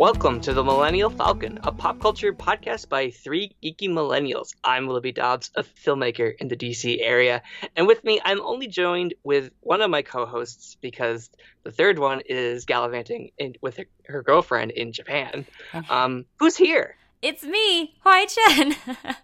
Welcome 0.00 0.40
to 0.40 0.54
the 0.54 0.64
Millennial 0.64 1.10
Falcon, 1.10 1.58
a 1.62 1.72
pop 1.72 2.00
culture 2.00 2.32
podcast 2.32 2.88
by 2.88 3.10
three 3.10 3.54
geeky 3.62 3.90
millennials. 3.90 4.54
I'm 4.64 4.86
Willoughby 4.86 5.12
Dobbs, 5.12 5.50
a 5.54 5.62
filmmaker 5.62 6.34
in 6.40 6.48
the 6.48 6.56
DC 6.56 7.00
area, 7.02 7.42
and 7.76 7.86
with 7.86 8.02
me, 8.02 8.18
I'm 8.24 8.40
only 8.40 8.66
joined 8.66 9.12
with 9.24 9.50
one 9.60 9.82
of 9.82 9.90
my 9.90 10.00
co-hosts 10.00 10.78
because 10.80 11.28
the 11.64 11.70
third 11.70 11.98
one 11.98 12.22
is 12.24 12.64
gallivanting 12.64 13.32
in, 13.36 13.56
with 13.60 13.76
her, 13.76 13.84
her 14.06 14.22
girlfriend 14.22 14.70
in 14.70 14.92
Japan. 14.92 15.44
Um, 15.90 16.24
who's 16.38 16.56
here? 16.56 16.96
It's 17.20 17.44
me, 17.44 17.94
Hoai-Tran. 18.02 18.76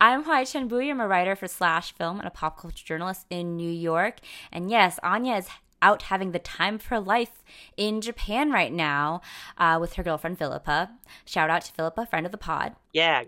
I'm 0.00 0.24
Hoai-Tran 0.24 0.68
Bui. 0.68 0.90
I'm 0.90 1.00
a 1.00 1.08
writer 1.08 1.34
for 1.34 1.48
Slash 1.48 1.94
Film 1.94 2.18
and 2.18 2.28
a 2.28 2.30
pop 2.30 2.60
culture 2.60 2.84
journalist 2.84 3.24
in 3.30 3.56
New 3.56 3.70
York. 3.70 4.18
And 4.52 4.70
yes, 4.70 5.00
Anya 5.02 5.36
is 5.36 5.48
out 5.82 6.02
having 6.02 6.32
the 6.32 6.38
time 6.38 6.76
of 6.76 6.86
her 6.86 7.00
life 7.00 7.42
in 7.76 8.00
Japan 8.00 8.50
right 8.50 8.72
now 8.72 9.20
uh, 9.58 9.78
with 9.80 9.94
her 9.94 10.02
girlfriend 10.02 10.38
Philippa. 10.38 10.90
Shout 11.24 11.50
out 11.50 11.62
to 11.62 11.72
Philippa, 11.72 12.06
friend 12.06 12.26
of 12.26 12.32
the 12.32 12.38
pod. 12.38 12.76
Yeah, 12.92 13.24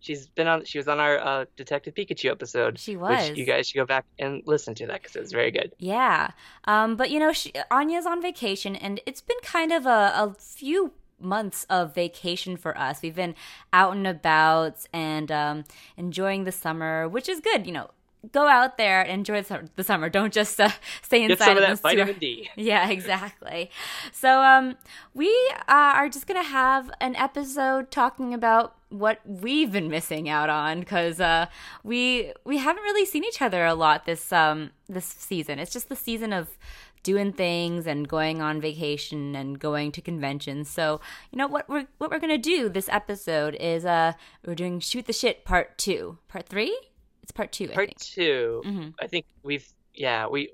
she's 0.00 0.26
been 0.28 0.46
on. 0.46 0.64
She 0.64 0.78
was 0.78 0.86
on 0.86 1.00
our 1.00 1.18
uh, 1.18 1.44
Detective 1.56 1.94
Pikachu 1.94 2.30
episode. 2.30 2.78
She 2.78 2.96
was. 2.96 3.30
You 3.30 3.44
guys 3.44 3.68
should 3.68 3.78
go 3.78 3.86
back 3.86 4.04
and 4.18 4.42
listen 4.46 4.74
to 4.76 4.86
that 4.86 5.02
because 5.02 5.16
it 5.16 5.20
was 5.20 5.32
very 5.32 5.50
good. 5.50 5.72
Yeah, 5.78 6.30
um, 6.64 6.96
but 6.96 7.10
you 7.10 7.18
know, 7.18 7.32
she, 7.32 7.52
Anya's 7.70 8.06
on 8.06 8.22
vacation, 8.22 8.76
and 8.76 9.00
it's 9.06 9.20
been 9.20 9.38
kind 9.42 9.72
of 9.72 9.86
a, 9.86 10.12
a 10.14 10.34
few 10.38 10.92
months 11.18 11.64
of 11.70 11.94
vacation 11.94 12.56
for 12.56 12.76
us. 12.78 13.00
We've 13.02 13.14
been 13.14 13.34
out 13.72 13.96
and 13.96 14.06
about 14.06 14.86
and 14.92 15.32
um, 15.32 15.64
enjoying 15.96 16.44
the 16.44 16.52
summer, 16.52 17.08
which 17.08 17.28
is 17.28 17.40
good. 17.40 17.66
You 17.66 17.72
know, 17.72 17.90
go 18.32 18.48
out 18.48 18.78
there 18.78 19.02
and 19.02 19.10
enjoy 19.10 19.42
the 19.42 19.84
summer. 19.84 20.08
Don't 20.08 20.32
just 20.32 20.60
uh, 20.60 20.70
stay 21.02 21.22
inside. 21.22 21.38
Get 21.38 21.44
some 21.44 21.56
of 21.56 21.62
that 21.62 21.80
vitamin 21.80 22.18
D. 22.18 22.50
Yeah, 22.56 22.88
exactly. 22.88 23.70
So 24.12 24.40
um, 24.40 24.76
we 25.12 25.28
uh, 25.68 25.92
are 25.96 26.08
just 26.08 26.26
gonna 26.26 26.42
have 26.42 26.90
an 27.00 27.16
episode 27.16 27.90
talking 27.90 28.34
about 28.34 28.76
what 28.88 29.20
we've 29.24 29.72
been 29.72 29.88
missing 29.88 30.28
out 30.28 30.48
on 30.48 30.80
because 30.80 31.20
uh, 31.20 31.46
we 31.82 32.32
we 32.44 32.58
haven't 32.58 32.82
really 32.82 33.04
seen 33.04 33.24
each 33.24 33.42
other 33.42 33.64
a 33.64 33.74
lot 33.74 34.06
this 34.06 34.32
um 34.32 34.70
this 34.88 35.06
season. 35.06 35.58
It's 35.58 35.72
just 35.72 35.88
the 35.88 35.96
season 35.96 36.32
of 36.32 36.56
doing 37.02 37.32
things 37.32 37.86
and 37.86 38.08
going 38.08 38.40
on 38.40 38.60
vacation 38.60 39.36
and 39.36 39.58
going 39.58 39.92
to 39.92 40.00
conventions. 40.00 40.68
So, 40.68 41.00
you 41.30 41.38
know 41.38 41.46
what 41.46 41.68
we're 41.68 41.86
what 41.98 42.10
we're 42.10 42.18
going 42.18 42.30
to 42.30 42.38
do 42.38 42.68
this 42.68 42.88
episode 42.88 43.54
is 43.56 43.84
uh 43.84 44.14
we're 44.44 44.56
doing 44.56 44.80
shoot 44.80 45.06
the 45.06 45.12
shit 45.12 45.44
part 45.44 45.78
2. 45.78 46.18
Part 46.28 46.48
3? 46.48 46.76
It's 47.24 47.32
part 47.32 47.52
2, 47.52 47.68
part 47.68 47.88
think. 47.88 48.00
2. 48.00 48.62
Mm-hmm. 48.66 48.88
I 49.00 49.06
think 49.06 49.24
we've 49.42 49.66
yeah, 49.94 50.26
we 50.26 50.50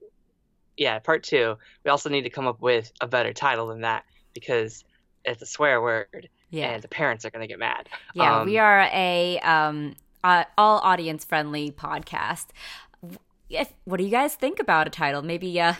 yeah, 0.76 1.00
part 1.00 1.24
2. 1.24 1.56
We 1.84 1.90
also 1.90 2.10
need 2.10 2.22
to 2.22 2.30
come 2.30 2.46
up 2.46 2.60
with 2.60 2.92
a 3.00 3.08
better 3.08 3.32
title 3.32 3.66
than 3.66 3.80
that 3.80 4.04
because 4.34 4.84
it's 5.24 5.42
a 5.42 5.46
swear 5.46 5.82
word 5.82 6.28
yeah. 6.50 6.70
and 6.70 6.80
the 6.80 6.86
parents 6.86 7.24
are 7.24 7.30
going 7.30 7.42
to 7.42 7.48
get 7.48 7.58
mad. 7.58 7.88
Yeah, 8.14 8.38
um, 8.38 8.46
we 8.46 8.58
are 8.58 8.88
a 8.92 9.40
um 9.40 9.96
uh, 10.22 10.44
all 10.56 10.78
audience 10.78 11.24
friendly 11.24 11.72
podcast. 11.72 12.46
If, 13.48 13.72
what 13.82 13.96
do 13.96 14.04
you 14.04 14.10
guys 14.10 14.36
think 14.36 14.60
about 14.60 14.86
a 14.86 14.90
title? 14.90 15.22
Maybe 15.22 15.60
uh, 15.60 15.74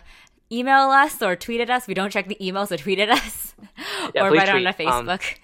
email 0.51 0.91
us 0.91 1.23
or 1.23 1.37
tweet 1.37 1.61
at 1.61 1.71
us. 1.71 1.87
We 1.87 1.95
don't 1.95 2.11
check 2.11 2.27
the 2.27 2.37
emails, 2.41 2.71
so 2.71 2.77
tweet 2.77 2.99
at 2.99 3.11
us 3.11 3.55
yeah, 4.13 4.25
or 4.25 4.33
write 4.33 4.49
tweet. 4.49 4.67
on 4.67 4.75
our 4.89 4.99
um, 4.99 5.07
Facebook. 5.07 5.35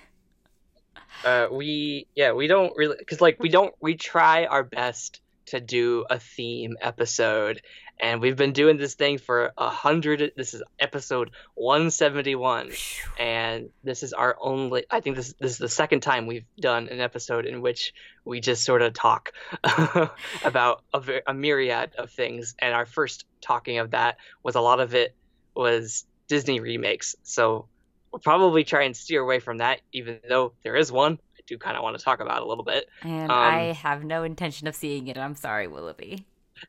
Um, 1.25 1.53
uh, 1.53 1.55
we 1.55 2.09
yeah 2.17 2.33
we 2.33 2.49
don't 2.49 2.77
really 2.77 2.97
because 2.99 3.21
like 3.21 3.41
we 3.41 3.49
don't 3.49 3.75
we 3.81 3.95
try 3.95 4.45
our 4.47 4.65
best 4.65 5.21
to 5.47 5.61
do 5.61 6.05
a 6.09 6.19
theme 6.19 6.77
episode. 6.81 7.63
And 7.99 8.21
we've 8.21 8.37
been 8.37 8.53
doing 8.53 8.77
this 8.77 8.95
thing 8.95 9.19
for 9.19 9.53
a 9.57 9.71
hundred 9.71 10.33
this 10.37 10.53
is 10.53 10.63
episode 10.79 11.31
171 11.55 12.71
and 13.19 13.71
this 13.83 14.03
is 14.03 14.13
our 14.13 14.37
only 14.39 14.85
i 14.91 15.01
think 15.01 15.17
this, 15.17 15.35
this 15.41 15.53
is 15.53 15.59
the 15.59 15.69
second 15.69 16.01
time 16.01 16.27
we've 16.27 16.45
done 16.61 16.89
an 16.89 17.01
episode 17.01 17.47
in 17.47 17.63
which 17.63 17.95
we 18.27 18.41
just 18.41 18.65
sort 18.65 18.83
of 18.83 18.93
talk 18.93 19.33
about 20.45 20.83
a, 20.93 21.03
a 21.29 21.33
myriad 21.33 21.93
of 21.97 22.11
things. 22.11 22.55
And 22.59 22.75
our 22.75 22.85
first 22.85 23.25
talking 23.41 23.79
of 23.79 23.93
that 23.93 24.19
was 24.43 24.57
a 24.57 24.61
lot 24.61 24.81
of 24.81 24.95
it 24.95 25.15
was 25.55 26.05
disney 26.29 26.61
remakes. 26.61 27.15
So 27.23 27.69
we'll 28.13 28.19
probably 28.19 28.65
try 28.65 28.83
and 28.83 28.97
steer 28.97 29.23
away 29.23 29.39
from 29.39 29.59
that 29.59 29.81
even 29.93 30.19
though 30.29 30.53
there 30.65 30.77
is 30.77 30.91
one 30.91 31.19
do 31.47 31.59
kind 31.59 31.77
of 31.77 31.83
want 31.83 31.97
to 31.97 32.05
talk 32.05 32.21
about 32.21 32.43
a 32.43 32.47
little 32.47 32.65
bit 32.65 32.89
and 33.03 33.31
um, 33.31 33.39
i 33.39 33.73
have 33.73 34.05
no 34.05 34.23
intention 34.23 34.67
of 34.67 34.75
seeing 34.75 35.09
it 35.09 35.17
i'm 35.17 35.35
sorry 35.35 35.67
willoughby 35.67 36.25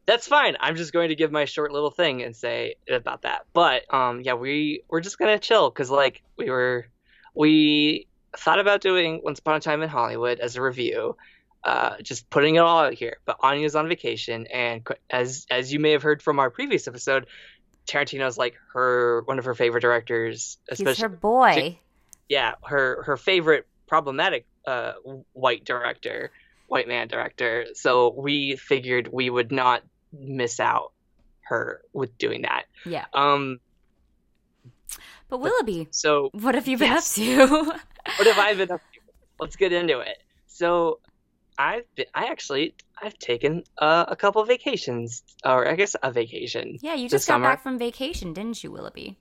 that's 0.06 0.28
fine. 0.28 0.58
I'm 0.60 0.76
just 0.76 0.92
going 0.92 1.10
to 1.10 1.16
give 1.16 1.32
my 1.32 1.46
short 1.46 1.72
little 1.72 1.92
thing 1.92 2.22
and 2.22 2.36
say 2.36 2.76
about 2.90 3.22
that. 3.22 3.46
But 3.54 3.92
um, 3.94 4.22
yeah, 4.22 4.34
we 4.34 4.84
we're 4.90 5.02
just 5.02 5.18
gonna 5.18 5.40
chill 5.40 5.70
because 5.70 5.90
like 5.90 6.22
we 6.38 6.50
were 6.50 6.88
we 7.34 8.08
thought 8.36 8.60
about 8.60 8.82
doing 8.82 9.22
Once 9.24 9.40
Upon 9.40 9.56
a 9.56 9.60
Time 9.60 9.82
in 9.82 9.90
Hollywood 9.90 10.40
as 10.40 10.56
a 10.56 10.62
review, 10.62 11.16
uh, 11.64 11.98
just 12.02 12.30
putting 12.30 12.56
it 12.56 12.60
all 12.60 12.80
out 12.80 12.94
here. 12.94 13.18
But 13.26 13.38
Anya's 13.42 13.76
on 13.76 13.88
vacation, 13.88 14.48
and 14.48 14.86
as 15.10 15.46
as 15.50 15.72
you 15.72 15.80
may 15.80 15.92
have 15.92 16.04
heard 16.04 16.22
from 16.22 16.40
our 16.40 16.50
previous 16.50 16.88
episode, 16.88 17.28
Tarantino's 17.88 18.38
like 18.38 18.56
her 18.74 19.22
one 19.26 19.40
of 19.40 19.46
her 19.46 19.56
favorite 19.56 19.82
directors. 19.82 20.58
Especially, 20.70 20.94
He's 20.94 21.02
her 21.02 21.10
boy. 21.10 21.54
She, 21.56 21.80
yeah, 22.30 22.56
her 22.66 23.04
her 23.04 23.18
favorite 23.18 23.68
problematic 23.88 24.46
uh, 24.68 24.94
white 25.34 25.66
director 25.66 26.32
white 26.68 26.88
man 26.88 27.08
director. 27.08 27.66
So 27.74 28.14
we 28.16 28.56
figured 28.56 29.10
we 29.12 29.30
would 29.30 29.52
not 29.52 29.84
miss 30.14 30.60
out 30.60 30.92
her 31.42 31.82
with 31.94 32.18
doing 32.18 32.44
that. 32.44 32.66
Yeah. 32.86 33.06
Um 33.14 33.60
but 35.30 35.40
Willoughby, 35.40 35.90
so 35.92 36.30
what 36.32 36.56
have 36.56 36.68
you 36.68 36.78
been 36.78 36.92
yes. 36.92 37.18
up 37.18 37.24
to? 37.24 37.48
what 38.18 38.28
have 38.28 38.38
I 38.38 38.54
been 38.54 38.72
up 38.72 38.80
to? 38.80 39.00
Let's 39.40 39.56
get 39.56 39.74
into 39.74 40.00
it. 40.00 40.18
So 40.48 41.00
I've 41.58 41.84
been, 41.96 42.06
I 42.14 42.26
actually 42.26 42.76
I've 43.02 43.18
taken 43.18 43.64
uh, 43.78 44.06
a 44.08 44.16
couple 44.16 44.44
vacations, 44.46 45.24
or 45.44 45.68
I 45.68 45.76
guess 45.76 45.96
a 46.02 46.12
vacation. 46.12 46.78
Yeah, 46.82 46.96
you 46.96 47.10
just 47.10 47.28
got 47.28 47.36
summer. 47.36 47.50
back 47.50 47.62
from 47.62 47.78
vacation, 47.78 48.34
didn't 48.34 48.64
you, 48.64 48.72
Willoughby? 48.72 49.18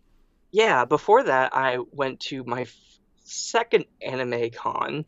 Yeah. 0.53 0.85
Before 0.85 1.25
that, 1.25 1.55
I 1.55 1.79
went 1.91 2.21
to 2.21 2.45
my 2.45 2.63
f- 2.63 2.77
second 3.25 3.85
anime 4.01 4.51
con. 4.51 5.05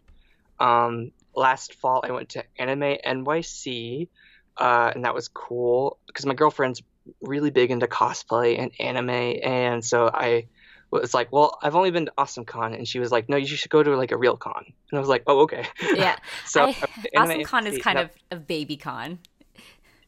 Um, 0.60 1.12
last 1.34 1.74
fall 1.74 2.02
I 2.04 2.10
went 2.12 2.30
to 2.30 2.44
Anime 2.58 2.98
NYC, 3.04 4.08
uh, 4.56 4.92
and 4.94 5.04
that 5.04 5.14
was 5.14 5.28
cool 5.28 5.98
because 6.06 6.26
my 6.26 6.34
girlfriend's 6.34 6.82
really 7.20 7.50
big 7.50 7.70
into 7.70 7.86
cosplay 7.86 8.58
and 8.60 8.72
anime, 8.78 9.10
and 9.10 9.84
so 9.84 10.10
I 10.12 10.46
was 10.90 11.14
like, 11.14 11.32
well, 11.32 11.58
I've 11.62 11.74
only 11.74 11.90
been 11.90 12.06
to 12.06 12.12
Awesome 12.18 12.44
Con, 12.44 12.74
and 12.74 12.86
she 12.88 12.98
was 12.98 13.12
like, 13.12 13.28
no, 13.28 13.36
you 13.36 13.46
should 13.46 13.70
go 13.70 13.82
to 13.82 13.96
like 13.96 14.12
a 14.12 14.16
real 14.16 14.36
con, 14.36 14.64
and 14.66 14.96
I 14.96 15.00
was 15.00 15.08
like, 15.08 15.22
oh, 15.26 15.40
okay. 15.40 15.66
Yeah. 15.94 16.16
so 16.46 16.64
I, 16.64 16.74
Awesome 17.16 17.44
Con 17.44 17.66
is 17.66 17.82
kind 17.82 17.98
of 17.98 18.10
a 18.30 18.36
baby 18.36 18.76
con. 18.76 19.18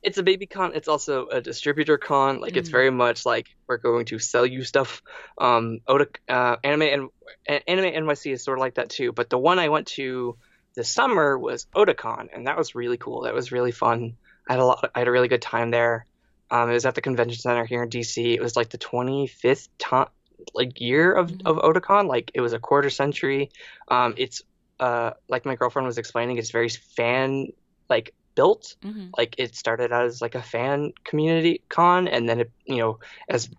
It's 0.02 0.18
a 0.18 0.22
baby 0.22 0.46
con. 0.46 0.72
It's 0.74 0.88
also 0.88 1.26
a 1.26 1.40
distributor 1.40 1.98
con. 1.98 2.40
Like 2.40 2.54
mm. 2.54 2.58
it's 2.58 2.68
very 2.68 2.90
much 2.90 3.26
like 3.26 3.48
we're 3.66 3.78
going 3.78 4.06
to 4.06 4.18
sell 4.18 4.46
you 4.46 4.64
stuff. 4.64 5.02
Um, 5.38 5.80
Oda, 5.86 6.06
uh, 6.28 6.56
anime 6.64 7.10
and 7.46 7.62
anime 7.66 7.92
NYC 8.06 8.32
is 8.32 8.42
sort 8.42 8.58
of 8.58 8.60
like 8.60 8.74
that 8.74 8.90
too. 8.90 9.12
But 9.12 9.30
the 9.30 9.38
one 9.38 9.58
I 9.58 9.68
went 9.68 9.88
to 9.88 10.36
this 10.74 10.88
summer 10.88 11.38
was 11.38 11.66
Otakon, 11.74 12.28
and 12.32 12.46
that 12.46 12.56
was 12.56 12.74
really 12.74 12.96
cool. 12.96 13.22
That 13.22 13.34
was 13.34 13.52
really 13.52 13.72
fun. 13.72 14.16
I 14.48 14.54
had 14.54 14.60
a 14.60 14.64
lot. 14.64 14.90
I 14.94 15.00
had 15.00 15.08
a 15.08 15.12
really 15.12 15.28
good 15.28 15.42
time 15.42 15.70
there. 15.70 16.06
Um, 16.50 16.70
it 16.70 16.74
was 16.74 16.86
at 16.86 16.94
the 16.94 17.02
convention 17.02 17.38
center 17.38 17.64
here 17.64 17.82
in 17.82 17.90
DC. 17.90 18.34
It 18.34 18.40
was 18.40 18.56
like 18.56 18.70
the 18.70 18.78
25th 18.78 19.68
time, 19.78 20.08
like 20.54 20.80
year 20.80 21.12
of 21.12 21.30
mm-hmm. 21.30 21.46
of 21.46 21.58
Otakon. 21.58 22.08
Like 22.08 22.30
it 22.34 22.40
was 22.40 22.52
a 22.52 22.58
quarter 22.58 22.90
century. 22.90 23.50
Um, 23.88 24.14
it's 24.16 24.42
uh, 24.80 25.12
like 25.28 25.44
my 25.44 25.54
girlfriend 25.54 25.86
was 25.86 25.98
explaining, 25.98 26.38
it's 26.38 26.50
very 26.50 26.70
fan 26.70 27.48
like 27.88 28.14
built. 28.40 28.74
Mm-hmm. 28.82 29.08
Like 29.18 29.34
it 29.36 29.54
started 29.54 29.92
out 29.92 30.06
as 30.06 30.22
like 30.22 30.34
a 30.34 30.42
fan 30.42 30.94
community 31.04 31.60
con, 31.68 32.08
and 32.08 32.26
then 32.26 32.40
it, 32.40 32.50
you 32.64 32.78
know, 32.78 32.98
as 33.28 33.50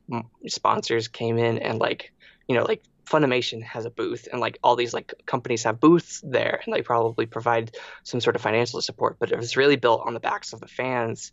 sponsors 0.48 1.07
came 1.07 1.38
in 1.38 1.60
and 1.60 1.78
like 1.78 2.12
you 2.48 2.56
know 2.56 2.63
like 2.63 2.81
Funimation 3.06 3.62
has 3.62 3.86
a 3.86 3.92
booth, 3.92 4.28
and 4.31 4.42
like 4.42 4.57
all 4.63 4.75
these 4.75 4.94
like 4.94 5.13
companies 5.28 5.66
have 5.66 5.80
booths 5.80 6.22
there, 6.24 6.62
and 6.66 6.74
they 6.74 6.81
probably 6.81 7.28
provide 7.28 7.75
some 8.04 8.22
sort 8.22 8.36
of 8.36 8.42
financial 8.42 8.81
support. 8.81 9.18
But 9.19 9.31
it 9.31 9.38
was 9.38 9.56
really 9.56 9.75
built 9.75 10.01
on 10.07 10.16
the 10.16 10.19
backs 10.19 10.54
of 10.54 10.62
the 10.62 10.68
fans, 10.68 11.31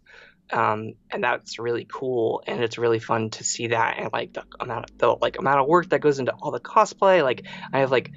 um, 0.51 0.93
and 1.11 1.25
that's 1.25 1.59
really 1.59 1.87
cool. 1.91 2.43
And 2.47 2.63
it's 2.63 2.77
really 2.77 2.99
fun 2.99 3.31
to 3.31 3.45
see 3.45 3.69
that, 3.69 3.99
and 3.99 4.13
like 4.13 4.35
the 4.35 4.45
amount 4.61 4.91
of 4.91 4.99
the 4.99 5.09
like 5.09 5.39
amount 5.39 5.61
of 5.61 5.69
work 5.69 5.89
that 5.89 6.03
goes 6.03 6.19
into 6.19 6.33
all 6.33 6.51
the 6.51 6.61
cosplay. 6.61 7.23
Like 7.23 7.47
I 7.73 7.79
have 7.79 7.91
like 7.91 8.11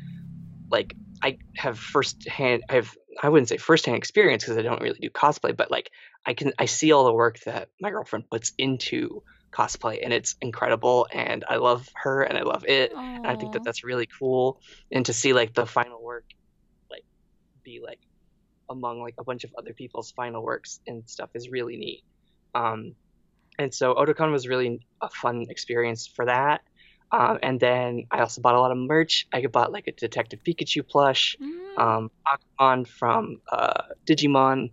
like 0.69 0.95
I 1.21 1.37
have 1.55 1.77
first 1.79 2.27
hand 2.27 2.63
I 2.67 2.75
have 2.75 2.97
I 3.21 3.29
wouldn't 3.29 3.49
say 3.49 3.57
first 3.57 3.85
hand 3.85 3.97
experience 3.97 4.43
because 4.43 4.57
I 4.57 4.61
don't 4.61 4.81
really 4.81 4.99
do 4.99 5.09
cosplay, 5.09 5.55
but 5.55 5.71
like 5.71 5.91
I 6.25 6.33
can 6.33 6.53
I 6.59 6.65
see 6.65 6.91
all 6.91 7.05
the 7.05 7.13
work 7.13 7.39
that 7.41 7.69
my 7.79 7.89
girlfriend 7.89 8.29
puts 8.29 8.53
into 8.57 9.23
cosplay 9.51 9.99
and 10.03 10.13
it's 10.13 10.35
incredible 10.41 11.07
and 11.11 11.43
i 11.49 11.57
love 11.57 11.87
her 11.95 12.23
and 12.23 12.37
i 12.37 12.41
love 12.41 12.65
it 12.67 12.91
and 12.91 13.31
i 13.31 13.35
think 13.35 13.51
that 13.51 13.63
that's 13.63 13.83
really 13.83 14.07
cool 14.19 14.59
and 14.91 15.05
to 15.05 15.13
see 15.13 15.33
like 15.33 15.53
the 15.53 15.65
final 15.65 16.01
work 16.01 16.23
like 16.89 17.03
be 17.63 17.81
like 17.85 17.99
among 18.69 19.01
like 19.01 19.15
a 19.19 19.23
bunch 19.23 19.43
of 19.43 19.51
other 19.57 19.73
people's 19.73 20.11
final 20.11 20.43
works 20.43 20.79
and 20.87 21.03
stuff 21.07 21.29
is 21.35 21.49
really 21.49 21.77
neat 21.77 22.03
um 22.55 22.95
and 23.59 23.73
so 23.73 23.93
otakon 23.93 24.31
was 24.31 24.47
really 24.47 24.79
a 25.01 25.09
fun 25.09 25.45
experience 25.49 26.07
for 26.07 26.25
that 26.25 26.61
Um, 27.11 27.39
and 27.43 27.59
then 27.59 28.05
I 28.09 28.19
also 28.21 28.41
bought 28.41 28.55
a 28.55 28.59
lot 28.61 28.71
of 28.71 28.77
merch. 28.77 29.27
I 29.33 29.45
bought 29.47 29.71
like 29.71 29.87
a 29.87 29.91
Detective 29.91 30.39
Pikachu 30.47 30.87
plush, 30.87 31.35
Mm. 31.41 32.09
um, 32.57 32.85
from 32.85 33.41
uh, 33.51 33.83
Digimon, 34.05 34.71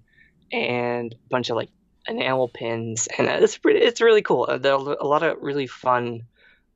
and 0.53 1.13
a 1.13 1.29
bunch 1.29 1.51
of 1.51 1.57
like 1.57 1.71
enamel 2.07 2.49
pins, 2.49 3.09
and 3.19 3.27
it's 3.29 3.59
pretty. 3.59 3.81
It's 3.81 4.01
really 4.01 4.23
cool. 4.23 4.47
Uh, 4.49 4.59
There 4.59 4.73
are 4.75 4.97
a 5.01 5.07
lot 5.07 5.23
of 5.23 5.39
really 5.41 5.67
fun 5.67 6.23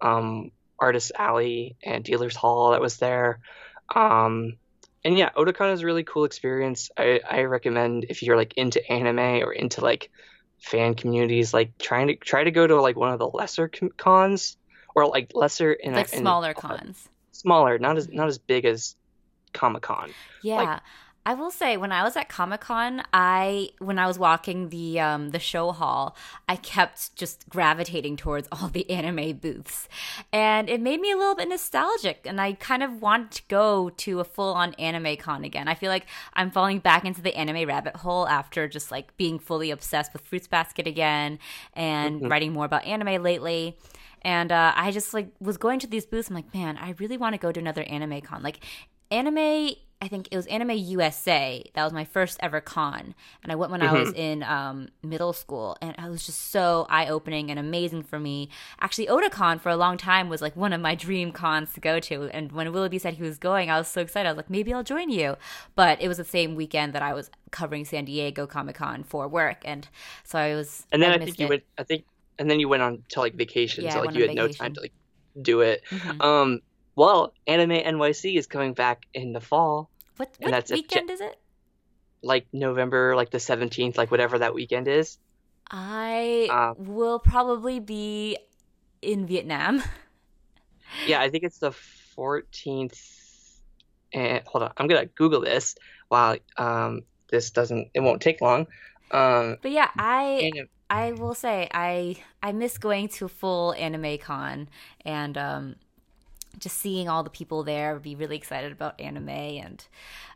um, 0.00 0.50
artist 0.78 1.12
alley 1.16 1.76
and 1.84 2.02
dealers 2.04 2.34
hall 2.34 2.72
that 2.72 2.80
was 2.80 2.96
there. 2.96 3.38
Um, 3.94 4.56
and 5.04 5.16
yeah, 5.16 5.30
Otakon 5.36 5.72
is 5.72 5.82
a 5.82 5.86
really 5.86 6.04
cool 6.04 6.24
experience. 6.24 6.90
I, 6.96 7.20
I 7.28 7.42
recommend 7.42 8.06
if 8.08 8.22
you're 8.22 8.36
like 8.36 8.54
into 8.56 8.80
anime 8.90 9.42
or 9.44 9.52
into 9.52 9.80
like 9.80 10.10
fan 10.60 10.94
communities, 10.94 11.52
like 11.54 11.78
trying 11.78 12.08
to 12.08 12.16
try 12.16 12.44
to 12.44 12.50
go 12.50 12.66
to 12.66 12.80
like 12.80 12.96
one 12.96 13.12
of 13.12 13.18
the 13.18 13.28
lesser 13.28 13.68
con- 13.68 13.90
cons 13.96 14.56
or 14.94 15.06
like 15.06 15.30
lesser 15.34 15.72
in 15.72 15.92
like 15.94 16.12
in- 16.12 16.20
smaller 16.20 16.54
cons. 16.54 17.08
smaller, 17.32 17.78
not 17.78 17.96
as 17.96 18.08
not 18.08 18.28
as 18.28 18.38
big 18.38 18.64
as 18.64 18.96
Comic 19.52 19.82
Con. 19.82 20.10
Yeah. 20.42 20.80
I 21.24 21.34
will 21.34 21.52
say 21.52 21.76
when 21.76 21.92
I 21.92 22.02
was 22.02 22.16
at 22.16 22.28
Comic 22.28 22.62
Con, 22.62 23.00
I 23.12 23.68
when 23.78 23.96
I 23.96 24.08
was 24.08 24.18
walking 24.18 24.70
the 24.70 24.98
um 24.98 25.28
the 25.30 25.38
show 25.38 25.70
hall, 25.70 26.16
I 26.48 26.56
kept 26.56 27.14
just 27.14 27.48
gravitating 27.48 28.16
towards 28.16 28.48
all 28.50 28.66
the 28.66 28.90
anime 28.90 29.34
booths. 29.36 29.88
And 30.32 30.68
it 30.68 30.80
made 30.80 31.00
me 31.00 31.12
a 31.12 31.16
little 31.16 31.36
bit 31.36 31.48
nostalgic 31.48 32.22
and 32.24 32.40
I 32.40 32.54
kind 32.54 32.82
of 32.82 33.00
want 33.00 33.30
to 33.32 33.42
go 33.46 33.90
to 33.90 34.18
a 34.18 34.24
full 34.24 34.52
on 34.54 34.74
anime 34.74 35.16
con 35.16 35.44
again. 35.44 35.68
I 35.68 35.74
feel 35.76 35.90
like 35.90 36.06
I'm 36.34 36.50
falling 36.50 36.80
back 36.80 37.04
into 37.04 37.22
the 37.22 37.36
anime 37.36 37.68
rabbit 37.68 37.94
hole 37.98 38.26
after 38.26 38.66
just 38.66 38.90
like 38.90 39.16
being 39.16 39.38
fully 39.38 39.70
obsessed 39.70 40.12
with 40.12 40.22
Fruits 40.22 40.48
Basket 40.48 40.88
again 40.88 41.38
and 41.74 42.22
Mhm. 42.22 42.30
writing 42.32 42.52
more 42.52 42.64
about 42.64 42.84
anime 42.84 43.22
lately. 43.22 43.76
And 44.22 44.50
uh, 44.52 44.72
I 44.74 44.90
just 44.90 45.12
like 45.12 45.28
was 45.40 45.56
going 45.56 45.78
to 45.80 45.86
these 45.86 46.06
booths. 46.06 46.28
I'm 46.28 46.34
like, 46.34 46.54
man, 46.54 46.78
I 46.78 46.94
really 46.98 47.16
want 47.16 47.34
to 47.34 47.38
go 47.38 47.52
to 47.52 47.60
another 47.60 47.82
anime 47.82 48.20
con. 48.22 48.42
Like 48.42 48.64
anime 49.10 49.74
I 50.02 50.08
think 50.08 50.26
it 50.32 50.36
was 50.36 50.48
Anime 50.48 50.72
USA. 50.72 51.62
That 51.74 51.84
was 51.84 51.92
my 51.92 52.04
first 52.04 52.36
ever 52.40 52.60
con. 52.60 53.14
And 53.44 53.52
I 53.52 53.54
went 53.54 53.70
when 53.70 53.82
I 53.82 53.92
was 53.92 54.12
in 54.16 54.42
um, 54.42 54.88
middle 55.00 55.32
school. 55.32 55.76
And 55.80 55.94
it 55.96 56.10
was 56.10 56.26
just 56.26 56.50
so 56.50 56.88
eye 56.90 57.06
opening 57.06 57.52
and 57.52 57.60
amazing 57.60 58.02
for 58.02 58.18
me. 58.18 58.48
Actually, 58.80 59.06
Otakon 59.06 59.60
for 59.60 59.68
a 59.68 59.76
long 59.76 59.96
time 59.96 60.28
was 60.28 60.42
like 60.42 60.56
one 60.56 60.72
of 60.72 60.80
my 60.80 60.96
dream 60.96 61.30
cons 61.30 61.72
to 61.74 61.80
go 61.80 62.00
to. 62.00 62.24
And 62.32 62.50
when 62.50 62.72
Willoughby 62.72 62.98
said 62.98 63.14
he 63.14 63.22
was 63.22 63.38
going, 63.38 63.70
I 63.70 63.78
was 63.78 63.86
so 63.86 64.00
excited. 64.00 64.28
I 64.28 64.32
was 64.32 64.38
like, 64.38 64.50
maybe 64.50 64.74
I'll 64.74 64.82
join 64.82 65.08
you. 65.08 65.36
But 65.76 66.02
it 66.02 66.08
was 66.08 66.16
the 66.16 66.24
same 66.24 66.56
weekend 66.56 66.94
that 66.94 67.02
I 67.02 67.14
was 67.14 67.30
covering 67.52 67.84
San 67.84 68.04
Diego 68.04 68.48
Comic 68.48 68.74
Con 68.74 69.04
for 69.04 69.28
work. 69.28 69.62
And 69.64 69.86
so 70.24 70.36
I 70.36 70.56
was. 70.56 70.84
And 70.90 71.00
then 71.00 71.12
I, 71.12 71.18
missed 71.18 71.36
think 71.36 71.38
you 71.38 71.46
it. 71.46 71.50
went. 71.50 71.62
I 71.78 71.84
think, 71.84 72.04
and 72.42 72.50
then 72.50 72.58
you 72.58 72.68
went 72.68 72.82
on 72.82 73.04
to 73.10 73.20
like 73.20 73.34
vacation, 73.38 73.84
Yeah, 73.84 73.94
so 73.94 74.00
like 74.02 74.14
you 74.16 74.22
had 74.26 74.34
no 74.34 74.48
time 74.48 74.74
to 74.74 74.80
like 74.82 74.92
do 75.40 75.60
it. 75.62 75.82
Mhm. 75.90 76.20
Um, 76.20 76.60
well, 76.96 77.32
Anime 77.46 77.70
NYC 77.78 78.36
is 78.36 78.46
coming 78.46 78.74
back 78.74 79.06
in 79.14 79.32
the 79.32 79.40
fall, 79.40 79.88
What, 80.18 80.34
what 80.40 80.70
weekend 80.70 81.08
is 81.10 81.20
it? 81.20 81.36
like 82.22 82.46
November, 82.52 83.14
like 83.16 83.30
the 83.30 83.40
seventeenth, 83.40 83.96
like 83.96 84.10
whatever 84.10 84.38
that 84.40 84.54
weekend 84.54 84.88
is. 84.88 85.18
I 85.70 86.48
Uh, 86.50 86.74
will 86.76 87.18
probably 87.18 87.80
be 87.80 88.36
in 89.00 89.26
Vietnam. 89.26 89.82
Yeah, 91.08 91.20
I 91.20 91.30
think 91.30 91.42
it's 91.44 91.58
the 91.58 91.72
fourteenth. 92.14 93.00
And 94.12 94.42
hold 94.46 94.62
on, 94.64 94.72
I'm 94.76 94.86
gonna 94.86 95.06
Google 95.06 95.40
this 95.40 95.74
while 96.08 96.36
um 96.58 97.02
this 97.30 97.50
doesn't. 97.50 97.88
It 97.94 98.00
won't 98.00 98.20
take 98.20 98.40
long. 98.40 98.66
Um, 99.10 99.56
But 99.62 99.70
yeah, 99.72 99.88
I 99.96 100.50
and 100.52 100.68
I 100.92 101.12
will 101.12 101.34
say 101.34 101.68
I 101.72 102.16
I 102.42 102.52
miss 102.52 102.78
going 102.78 103.08
to 103.16 103.24
a 103.24 103.28
full 103.28 103.72
anime 103.74 104.18
con 104.18 104.68
and 105.04 105.36
um 105.38 105.76
just 106.58 106.76
seeing 106.78 107.08
all 107.08 107.22
the 107.22 107.30
people 107.30 107.62
there 107.62 107.98
be 107.98 108.14
really 108.14 108.36
excited 108.36 108.72
about 108.72 109.00
anime 109.00 109.28
and 109.30 109.84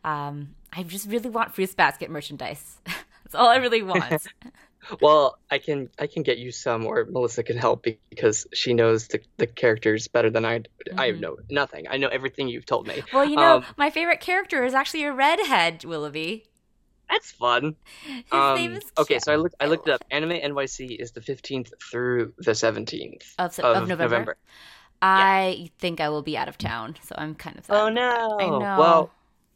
um 0.04 0.54
I 0.72 0.82
just 0.82 1.08
really 1.08 1.30
want 1.30 1.54
Fruits 1.54 1.74
Basket 1.74 2.10
merchandise. 2.10 2.78
That's 2.86 3.34
all 3.34 3.48
I 3.48 3.56
really 3.56 3.82
want. 3.92 4.22
well, 5.00 5.38
I 5.50 5.58
can 5.58 5.90
I 5.98 6.06
can 6.06 6.22
get 6.22 6.38
you 6.38 6.52
some, 6.52 6.86
or 6.86 7.06
Melissa 7.10 7.42
can 7.42 7.56
help 7.56 7.84
because 8.10 8.46
she 8.54 8.72
knows 8.72 9.08
the, 9.08 9.20
the 9.36 9.46
characters 9.46 10.08
better 10.08 10.30
than 10.30 10.44
I. 10.44 10.62
I 10.96 11.10
Mhm. 11.10 11.20
know 11.20 11.36
nothing. 11.50 11.86
I 11.88 11.96
know 11.96 12.08
everything 12.08 12.48
you've 12.48 12.66
told 12.66 12.86
me. 12.86 13.02
well, 13.12 13.24
you 13.24 13.36
know, 13.36 13.56
Um, 13.56 13.64
my 13.76 13.90
favorite 13.90 14.20
character 14.20 14.64
is 14.64 14.74
actually 14.74 15.04
a 15.04 15.12
redhead, 15.12 15.84
Willoughby. 15.84 16.44
That's 17.08 17.30
fun. 17.30 17.76
Um, 18.32 18.80
okay, 18.98 19.18
so 19.18 19.32
I 19.32 19.36
looked 19.36 19.54
I 19.60 19.66
looked 19.66 19.88
it 19.88 19.92
up. 19.92 20.04
Anime 20.10 20.30
NYC 20.30 20.98
is 20.98 21.12
the 21.12 21.20
15th 21.20 21.70
through 21.90 22.32
the 22.38 22.52
17th 22.52 23.22
Of, 23.38 23.58
of, 23.60 23.82
of 23.82 23.88
November. 23.88 24.36
I 25.02 25.70
think 25.78 26.00
I 26.00 26.08
will 26.08 26.22
be 26.22 26.36
out 26.36 26.48
of 26.48 26.58
town, 26.58 26.96
so 27.02 27.14
I'm 27.18 27.34
kind 27.34 27.58
of. 27.58 27.66
Oh 27.70 27.88
no. 27.88 28.38
I 28.40 28.46
know. 28.46 28.76
Well, 28.78 29.10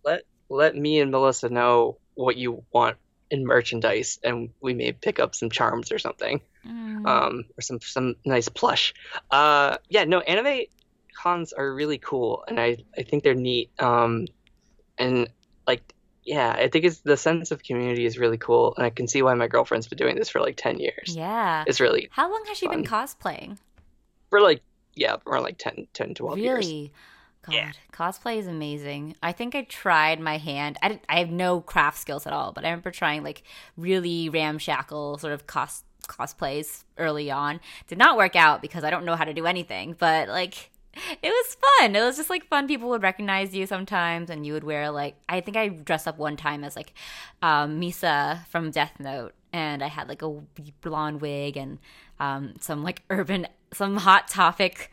let 0.04 0.22
let 0.48 0.76
me 0.76 1.00
and 1.00 1.10
Melissa 1.10 1.48
know 1.48 1.98
what 2.14 2.36
you 2.36 2.62
want 2.72 2.96
in 3.30 3.46
merchandise 3.46 4.18
and 4.24 4.50
we 4.60 4.74
may 4.74 4.92
pick 4.92 5.18
up 5.18 5.34
some 5.34 5.50
charms 5.50 5.92
or 5.92 5.98
something. 5.98 6.40
Mm. 6.66 7.06
Um 7.06 7.44
or 7.56 7.62
some 7.62 7.80
some 7.80 8.16
nice 8.24 8.48
plush. 8.48 8.92
Uh 9.30 9.78
yeah, 9.88 10.04
no, 10.04 10.20
anime 10.20 10.64
cons 11.16 11.52
are 11.52 11.72
really 11.74 11.98
cool 11.98 12.44
and 12.48 12.60
I 12.60 12.78
I 12.96 13.02
think 13.02 13.22
they're 13.22 13.34
neat. 13.34 13.70
Um 13.78 14.26
and 14.98 15.28
like 15.66 15.94
yeah, 16.24 16.50
I 16.56 16.68
think 16.68 16.84
it's 16.84 16.98
the 16.98 17.16
sense 17.16 17.50
of 17.50 17.62
community 17.62 18.04
is 18.04 18.18
really 18.18 18.38
cool 18.38 18.74
and 18.76 18.84
I 18.86 18.90
can 18.90 19.08
see 19.08 19.22
why 19.22 19.34
my 19.34 19.46
girlfriend's 19.48 19.88
been 19.88 19.96
doing 19.98 20.16
this 20.16 20.28
for 20.28 20.40
like 20.40 20.56
10 20.56 20.78
years. 20.78 21.14
yeah. 21.16 21.64
It's 21.66 21.80
really 21.80 22.08
How 22.12 22.30
long 22.30 22.44
has 22.48 22.58
she 22.58 22.68
been 22.68 22.84
cosplaying? 22.84 23.58
for 24.28 24.40
like 24.40 24.62
yeah, 24.94 25.16
around 25.26 25.44
like 25.44 25.56
10 25.58 25.86
10 25.94 26.14
12 26.14 26.38
years. 26.38 26.66
Really? 26.66 26.92
God, 27.42 27.54
Yeah. 27.54 27.72
cosplay 27.92 28.36
is 28.38 28.46
amazing. 28.46 29.16
I 29.22 29.32
think 29.32 29.54
I 29.54 29.62
tried 29.62 30.20
my 30.20 30.36
hand. 30.36 30.76
I, 30.82 30.88
did, 30.88 31.00
I 31.08 31.20
have 31.20 31.30
no 31.30 31.60
craft 31.62 31.98
skills 31.98 32.26
at 32.26 32.32
all, 32.34 32.52
but 32.52 32.64
I 32.64 32.68
remember 32.68 32.90
trying 32.90 33.22
like 33.22 33.42
really 33.78 34.28
ramshackle 34.28 35.18
sort 35.18 35.32
of 35.32 35.46
cos 35.46 35.84
cosplays 36.06 36.84
early 36.98 37.30
on. 37.30 37.60
Did 37.86 37.98
not 37.98 38.16
work 38.16 38.34
out 38.36 38.60
because 38.60 38.84
I 38.84 38.90
don't 38.90 39.04
know 39.04 39.16
how 39.16 39.24
to 39.24 39.32
do 39.32 39.46
anything, 39.46 39.94
but 39.98 40.28
like 40.28 40.70
it 41.22 41.28
was 41.28 41.56
fun. 41.56 41.94
It 41.94 42.00
was 42.00 42.16
just 42.16 42.30
like 42.30 42.46
fun. 42.46 42.66
People 42.66 42.88
would 42.90 43.02
recognize 43.02 43.54
you 43.54 43.66
sometimes, 43.66 44.30
and 44.30 44.44
you 44.44 44.52
would 44.52 44.64
wear 44.64 44.90
like 44.90 45.16
I 45.28 45.40
think 45.40 45.56
I 45.56 45.68
dressed 45.68 46.08
up 46.08 46.18
one 46.18 46.36
time 46.36 46.64
as 46.64 46.76
like 46.76 46.92
um, 47.42 47.80
Misa 47.80 48.46
from 48.46 48.70
Death 48.70 48.94
Note, 48.98 49.34
and 49.52 49.82
I 49.82 49.88
had 49.88 50.08
like 50.08 50.22
a 50.22 50.40
blonde 50.80 51.20
wig 51.20 51.56
and 51.56 51.78
um, 52.18 52.54
some 52.60 52.82
like 52.82 53.02
urban, 53.10 53.46
some 53.72 53.98
hot 53.98 54.28
topic 54.28 54.90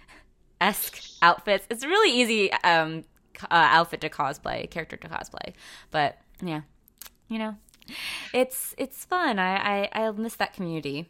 esque 0.61 1.01
outfits. 1.21 1.65
It's 1.69 1.83
a 1.83 1.87
really 1.87 2.15
easy 2.15 2.51
um, 2.53 3.03
uh, 3.43 3.45
outfit 3.51 4.01
to 4.01 4.09
cosplay, 4.09 4.69
character 4.69 4.97
to 4.97 5.07
cosplay, 5.07 5.53
but 5.89 6.19
yeah, 6.41 6.61
you 7.27 7.39
know, 7.39 7.55
it's 8.33 8.75
it's 8.77 9.03
fun. 9.05 9.39
I 9.39 9.87
I, 9.91 10.05
I 10.07 10.11
miss 10.11 10.35
that 10.35 10.53
community. 10.53 11.09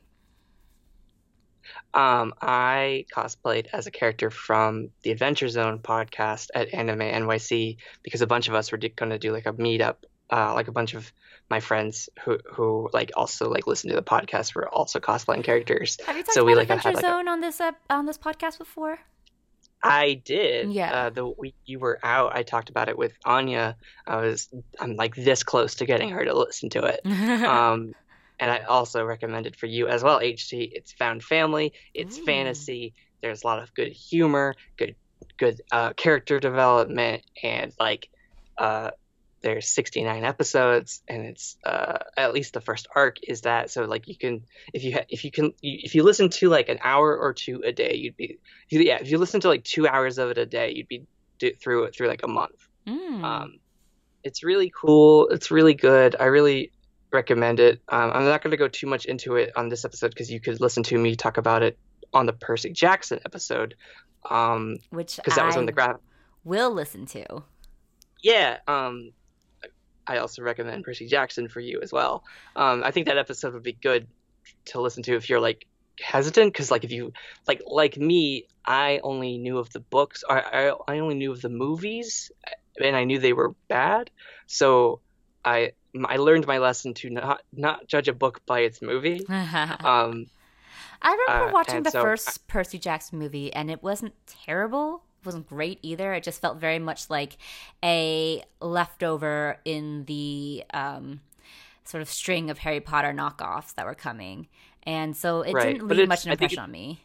Um, 1.93 2.33
I 2.41 3.05
cosplayed 3.13 3.67
as 3.73 3.87
a 3.87 3.91
character 3.91 4.29
from 4.29 4.89
the 5.03 5.11
Adventure 5.11 5.49
Zone 5.49 5.79
podcast 5.79 6.49
at 6.53 6.73
Anime 6.73 6.99
NYC 6.99 7.77
because 8.03 8.21
a 8.21 8.27
bunch 8.27 8.47
of 8.47 8.53
us 8.53 8.71
were 8.71 8.77
going 8.77 9.09
to 9.09 9.19
do 9.19 9.31
like 9.31 9.45
a 9.45 9.53
meetup. 9.53 9.95
Uh, 10.29 10.53
like 10.53 10.67
a 10.67 10.73
bunch 10.73 10.93
of 10.93 11.09
my 11.49 11.61
friends 11.61 12.09
who 12.25 12.37
who 12.51 12.89
like 12.91 13.11
also 13.15 13.49
like 13.49 13.65
listen 13.65 13.89
to 13.89 13.95
the 13.95 14.01
podcast 14.03 14.53
were 14.55 14.67
also 14.67 14.99
cosplaying 14.99 15.41
characters. 15.43 15.97
Have 16.05 16.17
you 16.17 16.23
talked 16.23 16.33
So 16.33 16.43
we, 16.43 16.51
about 16.51 16.59
like, 16.59 16.67
have 16.67 16.77
Adventure 16.79 16.97
had, 16.99 17.03
like, 17.03 17.13
a- 17.13 17.17
Zone 17.17 17.27
on 17.29 17.39
this 17.39 17.61
ep- 17.61 17.79
on 17.89 18.05
this 18.05 18.17
podcast 18.17 18.57
before? 18.57 18.99
I 19.81 20.15
did. 20.25 20.73
Yeah. 20.73 20.91
Uh, 20.91 21.09
the 21.11 21.27
week 21.27 21.55
you 21.65 21.79
were 21.79 21.99
out, 22.03 22.35
I 22.35 22.43
talked 22.43 22.69
about 22.69 22.89
it 22.89 22.97
with 22.97 23.13
Anya. 23.23 23.77
I 24.05 24.17
was 24.17 24.49
I'm 24.79 24.95
like 24.95 25.15
this 25.15 25.43
close 25.43 25.75
to 25.75 25.85
getting 25.85 26.09
her 26.09 26.25
to 26.25 26.37
listen 26.37 26.69
to 26.71 26.83
it. 26.85 26.99
um, 27.45 27.93
and 28.39 28.51
I 28.51 28.59
also 28.63 29.03
recommend 29.03 29.47
it 29.47 29.55
for 29.55 29.65
you 29.65 29.87
as 29.87 30.03
well, 30.03 30.19
HT. 30.19 30.69
It's 30.73 30.91
found 30.93 31.23
family, 31.23 31.73
it's 31.93 32.17
Ooh. 32.17 32.23
fantasy. 32.23 32.93
There's 33.21 33.43
a 33.43 33.47
lot 33.47 33.61
of 33.61 33.73
good 33.73 33.91
humor, 33.91 34.53
good 34.77 34.95
good 35.37 35.61
uh, 35.71 35.93
character 35.93 36.39
development, 36.39 37.23
and 37.43 37.73
like 37.79 38.09
uh, 38.57 38.91
there's 39.41 39.69
69 39.69 40.23
episodes, 40.23 41.01
and 41.07 41.25
it's 41.25 41.57
uh, 41.65 41.99
at 42.15 42.33
least 42.33 42.53
the 42.53 42.61
first 42.61 42.87
arc 42.95 43.17
is 43.23 43.41
that. 43.41 43.71
So 43.71 43.83
like 43.85 44.07
you 44.07 44.17
can 44.17 44.43
if 44.73 44.83
you 44.83 44.93
ha- 44.93 45.05
if 45.09 45.23
you 45.23 45.31
can 45.31 45.53
you, 45.61 45.79
if 45.83 45.95
you 45.95 46.03
listen 46.03 46.29
to 46.29 46.49
like 46.49 46.69
an 46.69 46.79
hour 46.83 47.17
or 47.17 47.33
two 47.33 47.61
a 47.65 47.71
day, 47.71 47.95
you'd 47.95 48.17
be 48.17 48.37
yeah 48.69 48.97
if 48.99 49.09
you 49.09 49.17
listen 49.17 49.41
to 49.41 49.47
like 49.47 49.63
two 49.63 49.87
hours 49.87 50.17
of 50.17 50.29
it 50.29 50.37
a 50.37 50.45
day, 50.45 50.73
you'd 50.75 50.87
be 50.87 51.05
do, 51.39 51.51
through 51.53 51.85
it 51.85 51.95
through 51.95 52.07
like 52.07 52.23
a 52.23 52.27
month. 52.27 52.67
Mm. 52.87 53.23
Um, 53.23 53.59
it's 54.23 54.43
really 54.43 54.71
cool. 54.75 55.29
It's 55.29 55.51
really 55.51 55.73
good. 55.73 56.15
I 56.19 56.25
really 56.25 56.71
recommend 57.11 57.59
it. 57.59 57.81
Um, 57.89 58.11
I'm 58.13 58.25
not 58.25 58.41
going 58.41 58.51
to 58.51 58.57
go 58.57 58.67
too 58.67 58.87
much 58.87 59.05
into 59.05 59.35
it 59.35 59.51
on 59.55 59.69
this 59.69 59.85
episode 59.85 60.09
because 60.09 60.31
you 60.31 60.39
could 60.39 60.59
listen 60.59 60.83
to 60.83 60.97
me 60.97 61.15
talk 61.15 61.37
about 61.37 61.63
it 61.63 61.77
on 62.13 62.25
the 62.25 62.33
Percy 62.33 62.71
Jackson 62.71 63.19
episode. 63.25 63.75
Um, 64.29 64.77
Which 64.89 65.17
because 65.17 65.35
that 65.35 65.45
was 65.45 65.57
on 65.57 65.65
the 65.65 65.71
graph. 65.71 65.97
will 66.43 66.71
listen 66.71 67.05
to. 67.07 67.43
Yeah. 68.21 68.57
Um, 68.67 69.11
I 70.05 70.17
also 70.17 70.41
recommend 70.41 70.83
Percy 70.83 71.07
Jackson 71.07 71.47
for 71.47 71.59
you 71.59 71.81
as 71.81 71.91
well. 71.91 72.23
Um, 72.55 72.83
I 72.83 72.91
think 72.91 73.07
that 73.07 73.17
episode 73.17 73.53
would 73.53 73.63
be 73.63 73.73
good 73.73 74.07
to 74.65 74.81
listen 74.81 75.03
to 75.03 75.15
if 75.15 75.29
you're 75.29 75.39
like 75.39 75.65
hesitant 75.99 76.53
because 76.53 76.71
like 76.71 76.83
if 76.83 76.91
you 76.91 77.11
like 77.47 77.61
like 77.65 77.97
me, 77.97 78.47
I 78.65 78.99
only 79.03 79.37
knew 79.37 79.57
of 79.57 79.69
the 79.71 79.79
books. 79.79 80.23
I, 80.29 80.39
I 80.39 80.93
I 80.95 80.99
only 80.99 81.15
knew 81.15 81.31
of 81.31 81.41
the 81.41 81.49
movies, 81.49 82.31
and 82.81 82.95
I 82.95 83.03
knew 83.03 83.19
they 83.19 83.33
were 83.33 83.53
bad. 83.67 84.09
So 84.45 85.01
I 85.47 85.71
I 86.07 86.17
learned 86.17 86.47
my 86.47 86.57
lesson 86.59 86.93
to 86.95 87.09
not 87.09 87.41
not 87.53 87.87
judge 87.87 88.07
a 88.07 88.13
book 88.13 88.41
by 88.45 88.61
its 88.61 88.81
movie. 88.81 89.27
um, 89.83 90.27
I 91.01 91.11
remember 91.11 91.47
uh, 91.49 91.51
watching 91.51 91.83
the 91.83 91.91
so 91.91 92.01
first 92.01 92.47
Percy 92.47 92.79
Jackson 92.79 93.19
movie, 93.19 93.53
and 93.53 93.69
it 93.69 93.83
wasn't 93.83 94.13
terrible. 94.25 95.03
It 95.21 95.25
wasn't 95.25 95.47
great 95.47 95.79
either. 95.81 96.13
It 96.13 96.23
just 96.23 96.41
felt 96.41 96.57
very 96.57 96.79
much 96.79 97.09
like 97.09 97.37
a 97.83 98.43
leftover 98.61 99.59
in 99.65 100.05
the 100.05 100.63
um, 100.73 101.21
sort 101.83 102.01
of 102.01 102.09
string 102.09 102.49
of 102.49 102.59
Harry 102.59 102.79
Potter 102.81 103.13
knockoffs 103.13 103.75
that 103.75 103.85
were 103.85 103.95
coming, 103.95 104.47
and 104.83 105.15
so 105.15 105.41
it 105.41 105.53
Right, 105.53 105.59
didn't 105.59 105.87
leave 105.87 106.05
much 106.05 106.25
an 106.25 106.29
I 106.29 106.33
impression 106.33 106.63
on 106.63 106.71
me. 106.71 107.01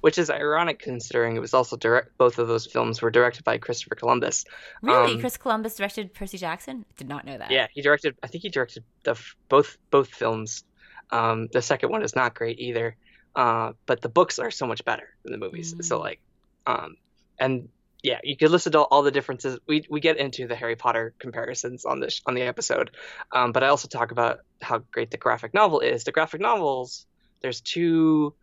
Which 0.00 0.18
is 0.18 0.30
ironic 0.30 0.78
considering 0.78 1.36
it 1.36 1.40
was 1.40 1.54
also 1.54 1.76
direct. 1.76 2.16
Both 2.18 2.38
of 2.38 2.48
those 2.48 2.66
films 2.66 3.02
were 3.02 3.10
directed 3.10 3.44
by 3.44 3.58
Christopher 3.58 3.94
Columbus. 3.94 4.44
Really, 4.82 5.14
um, 5.14 5.20
Chris 5.20 5.36
Columbus 5.36 5.76
directed 5.76 6.14
Percy 6.14 6.38
Jackson? 6.38 6.84
Did 6.96 7.08
not 7.08 7.24
know 7.24 7.36
that. 7.36 7.50
Yeah, 7.50 7.66
he 7.72 7.82
directed. 7.82 8.16
I 8.22 8.26
think 8.26 8.42
he 8.42 8.48
directed 8.48 8.84
the 9.04 9.20
both 9.48 9.76
both 9.90 10.08
films. 10.08 10.64
Um, 11.10 11.48
the 11.52 11.62
second 11.62 11.90
one 11.90 12.02
is 12.02 12.14
not 12.14 12.34
great 12.34 12.60
either, 12.60 12.96
uh, 13.34 13.72
but 13.86 14.00
the 14.00 14.08
books 14.08 14.38
are 14.38 14.50
so 14.50 14.66
much 14.66 14.84
better 14.84 15.08
than 15.22 15.32
the 15.32 15.38
movies. 15.38 15.74
So 15.80 15.98
Mm. 15.98 16.00
like, 16.00 16.20
um, 16.66 16.96
and 17.38 17.68
yeah, 18.02 18.20
you 18.22 18.36
could 18.36 18.50
listen 18.50 18.72
to 18.72 18.80
all 18.80 19.02
the 19.02 19.10
differences. 19.10 19.58
We 19.66 19.84
we 19.90 20.00
get 20.00 20.16
into 20.16 20.46
the 20.46 20.54
Harry 20.56 20.76
Potter 20.76 21.12
comparisons 21.18 21.84
on 21.84 22.00
this 22.00 22.22
on 22.26 22.34
the 22.34 22.42
episode, 22.42 22.92
um, 23.32 23.52
but 23.52 23.62
I 23.62 23.68
also 23.68 23.88
talk 23.88 24.10
about 24.10 24.40
how 24.62 24.78
great 24.78 25.10
the 25.10 25.18
graphic 25.18 25.52
novel 25.52 25.80
is. 25.80 26.04
The 26.04 26.12
graphic 26.12 26.40
novels, 26.40 27.06
there's 27.42 27.60
two 27.60 28.34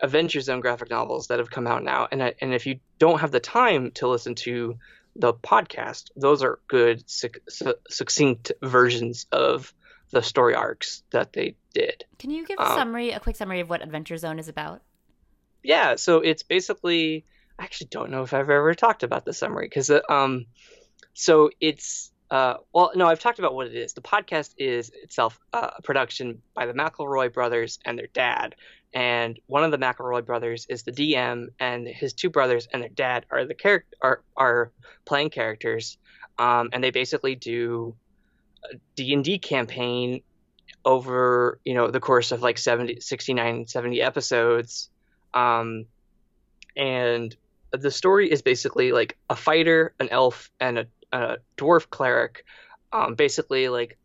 Adventure 0.00 0.40
Zone 0.40 0.60
graphic 0.60 0.90
novels 0.90 1.26
that 1.28 1.38
have 1.38 1.50
come 1.50 1.66
out 1.66 1.82
now, 1.82 2.08
and 2.10 2.22
I, 2.22 2.34
and 2.40 2.54
if 2.54 2.66
you 2.66 2.80
don't 2.98 3.20
have 3.20 3.30
the 3.30 3.40
time 3.40 3.90
to 3.92 4.08
listen 4.08 4.34
to 4.36 4.76
the 5.16 5.34
podcast, 5.34 6.10
those 6.16 6.42
are 6.42 6.60
good 6.68 7.08
suc- 7.10 7.40
succinct 7.88 8.52
versions 8.62 9.26
of 9.32 9.74
the 10.10 10.22
story 10.22 10.54
arcs 10.54 11.02
that 11.10 11.32
they 11.32 11.56
did. 11.74 12.04
Can 12.18 12.30
you 12.30 12.46
give 12.46 12.58
a 12.58 12.62
Um, 12.62 12.78
summary, 12.78 13.10
a 13.10 13.20
quick 13.20 13.36
summary 13.36 13.60
of 13.60 13.68
what 13.68 13.82
Adventure 13.82 14.16
Zone 14.16 14.38
is 14.38 14.48
about? 14.48 14.82
Yeah, 15.62 15.96
so 15.96 16.18
it's 16.20 16.42
basically 16.42 17.24
I 17.58 17.64
actually 17.64 17.88
don't 17.88 18.10
know 18.10 18.22
if 18.22 18.32
I've 18.32 18.48
ever 18.48 18.74
talked 18.74 19.02
about 19.02 19.24
the 19.24 19.32
summary 19.32 19.66
because 19.66 19.90
um, 20.08 20.46
so 21.14 21.50
it's 21.60 22.12
uh, 22.30 22.58
well, 22.72 22.92
no, 22.94 23.06
I've 23.06 23.20
talked 23.20 23.38
about 23.38 23.54
what 23.54 23.66
it 23.66 23.74
is. 23.74 23.94
The 23.94 24.02
podcast 24.02 24.54
is 24.58 24.90
itself 25.02 25.40
uh, 25.52 25.70
a 25.78 25.82
production 25.82 26.42
by 26.54 26.66
the 26.66 26.74
McElroy 26.74 27.32
brothers 27.32 27.78
and 27.84 27.98
their 27.98 28.08
dad, 28.08 28.54
and 28.94 29.38
one 29.46 29.64
of 29.64 29.70
the 29.70 29.78
McElroy 29.78 30.24
brothers 30.24 30.66
is 30.68 30.82
the 30.82 30.92
DM, 30.92 31.48
and 31.60 31.86
his 31.86 32.12
two 32.12 32.30
brothers 32.30 32.68
and 32.72 32.82
their 32.82 32.88
dad 32.88 33.26
are 33.30 33.44
the 33.44 33.54
character 33.54 33.96
are 34.00 34.22
are 34.36 34.72
playing 35.04 35.30
characters, 35.30 35.98
um, 36.38 36.70
and 36.72 36.82
they 36.82 36.90
basically 36.90 37.34
do 37.34 37.94
D 38.96 39.12
and 39.12 39.24
D 39.24 39.38
campaign 39.38 40.22
over 40.84 41.60
you 41.64 41.74
know 41.74 41.90
the 41.90 42.00
course 42.00 42.32
of 42.32 42.42
like 42.42 42.56
70 42.56 43.00
69 43.00 43.66
70 43.66 44.00
episodes 44.00 44.88
um 45.34 45.84
and 46.76 47.36
the 47.72 47.90
story 47.90 48.30
is 48.30 48.42
basically 48.42 48.92
like 48.92 49.16
a 49.28 49.36
fighter 49.36 49.92
an 49.98 50.08
elf 50.10 50.50
and 50.60 50.78
a, 50.78 50.86
a 51.12 51.36
dwarf 51.56 51.90
cleric 51.90 52.44
um 52.92 53.14
basically 53.14 53.68
like 53.68 53.98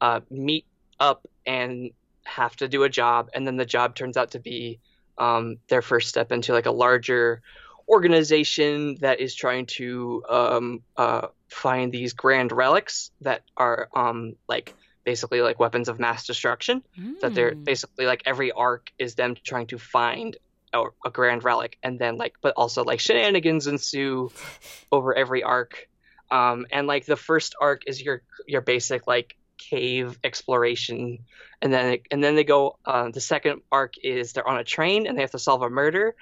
uh 0.00 0.20
meet 0.30 0.64
up 1.00 1.26
and 1.44 1.90
have 2.26 2.54
to 2.56 2.68
do 2.68 2.82
a 2.82 2.88
job 2.88 3.30
and 3.34 3.46
then 3.46 3.56
the 3.56 3.64
job 3.64 3.94
turns 3.94 4.16
out 4.16 4.32
to 4.32 4.40
be 4.40 4.80
um 5.18 5.56
their 5.68 5.80
first 5.82 6.08
step 6.08 6.32
into 6.32 6.52
like 6.52 6.66
a 6.66 6.70
larger 6.70 7.40
organization 7.88 8.96
that 9.00 9.20
is 9.20 9.34
trying 9.34 9.66
to 9.66 10.22
um 10.28 10.82
uh 10.96 11.28
find 11.48 11.92
these 11.92 12.12
grand 12.12 12.52
relics 12.52 13.10
that 13.22 13.42
are 13.56 13.88
um 13.94 14.34
like 14.48 14.74
basically 15.04 15.40
like 15.40 15.58
weapons 15.60 15.88
of 15.88 15.98
mass 16.00 16.26
destruction 16.26 16.82
that 17.22 17.32
they're 17.34 17.52
Mm. 17.52 17.64
basically 17.64 18.06
like 18.06 18.22
every 18.26 18.50
arc 18.52 18.90
is 18.98 19.14
them 19.14 19.36
trying 19.42 19.68
to 19.68 19.78
find 19.78 20.36
a, 20.72 20.82
a 21.04 21.10
grand 21.10 21.44
relic 21.44 21.78
and 21.82 21.98
then 21.98 22.16
like 22.16 22.34
but 22.42 22.54
also 22.56 22.82
like 22.84 23.00
shenanigans 23.00 23.66
ensue 23.68 24.30
over 24.92 25.14
every 25.14 25.42
arc 25.44 25.88
um 26.30 26.66
and 26.72 26.86
like 26.88 27.06
the 27.06 27.16
first 27.16 27.54
arc 27.60 27.82
is 27.86 28.02
your 28.02 28.22
your 28.46 28.60
basic 28.60 29.06
like 29.06 29.36
cave 29.58 30.18
exploration. 30.24 31.18
And 31.62 31.72
then 31.72 31.94
it, 31.94 32.02
and 32.10 32.22
then 32.22 32.34
they 32.34 32.44
go 32.44 32.78
uh, 32.84 33.10
the 33.10 33.20
second 33.20 33.62
arc 33.72 33.94
is 34.02 34.32
they're 34.32 34.46
on 34.46 34.58
a 34.58 34.64
train 34.64 35.06
and 35.06 35.16
they 35.16 35.22
have 35.22 35.32
to 35.32 35.38
solve 35.38 35.62
a 35.62 35.70
murder. 35.70 36.14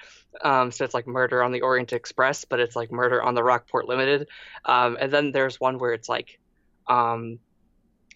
Um 0.43 0.73
so 0.73 0.85
it's 0.85 0.95
like 0.95 1.07
murder 1.07 1.43
on 1.43 1.53
the 1.53 1.61
orient 1.62 1.93
express 1.93 2.45
but 2.45 2.61
it's 2.61 2.75
like 2.75 2.91
murder 2.91 3.23
on 3.23 3.35
the 3.35 3.43
rockport 3.43 3.88
limited. 3.88 4.29
Um 4.64 4.97
and 5.00 5.12
then 5.12 5.33
there's 5.33 5.61
one 5.61 5.79
where 5.79 5.93
it's 5.93 6.09
like 6.09 6.38
um 6.88 7.38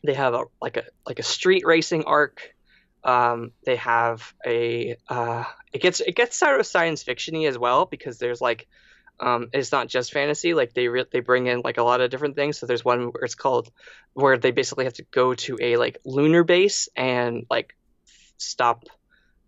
they 0.04 0.14
have 0.14 0.34
a 0.34 0.44
like 0.60 0.76
a 0.76 0.84
like 1.06 1.18
a 1.18 1.22
street 1.24 1.66
racing 1.66 2.04
arc. 2.04 2.54
Um, 3.04 3.52
they 3.64 3.76
have 3.76 4.34
a 4.46 4.96
uh, 5.08 5.44
it 5.72 5.80
gets 5.80 6.00
it 6.00 6.16
gets 6.16 6.36
sort 6.36 6.60
of 6.60 6.66
science 6.66 7.04
fictiony 7.04 7.48
as 7.48 7.58
well 7.58 7.86
because 7.86 8.18
there's 8.18 8.40
like 8.40 8.66
um, 9.20 9.48
it's 9.52 9.72
not 9.72 9.88
just 9.88 10.12
fantasy 10.12 10.54
like 10.54 10.74
they 10.74 10.88
re- 10.88 11.04
they 11.10 11.20
bring 11.20 11.46
in 11.46 11.60
like 11.60 11.78
a 11.78 11.82
lot 11.82 12.00
of 12.00 12.10
different 12.10 12.36
things 12.36 12.58
so 12.58 12.66
there's 12.66 12.84
one 12.84 13.06
where 13.06 13.24
it's 13.24 13.34
called 13.34 13.70
where 14.14 14.38
they 14.38 14.50
basically 14.50 14.84
have 14.84 14.94
to 14.94 15.04
go 15.10 15.34
to 15.34 15.58
a 15.60 15.76
like 15.76 15.98
lunar 16.04 16.44
base 16.44 16.88
and 16.96 17.46
like 17.50 17.74
stop 18.38 18.84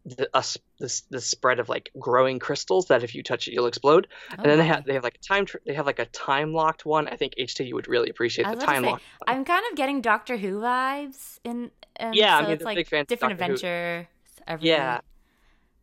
the 0.05 0.29
us 0.35 0.57
the, 0.79 1.03
the 1.11 1.21
spread 1.21 1.61
of 1.61 1.69
like 1.69 1.91
growing 1.99 2.39
crystals 2.39 2.87
that 2.87 3.05
if 3.05 3.15
you 3.15 3.23
touch 3.23 3.49
it 3.49 3.53
you'll 3.53 3.67
explode 3.67 4.09
and 4.33 4.51
then 4.51 4.59
they 4.59 4.67
have 4.67 4.85
they 4.85 4.95
have 4.95 5.05
like 5.05 5.17
a 5.17 5.33
time 5.33 5.45
tr- 5.45 5.59
they 5.67 5.75
have 5.75 5.87
like 5.87 5.99
a 5.99 6.07
time 6.07 6.55
locked 6.55 6.87
one 6.87 7.07
I 7.07 7.17
think 7.17 7.35
HT 7.39 7.67
you 7.67 7.75
would 7.75 7.87
really 7.87 8.09
appreciate 8.09 8.47
I 8.47 8.51
the 8.51 8.57
was 8.57 8.65
about 8.65 8.75
to 8.77 8.81
time 8.81 8.91
locked 8.93 9.03
I'm 9.27 9.45
kind 9.45 9.65
of 9.71 9.77
getting 9.77 10.01
Doctor 10.01 10.39
Who 10.39 10.59
vibes 10.61 11.39
in. 11.45 11.71
Um, 11.99 12.15
Yeah, 12.15 12.37
I 12.37 12.41
so 12.41 12.47
mean, 12.47 12.57
it's 12.57 12.65
like 12.65 12.79
different 12.79 13.11
Doctor 13.11 13.27
adventure. 13.35 14.09
Every, 14.47 14.69
Yeah. 14.69 15.01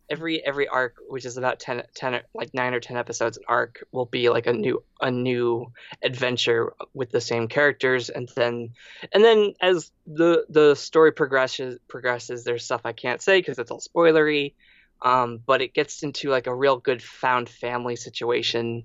Every 0.10 0.42
every 0.46 0.68
arc, 0.70 0.96
which 1.10 1.26
is 1.26 1.36
about 1.38 1.60
10, 1.60 1.84
10 1.96 2.22
like 2.34 2.54
nine 2.54 2.74
or 2.74 2.80
ten 2.80 2.96
episodes 2.96 3.38
an 3.38 3.44
arc, 3.48 3.84
will 3.92 4.06
be 4.06 4.30
like 4.30 4.48
a 4.48 4.54
new 4.54 4.82
a 5.02 5.12
new 5.12 5.72
adventure 6.02 6.74
with 6.94 7.12
the 7.12 7.20
same 7.22 7.48
characters, 7.50 8.10
and 8.10 8.30
then 8.36 8.70
and 9.14 9.24
then 9.24 9.54
as 9.62 9.92
the 10.06 10.46
the 10.50 10.76
story 10.76 11.12
progresses 11.12 11.78
progresses, 11.90 12.44
there's 12.46 12.64
stuff 12.64 12.82
I 12.86 12.94
can't 12.94 13.22
say 13.22 13.40
because 13.40 13.60
it's 13.60 13.70
all 13.70 13.82
spoilery, 13.82 14.54
um, 15.02 15.40
but 15.46 15.62
it 15.62 15.74
gets 15.74 16.04
into 16.04 16.30
like 16.30 16.48
a 16.48 16.56
real 16.56 16.78
good 16.78 17.04
found 17.04 17.50
family 17.50 17.98
situation, 17.98 18.84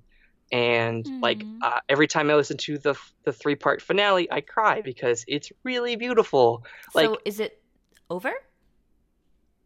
and 0.51 1.09
like 1.23 1.45
Mhm. 1.45 1.59
uh, 1.63 1.81
every 1.89 2.07
time 2.09 2.31
I 2.31 2.35
listen 2.35 2.57
to 2.59 2.79
the 2.79 2.95
the 3.25 3.33
three 3.33 3.55
part 3.57 3.81
finale, 3.81 4.31
I 4.31 4.41
cry 4.41 4.81
because 4.83 5.25
it's 5.29 5.51
really 5.65 5.97
beautiful. 5.97 6.65
Like 6.95 7.07
so 7.07 7.19
is 7.25 7.41
it 7.41 7.63
over? 8.11 8.33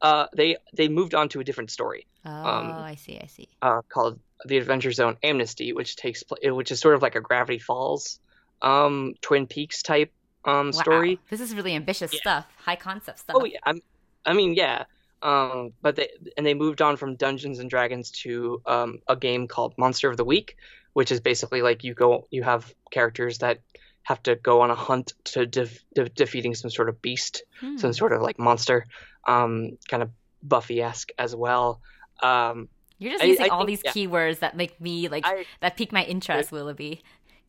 Uh, 0.03 0.27
they 0.35 0.57
they 0.75 0.89
moved 0.89 1.15
on 1.15 1.29
to 1.31 1.41
a 1.41 1.45
different 1.45 1.71
story. 1.71 2.07
Oh, 2.25 2.31
Um, 2.31 2.73
I 2.73 2.97
see. 2.97 3.19
I 3.23 3.27
see. 3.27 3.49
uh, 3.63 3.83
called 3.89 4.19
the 4.45 4.59
Adventure 4.59 4.93
Zone 4.93 5.17
Amnesty, 5.23 5.73
which 5.73 5.97
takes 5.97 6.23
pl- 6.23 6.39
which 6.55 6.71
is 6.71 6.81
sort 6.81 6.95
of 6.95 7.03
like 7.03 7.15
a 7.15 7.21
Gravity 7.21 7.59
Falls, 7.59 8.21
um, 8.63 9.15
Twin 9.23 9.47
Peaks 9.47 9.83
type 9.83 10.13
um, 10.45 10.73
story. 10.73 11.19
This 11.31 11.41
is 11.41 11.55
really 11.55 11.75
ambitious 11.75 12.13
Yeah. 12.13 12.21
stuff, 12.21 12.47
high 12.59 12.77
concept 12.77 13.21
stuff. 13.21 13.37
Oh 13.39 13.45
yeah, 13.45 13.59
I'm, 13.65 13.81
I 14.25 14.33
mean 14.33 14.55
yeah, 14.55 14.85
um, 15.23 15.73
but 15.83 15.97
they 15.97 16.09
and 16.37 16.45
they 16.47 16.55
moved 16.55 16.83
on 16.83 16.97
from 16.97 17.17
Dungeons 17.17 17.59
and 17.59 17.71
Dragons 17.71 18.11
to 18.23 18.61
um, 18.67 19.01
a 19.09 19.17
game 19.17 19.49
called 19.49 19.75
Monster 19.79 20.11
of 20.11 20.17
the 20.17 20.25
Week, 20.25 20.57
which 20.93 21.11
is 21.11 21.21
basically 21.21 21.63
like 21.63 21.85
you 21.85 21.95
go 21.95 22.27
you 22.31 22.43
have 22.43 22.73
characters 22.91 23.39
that 23.39 23.61
have 24.03 24.23
to 24.23 24.37
go 24.37 24.61
on 24.61 24.71
a 24.71 24.75
hunt 24.77 25.15
to 25.25 25.47
def- 25.47 25.83
de- 25.95 26.09
defeating 26.11 26.55
some 26.55 26.71
sort 26.71 26.89
of 26.89 27.03
beast, 27.03 27.43
Hmm. 27.61 27.77
some 27.77 27.93
sort 27.93 28.13
of 28.13 28.23
like 28.23 28.39
monster, 28.39 28.87
um, 29.27 29.79
kind 29.89 30.03
of 30.03 30.11
Buffy 30.43 30.81
esque 30.83 31.11
as 31.19 31.35
well. 31.35 31.81
Um, 32.23 32.69
You're 32.99 33.13
just 33.13 33.25
using 33.25 33.45
I 33.45 33.49
all 33.49 33.67
think- 33.67 33.83
these 33.83 33.83
yeah. 33.85 33.93
keywords 33.93 34.39
that 34.41 34.57
make 34.57 34.81
me 34.81 35.09
like 35.09 35.27
I, 35.27 35.45
that 35.61 35.77
pique 35.77 35.93
my 35.93 36.05
interest, 36.05 36.53
Willoughby. 36.53 37.03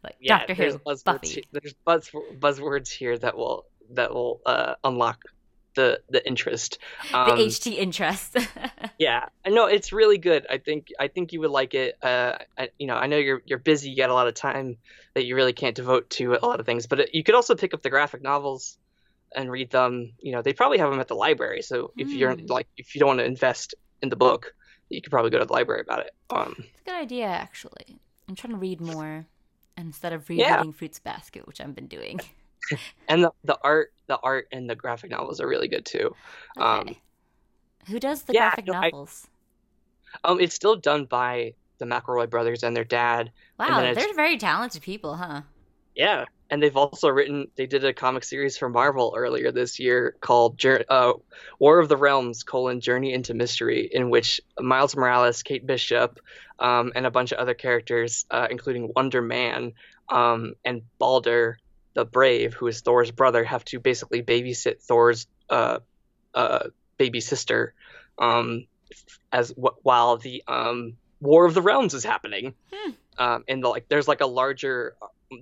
Like 0.04 0.16
yeah, 0.20 0.40
Doctor 0.40 0.56
there's 0.56 0.74
Who, 0.74 0.80
buzzwords 0.80 1.04
Buffy. 1.04 1.28
he- 1.28 1.48
there's 1.52 1.74
buzz 1.86 2.10
buzzwords 2.40 2.90
here 2.90 3.18
that 3.18 3.38
will 3.38 3.66
that 3.92 4.14
will 4.14 4.42
uh, 4.46 4.76
unlock 4.84 5.22
the 5.76 6.02
the 6.10 6.26
interest. 6.28 6.80
the 7.12 7.18
Um, 7.18 7.38
HT 7.38 7.76
interest. 7.78 8.36
yeah, 9.00 9.26
I 9.46 9.50
know 9.50 9.66
it's 9.68 9.92
really 9.94 10.18
good. 10.18 10.46
I 10.50 10.58
think 10.58 10.88
I 11.00 11.08
think 11.08 11.34
you 11.34 11.40
would 11.42 11.52
like 11.52 11.74
it. 11.74 11.98
Uh, 12.04 12.38
I, 12.58 12.70
you 12.80 12.88
know, 12.88 12.96
I 12.96 13.08
know 13.08 13.18
you're 13.18 13.42
you're 13.46 13.60
busy. 13.60 13.90
You 13.92 13.98
got 13.98 14.10
a 14.10 14.14
lot 14.14 14.28
of 14.28 14.34
time 14.34 14.78
that 15.14 15.26
you 15.26 15.36
really 15.36 15.54
can't 15.54 15.76
devote 15.76 16.10
to 16.12 16.34
a 16.34 16.46
lot 16.46 16.60
of 16.60 16.66
things. 16.66 16.88
But 16.88 17.02
it, 17.02 17.10
you 17.14 17.24
could 17.24 17.36
also 17.36 17.56
pick 17.56 17.74
up 17.74 17.82
the 17.84 17.90
graphic 17.90 18.22
novels 18.22 18.78
and 19.38 19.50
read 19.50 19.70
them. 19.72 20.12
You 20.20 20.34
know, 20.34 20.42
they 20.42 20.52
probably 20.54 20.78
have 20.80 20.90
them 20.92 21.00
at 21.00 21.08
the 21.08 21.16
library. 21.16 21.62
So 21.62 21.94
if 21.98 22.14
you're 22.14 22.34
Hmm. 22.36 22.46
like 22.48 22.68
if 22.76 22.94
you 22.94 23.00
don't 23.00 23.08
want 23.08 23.20
to 23.20 23.26
invest 23.26 23.76
in 24.02 24.10
the 24.10 24.16
book, 24.18 24.54
you 24.90 25.02
could 25.02 25.12
probably 25.12 25.32
go 25.32 25.40
to 25.40 25.46
the 25.46 25.54
library 25.54 25.82
about 25.82 26.00
it. 26.02 26.12
Um, 26.30 26.56
It's 26.60 26.82
a 26.82 26.84
good 26.86 26.96
idea, 26.96 27.28
actually. 27.28 28.00
I'm 28.28 28.36
trying 28.36 28.52
to 28.54 28.60
read 28.60 28.82
more 28.82 29.26
instead 29.78 30.12
of 30.14 30.30
Yeah. 30.30 30.56
rereading 30.56 30.74
Fruits 30.74 31.00
Basket, 31.00 31.48
which 31.48 31.62
I've 31.62 31.76
been 31.76 31.88
doing. 31.88 32.20
and 33.08 33.24
the, 33.24 33.32
the 33.46 33.58
art 33.64 33.94
the 34.08 34.20
art 34.24 34.48
and 34.52 34.70
the 34.70 34.76
graphic 34.76 35.12
novels 35.12 35.40
are 35.40 35.48
really 35.48 35.68
good 35.70 35.86
too. 35.86 36.16
Um, 36.58 36.80
Okay. 36.82 37.02
Who 37.88 38.00
does 38.00 38.24
the 38.24 38.34
Yeah, 38.34 38.50
graphic 38.50 38.66
no, 38.68 38.74
I- 38.74 38.90
novels? 38.90 39.28
Um, 40.24 40.40
it's 40.40 40.56
still 40.56 40.76
done 40.76 41.06
by 41.06 41.54
the 41.80 41.86
McElroy 41.86 42.30
brothers 42.30 42.64
and 42.64 42.76
their 42.76 42.84
dad. 42.84 43.32
Wow, 43.60 43.82
they're 43.94 44.14
very 44.16 44.38
talented 44.38 44.82
people, 44.82 45.16
huh? 45.16 45.42
Yeah, 45.96 46.26
and 46.50 46.62
they've 46.62 46.78
also 46.78 47.10
written. 47.10 47.48
They 47.56 47.66
did 47.66 47.84
a 47.84 47.94
comic 47.94 48.24
series 48.24 48.58
for 48.58 48.70
Marvel 48.70 49.14
earlier 49.16 49.52
this 49.52 49.80
year 49.80 50.16
called 50.22 50.64
uh, 50.66 51.14
"War 51.60 51.80
of 51.80 51.90
the 51.90 51.98
Realms: 51.98 52.44
colon 52.44 52.80
Journey 52.80 53.14
into 53.14 53.34
Mystery," 53.34 53.90
in 53.92 54.10
which 54.10 54.42
Miles 54.60 54.96
Morales, 54.96 55.44
Kate 55.44 55.66
Bishop, 55.66 56.20
um, 56.60 56.92
and 56.96 57.06
a 57.06 57.12
bunch 57.12 57.32
of 57.32 57.40
other 57.40 57.54
characters, 57.54 58.26
uh, 58.32 58.48
including 58.50 58.92
Wonder 58.96 59.22
Man 59.22 59.74
um, 60.10 60.54
and 60.64 60.82
Balder 61.00 61.60
the 61.94 62.06
Brave, 62.06 62.54
who 62.54 62.68
is 62.68 62.82
Thor's 62.82 63.12
brother, 63.12 63.44
have 63.44 63.66
to 63.66 63.80
basically 63.80 64.22
babysit 64.22 64.82
Thor's 64.82 65.28
uh, 65.50 65.80
uh, 66.34 66.68
baby 66.98 67.20
sister, 67.20 67.74
um, 68.20 68.68
as 69.32 69.52
wh- 69.52 69.84
while 69.84 70.18
the 70.18 70.44
um, 70.48 70.94
War 71.20 71.46
of 71.46 71.56
the 71.56 71.62
Realms 71.62 71.94
is 71.96 72.04
happening. 72.04 72.54
Hmm. 72.72 72.92
Um, 73.18 73.44
and 73.48 73.64
the, 73.64 73.68
like, 73.70 73.90
there's 73.90 74.08
like 74.08 74.22
a 74.22 74.28
larger 74.28 74.96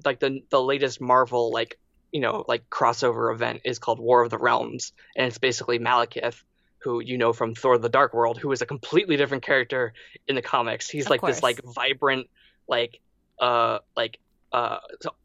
like 0.03 0.19
the 0.19 0.41
the 0.49 0.61
latest 0.61 0.99
Marvel 1.01 1.51
like 1.51 1.77
you 2.11 2.21
know 2.21 2.43
like 2.47 2.69
crossover 2.69 3.33
event 3.33 3.61
is 3.65 3.79
called 3.79 3.99
War 3.99 4.21
of 4.23 4.29
the 4.29 4.37
Realms, 4.37 4.93
and 5.15 5.27
it's 5.27 5.37
basically 5.37 5.79
Malekith, 5.79 6.41
who 6.79 6.99
you 7.01 7.17
know 7.17 7.33
from 7.33 7.55
Thor: 7.55 7.77
The 7.77 7.89
Dark 7.89 8.13
World, 8.13 8.37
who 8.37 8.51
is 8.51 8.61
a 8.61 8.65
completely 8.65 9.17
different 9.17 9.43
character 9.43 9.93
in 10.27 10.35
the 10.35 10.41
comics. 10.41 10.89
He's 10.89 11.05
Of 11.05 11.09
like 11.11 11.21
course. 11.21 11.35
this 11.35 11.43
like 11.43 11.59
vibrant 11.63 12.27
like 12.67 12.99
uh 13.39 13.79
like 13.95 14.17
uh 14.51 14.77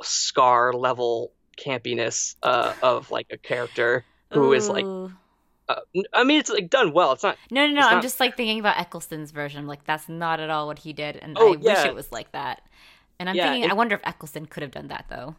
scar 0.03 0.73
level 0.73 1.33
campiness 1.57 2.35
uh 2.43 2.73
of 2.83 3.11
like 3.11 3.27
a 3.31 3.37
character 3.39 4.05
who 4.33 4.53
is 4.53 4.69
like 4.69 4.85
uh, 5.69 5.81
I 6.13 6.25
mean 6.25 6.41
it's 6.41 6.51
like 6.51 6.69
done 6.71 6.93
well. 6.93 7.13
It's 7.13 7.23
not 7.23 7.37
No, 7.51 7.67
no, 7.67 7.75
no. 7.75 7.81
I'm 7.87 7.95
not- 7.97 8.03
just 8.03 8.19
like 8.19 8.37
thinking 8.37 8.59
about 8.59 8.79
Eccleston's 8.81 9.31
version. 9.31 9.67
Like 9.69 9.85
that's 9.85 10.09
not 10.09 10.41
at 10.41 10.51
all 10.51 10.67
what 10.67 10.81
he 10.81 10.93
did, 10.93 11.17
and 11.17 11.37
Oh, 11.39 11.55
I 11.55 11.57
wish 11.57 11.85
it 11.85 11.95
was 11.95 12.11
like 12.11 12.33
that. 12.33 12.63
And 13.21 13.29
I'm 13.29 13.37
Yeah, 13.37 13.45
thinking, 13.53 13.65
it- 13.65 13.71
I 13.71 13.75
wonder 13.75 13.95
if 13.95 14.01
Eccleston 14.05 14.47
could 14.47 14.63
have 14.63 14.73
done 14.73 14.89
that 14.89 15.05
though. 15.09 15.37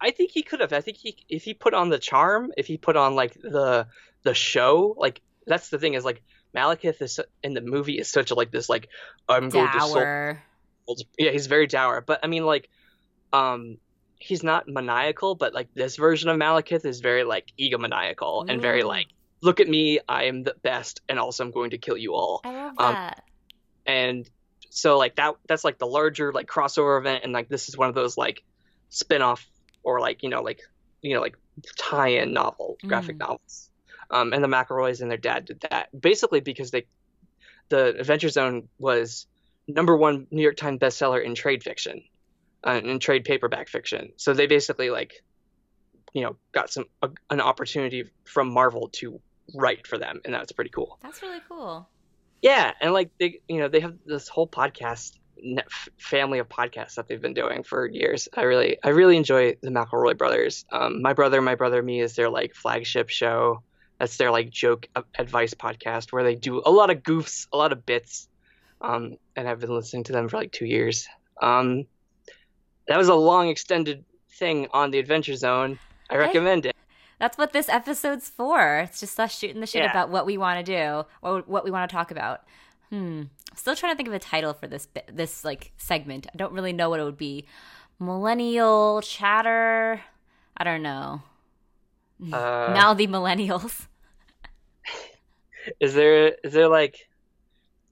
I 0.00 0.10
think 0.10 0.32
he 0.32 0.42
could 0.42 0.58
have. 0.60 0.72
I 0.72 0.80
think 0.80 0.96
he 0.96 1.16
if 1.28 1.44
he 1.44 1.54
put 1.54 1.74
on 1.74 1.88
the 1.90 1.98
charm, 1.98 2.50
if 2.56 2.66
he 2.66 2.76
put 2.76 2.96
on 2.96 3.14
like 3.14 3.34
the 3.34 3.86
the 4.24 4.34
show, 4.34 4.96
like 4.98 5.20
that's 5.46 5.68
the 5.68 5.78
thing 5.78 5.94
is 5.94 6.04
like 6.04 6.22
Malekith 6.56 7.00
is 7.00 7.20
in 7.44 7.54
the 7.54 7.60
movie 7.60 7.98
is 7.98 8.10
such 8.10 8.32
a 8.32 8.34
like 8.34 8.50
this 8.50 8.68
like 8.68 8.88
I'm 9.28 9.48
going 9.50 9.70
to 9.70 9.80
soul. 9.80 10.96
Yeah, 11.18 11.30
he's 11.30 11.46
very 11.46 11.68
dour. 11.68 12.00
But 12.00 12.20
I 12.24 12.26
mean 12.26 12.44
like 12.44 12.68
um 13.32 13.76
he's 14.18 14.42
not 14.42 14.66
maniacal, 14.66 15.34
but 15.36 15.52
like 15.54 15.68
this 15.74 15.96
version 15.96 16.30
of 16.30 16.36
Malekith 16.36 16.84
is 16.84 17.00
very 17.00 17.22
like 17.24 17.52
egomaniacal 17.60 18.46
and 18.48 18.60
very 18.60 18.82
like 18.82 19.06
look 19.42 19.60
at 19.60 19.68
me, 19.68 20.00
I 20.08 20.24
am 20.24 20.42
the 20.42 20.54
best 20.62 21.00
and 21.08 21.18
also 21.18 21.44
I'm 21.44 21.50
going 21.52 21.70
to 21.70 21.78
kill 21.78 21.96
you 21.96 22.14
all. 22.14 22.40
I 22.44 22.50
love 22.50 22.74
Um, 22.78 22.94
that. 22.94 23.24
and 23.86 24.28
so 24.74 24.96
like 24.96 25.16
that 25.16 25.34
that's 25.46 25.64
like 25.64 25.78
the 25.78 25.86
larger 25.86 26.32
like 26.32 26.46
crossover 26.46 26.98
event 26.98 27.24
and 27.24 27.32
like 27.34 27.46
this 27.48 27.68
is 27.68 27.76
one 27.76 27.90
of 27.90 27.94
those 27.94 28.16
like 28.16 28.42
spin-off 28.88 29.46
or 29.82 30.00
like 30.00 30.22
you 30.22 30.30
know 30.30 30.40
like 30.42 30.60
you 31.02 31.14
know 31.14 31.20
like 31.20 31.36
tie-in 31.76 32.32
novel 32.32 32.78
graphic 32.86 33.16
Mm. 33.16 33.20
novels 33.20 33.70
um 34.10 34.32
and 34.32 34.42
the 34.42 34.48
McElroys 34.48 35.02
and 35.02 35.10
their 35.10 35.18
dad 35.18 35.44
did 35.44 35.60
that 35.70 35.88
basically 35.98 36.40
because 36.40 36.70
they 36.70 36.86
the 37.68 37.98
Adventure 38.00 38.30
Zone 38.30 38.68
was 38.78 39.26
number 39.68 39.94
one 39.94 40.26
New 40.30 40.42
York 40.42 40.56
Times 40.56 40.78
bestseller 40.78 41.22
in 41.22 41.34
trade 41.34 41.62
fiction 41.62 42.02
uh, 42.66 42.80
in 42.82 42.98
trade 42.98 43.24
paperback 43.24 43.68
fiction 43.68 44.12
so 44.16 44.32
they 44.32 44.46
basically 44.46 44.88
like 44.88 45.22
you 46.14 46.22
know 46.22 46.36
got 46.52 46.70
some 46.70 46.86
a, 47.02 47.10
an 47.28 47.42
opportunity 47.42 48.04
from 48.24 48.50
Marvel 48.50 48.88
to 48.94 49.20
write 49.54 49.86
for 49.86 49.98
them 49.98 50.22
and 50.24 50.32
that's 50.32 50.52
pretty 50.52 50.70
cool 50.70 50.98
That's 51.02 51.20
really 51.20 51.42
cool. 51.46 51.88
Yeah, 52.42 52.72
and 52.80 52.92
like 52.92 53.10
they, 53.18 53.40
you 53.48 53.58
know, 53.58 53.68
they 53.68 53.80
have 53.80 53.94
this 54.04 54.28
whole 54.28 54.48
podcast 54.48 55.12
family 55.96 56.38
of 56.38 56.48
podcasts 56.48 56.94
that 56.94 57.08
they've 57.08 57.20
been 57.20 57.34
doing 57.34 57.62
for 57.62 57.86
years. 57.86 58.28
I 58.34 58.42
really, 58.42 58.78
I 58.82 58.90
really 58.90 59.16
enjoy 59.16 59.56
the 59.60 59.70
McElroy 59.70 60.16
brothers. 60.18 60.64
Um, 60.70 61.02
my 61.02 61.12
brother, 61.12 61.40
my 61.40 61.54
brother, 61.54 61.82
me 61.82 62.00
is 62.00 62.14
their 62.14 62.28
like 62.28 62.54
flagship 62.54 63.08
show. 63.08 63.62
That's 63.98 64.16
their 64.16 64.30
like 64.30 64.50
joke 64.50 64.88
advice 65.16 65.54
podcast 65.54 66.12
where 66.12 66.24
they 66.24 66.34
do 66.34 66.62
a 66.64 66.70
lot 66.70 66.90
of 66.90 66.98
goofs, 66.98 67.46
a 67.52 67.56
lot 67.56 67.72
of 67.72 67.86
bits. 67.86 68.28
Um, 68.80 69.16
and 69.36 69.48
I've 69.48 69.60
been 69.60 69.74
listening 69.74 70.04
to 70.04 70.12
them 70.12 70.28
for 70.28 70.36
like 70.36 70.50
two 70.50 70.66
years. 70.66 71.06
Um, 71.40 71.84
that 72.88 72.98
was 72.98 73.08
a 73.08 73.14
long 73.14 73.48
extended 73.48 74.04
thing 74.38 74.66
on 74.72 74.90
the 74.90 74.98
Adventure 74.98 75.36
Zone. 75.36 75.78
I 76.10 76.16
recommend 76.16 76.66
it. 76.66 76.71
That's 77.22 77.38
what 77.38 77.52
this 77.52 77.68
episode's 77.68 78.28
for. 78.28 78.78
It's 78.80 78.98
just 78.98 79.20
us 79.20 79.38
shooting 79.38 79.60
the 79.60 79.66
shit 79.68 79.84
Yeah. 79.84 79.92
about 79.92 80.08
what 80.10 80.26
we 80.26 80.36
want 80.36 80.58
to 80.58 80.64
do 80.76 81.06
or 81.22 81.42
what 81.46 81.62
we 81.64 81.70
want 81.70 81.88
to 81.88 81.94
talk 81.94 82.10
about. 82.10 82.40
Hmm. 82.90 83.22
Still 83.54 83.76
trying 83.76 83.92
to 83.92 83.96
think 83.96 84.08
of 84.08 84.12
a 84.14 84.18
title 84.18 84.52
for 84.54 84.66
this 84.66 84.88
this 85.06 85.44
like 85.44 85.70
segment. 85.76 86.26
I 86.34 86.36
don't 86.36 86.52
really 86.52 86.72
know 86.72 86.90
what 86.90 86.98
it 86.98 87.04
would 87.04 87.16
be. 87.16 87.46
Millennial 88.00 89.02
chatter. 89.02 90.00
I 90.56 90.64
don't 90.64 90.82
know. 90.82 91.22
Uh, 92.20 92.72
now 92.74 92.92
the 92.92 93.06
millennials. 93.06 93.86
Is 95.78 95.94
there 95.94 96.34
is 96.42 96.52
there 96.52 96.66
like 96.66 97.08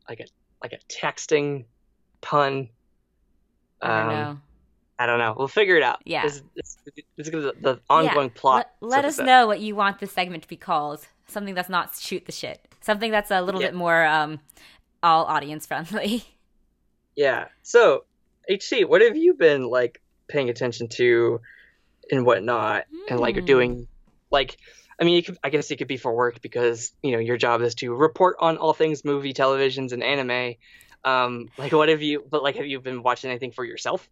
like 0.09 0.19
a 0.19 0.27
like 0.61 0.73
a 0.73 0.79
texting 0.93 1.67
pun? 2.21 2.69
I 3.81 3.87
don't 3.87 4.09
Um, 4.09 4.09
know. 4.13 4.41
I 5.01 5.07
don't 5.07 5.19
know. 5.19 5.35
We'll 5.37 5.49
figure 5.49 5.77
it 5.77 5.83
out. 5.83 6.01
Yeah. 6.05 6.25
This, 6.25 6.43
this, 6.55 6.77
this 7.17 7.29
is 7.29 7.33
the, 7.33 7.81
ongoing 7.89 8.29
Yeah. 8.35 8.41
plot. 8.41 8.71
Let, 8.83 8.91
let 8.91 9.05
us 9.07 9.17
that- 9.17 9.25
know 9.27 9.47
what 9.47 9.61
you 9.61 9.75
want 9.75 9.99
this 9.99 10.13
segment 10.13 10.43
to 10.43 10.49
be 10.49 10.57
called. 10.57 11.07
Something 11.27 11.55
that's 11.55 11.71
not 11.71 11.97
shoot 11.97 12.27
the 12.27 12.33
shit. 12.33 12.61
Something 12.83 13.11
that's 13.11 13.31
a 13.31 13.41
little 13.41 13.61
Yeah. 13.63 13.69
bit 13.69 13.75
more 13.77 14.05
um 14.05 14.41
all 15.03 15.25
audience 15.25 15.67
friendly. 15.67 16.25
Yeah. 17.17 17.47
So, 17.63 18.05
HT, 18.49 18.89
what 18.89 19.01
have 19.03 19.17
you 19.17 19.35
been 19.35 19.65
like 19.65 20.01
paying 20.29 20.49
attention 20.49 20.89
to 20.91 21.41
and 22.11 22.25
whatnot, 22.25 22.85
and 23.11 23.19
like 23.21 23.37
Hmm. 23.37 23.45
doing? 23.45 23.89
Like, 24.31 24.57
I 24.99 25.05
mean, 25.05 25.23
could, 25.25 25.37
I 25.43 25.51
guess 25.51 25.71
it 25.71 25.77
could 25.77 25.89
be 25.89 25.97
for 25.97 26.15
work 26.15 26.41
because 26.41 26.93
you 27.03 27.13
know 27.13 27.19
your 27.19 27.37
job 27.37 27.63
is 27.63 27.75
to 27.77 27.93
report 27.95 28.37
on 28.39 28.59
all 28.59 28.73
things 28.73 29.05
movie, 29.05 29.35
televisions, 29.35 29.93
and 29.93 30.03
anime. 30.03 30.55
Um, 31.05 31.49
like, 31.59 31.73
what 31.73 31.89
have 31.89 32.01
you? 32.01 32.25
But 32.31 32.43
like, 32.43 32.57
have 32.57 32.67
you 32.67 32.81
been 32.81 33.03
watching 33.03 33.31
anything 33.31 33.53
for 33.53 33.65
yourself? 33.65 34.09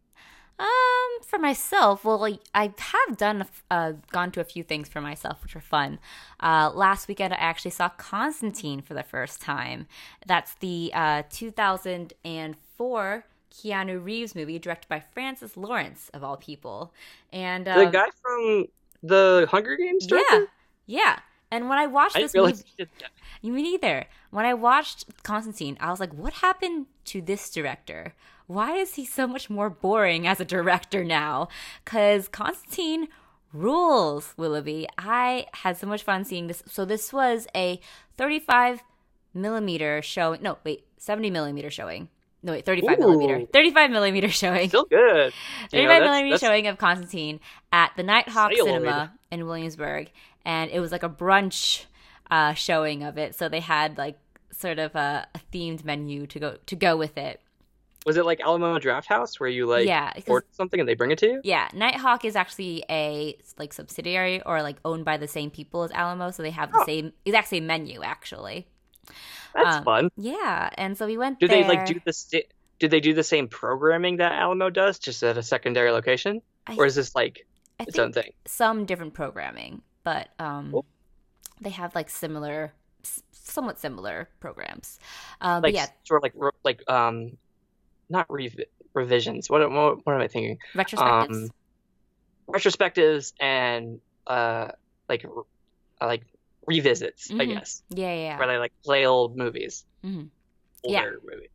Um, 0.58 1.22
for 1.24 1.38
myself, 1.38 2.04
well, 2.04 2.18
like, 2.18 2.40
I 2.52 2.72
have 2.78 3.16
done, 3.16 3.46
uh, 3.70 3.92
gone 4.10 4.32
to 4.32 4.40
a 4.40 4.44
few 4.44 4.64
things 4.64 4.88
for 4.88 5.00
myself, 5.00 5.42
which 5.42 5.54
were 5.54 5.60
fun. 5.60 6.00
Uh, 6.40 6.72
last 6.74 7.06
weekend, 7.06 7.32
I 7.32 7.36
actually 7.36 7.70
saw 7.70 7.88
Constantine 7.90 8.82
for 8.82 8.94
the 8.94 9.04
first 9.04 9.40
time. 9.40 9.86
That's 10.26 10.54
the 10.54 10.90
uh, 10.94 11.22
2004 11.30 13.24
Keanu 13.52 14.04
Reeves 14.04 14.34
movie, 14.34 14.58
directed 14.58 14.88
by 14.88 15.00
Francis 15.00 15.56
Lawrence, 15.56 16.10
of 16.12 16.24
all 16.24 16.36
people. 16.36 16.92
And 17.32 17.66
the 17.66 17.86
um, 17.86 17.92
guy 17.92 18.08
from 18.20 18.66
the 19.02 19.46
Hunger 19.50 19.76
Games. 19.76 20.06
yeah, 20.10 20.18
director? 20.18 20.48
yeah. 20.86 21.18
And 21.50 21.68
when 21.68 21.78
I 21.78 21.86
watched 21.86 22.16
I 22.16 22.22
this 22.22 22.34
movie, 22.34 22.52
he 22.52 22.74
did 22.76 22.88
that. 23.00 23.10
you 23.40 23.52
mean 23.52 23.66
either. 23.66 24.06
When 24.30 24.44
I 24.44 24.54
watched 24.54 25.06
Constantine, 25.22 25.78
I 25.80 25.90
was 25.90 26.00
like, 26.00 26.12
what 26.12 26.34
happened 26.34 26.86
to 27.06 27.22
this 27.22 27.48
director? 27.50 28.14
Why 28.48 28.76
is 28.76 28.94
he 28.96 29.04
so 29.04 29.26
much 29.28 29.48
more 29.48 29.70
boring 29.70 30.26
as 30.26 30.40
a 30.40 30.44
director 30.44 31.04
now? 31.04 31.48
Because 31.84 32.26
Constantine 32.28 33.06
rules, 33.52 34.34
Willoughby. 34.36 34.88
I 34.98 35.46
had 35.52 35.76
so 35.76 35.86
much 35.86 36.02
fun 36.02 36.24
seeing 36.24 36.46
this. 36.48 36.62
So, 36.66 36.84
this 36.84 37.12
was 37.12 37.46
a 37.54 37.80
35 38.16 38.82
millimeter 39.34 40.02
showing. 40.02 40.42
No, 40.42 40.58
wait, 40.64 40.84
70 40.96 41.30
millimeter 41.30 41.70
showing. 41.70 42.08
No, 42.42 42.52
wait, 42.52 42.64
35 42.64 42.98
millimeter. 43.00 43.46
35 43.52 43.90
millimeter 43.90 44.28
showing. 44.28 44.68
Still 44.68 44.84
good. 44.84 45.32
You 45.72 45.80
35 45.80 45.82
know, 45.82 45.88
that's- 45.88 46.02
millimeter 46.10 46.34
that's- 46.36 46.40
showing 46.40 46.66
of 46.68 46.78
Constantine 46.78 47.40
at 47.72 47.92
the 47.96 48.02
Nighthawk. 48.02 48.52
Cinema 48.54 49.12
in 49.30 49.46
Williamsburg, 49.46 50.10
and 50.44 50.70
it 50.70 50.80
was 50.80 50.92
like 50.92 51.02
a 51.02 51.08
brunch 51.10 51.84
uh, 52.30 52.54
showing 52.54 53.02
of 53.02 53.18
it. 53.18 53.34
So 53.34 53.48
they 53.48 53.60
had 53.60 53.98
like 53.98 54.18
sort 54.52 54.78
of 54.78 54.94
a, 54.94 55.26
a 55.34 55.40
themed 55.52 55.84
menu 55.84 56.26
to 56.28 56.38
go 56.38 56.56
to 56.66 56.76
go 56.76 56.96
with 56.96 57.18
it. 57.18 57.40
Was 58.08 58.16
it 58.16 58.24
like 58.24 58.40
Alamo 58.40 58.78
Drafthouse 58.78 59.38
where 59.38 59.50
you 59.50 59.66
like 59.66 59.86
Yeah, 59.86 60.10
order 60.26 60.46
something 60.52 60.80
and 60.80 60.88
they 60.88 60.94
bring 60.94 61.10
it 61.10 61.18
to 61.18 61.26
you? 61.26 61.40
Yeah, 61.44 61.68
Nighthawk 61.74 62.24
is 62.24 62.36
actually 62.36 62.82
a 62.88 63.36
like 63.58 63.74
subsidiary 63.74 64.40
or 64.46 64.62
like 64.62 64.76
owned 64.82 65.04
by 65.04 65.18
the 65.18 65.28
same 65.28 65.50
people 65.50 65.82
as 65.82 65.90
Alamo, 65.92 66.30
so 66.30 66.42
they 66.42 66.50
have 66.52 66.72
the 66.72 66.78
Oh. 66.80 66.86
same 66.86 67.12
exact 67.26 67.48
same 67.48 67.66
menu 67.66 68.02
actually. 68.02 68.66
That's 69.54 69.76
Um, 69.76 69.84
fun. 69.84 70.08
Yeah, 70.16 70.70
and 70.78 70.96
so 70.96 71.04
we 71.06 71.18
went 71.18 71.38
Do 71.38 71.48
there. 71.48 71.58
they 71.58 71.68
like 71.68 71.84
do 71.84 72.00
the 72.02 72.14
sta- 72.14 72.48
do 72.78 72.88
they 72.88 73.00
do 73.00 73.12
the 73.12 73.22
same 73.22 73.46
programming 73.46 74.16
that 74.18 74.32
Alamo 74.32 74.70
does, 74.70 74.98
just 74.98 75.22
at 75.22 75.36
a 75.36 75.42
secondary 75.42 75.90
location, 75.90 76.40
I, 76.66 76.76
or 76.76 76.86
is 76.86 76.94
this 76.94 77.14
like 77.14 77.46
I 77.78 77.84
its 77.88 77.98
own 77.98 78.14
thing? 78.14 78.32
some 78.46 78.86
different 78.86 79.12
programming, 79.12 79.82
but 80.02 80.28
um, 80.38 80.70
Cool. 80.70 80.86
they 81.60 81.70
have 81.76 81.94
like 81.94 82.08
similar, 82.08 82.72
s- 83.04 83.22
somewhat 83.32 83.78
similar 83.78 84.30
programs. 84.40 84.98
Um, 85.42 85.56
Like 85.56 85.62
but 85.62 85.72
yeah, 85.74 85.86
sort 86.04 86.20
of 86.20 86.22
like 86.22 86.54
like 86.64 86.80
um, 86.90 87.36
not 88.08 88.26
rev- 88.28 88.64
revisions. 88.94 89.48
What, 89.50 89.68
what 89.70 89.98
what 90.04 90.14
am 90.14 90.20
I 90.20 90.28
thinking? 90.28 90.58
retrospectives. 90.74 91.30
Um, 91.30 91.50
retrospectives 92.48 93.32
and 93.40 94.00
uh 94.26 94.68
like 95.08 95.24
uh, 95.24 96.06
like 96.06 96.22
revisits, 96.66 97.30
I 97.30 97.34
Mhm. 97.46 97.48
guess, 97.54 97.82
Yeah, 97.90 98.12
yeah, 98.12 98.20
yeah. 98.20 98.38
where 98.38 98.48
they 98.48 98.58
like 98.58 98.72
play 98.84 99.06
old 99.06 99.36
movies, 99.36 99.84
Mhm. 100.04 100.30
older 100.84 100.94
Yeah. 100.94 101.10
movies. 101.34 101.48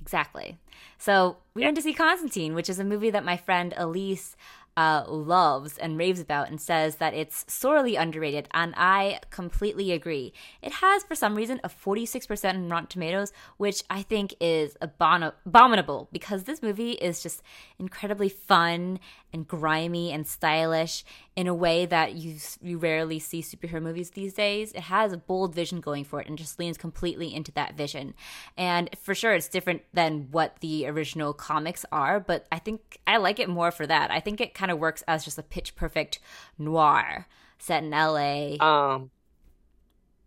Exactly. 0.00 0.58
So 0.98 1.36
we 1.54 1.62
went 1.62 1.76
to 1.76 1.82
see 1.82 1.92
Constantine, 1.92 2.54
which 2.54 2.70
is 2.70 2.78
a 2.78 2.84
movie 2.84 3.10
that 3.10 3.24
my 3.24 3.36
friend 3.36 3.74
Elise 3.76 4.34
uh, 4.76 5.04
loves 5.08 5.78
and 5.78 5.98
raves 5.98 6.20
about 6.20 6.48
and 6.48 6.60
says 6.60 6.96
that 6.96 7.14
it's 7.14 7.44
sorely 7.48 7.96
underrated. 7.96 8.48
And 8.52 8.74
I 8.76 9.20
completely 9.30 9.92
agree. 9.92 10.32
It 10.62 10.72
has, 10.74 11.02
for 11.02 11.14
some 11.14 11.34
reason, 11.34 11.60
a 11.62 11.68
46% 11.68 12.54
in 12.54 12.68
Rotten 12.68 12.86
Tomatoes, 12.86 13.32
which 13.56 13.82
I 13.90 14.02
think 14.02 14.34
is 14.40 14.76
abominable 14.80 16.08
because 16.12 16.44
this 16.44 16.62
movie 16.62 16.92
is 16.92 17.22
just 17.22 17.42
incredibly 17.78 18.28
fun 18.28 19.00
and 19.32 19.46
grimy 19.46 20.12
and 20.12 20.26
stylish 20.26 21.04
in 21.36 21.46
a 21.46 21.54
way 21.54 21.86
that 21.86 22.14
you 22.14 22.36
you 22.60 22.78
rarely 22.78 23.18
see 23.18 23.42
superhero 23.42 23.82
movies 23.82 24.10
these 24.10 24.34
days. 24.34 24.72
It 24.72 24.82
has 24.82 25.12
a 25.12 25.16
bold 25.16 25.54
vision 25.54 25.80
going 25.80 26.04
for 26.04 26.20
it 26.20 26.28
and 26.28 26.36
just 26.36 26.58
leans 26.58 26.76
completely 26.76 27.34
into 27.34 27.52
that 27.52 27.74
vision. 27.74 28.14
And 28.56 28.90
for 29.02 29.14
sure, 29.14 29.34
it's 29.34 29.48
different 29.48 29.82
than 29.92 30.28
what 30.30 30.56
the 30.60 30.86
original 30.86 31.32
comics 31.32 31.84
are, 31.92 32.20
but 32.20 32.46
I 32.50 32.58
think 32.58 32.98
I 33.06 33.16
like 33.18 33.38
it 33.38 33.48
more 33.48 33.70
for 33.70 33.86
that. 33.86 34.10
I 34.10 34.20
think 34.20 34.40
it 34.40 34.54
kind 34.54 34.70
of 34.70 34.78
works 34.78 35.02
as 35.08 35.24
just 35.24 35.38
a 35.38 35.42
pitch 35.42 35.74
perfect 35.74 36.18
noir 36.58 37.26
set 37.58 37.84
in 37.84 37.90
LA. 37.90 38.56
Um. 38.60 39.10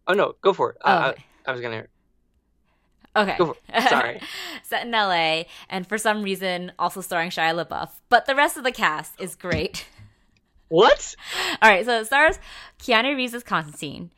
Oh 0.07 0.13
no, 0.13 0.35
go 0.41 0.53
for 0.53 0.71
it. 0.71 0.77
Oh, 0.83 0.91
I. 0.91 1.07
I, 1.07 1.15
I 1.47 1.51
was 1.51 1.61
gonna. 1.61 1.85
Okay. 3.15 3.37
Sorry. 3.89 4.19
Set 4.63 4.85
in 4.85 4.91
LA, 4.91 5.43
and 5.69 5.87
for 5.87 5.97
some 5.97 6.23
reason, 6.23 6.71
also 6.79 7.01
starring 7.01 7.29
Shia 7.29 7.53
LaBeouf. 7.65 7.89
But 8.09 8.25
the 8.25 8.35
rest 8.35 8.57
of 8.57 8.63
the 8.63 8.71
cast 8.71 9.19
is 9.21 9.35
great. 9.35 9.85
What? 10.69 11.15
All 11.61 11.69
right, 11.69 11.85
so 11.85 11.99
it 11.99 12.05
stars 12.05 12.39
Keanu 12.79 13.15
Reeves 13.15 13.35
as 13.35 13.43
Constantine. 13.43 14.09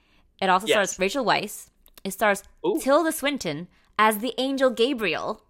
It 0.41 0.49
also 0.49 0.67
Yes. 0.67 0.91
stars 0.91 0.99
Rachel 0.99 1.25
Weisz. 1.25 1.69
It 2.05 2.11
stars 2.11 2.43
Ooh. 2.65 2.79
Tilda 2.79 3.11
Swinton 3.11 3.67
as 3.99 4.19
the 4.19 4.33
angel 4.37 4.69
Gabriel. 4.69 5.43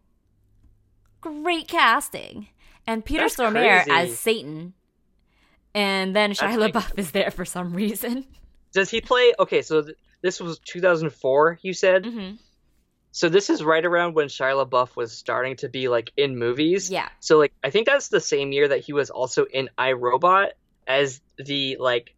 Great 1.21 1.67
casting. 1.67 2.47
And 2.87 3.05
Peter 3.05 3.23
That's 3.23 3.35
Stormare 3.35 3.83
crazy. 3.83 3.91
as 3.91 4.17
Satan. 4.17 4.73
And 5.75 6.15
then 6.15 6.31
Shia 6.31 6.57
That's 6.57 6.75
LaBeouf 6.75 6.97
is 6.97 7.11
there 7.11 7.29
for 7.29 7.45
some 7.45 7.73
reason. 7.73 8.25
Does 8.73 8.89
he 8.89 8.99
play? 8.99 9.33
Okay, 9.37 9.61
so 9.61 9.83
th- 9.83 9.97
this 10.23 10.39
was 10.39 10.57
2004. 10.59 11.59
You 11.61 11.73
said. 11.73 12.05
hmm 12.05 12.31
So 13.15 13.29
this 13.29 13.49
is 13.49 13.63
right 13.63 13.85
around 13.85 14.13
when 14.13 14.27
Shia 14.27 14.67
LaBeouf 14.67 14.97
was 14.97 15.13
starting 15.13 15.55
to 15.57 15.69
be 15.69 15.87
like 15.87 16.11
in 16.17 16.37
movies. 16.37 16.91
Yeah. 16.91 17.07
So 17.21 17.37
like 17.37 17.53
I 17.63 17.69
think 17.69 17.87
that's 17.87 18.09
the 18.09 18.19
same 18.19 18.51
year 18.51 18.67
that 18.67 18.81
he 18.81 18.91
was 18.91 19.09
also 19.09 19.45
in 19.45 19.69
iRobot 19.77 20.49
as 20.85 21.21
the 21.37 21.77
like 21.79 22.13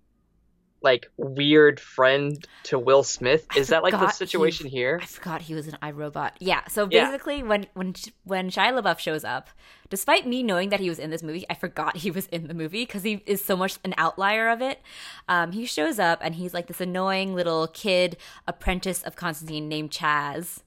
like 0.87 1.05
weird 1.17 1.79
friend 1.79 2.47
to 2.63 2.79
Will 2.79 3.03
Smith. 3.03 3.45
Is 3.57 3.67
that 3.67 3.83
like 3.83 3.91
the 3.91 3.97
forgot 3.97 4.13
he- 4.13 4.17
situation 4.17 4.67
here? 4.67 4.99
I 5.01 5.05
forgot 5.05 5.41
he 5.41 5.53
was 5.53 5.67
an 5.67 5.77
iRobot. 5.83 6.31
Yeah. 6.39 6.65
So 6.67 6.87
Yeah. 6.89 7.05
basically, 7.05 7.43
when 7.43 7.67
when 7.73 7.93
when 8.23 8.49
Shia 8.49 8.71
LaBeouf 8.81 8.99
shows 8.99 9.23
up, 9.25 9.49
despite 9.89 10.25
me 10.25 10.43
knowing 10.43 10.69
that 10.69 10.79
he 10.79 10.87
was 10.89 10.99
in 10.99 11.09
this 11.09 11.21
movie, 11.21 11.45
I 11.49 11.55
forgot 11.55 11.97
he 11.97 12.09
was 12.11 12.27
in 12.27 12.47
the 12.47 12.53
movie 12.53 12.83
because 12.85 13.03
he 13.03 13.21
is 13.25 13.43
so 13.43 13.55
much 13.57 13.77
an 13.83 13.93
outlier 13.97 14.47
of 14.49 14.61
it. 14.61 14.81
Um, 15.27 15.51
he 15.51 15.65
shows 15.65 15.99
up 15.99 16.19
and 16.21 16.35
he's 16.35 16.53
like 16.53 16.67
this 16.67 16.79
annoying 16.81 17.35
little 17.35 17.67
kid 17.67 18.15
apprentice 18.47 19.03
of 19.03 19.15
Constantine 19.15 19.67
named 19.67 19.91
Chaz. 19.91 20.59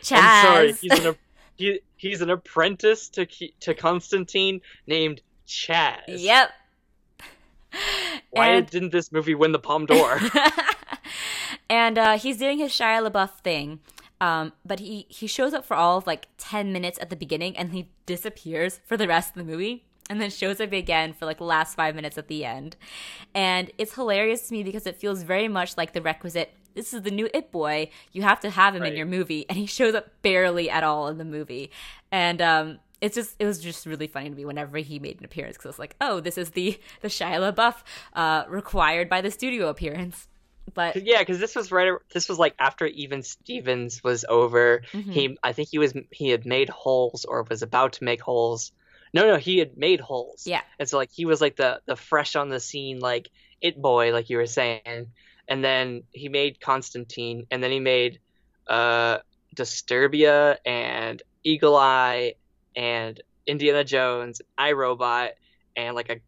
Chaz. 0.00 0.12
I'm 0.20 0.44
sorry. 0.46 0.72
He's 0.74 1.04
an 1.04 1.16
he, 1.56 1.80
he's 1.96 2.20
an 2.20 2.30
apprentice 2.30 3.08
to 3.10 3.26
to 3.60 3.74
Constantine 3.74 4.60
named 4.86 5.22
Chaz. 5.48 6.02
yep. 6.08 6.50
Why 8.30 8.48
And- 8.48 8.66
didn't 8.68 8.90
this 8.92 9.12
movie 9.12 9.34
win 9.34 9.52
the 9.52 9.58
Palme 9.58 9.86
d'Or? 9.86 10.20
and 11.70 11.98
uh, 11.98 12.18
he's 12.18 12.36
doing 12.38 12.58
his 12.58 12.72
Shia 12.72 13.06
LaBeouf 13.08 13.38
thing. 13.42 13.80
Um, 14.20 14.52
but 14.64 14.78
he, 14.78 15.06
he 15.08 15.26
shows 15.26 15.52
up 15.52 15.64
for 15.64 15.74
all 15.74 15.98
of 15.98 16.06
like 16.06 16.28
10 16.38 16.72
minutes 16.72 16.98
at 17.02 17.10
the 17.10 17.16
beginning 17.16 17.56
and 17.56 17.72
he 17.72 17.88
disappears 18.06 18.80
for 18.86 18.96
the 18.96 19.08
rest 19.08 19.30
of 19.30 19.34
the 19.44 19.50
movie 19.50 19.84
and 20.08 20.20
then 20.20 20.30
shows 20.30 20.60
up 20.60 20.72
again 20.72 21.12
for 21.12 21.26
like 21.26 21.38
the 21.38 21.44
last 21.44 21.74
five 21.74 21.96
minutes 21.96 22.16
at 22.16 22.28
the 22.28 22.44
end. 22.44 22.76
And 23.34 23.72
it's 23.78 23.94
hilarious 23.94 24.46
to 24.48 24.52
me 24.54 24.62
because 24.62 24.86
it 24.86 24.96
feels 24.96 25.24
very 25.24 25.48
much 25.48 25.76
like 25.76 25.92
the 25.92 26.02
requisite 26.02 26.54
this 26.74 26.94
is 26.94 27.02
the 27.02 27.10
new 27.10 27.28
It 27.34 27.52
Boy. 27.52 27.90
You 28.12 28.22
have 28.22 28.40
to 28.40 28.50
have 28.50 28.74
him 28.74 28.82
in 28.82 28.96
your 28.96 29.06
movie. 29.06 29.44
And 29.48 29.58
he 29.58 29.66
shows 29.66 29.94
up 29.94 30.08
barely 30.22 30.70
at 30.70 30.82
all 30.82 31.08
in 31.08 31.18
the 31.18 31.24
movie. 31.24 31.70
And 32.10 32.40
um, 32.40 32.78
it's 33.02 33.14
just 33.16 33.36
it 33.38 33.44
was 33.44 33.58
just 33.60 33.84
really 33.84 34.06
funny 34.06 34.30
to 34.30 34.34
me 34.34 34.46
whenever 34.46 34.78
he 34.78 34.98
made 34.98 35.18
an 35.18 35.24
appearance 35.26 35.56
because 35.56 35.66
I 35.66 35.70
was 35.70 35.78
like, 35.78 35.96
oh, 36.00 36.20
this 36.20 36.38
is 36.38 36.50
the 36.50 36.78
the 37.02 37.08
Shia 37.08 37.52
LaBeouf 37.52 37.74
uh, 38.14 38.44
required 38.48 39.10
by 39.10 39.20
the 39.20 39.30
studio 39.30 39.68
appearance. 39.68 40.28
But 40.72 41.04
yeah, 41.04 41.18
because 41.18 41.40
this 41.40 41.56
was 41.56 41.72
right. 41.72 41.92
This 42.14 42.28
was 42.28 42.38
like 42.38 42.54
after 42.58 42.86
Even 42.86 43.22
Stevens 43.24 44.02
was 44.02 44.24
over. 44.28 44.82
Mhm. 44.92 45.12
He, 45.12 45.38
I 45.42 45.52
think 45.52 45.68
he 45.70 45.78
was 45.78 45.92
he 46.10 46.28
had 46.30 46.46
made 46.46 46.68
holes 46.70 47.24
or 47.26 47.42
was 47.42 47.62
about 47.62 47.94
to 47.94 48.04
make 48.04 48.22
holes. 48.22 48.72
No, 49.12 49.26
no, 49.26 49.36
he 49.36 49.58
had 49.58 49.76
made 49.76 50.00
holes. 50.00 50.46
Yeah. 50.46 50.62
and 50.78 50.88
so 50.88 50.96
like 50.96 51.10
he 51.12 51.24
was 51.26 51.40
like 51.40 51.56
the 51.56 51.80
the 51.86 51.96
fresh 51.96 52.36
on 52.36 52.48
the 52.48 52.60
scene 52.60 53.00
like 53.00 53.28
it 53.60 53.82
boy, 53.82 54.12
like 54.12 54.30
you 54.30 54.36
were 54.36 54.46
saying. 54.46 55.08
And 55.48 55.62
then 55.64 56.04
he 56.12 56.28
made 56.28 56.60
Constantine, 56.60 57.46
and 57.50 57.62
then 57.62 57.72
he 57.72 57.80
made 57.80 58.20
uh 58.68 59.18
Disturbia 59.56 60.56
and 60.64 61.20
Eagle 61.42 61.76
Eye 61.76 62.34
and 62.76 63.20
Indiana 63.46 63.84
Jones, 63.84 64.40
iRobot, 64.58 65.30
and 65.76 65.94
like 65.94 66.10
a 66.10 66.20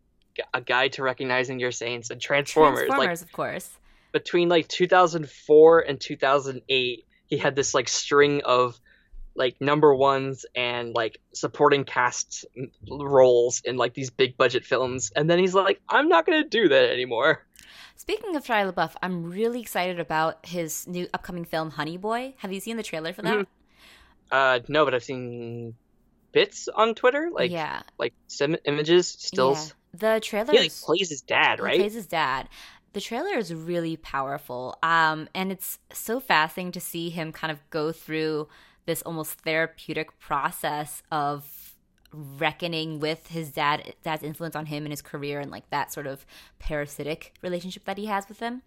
a 0.52 0.60
guide 0.60 0.94
to 0.94 1.02
recognizing 1.04 1.60
your 1.60 1.70
saints 1.70 2.10
and 2.10 2.20
Transformers. 2.20 2.88
Like 2.88 3.10
of 3.10 3.30
course. 3.30 3.70
between 4.10 4.48
like 4.48 4.66
2004 4.66 5.80
and 5.80 6.00
2008 6.00 7.04
he 7.26 7.38
had 7.38 7.54
this 7.54 7.72
like 7.72 7.88
string 7.88 8.42
of 8.44 8.78
like 9.36 9.60
number 9.60 9.94
ones 9.94 10.44
and 10.56 10.92
like 10.92 11.20
supporting 11.32 11.84
cast 11.84 12.44
roles 12.90 13.60
in 13.64 13.76
like 13.76 13.94
these 13.94 14.10
big 14.10 14.36
budget 14.36 14.64
films 14.64 15.12
and 15.14 15.30
then 15.30 15.38
he's 15.38 15.54
like 15.54 15.80
i'm 15.88 16.08
not 16.08 16.26
gonna 16.26 16.42
do 16.44 16.68
that 16.68 16.90
anymore 16.90 17.44
Speaking 17.96 18.34
of 18.34 18.44
Shia 18.44 18.72
LaBeouf, 18.72 18.94
I'm 19.04 19.30
really 19.30 19.60
excited 19.60 20.00
about 20.00 20.44
his 20.46 20.84
new 20.88 21.06
upcoming 21.14 21.44
film, 21.44 21.70
Honey 21.70 21.96
Boy. 21.96 22.34
Have 22.38 22.52
you 22.52 22.58
seen 22.58 22.76
the 22.76 22.82
trailer 22.82 23.12
for 23.12 23.22
that? 23.22 23.38
Mhm. 23.38 23.46
uh 24.32 24.58
no 24.68 24.84
but 24.84 24.94
i've 24.94 25.04
seen 25.04 25.74
bits 26.34 26.68
on 26.68 26.94
twitter 26.94 27.30
like 27.32 27.50
yeah, 27.50 27.80
like 27.98 28.12
sim- 28.26 28.56
images 28.66 29.08
stills 29.08 29.68
yeah. 29.68 29.74
The 29.96 30.20
trailer 30.20 30.52
he 30.52 30.58
like 30.58 30.72
plays 30.72 31.08
his 31.08 31.20
dad 31.20 31.58
he 31.58 31.64
right 31.64 31.78
plays 31.78 31.94
his 31.94 32.06
dad. 32.06 32.48
The 32.92 33.00
trailer 33.00 33.36
is 33.36 33.52
really 33.52 33.96
powerful, 33.96 34.78
um, 34.82 35.28
and 35.34 35.50
it's 35.50 35.80
so 35.92 36.20
fascinating 36.20 36.70
to 36.72 36.80
see 36.80 37.10
him 37.10 37.32
kind 37.32 37.50
of 37.50 37.58
go 37.70 37.90
through 37.90 38.48
this 38.86 39.02
almost 39.02 39.40
therapeutic 39.40 40.18
process 40.20 41.02
of 41.10 41.74
reckoning 42.12 43.00
with 43.00 43.26
his 43.28 43.50
dad 43.50 43.94
dad's 44.04 44.22
influence 44.22 44.54
on 44.54 44.66
him 44.66 44.84
and 44.84 44.92
his 44.92 45.02
career 45.02 45.40
and 45.40 45.50
like 45.50 45.68
that 45.70 45.92
sort 45.92 46.06
of 46.06 46.24
parasitic 46.60 47.34
relationship 47.42 47.84
that 47.86 47.98
he 47.98 48.06
has 48.06 48.28
with 48.28 48.38
him 48.38 48.62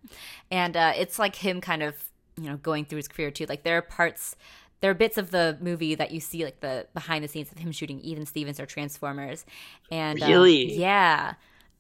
and 0.52 0.76
uh, 0.76 0.92
it's 0.98 1.18
like 1.18 1.38
him 1.38 1.62
kind 1.62 1.82
of 1.82 1.96
you 2.36 2.50
know 2.50 2.58
going 2.58 2.84
through 2.84 2.98
his 2.98 3.08
career 3.08 3.32
too 3.32 3.46
like 3.48 3.64
there 3.64 3.78
are 3.78 3.82
parts 3.82 4.36
there 4.80 4.92
are 4.92 4.96
bits 4.96 5.18
of 5.18 5.32
the 5.32 5.58
movie 5.62 5.96
that 5.96 6.12
you 6.12 6.20
see 6.20 6.44
like 6.44 6.60
the 6.60 6.88
behind 6.94 7.24
the 7.24 7.28
scenes 7.28 7.52
of 7.52 7.58
him 7.58 7.72
shooting 7.72 8.00
even 8.02 8.26
stevens 8.26 8.60
or 8.60 8.66
transformers. 8.66 9.46
And 9.92 10.22
um, 10.22 10.30
Really? 10.30 10.74
yeah. 10.76 11.34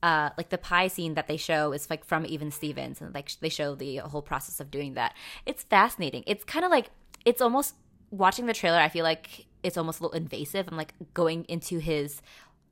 Uh, 0.03 0.29
like 0.37 0.49
the 0.49 0.57
pie 0.57 0.87
scene 0.87 1.15
that 1.15 1.27
they 1.27 1.37
show 1.37 1.71
is 1.73 1.89
like 1.89 2.05
from 2.05 2.25
even 2.25 2.51
stevens 2.51 3.01
and 3.01 3.13
like 3.13 3.31
they 3.39 3.49
show 3.49 3.73
the 3.75 3.97
whole 3.97 4.21
process 4.21 4.59
of 4.59 4.69
doing 4.71 4.93
that. 4.93 5.15
It's 5.45 5.63
fascinating. 5.63 6.23
It's 6.27 6.43
kind 6.43 6.63
of 6.65 6.71
like 6.71 6.91
it's 7.25 7.41
almost 7.41 7.75
watching 8.09 8.45
the 8.45 8.53
trailer 8.53 8.77
i 8.79 8.87
feel 8.87 9.03
like 9.03 9.45
it's 9.63 9.75
almost 9.75 9.99
a 9.99 10.03
little 10.03 10.15
invasive. 10.17 10.65
I'm 10.69 10.77
like 10.77 10.93
going 11.13 11.43
into 11.45 11.79
his 11.79 12.21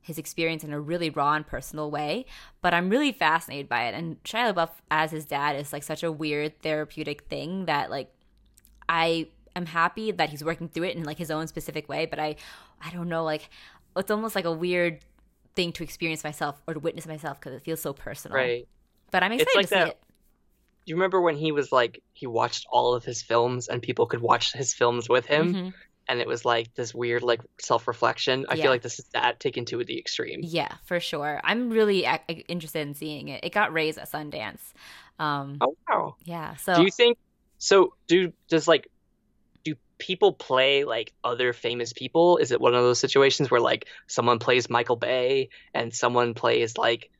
his 0.00 0.18
experience 0.18 0.62
in 0.64 0.72
a 0.72 0.80
really 0.80 1.10
raw 1.10 1.34
and 1.34 1.44
personal 1.46 1.90
way 1.90 2.24
but 2.62 2.72
i'm 2.72 2.88
really 2.88 3.12
fascinated 3.12 3.68
by 3.68 3.84
it. 3.88 3.94
And 3.94 4.22
shia 4.22 4.54
labeouf 4.54 4.70
as 4.90 5.10
his 5.10 5.24
dad 5.26 5.56
is 5.56 5.72
like 5.72 5.82
such 5.82 6.02
a 6.02 6.10
weird 6.12 6.62
therapeutic 6.62 7.24
thing 7.24 7.66
that 7.66 7.90
like 7.90 8.10
i 8.88 9.26
am 9.56 9.66
happy 9.66 10.12
that 10.12 10.28
he's 10.30 10.44
working 10.44 10.68
through 10.68 10.84
it 10.84 10.96
in 10.96 11.02
like 11.04 11.18
his 11.18 11.30
own 11.30 11.46
specific 11.48 11.88
way 11.88 12.06
but 12.06 12.18
i 12.18 12.36
i 12.84 12.90
don't 12.90 13.08
know 13.08 13.24
like 13.24 13.48
it's 13.96 14.10
almost 14.10 14.34
like 14.36 14.44
a 14.44 14.52
weird 14.52 15.00
thing 15.54 15.72
to 15.72 15.82
experience 15.82 16.22
myself 16.22 16.60
or 16.68 16.74
to 16.74 16.80
witness 16.80 17.06
myself 17.06 17.40
because 17.40 17.54
it 17.54 17.62
feels 17.62 17.80
so 17.80 17.92
personal 17.92 18.36
right 18.36 18.68
but 19.10 19.22
i'm 19.22 19.32
excited 19.32 19.56
like 19.56 19.66
to 19.66 19.68
see 19.68 19.74
that- 19.80 19.88
it 19.88 19.98
do 20.84 20.90
you 20.90 20.96
remember 20.96 21.20
when 21.20 21.36
he 21.36 21.50
was 21.50 21.72
like 21.72 22.00
he 22.12 22.26
watched 22.28 22.64
all 22.70 22.94
of 22.94 23.02
his 23.04 23.20
films 23.22 23.66
and 23.68 23.82
people 23.82 24.06
could 24.06 24.20
watch 24.20 24.52
his 24.52 24.72
films 24.74 25.08
with 25.08 25.26
him 25.26 25.52
Mhm. 25.54 25.74
and 26.08 26.20
it 26.20 26.28
was 26.28 26.44
like 26.44 26.72
this 26.74 26.94
weird 26.94 27.22
like 27.24 27.40
self-reflection 27.58 28.46
i 28.48 28.54
Yeah. 28.54 28.62
feel 28.62 28.70
like 28.70 28.82
this 28.82 28.98
is 29.00 29.06
that 29.14 29.40
taken 29.40 29.64
to 29.64 29.82
the 29.82 29.98
extreme 29.98 30.40
Yeah, 30.44 30.72
for 30.84 31.00
sure. 31.00 31.40
I'm 31.42 31.70
really 31.70 32.04
ac- 32.04 32.44
interested 32.46 32.86
in 32.86 32.94
seeing 32.94 33.26
it. 33.28 33.42
It 33.42 33.52
got 33.52 33.72
raised 33.72 33.98
at 33.98 34.08
Sundance. 34.10 34.72
Um, 35.18 35.56
oh 35.60 35.74
wow 35.88 36.14
yeah. 36.24 36.54
So 36.56 36.74
do 36.76 36.82
you 36.82 36.90
think 36.90 37.18
so 37.58 37.94
do 38.06 38.32
does 38.48 38.68
like 38.68 38.88
people 39.98 40.32
play 40.32 40.84
like 40.84 41.12
other 41.24 41.52
famous 41.52 41.92
people 41.92 42.36
is 42.38 42.50
it 42.52 42.60
one 42.60 42.74
of 42.74 42.82
those 42.82 42.98
situations 42.98 43.50
where 43.50 43.60
like 43.60 43.86
someone 44.06 44.38
plays 44.38 44.68
michael 44.68 44.96
bay 44.96 45.48
and 45.72 45.94
someone 45.94 46.34
plays 46.34 46.76
like 46.76 47.10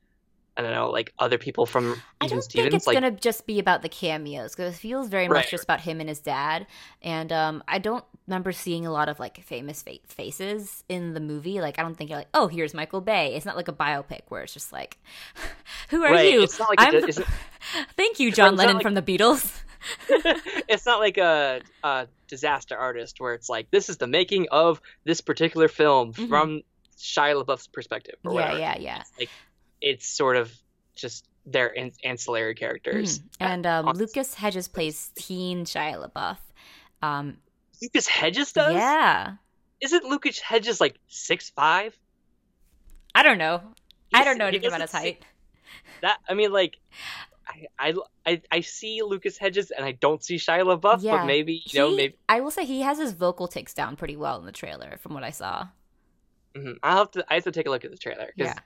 I 0.59 0.63
don't 0.63 0.71
know, 0.73 0.89
like 0.89 1.13
other 1.19 1.37
people 1.37 1.67
from 1.67 2.01
I 2.19 2.25
don't 2.25 2.41
Stevens. 2.41 2.63
think 2.71 2.73
it's 2.73 2.87
like, 2.87 2.95
gonna 2.95 3.11
just 3.11 3.45
be 3.45 3.59
about 3.59 3.83
the 3.83 3.89
cameos 3.89 4.55
because 4.55 4.73
it 4.73 4.77
feels 4.79 5.07
very 5.07 5.27
much 5.27 5.51
just 5.51 5.63
about 5.65 5.81
him 5.81 5.99
and 5.99 6.09
his 6.09 6.17
dad. 6.19 6.65
And 7.03 7.31
um, 7.31 7.63
I 7.67 7.77
don't 7.77 8.03
remember 8.25 8.51
seeing 8.51 8.87
a 8.87 8.91
lot 8.91 9.07
of 9.07 9.19
like 9.19 9.39
famous 9.43 9.83
fa- 9.83 9.99
faces 10.07 10.83
in 10.89 11.13
the 11.13 11.19
movie. 11.19 11.61
Like 11.61 11.77
I 11.77 11.83
don't 11.83 11.93
think 11.95 12.09
you're 12.09 12.17
like, 12.17 12.29
oh, 12.33 12.47
here's 12.47 12.73
Michael 12.73 13.01
Bay. 13.01 13.35
It's 13.35 13.45
not 13.45 13.55
like 13.55 13.67
a 13.67 13.71
biopic 13.71 14.21
where 14.29 14.41
it's 14.41 14.51
just 14.51 14.73
like, 14.73 14.97
who 15.89 16.03
are 16.03 16.11
Right, 16.11 16.33
you? 16.33 16.41
it's 16.41 16.57
not 16.57 16.69
like 16.69 16.81
I'm 16.81 17.01
the- 17.01 17.27
Thank 17.95 18.19
you, 18.19 18.31
John 18.31 18.55
Lennon 18.55 18.77
like- 18.77 18.81
from 18.83 18.95
the 18.95 19.03
Beatles. 19.03 19.61
it's 20.09 20.85
not 20.85 20.99
like 20.99 21.17
a, 21.17 21.61
a 21.83 22.07
disaster 22.27 22.75
artist 22.77 23.19
where 23.19 23.33
it's 23.33 23.49
like 23.49 23.69
this 23.71 23.89
is 23.89 23.97
the 23.97 24.07
making 24.07 24.47
of 24.51 24.81
this 25.03 25.21
particular 25.21 25.67
film 25.67 26.13
Mhm. 26.13 26.27
from 26.29 26.61
Shia 26.97 27.43
LaBeouf's 27.43 27.67
perspective. 27.67 28.15
Or 28.25 28.33
yeah, 28.33 28.51
whatever. 28.53 28.59
yeah, 28.59 29.03
yeah. 29.19 29.27
It's 29.81 30.07
sort 30.07 30.35
of 30.37 30.51
just 30.95 31.27
their 31.45 31.67
an- 31.77 31.93
ancillary 32.03 32.55
characters. 32.55 33.19
Mhm. 33.19 33.23
And 33.39 33.65
um, 33.67 33.85
Lucas 33.95 34.33
Hedges 34.33 34.67
plays 34.67 35.11
teen 35.15 35.65
Shia 35.65 35.95
LaBeouf. 36.11 36.37
Um, 37.01 37.37
Lucas 37.81 38.07
Hedges 38.07 38.51
does. 38.53 38.73
yeah, 38.73 39.35
Isn't 39.79 40.03
Lucas 40.05 40.39
Hedges 40.39 40.81
like 40.81 40.95
six 41.07 41.51
five? 41.51 41.95
I 43.13 43.23
don't 43.23 43.37
know. 43.37 43.61
I 44.13 44.23
don't 44.23 44.37
know 44.37 44.45
anything 44.47 44.67
about 44.67 44.81
his 44.81 44.91
height. 44.91 45.21
That 46.01 46.17
I 46.27 46.33
mean, 46.33 46.51
like, 46.51 46.77
I, 47.79 47.93
I 48.25 48.41
I 48.51 48.59
see 48.61 49.01
Lucas 49.03 49.37
Hedges 49.37 49.71
and 49.71 49.85
I 49.85 49.93
don't 49.93 50.23
see 50.23 50.35
Shia 50.35 50.63
LaBeouf, 50.65 51.01
Yeah. 51.01 51.17
but 51.17 51.25
maybe 51.25 51.63
you 51.65 51.79
know 51.79 51.95
maybe 51.95 52.15
I 52.27 52.41
will 52.41 52.51
say 52.51 52.65
he 52.65 52.81
has 52.81 52.97
his 52.99 53.13
vocal 53.13 53.47
ticks 53.47 53.73
down 53.73 53.95
pretty 53.95 54.17
well 54.17 54.37
in 54.39 54.45
the 54.45 54.51
trailer, 54.51 54.97
from 54.97 55.13
what 55.13 55.23
I 55.23 55.31
saw. 55.31 55.67
mhm. 56.55 56.77
I'll 56.83 56.97
have 56.97 57.11
to 57.11 57.25
I 57.29 57.35
have 57.35 57.43
to 57.45 57.51
take 57.51 57.67
a 57.67 57.69
look 57.69 57.85
at 57.85 57.91
the 57.91 57.97
trailer 57.97 58.27
because 58.35 58.53
Yeah. 58.55 58.61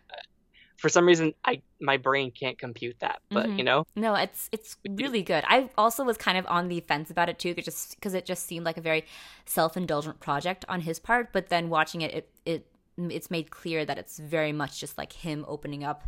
for 0.77 0.89
some 0.89 1.05
reason 1.05 1.33
I 1.45 1.61
my 1.79 1.97
brain 1.97 2.31
can't 2.31 2.57
compute 2.57 2.97
that, 3.01 3.21
but 3.29 3.45
Mhm. 3.47 3.57
you 3.59 3.63
know. 3.63 3.85
No, 3.95 4.15
it's 4.15 4.49
it's 4.51 4.77
really 4.89 5.21
good. 5.21 5.43
I 5.47 5.69
also 5.77 6.03
was 6.03 6.17
kind 6.17 6.37
of 6.37 6.45
on 6.47 6.67
the 6.69 6.79
fence 6.81 7.11
about 7.11 7.29
it 7.29 7.37
too, 7.37 7.53
'cause 7.53 7.65
just 7.65 7.95
because 7.95 8.13
it 8.15 8.25
just 8.25 8.45
seemed 8.47 8.65
like 8.65 8.77
a 8.77 8.81
very 8.81 9.05
self-indulgent 9.45 10.19
project 10.19 10.65
on 10.67 10.81
his 10.81 10.99
part. 10.99 11.31
But 11.31 11.49
then 11.49 11.69
watching 11.69 12.01
it, 12.01 12.11
it 12.13 12.29
it 12.45 12.67
it's 12.97 13.29
made 13.31 13.51
clear 13.51 13.85
that 13.85 13.97
it's 13.97 14.17
very 14.19 14.51
much 14.51 14.79
just 14.79 14.97
like 14.97 15.13
him 15.13 15.45
opening 15.47 15.83
up 15.83 16.03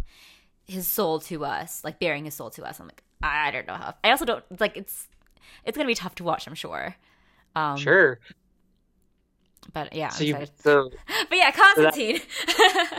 his 0.67 0.87
soul 0.87 1.19
to 1.21 1.45
us, 1.45 1.83
like 1.83 1.99
bearing 1.99 2.25
his 2.25 2.33
soul 2.33 2.49
to 2.51 2.63
us. 2.63 2.79
I'm 2.79 2.87
like, 2.87 3.03
I 3.21 3.51
don't 3.51 3.67
know 3.67 3.75
how. 3.75 3.93
I 4.03 4.11
also 4.11 4.25
don't 4.25 4.43
like 4.59 4.77
it's 4.77 5.07
it's 5.63 5.77
gonna 5.77 5.87
be 5.87 5.95
tough 5.95 6.15
to 6.15 6.23
watch. 6.23 6.47
I'm 6.47 6.55
sure. 6.55 6.95
Um, 7.55 7.77
Sure. 7.77 8.19
but 9.73 9.93
yeah, 9.95 10.09
so 10.09 10.23
you 10.23 10.35
so 10.61 10.89
but 11.29 11.37
yeah, 11.37 11.51
Constantine. 11.51 12.19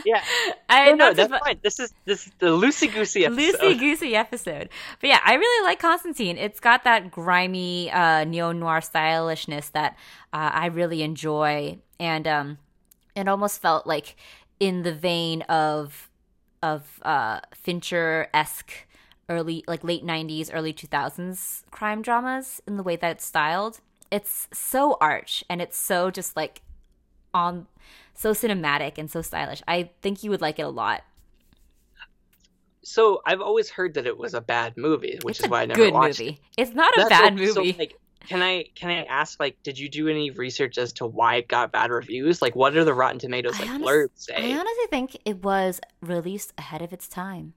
yeah. 0.05 0.23
I 0.69 0.91
No, 0.93 0.95
know 0.95 1.09
no, 1.09 1.15
that's 1.15 1.33
fine. 1.45 1.59
This 1.63 1.79
is 1.81 1.93
this 2.05 2.27
is 2.27 2.33
the 2.39 2.47
loosey 2.47 2.93
goosey 2.93 3.25
episode. 3.27 3.61
Loosey 3.61 3.79
goosey 3.79 4.17
episode. 4.17 4.69
But 5.01 5.09
yeah, 5.09 5.21
I 5.25 5.35
really 5.35 5.67
like 5.67 5.79
Constantine. 5.79 6.39
It's 6.39 6.61
got 6.61 6.85
that 6.85 7.11
grimy 7.11 7.91
uh, 7.91 8.25
neo 8.25 8.53
noir 8.53 8.81
stylishness 8.81 9.71
that 9.71 9.97
uh, 10.33 10.51
I 10.55 10.67
really 10.67 11.03
enjoy, 11.03 11.79
and 12.01 12.27
um, 12.27 12.59
it 13.15 13.29
almost 13.29 13.61
felt 13.61 13.87
like 13.87 14.17
in 14.61 14.83
the 14.85 14.93
vein 14.95 15.43
of 15.43 16.09
of 16.65 17.01
uh, 17.03 17.41
Fincher 17.55 18.29
esque 18.33 18.73
early 19.29 19.63
like 19.69 19.85
late 19.85 20.05
'90s, 20.05 20.51
early 20.53 20.73
2000s 20.73 21.63
crime 21.71 22.03
dramas 22.03 22.61
in 22.67 22.77
the 22.77 22.83
way 22.83 22.97
that 22.97 23.11
it's 23.13 23.25
styled. 23.25 23.81
It's 24.11 24.49
so 24.53 24.97
arch 25.01 25.45
and 25.51 25.61
it's 25.63 25.77
so 25.77 26.11
just 26.11 26.37
like 26.37 26.63
on 27.33 27.67
so 28.15 28.33
cinematic 28.33 28.99
and 28.99 29.11
so 29.11 29.23
stylish. 29.23 29.63
I 29.69 29.91
think 30.03 30.23
you 30.23 30.31
would 30.31 30.41
like 30.41 30.59
it 30.59 30.63
a 30.63 30.69
lot. 30.69 31.03
So 32.83 33.23
I've 33.27 33.41
always 33.41 33.71
heard 33.71 33.95
that 33.95 34.07
it 34.07 34.17
was 34.19 34.35
a 34.35 34.41
bad 34.41 34.77
movie, 34.77 35.19
which 35.23 35.39
it's 35.39 35.45
is 35.47 35.51
why 35.51 35.63
I 35.63 35.67
never 35.67 35.81
good 35.85 35.95
watched 35.95 36.21
movie. 36.21 36.41
it. 36.57 36.63
It's 36.63 36.75
not 36.75 36.93
a 36.95 37.01
That's 37.01 37.09
bad 37.09 37.39
so- 37.39 37.45
so, 37.47 37.61
movie. 37.61 37.77
like, 37.79 37.97
can 38.27 38.43
I 38.43 38.65
can 38.75 38.91
I 38.91 39.05
ask 39.05 39.39
like, 39.41 39.63
did 39.63 39.79
you 39.79 39.89
do 39.89 40.09
any 40.09 40.31
research 40.31 40.79
as 40.79 40.93
to 40.95 41.07
why 41.07 41.37
it 41.37 41.49
got 41.49 41.73
bad 41.73 41.91
reviews? 41.91 42.43
Like, 42.43 42.55
what 42.57 42.77
are 42.77 42.85
the 42.85 42.95
Rotten 42.95 43.19
Tomatoes 43.19 43.59
like 43.59 43.69
honest- 43.69 43.85
blurbs 43.85 44.31
I 44.37 44.53
honestly 44.53 44.87
think 44.91 45.17
it 45.25 45.43
was 45.43 45.81
released 46.01 46.53
ahead 46.59 46.83
of 46.83 46.93
its 46.93 47.09
time. 47.09 47.55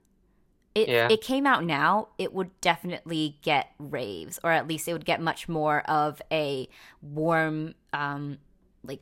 It 0.75 0.89
Yeah. 0.89 1.07
it 1.09 1.21
came 1.21 1.47
out 1.47 1.63
now, 1.63 2.09
it 2.17 2.33
would 2.33 2.51
definitely 2.61 3.37
get 3.41 3.71
raves, 3.79 4.39
or 4.43 4.51
at 4.51 4.67
least 4.67 4.87
it 4.87 4.93
would 4.93 5.05
get 5.05 5.19
much 5.21 5.49
more 5.49 5.81
of 5.89 6.21
a 6.31 6.67
warm 7.01 7.73
um 7.93 8.37
like 8.83 9.01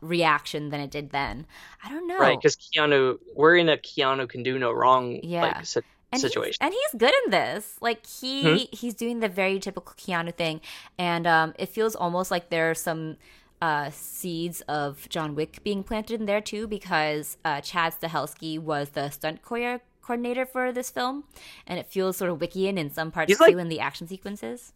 reaction 0.00 0.70
than 0.70 0.80
it 0.80 0.90
did 0.90 1.10
then. 1.10 1.46
I 1.84 1.90
don't 1.90 2.06
know. 2.08 2.18
Right, 2.18 2.38
because 2.38 2.56
Keanu, 2.56 3.18
we're 3.34 3.56
in 3.56 3.68
a 3.68 3.76
Keanu 3.76 4.28
can 4.28 4.42
do 4.42 4.58
no 4.58 4.72
wrong 4.72 5.20
Yeah. 5.22 5.42
like 5.42 5.66
and 6.14 6.20
situation. 6.20 6.56
He's, 6.60 6.66
and 6.66 6.72
he's 6.74 7.00
good 7.00 7.12
in 7.24 7.30
this. 7.30 7.76
Like 7.80 8.06
he 8.06 8.42
Hmm? 8.42 8.56
he's 8.76 8.94
doing 8.94 9.20
the 9.20 9.28
very 9.28 9.58
typical 9.60 9.94
Keanu 9.96 10.34
thing, 10.34 10.60
and 10.98 11.26
um, 11.26 11.54
it 11.58 11.68
feels 11.68 11.94
almost 11.94 12.30
like 12.30 12.50
there 12.50 12.70
are 12.70 12.74
some 12.74 13.16
uh, 13.62 13.90
seeds 13.90 14.60
of 14.62 15.08
John 15.08 15.34
Wick 15.34 15.62
being 15.64 15.82
planted 15.82 16.20
in 16.20 16.26
there 16.26 16.40
too, 16.40 16.66
because 16.66 17.36
uh, 17.44 17.60
Chad 17.60 17.94
Stahelski 18.00 18.58
was 18.58 18.90
the 18.90 19.10
stunt 19.10 19.42
choreo- 19.42 19.80
coordinator 20.02 20.44
for 20.44 20.70
this 20.72 20.90
film, 20.90 21.24
and 21.66 21.78
it 21.78 21.86
feels 21.86 22.16
sort 22.16 22.30
of 22.30 22.38
Wickian 22.38 22.76
in 22.78 22.90
some 22.92 23.10
parts 23.10 23.28
He's 23.30 23.38
too 23.38 23.44
like- 23.44 23.56
in 23.56 23.68
the 23.68 23.80
action 23.80 24.06
sequences. 24.06 24.72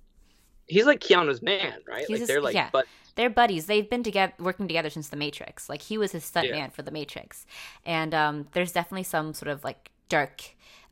He's 0.66 0.84
like 0.84 1.00
Keanu's 1.00 1.40
man, 1.42 1.74
right? 1.88 2.00
He's 2.00 2.10
like 2.10 2.18
just- 2.20 2.28
they're 2.28 2.42
like, 2.42 2.54
yeah. 2.54 2.68
but 2.72 2.86
They're 3.14 3.30
buddies. 3.30 3.66
They've 3.66 3.88
been 3.88 4.02
together, 4.02 4.32
working 4.38 4.68
together 4.68 4.90
since 4.90 5.08
The 5.08 5.16
Matrix. 5.16 5.68
Like 5.68 5.82
he 5.82 5.96
was 5.98 6.12
his 6.12 6.24
stunt 6.24 6.46
Yeah. 6.48 6.56
man 6.56 6.70
for 6.70 6.82
The 6.82 6.90
Matrix, 6.90 7.46
and 7.84 8.14
um, 8.14 8.46
there's 8.52 8.72
definitely 8.72 9.04
some 9.04 9.34
sort 9.34 9.48
of 9.48 9.64
like 9.64 9.90
dark 10.08 10.42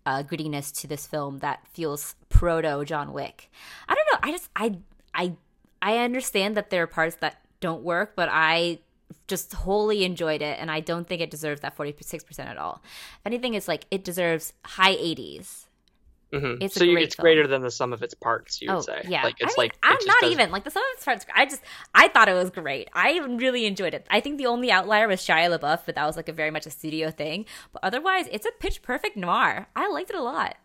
uh, 0.07 0.23
grittiness 0.23 0.73
to 0.81 0.87
this 0.87 1.07
film 1.07 1.41
that 1.41 1.67
feels 1.69 2.15
proto 2.29 2.85
John 2.85 3.13
Wick. 3.13 3.51
I 3.89 3.95
don't 3.95 4.09
know. 4.13 4.29
I 4.29 4.31
just 4.33 4.49
I 4.57 4.79
I 5.13 5.33
I 5.83 5.99
understand 5.99 6.57
that 6.57 6.71
there 6.71 6.83
are 6.85 6.87
parts 6.87 7.17
that 7.17 7.43
don't 7.61 7.83
work, 7.83 8.15
but 8.17 8.29
I 8.31 8.79
just 9.29 9.53
wholly 9.53 10.05
enjoyed 10.05 10.41
it, 10.43 10.59
and 10.61 10.71
I 10.71 10.81
don't 10.81 11.07
think 11.07 11.21
it 11.21 11.31
deserves 11.31 11.61
that 11.61 11.77
forty 11.77 11.95
six 12.01 12.25
percent 12.25 12.49
at 12.49 12.57
all. 12.57 12.81
If 13.21 13.27
anything, 13.27 13.55
it's 13.55 13.69
like 13.69 13.87
it 13.91 14.05
deserves 14.05 14.53
high 14.65 14.97
eighties. 14.99 15.66
Mhm. 16.41 16.63
It's 16.63 16.75
so 16.75 16.85
you, 16.85 16.97
it's 16.99 17.15
film. 17.15 17.25
greater 17.25 17.47
than 17.47 17.63
the 17.63 17.71
sum 17.71 17.93
of 17.93 18.03
its 18.03 18.15
parts. 18.15 18.61
You 18.63 18.71
would 18.71 18.79
Oh 18.79 18.81
say, 18.81 19.03
yeah, 19.09 19.23
like 19.23 19.37
it's 19.41 19.55
I 19.59 19.61
mean, 19.61 19.69
like 19.69 19.77
I'm 19.83 19.93
not 20.07 20.21
doesn't- 20.21 20.33
even 20.33 20.51
like 20.51 20.65
the 20.65 20.71
some 20.71 20.83
of 20.83 20.89
its 20.95 21.05
parts. 21.05 21.27
I 21.35 21.47
just 21.47 21.63
I 21.95 22.09
thought 22.09 22.29
it 22.29 22.35
was 22.35 22.51
great. 22.51 22.89
I 22.95 23.19
really 23.19 23.67
enjoyed 23.67 23.95
it. 23.95 24.07
I 24.11 24.21
think 24.21 24.39
the 24.39 24.47
only 24.47 24.71
outlier 24.71 25.09
was 25.09 25.21
Shia 25.21 25.57
LaBeouf, 25.59 25.81
but 25.87 25.95
that 25.95 26.07
was 26.07 26.17
like 26.17 26.29
a 26.29 26.33
very 26.33 26.51
much 26.51 26.67
a 26.67 26.71
studio 26.71 27.11
thing. 27.11 27.47
But 27.73 27.85
otherwise, 27.85 28.27
it's 28.31 28.47
a 28.47 28.53
pitch 28.59 28.83
perfect 28.83 29.17
noir. 29.17 29.67
I 29.77 29.89
liked 29.89 30.11
it 30.11 30.17
a 30.17 30.23
lot. 30.23 30.57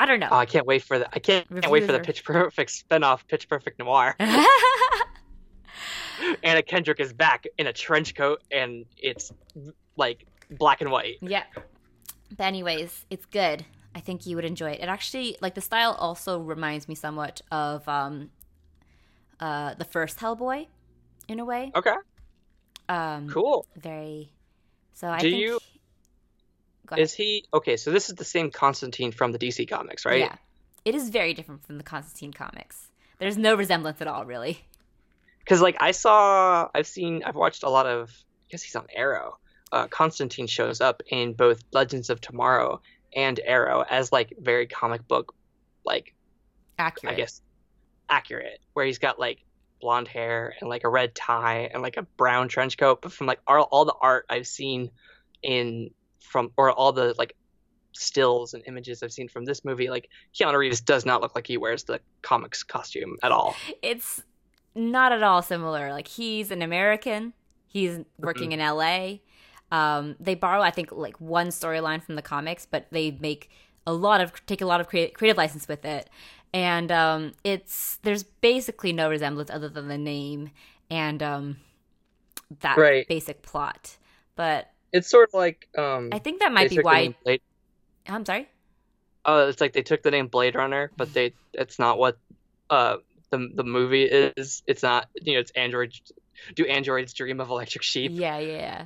I 0.00 0.06
don't 0.06 0.18
know. 0.18 0.28
Oh, 0.32 0.36
I 0.36 0.46
can't 0.46 0.66
wait 0.66 0.82
for 0.82 0.98
the 0.98 1.06
I 1.14 1.20
can't, 1.20 1.48
can't 1.48 1.70
wait 1.70 1.84
for 1.84 1.92
the 1.92 2.00
Pitch 2.00 2.24
Perfect 2.24 2.70
spinoff, 2.72 3.20
Pitch 3.28 3.48
Perfect 3.48 3.78
Noir. 3.78 4.16
Anna 6.42 6.62
Kendrick 6.62 7.00
is 7.00 7.12
back 7.12 7.46
in 7.58 7.66
a 7.66 7.72
trench 7.72 8.14
coat, 8.14 8.42
and 8.50 8.84
it's 8.96 9.32
like 9.96 10.26
black 10.50 10.80
and 10.80 10.90
white. 10.90 11.16
yeah. 11.20 11.44
But 12.36 12.44
anyways, 12.46 13.04
it's 13.10 13.26
good. 13.26 13.64
I 13.94 14.00
think 14.00 14.26
you 14.26 14.36
would 14.36 14.44
enjoy 14.44 14.72
it. 14.72 14.80
It 14.80 14.88
actually 14.88 15.36
like 15.40 15.54
the 15.54 15.60
style 15.60 15.96
also 15.98 16.38
reminds 16.38 16.88
me 16.88 16.94
somewhat 16.94 17.42
of 17.50 17.86
um 17.88 18.30
uh 19.40 19.74
the 19.74 19.84
first 19.84 20.18
Hellboy 20.18 20.66
in 21.28 21.40
a 21.40 21.44
way. 21.44 21.72
Okay, 21.74 21.94
Um 22.88 23.28
cool. 23.28 23.66
very 23.76 24.32
so 24.94 25.08
I 25.08 25.20
Do 25.20 25.30
think 25.30 25.42
you-. 25.42 25.58
Is 26.96 27.14
he 27.14 27.44
okay? 27.54 27.76
So 27.76 27.90
this 27.90 28.08
is 28.10 28.16
the 28.16 28.24
same 28.24 28.50
Constantine 28.50 29.12
from 29.12 29.32
the 29.32 29.38
DC 29.38 29.68
comics, 29.68 30.04
right? 30.04 30.20
Yeah. 30.20 30.36
It 30.84 30.94
is 30.94 31.08
very 31.10 31.32
different 31.32 31.64
from 31.64 31.78
the 31.78 31.84
Constantine 31.84 32.32
comics. 32.32 32.88
There's 33.18 33.38
no 33.38 33.54
resemblance 33.54 34.00
at 34.00 34.08
all, 34.08 34.24
really. 34.24 34.64
Because 35.38 35.62
like 35.62 35.76
I 35.80 35.92
saw, 35.92 36.68
I've 36.74 36.86
seen, 36.86 37.22
I've 37.24 37.36
watched 37.36 37.62
a 37.62 37.68
lot 37.70 37.86
of. 37.86 38.10
I 38.10 38.46
guess 38.50 38.62
he's 38.62 38.76
on 38.76 38.86
Arrow. 38.94 39.38
Uh, 39.70 39.86
Constantine 39.86 40.46
shows 40.46 40.80
up 40.82 41.02
in 41.08 41.32
both 41.32 41.62
Legends 41.72 42.10
of 42.10 42.20
Tomorrow 42.20 42.82
and 43.14 43.38
Arrow 43.44 43.84
as 43.88 44.12
like 44.12 44.34
very 44.38 44.66
comic 44.66 45.06
book, 45.06 45.34
like 45.84 46.14
Accurate. 46.78 47.12
I 47.12 47.16
guess 47.16 47.42
accurate, 48.08 48.60
where 48.72 48.84
he's 48.84 48.98
got 48.98 49.18
like 49.18 49.44
blonde 49.80 50.08
hair 50.08 50.54
and 50.60 50.68
like 50.68 50.84
a 50.84 50.88
red 50.88 51.14
tie 51.14 51.70
and 51.72 51.82
like 51.82 51.96
a 51.96 52.02
brown 52.02 52.48
trench 52.48 52.76
coat. 52.76 53.02
But 53.02 53.12
from 53.12 53.26
like 53.26 53.40
all, 53.46 53.62
all 53.70 53.84
the 53.84 53.94
art 54.00 54.26
I've 54.28 54.46
seen 54.46 54.90
in 55.42 55.90
from 56.20 56.52
or 56.56 56.70
all 56.70 56.92
the 56.92 57.14
like 57.18 57.34
stills 57.92 58.54
and 58.54 58.62
images 58.66 59.02
I've 59.02 59.12
seen 59.12 59.28
from 59.28 59.44
this 59.44 59.64
movie, 59.64 59.90
like 59.90 60.08
Keanu 60.34 60.56
Reeves 60.56 60.80
does 60.80 61.04
not 61.04 61.20
look 61.20 61.34
like 61.34 61.46
he 61.46 61.56
wears 61.56 61.84
the 61.84 62.00
comics 62.22 62.62
costume 62.62 63.16
at 63.22 63.32
all. 63.32 63.54
It's 63.82 64.22
not 64.74 65.12
at 65.12 65.22
all 65.22 65.42
similar. 65.42 65.92
Like 65.92 66.08
he's 66.08 66.50
an 66.50 66.62
American. 66.62 67.32
He's 67.66 67.98
working 68.18 68.50
mm-hmm. 68.50 68.60
in 68.60 68.76
LA. 68.76 69.18
Um, 69.72 70.14
they 70.20 70.36
borrow, 70.36 70.60
I 70.60 70.70
think, 70.70 70.92
like 70.92 71.20
one 71.20 71.48
storyline 71.48 72.00
from 72.02 72.14
the 72.14 72.22
comics, 72.22 72.64
but 72.66 72.86
they 72.92 73.10
make 73.10 73.50
a 73.86 73.92
lot 73.92 74.20
of 74.20 74.46
take 74.46 74.60
a 74.60 74.66
lot 74.66 74.80
of 74.80 74.86
creative, 74.86 75.14
creative 75.14 75.36
license 75.36 75.66
with 75.66 75.84
it. 75.84 76.08
And 76.54 76.92
um, 76.92 77.32
it's 77.42 77.96
there's 78.02 78.22
basically 78.22 78.92
no 78.92 79.08
resemblance 79.08 79.50
other 79.50 79.68
than 79.70 79.88
the 79.88 79.98
name 79.98 80.50
and 80.90 81.22
um, 81.22 81.56
that 82.60 82.76
Right. 82.76 83.08
basic 83.08 83.42
plot. 83.42 83.96
But 84.36 84.70
It's 84.92 85.08
sort 85.10 85.28
of 85.30 85.34
like 85.34 85.66
um 85.76 86.10
I 86.12 86.18
think 86.18 86.40
that 86.40 86.52
might 86.52 86.70
be 86.70 86.76
why 86.78 87.14
Blade- 87.24 87.40
I'm 88.06 88.24
sorry. 88.24 88.48
Oh, 89.24 89.48
it's 89.48 89.60
like 89.60 89.72
they 89.72 89.82
took 89.82 90.02
the 90.02 90.10
name 90.10 90.26
Blade 90.26 90.54
Runner, 90.54 90.90
but 90.98 91.14
they 91.14 91.32
it's 91.54 91.78
not 91.78 91.98
what 91.98 92.18
uh 92.70 92.96
the 93.30 93.48
the 93.54 93.64
movie 93.64 94.04
is. 94.04 94.62
It's 94.66 94.82
not 94.82 95.08
you 95.22 95.34
know 95.34 95.40
it's 95.40 95.52
androids. 95.52 96.02
Do 96.54 96.66
androids 96.66 97.12
dream 97.12 97.40
of 97.40 97.48
electric 97.50 97.82
sheep? 97.84 98.12
Yeah, 98.14 98.38
yeah, 98.38 98.56
yeah, 98.56 98.84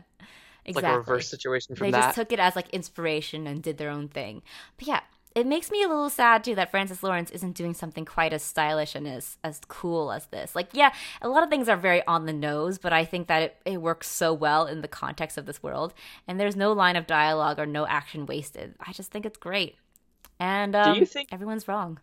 It's 0.66 0.76
Exactly. 0.76 0.88
like 0.88 0.94
a 0.94 0.98
reverse 0.98 1.28
situation 1.30 1.76
from 1.76 1.86
they 1.86 1.90
that. 1.92 2.00
just 2.08 2.14
took 2.16 2.32
it 2.32 2.38
as 2.38 2.54
like 2.56 2.68
inspiration 2.70 3.46
and 3.46 3.62
did 3.62 3.78
their 3.78 3.90
own 3.90 4.08
thing. 4.08 4.42
But 4.76 4.88
yeah, 4.88 5.00
it 5.34 5.46
makes 5.46 5.70
me 5.70 5.82
a 5.82 5.88
little 5.88 6.10
sad 6.10 6.42
too 6.44 6.54
that 6.56 6.70
Francis 6.70 7.02
Lawrence 7.02 7.30
isn't 7.30 7.52
doing 7.52 7.74
something 7.74 8.04
quite 8.06 8.32
as 8.32 8.42
stylish 8.42 8.94
and 8.94 9.06
as 9.06 9.36
as 9.44 9.60
cool 9.68 10.10
as 10.10 10.26
this. 10.26 10.54
Like, 10.56 10.70
yeah, 10.72 10.92
a 11.22 11.28
lot 11.28 11.42
of 11.42 11.50
things 11.50 11.68
are 11.68 11.76
very 11.76 12.04
on 12.06 12.26
the 12.26 12.32
nose, 12.32 12.78
but 12.78 12.92
I 12.92 13.04
think 13.04 13.28
that 13.28 13.42
it, 13.42 13.56
it 13.64 13.82
works 13.82 14.08
so 14.08 14.32
well 14.34 14.66
in 14.66 14.80
the 14.80 14.88
context 14.88 15.38
of 15.38 15.46
this 15.46 15.62
world. 15.62 15.94
And 16.26 16.40
there's 16.40 16.56
no 16.56 16.72
line 16.72 16.96
of 16.96 17.06
dialogue 17.06 17.58
or 17.58 17.66
no 17.66 17.86
action 17.86 18.26
wasted. 18.26 18.74
I 18.80 18.92
just 18.92 19.10
think 19.12 19.24
it's 19.26 19.38
great. 19.38 19.76
And 20.40 20.74
um, 20.74 20.96
you 20.98 21.06
think- 21.06 21.28
everyone's 21.32 21.68
wrong? 21.68 22.00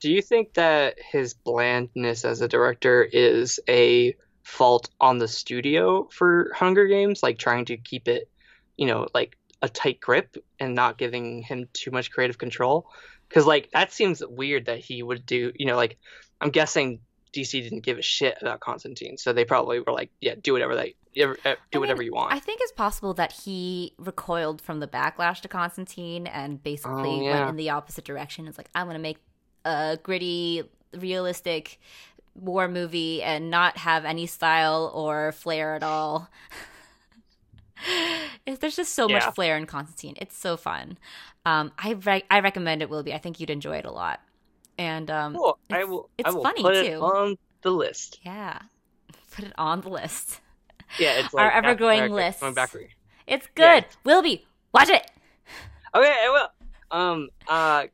Do 0.00 0.12
you 0.12 0.22
think 0.22 0.54
that 0.54 0.96
his 1.10 1.34
blandness 1.34 2.24
as 2.24 2.40
a 2.40 2.46
director 2.46 3.02
is 3.02 3.58
a 3.68 4.14
fault 4.48 4.88
on 4.98 5.18
the 5.18 5.28
studio 5.28 6.08
for 6.10 6.50
Hunger 6.54 6.86
Games, 6.86 7.22
like 7.22 7.36
trying 7.38 7.66
to 7.66 7.76
keep 7.76 8.08
it, 8.08 8.30
you 8.78 8.86
know, 8.86 9.06
like 9.12 9.36
a 9.60 9.68
tight 9.68 10.00
grip 10.00 10.36
and 10.58 10.74
not 10.74 10.96
giving 10.96 11.42
him 11.42 11.68
too 11.74 11.90
much 11.90 12.10
creative 12.10 12.38
control? 12.38 12.88
Because 13.28 13.44
like 13.46 13.70
that 13.72 13.92
seems 13.92 14.22
weird 14.26 14.64
that 14.64 14.78
he 14.78 15.02
would 15.02 15.26
do, 15.26 15.52
you 15.54 15.66
know, 15.66 15.76
like 15.76 15.98
I'm 16.40 16.48
guessing 16.50 17.00
DC 17.34 17.62
didn't 17.62 17.80
give 17.80 17.98
a 17.98 18.02
shit 18.02 18.38
about 18.40 18.60
Constantine, 18.60 19.18
so 19.18 19.34
they 19.34 19.44
probably 19.44 19.80
were 19.80 19.92
like, 19.92 20.10
yeah, 20.22 20.34
do 20.40 20.54
whatever 20.54 20.74
they 20.74 20.94
do 21.14 21.34
I 21.44 21.48
mean, 21.74 21.80
whatever 21.80 22.02
you 22.02 22.14
want. 22.14 22.32
I 22.32 22.38
think 22.38 22.60
it's 22.62 22.72
possible 22.72 23.12
that 23.14 23.32
he 23.32 23.92
recoiled 23.98 24.62
from 24.62 24.80
the 24.80 24.88
backlash 24.88 25.42
to 25.42 25.48
Constantine 25.48 26.26
and 26.26 26.62
basically 26.62 27.10
Oh, 27.10 27.22
yeah. 27.22 27.38
went 27.40 27.50
in 27.50 27.56
the 27.56 27.68
opposite 27.70 28.06
direction. 28.06 28.48
It's 28.48 28.56
like 28.56 28.70
I'm 28.74 28.88
to 28.88 28.98
make 28.98 29.18
a 29.66 29.98
gritty, 30.02 30.62
realistic 30.94 31.78
war 32.40 32.68
movie 32.68 33.22
and 33.22 33.50
not 33.50 33.76
have 33.78 34.04
any 34.04 34.26
style 34.26 34.90
or 34.94 35.32
flair 35.32 35.74
at 35.74 35.82
all. 35.82 36.28
There's 38.46 38.76
just 38.76 38.94
so 38.94 39.08
Yeah. 39.08 39.18
much 39.24 39.34
flair 39.34 39.56
in 39.56 39.66
Constantine. 39.66 40.14
It's 40.18 40.36
so 40.36 40.56
fun. 40.56 40.98
Um, 41.46 41.72
I 41.78 41.92
re- 41.92 42.24
I 42.30 42.40
recommend 42.40 42.82
it. 42.82 42.90
Willoughby. 42.90 43.14
I 43.14 43.18
think 43.18 43.40
you'd 43.40 43.50
enjoy 43.50 43.76
it 43.76 43.84
a 43.84 43.90
lot. 43.90 44.20
And 44.78 45.10
um, 45.10 45.34
Cool. 45.34 45.58
I 45.70 45.74
it's- 45.76 45.88
will. 45.88 46.10
it's 46.18 46.28
I 46.28 46.32
will 46.32 46.42
funny, 46.42 46.62
put 46.62 46.76
it 46.76 46.90
too. 46.92 47.00
on 47.00 47.38
the 47.62 47.70
list. 47.70 48.18
yeah, 48.22 48.60
put 49.32 49.44
it 49.44 49.52
on 49.58 49.80
the 49.80 49.88
list. 49.88 50.40
Yeah, 50.98 51.18
it's 51.20 51.34
Our 51.34 51.44
like 51.46 51.54
Africa 51.54 51.84
lists. 52.12 52.40
Going 52.40 52.54
backward. 52.54 52.88
It's 53.26 53.46
Yeah. 53.56 53.82
Willoughby 54.04 54.46
watch 54.72 54.88
it. 54.88 55.08
Okay, 55.94 56.14
I 56.24 56.30
will. 56.30 56.96
Um, 56.98 57.28
uh, 57.48 57.84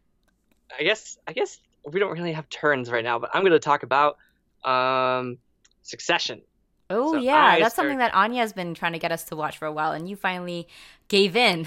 I 0.78 0.82
guess 0.82 1.18
I 1.26 1.32
guess 1.32 1.58
we 1.90 2.00
don't 2.00 2.12
really 2.12 2.32
have 2.32 2.48
turns 2.48 2.90
right 2.90 3.04
now, 3.04 3.18
but 3.18 3.30
I'm 3.34 3.42
going 3.42 3.52
to 3.52 3.58
talk 3.58 3.82
about 3.82 4.16
um, 4.64 5.38
Succession. 5.82 6.42
Oh 6.90 7.12
So 7.12 7.18
yeah, 7.18 7.34
I 7.36 7.60
that's 7.60 7.74
something 7.74 7.98
that 7.98 8.14
Anya's 8.14 8.52
been 8.52 8.74
trying 8.74 8.92
to 8.92 8.98
get 8.98 9.12
us 9.12 9.24
to 9.24 9.36
watch 9.36 9.58
for 9.58 9.66
a 9.66 9.72
while, 9.72 9.92
and 9.92 10.08
you 10.08 10.16
finally 10.16 10.68
gave 11.08 11.36
in. 11.36 11.66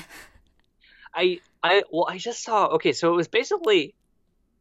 I 1.13 1.39
I 1.63 1.83
well, 1.91 2.07
I 2.09 2.17
just 2.17 2.43
saw. 2.43 2.67
Okay, 2.75 2.93
so 2.93 3.11
it 3.11 3.15
was 3.15 3.27
basically 3.27 3.95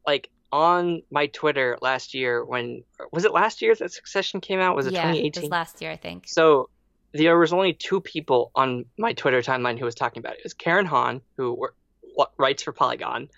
like 0.07 0.31
on 0.53 1.03
my 1.11 1.27
Twitter 1.27 1.77
last 1.83 2.15
year 2.15 2.45
when 2.45 2.83
was 3.13 3.25
it 3.25 3.33
last 3.33 3.61
year 3.61 3.75
that 3.75 3.93
Succession 3.93 4.41
came 4.41 4.61
out? 4.61 4.77
Was 4.77 4.87
it 4.87 4.93
yeah, 4.95 5.03
2018? 5.03 5.43
was 5.43 5.51
last 5.51 5.83
year, 5.83 5.91
I 5.91 5.97
think. 5.97 6.25
So 6.29 6.71
there 7.13 7.39
was 7.39 7.53
only 7.53 7.73
two 7.73 8.01
people 8.01 8.51
on 8.55 8.85
my 8.99 9.13
Twitter 9.13 9.43
timeline 9.43 9.79
who 9.79 9.85
was 9.85 9.95
talking 9.95 10.21
about 10.21 10.35
it. 10.35 10.39
It 10.39 10.45
was 10.45 10.55
Karen 10.55 10.87
Han, 10.87 11.21
who 11.37 11.69
wa- 12.17 12.27
writes 12.39 12.63
for 12.63 12.73
Polygon, 12.73 13.29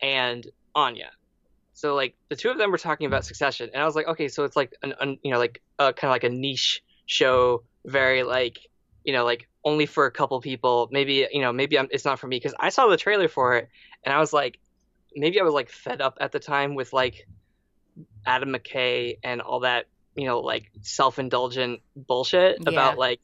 and 0.00 0.46
Anya. 0.74 1.10
So 1.74 1.94
like 1.94 2.14
the 2.28 2.36
two 2.36 2.50
of 2.50 2.58
them 2.58 2.70
were 2.70 2.78
talking 2.78 3.06
about 3.06 3.24
Succession, 3.24 3.70
and 3.72 3.82
I 3.82 3.86
was 3.86 3.94
like, 3.94 4.06
okay, 4.08 4.28
so 4.28 4.44
it's 4.44 4.56
like 4.56 4.74
an, 4.82 4.94
an 5.00 5.18
you 5.22 5.30
know 5.32 5.38
like 5.38 5.62
uh, 5.78 5.90
a 5.90 5.92
kind 5.92 6.10
of 6.10 6.14
like 6.14 6.24
a 6.24 6.28
niche 6.28 6.82
show, 7.06 7.62
very 7.84 8.22
like 8.22 8.58
you 9.04 9.12
know 9.12 9.24
like 9.24 9.48
only 9.64 9.86
for 9.86 10.06
a 10.06 10.10
couple 10.10 10.40
people. 10.40 10.88
Maybe 10.92 11.26
you 11.32 11.40
know 11.40 11.52
maybe 11.52 11.78
I'm, 11.78 11.88
it's 11.90 12.04
not 12.04 12.18
for 12.18 12.26
me 12.26 12.36
because 12.36 12.54
I 12.58 12.68
saw 12.68 12.88
the 12.88 12.96
trailer 12.96 13.28
for 13.28 13.56
it, 13.56 13.68
and 14.04 14.14
I 14.14 14.18
was 14.18 14.32
like, 14.32 14.58
maybe 15.14 15.40
I 15.40 15.44
was 15.44 15.54
like 15.54 15.70
fed 15.70 16.00
up 16.00 16.18
at 16.20 16.32
the 16.32 16.40
time 16.40 16.74
with 16.74 16.92
like 16.92 17.26
Adam 18.26 18.50
McKay 18.52 19.18
and 19.24 19.40
all 19.40 19.60
that 19.60 19.86
you 20.14 20.26
know 20.26 20.40
like 20.40 20.70
self-indulgent 20.82 21.80
bullshit 21.96 22.58
Yeah. 22.60 22.68
about 22.70 22.98
like 22.98 23.20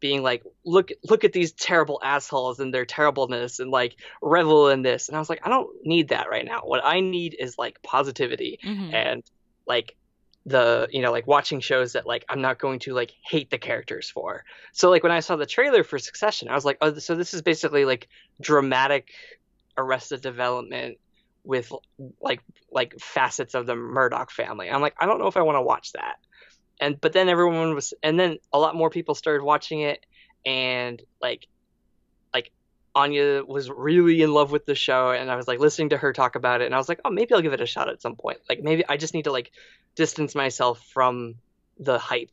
being 0.00 0.22
like 0.22 0.42
look 0.64 0.90
look 1.04 1.24
at 1.24 1.32
these 1.32 1.52
terrible 1.52 2.00
assholes 2.02 2.60
and 2.60 2.72
their 2.72 2.84
terribleness 2.84 3.58
and 3.58 3.70
like 3.70 3.96
revel 4.22 4.68
in 4.68 4.82
this 4.82 5.08
and 5.08 5.16
i 5.16 5.18
was 5.18 5.28
like 5.28 5.40
i 5.44 5.48
don't 5.48 5.68
need 5.84 6.08
that 6.08 6.28
right 6.30 6.44
now. 6.44 6.60
What 6.64 6.84
i 6.84 7.00
need 7.00 7.36
is 7.38 7.56
like 7.58 7.82
positivity 7.82 8.58
Mhm. 8.64 8.94
and 8.94 9.22
like 9.66 9.96
the 10.46 10.88
you 10.90 11.02
know 11.02 11.10
like 11.12 11.26
watching 11.26 11.60
shows 11.60 11.92
that 11.92 12.06
like 12.06 12.24
i'm 12.28 12.40
not 12.40 12.58
going 12.58 12.78
to 12.80 12.94
like 12.94 13.12
hate 13.28 13.50
the 13.50 13.58
characters 13.58 14.08
for. 14.08 14.44
So 14.72 14.88
like 14.88 15.02
when 15.02 15.12
i 15.12 15.20
saw 15.20 15.36
the 15.36 15.46
trailer 15.46 15.82
for 15.84 15.98
succession 15.98 16.48
i 16.48 16.54
was 16.54 16.64
like 16.64 16.78
oh 16.80 16.94
so 16.98 17.14
this 17.14 17.34
is 17.34 17.42
basically 17.42 17.84
like 17.84 18.08
dramatic 18.40 19.10
arrested 19.76 20.20
development 20.22 20.98
with 21.44 21.72
like 22.20 22.40
like 22.70 22.94
facets 23.00 23.54
of 23.54 23.66
the 23.66 23.74
murdoch 23.74 24.30
family. 24.30 24.70
I'm 24.70 24.80
like 24.80 24.94
i 25.00 25.06
don't 25.06 25.18
know 25.18 25.26
if 25.28 25.36
i 25.36 25.42
want 25.42 25.56
to 25.56 25.62
watch 25.62 25.92
that 25.92 26.16
and 26.80 27.00
but 27.00 27.12
then 27.12 27.28
everyone 27.28 27.74
was 27.74 27.94
and 28.02 28.18
then 28.18 28.38
a 28.52 28.58
lot 28.58 28.74
more 28.74 28.90
people 28.90 29.14
started 29.14 29.42
watching 29.42 29.80
it 29.80 30.04
and 30.46 31.02
like 31.20 31.46
like 32.32 32.50
Anya 32.94 33.42
was 33.44 33.70
really 33.70 34.22
in 34.22 34.32
love 34.32 34.50
with 34.50 34.66
the 34.66 34.74
show 34.74 35.10
and 35.10 35.30
I 35.30 35.36
was 35.36 35.48
like 35.48 35.58
listening 35.58 35.90
to 35.90 35.96
her 35.96 36.12
talk 36.12 36.34
about 36.34 36.60
it 36.60 36.66
and 36.66 36.74
I 36.74 36.78
was 36.78 36.88
like 36.88 37.00
oh 37.04 37.10
maybe 37.10 37.34
I'll 37.34 37.42
give 37.42 37.52
it 37.52 37.60
a 37.60 37.66
shot 37.66 37.88
at 37.88 38.02
some 38.02 38.16
point. 38.16 38.38
Like 38.48 38.62
maybe 38.62 38.84
I 38.88 38.96
just 38.96 39.14
need 39.14 39.24
to 39.24 39.32
like 39.32 39.52
distance 39.94 40.34
myself 40.34 40.84
from 40.92 41.36
the 41.78 41.98
hype 41.98 42.32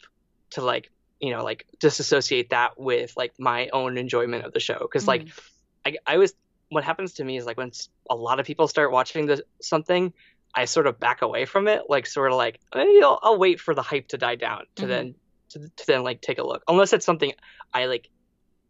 to 0.52 0.62
like 0.62 0.92
you 1.20 1.32
know 1.32 1.44
like 1.44 1.66
disassociate 1.80 2.50
that 2.50 2.80
with 2.80 3.14
like 3.18 3.34
my 3.40 3.70
own 3.70 3.98
enjoyment 3.98 4.46
of 4.46 4.54
the 4.54 4.60
show 4.60 4.78
because 4.80 5.08
like 5.08 5.26
mm-hmm. 5.26 5.98
I, 6.08 6.14
I 6.14 6.18
was 6.18 6.34
what 6.70 6.84
happens 6.84 7.14
to 7.14 7.24
me 7.24 7.38
is 7.38 7.46
like 7.46 7.58
when 7.58 7.72
a 8.10 8.16
lot 8.16 8.40
of 8.40 8.46
people 8.46 8.68
start 8.68 8.92
watching 8.92 9.28
the 9.28 9.44
something 9.62 10.14
I 10.56 10.66
sort 10.66 10.88
of 10.88 11.00
back 11.00 11.22
away 11.22 11.46
from 11.46 11.68
it 11.68 11.84
like 11.90 12.08
sort 12.08 12.32
of 12.32 12.38
like 12.38 12.60
maybe 12.74 13.04
I'll, 13.04 13.20
I'll 13.22 13.38
wait 13.38 13.60
for 13.60 13.76
the 13.76 13.82
hype 13.82 14.08
to 14.10 14.18
die 14.18 14.36
down 14.36 14.64
to 14.78 14.86
Mhm. 14.86 14.88
then 14.88 15.16
to, 15.50 15.60
to 15.60 15.86
then 15.88 16.04
like 16.04 16.22
take 16.22 16.38
a 16.40 16.44
look. 16.48 16.64
Unless 16.68 16.94
it's 16.94 17.06
something 17.06 17.34
I 17.74 17.86
like 17.86 18.10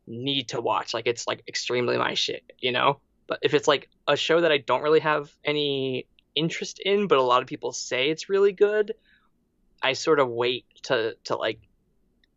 need 0.08 0.50
to 0.50 0.62
watch 0.62 0.94
like 0.94 1.08
it's 1.08 1.26
like 1.28 1.44
extremely 1.48 1.98
my 1.98 2.14
shit 2.14 2.44
you 2.60 2.72
know? 2.72 3.00
But 3.28 3.40
if 3.42 3.54
it's 3.54 3.68
like 3.68 3.90
a 4.08 4.16
show 4.16 4.42
that 4.42 4.52
I 4.52 4.58
don't 4.58 4.82
really 4.84 5.00
have 5.00 5.32
any 5.44 6.08
interest 6.36 6.80
in 6.80 7.08
but 7.08 7.18
a 7.18 7.24
lot 7.24 7.42
of 7.42 7.48
people 7.48 7.72
say 7.72 8.10
it's 8.10 8.30
really 8.30 8.52
good 8.52 8.94
I 9.82 9.94
sort 9.94 10.20
of 10.20 10.30
wait 10.30 10.66
to 10.84 11.16
to 11.26 11.36
like 11.38 11.60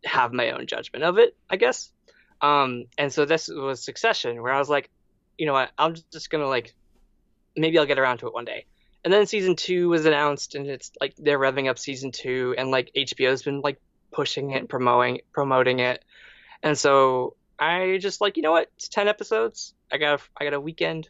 have 0.05 0.33
my 0.33 0.51
own 0.53 0.67
judgment 0.67 1.05
of 1.05 1.19
it 1.19 1.37
I 1.51 1.57
guess. 1.57 1.91
Um 2.41 2.85
and 2.97 3.13
so 3.13 3.25
this 3.25 3.49
was 3.49 3.83
Succession 3.85 4.41
where 4.43 4.53
I 4.53 4.59
was 4.59 4.69
like 4.69 4.91
you 5.39 5.47
know 5.47 5.53
what? 5.53 5.71
I'm 5.79 5.95
just 6.13 6.31
gonna 6.31 6.49
like 6.49 6.75
maybe 7.57 7.79
I'll 7.79 7.87
get 7.87 7.99
around 7.99 8.19
to 8.19 8.27
it 8.27 8.35
one 8.35 8.45
day 8.45 8.67
and 9.09 9.13
then 9.15 9.27
season 9.27 9.57
two 9.57 9.89
was 9.89 10.05
announced 10.05 10.55
and 10.55 10.67
it's 10.67 10.93
like 11.01 11.15
they're 11.17 11.39
revving 11.39 11.71
up 11.71 11.79
season 11.79 12.13
two 12.13 12.55
and 12.59 12.71
like 12.71 12.91
hbo's 12.95 13.43
been 13.43 13.63
like 13.63 13.81
pushing 14.13 14.51
it 14.51 14.69
promoting 14.69 15.23
promoting 15.33 15.81
it. 15.81 16.05
And 16.63 16.77
so 16.77 17.35
i 17.59 17.97
just 18.03 18.21
like 18.21 18.37
you 18.37 18.43
know 18.43 18.51
what? 18.51 18.71
It's 18.77 18.89
10 18.89 19.09
episodes. 19.09 19.73
I 19.91 19.97
got 19.97 20.21
a, 20.21 20.23
i 20.37 20.45
got 20.45 20.53
a 20.53 20.61
weekend. 20.61 21.09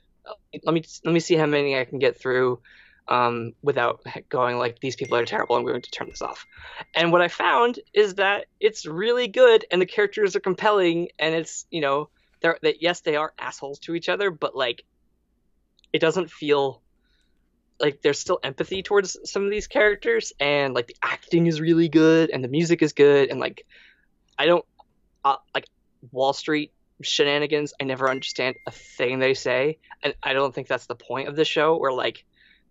Let 0.63 0.73
me 0.73 0.85
let 1.05 1.13
me 1.13 1.19
see 1.19 1.35
how 1.35 1.47
many 1.47 1.77
i 1.77 1.85
can 1.85 1.99
get 1.99 2.21
through 2.21 2.61
um, 3.09 3.55
without 3.63 4.07
going 4.29 4.59
like 4.59 4.79
these 4.79 4.95
people 4.95 5.17
are 5.17 5.25
terrible 5.25 5.57
i'm 5.57 5.65
going 5.65 5.83
to 5.83 5.91
turn 5.91 6.09
this 6.09 6.23
off. 6.23 6.47
And 6.95 7.11
what 7.11 7.21
i 7.21 7.27
found 7.27 7.81
is 7.93 8.15
that 8.15 8.47
it's 8.61 8.87
really 8.87 9.27
good 9.27 9.65
and 9.73 9.83
the 9.83 9.87
characters 9.87 10.37
are 10.37 10.41
compelling 10.41 11.09
and 11.19 11.35
it's 11.35 11.67
you 11.73 11.81
know 11.81 12.11
they're 12.43 12.61
that 12.63 12.81
yes 12.81 13.01
they 13.01 13.17
are 13.17 13.35
assholes 13.41 13.81
to 13.81 13.97
each 13.97 14.09
other 14.09 14.31
but 14.31 14.55
like 14.55 14.85
it 15.93 15.99
doesn't 15.99 16.31
feel 16.31 16.81
like 17.81 18.03
there's 18.03 18.19
still 18.19 18.41
empathy 18.43 18.83
towards 18.83 19.17
some 19.25 19.45
of 19.45 19.51
these 19.51 19.67
characters 19.67 20.33
and 20.41 20.75
like 20.75 20.87
the 20.87 20.97
acting 21.03 21.47
is 21.47 21.61
really 21.61 21.89
good 21.89 22.31
and 22.31 22.43
the 22.43 22.49
music 22.49 22.83
is 22.83 22.93
good 22.93 23.31
and 23.31 23.39
like 23.39 23.67
i 24.39 24.47
don't 24.47 24.65
uh, 25.25 25.37
like 25.55 25.67
wall 26.11 26.33
street 26.33 26.73
shenanigans 27.03 27.73
i 27.81 27.85
never 27.85 28.11
understand 28.11 28.57
a 28.67 28.71
thing 28.71 29.19
they 29.19 29.35
say 29.35 29.79
and 30.03 30.15
i 30.23 30.33
don't 30.33 30.55
think 30.55 30.67
that's 30.67 30.87
the 30.87 30.97
point 30.97 31.29
of 31.29 31.37
the 31.37 31.45
show 31.45 31.77
where 31.77 31.93
like 31.93 32.25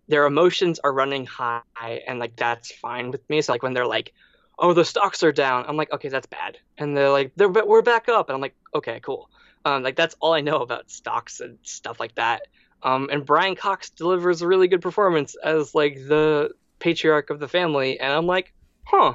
their 0.08 0.24
emotions 0.24 0.80
are 0.82 0.92
running 0.92 1.26
high 1.26 1.62
and 2.06 2.18
like 2.18 2.34
that's 2.34 2.72
fine 2.72 3.10
with 3.10 3.28
me. 3.28 3.42
So 3.42 3.52
like 3.52 3.62
when 3.62 3.74
they're 3.74 3.86
like 3.86 4.12
oh 4.58 4.72
the 4.72 4.84
stocks 4.84 5.22
are 5.22 5.30
down 5.30 5.64
i'm 5.68 5.76
like 5.76 5.92
okay 5.92 6.08
that's 6.08 6.26
bad 6.26 6.58
and 6.78 6.96
they're 6.96 7.10
like 7.10 7.30
they're 7.36 7.48
we're 7.48 7.80
back 7.80 8.08
up 8.08 8.28
and 8.28 8.34
i'm 8.34 8.40
like 8.40 8.56
okay 8.74 8.98
cool. 9.00 9.30
Um 9.64 9.82
like 9.82 9.94
that's 9.94 10.16
all 10.18 10.32
i 10.32 10.40
know 10.40 10.56
about 10.56 10.90
stocks 10.90 11.40
and 11.40 11.58
stuff 11.62 12.00
like 12.00 12.14
that 12.16 12.42
um, 12.82 13.08
and 13.10 13.24
Brian 13.24 13.56
Cox 13.56 13.90
delivers 13.90 14.42
a 14.42 14.46
really 14.46 14.68
good 14.68 14.82
performance 14.82 15.34
as 15.42 15.74
like 15.74 15.94
the 15.94 16.50
patriarch 16.78 17.30
of 17.30 17.40
the 17.40 17.48
family, 17.48 17.98
and 17.98 18.12
I'm 18.12 18.26
like, 18.26 18.52
huh, 18.84 19.14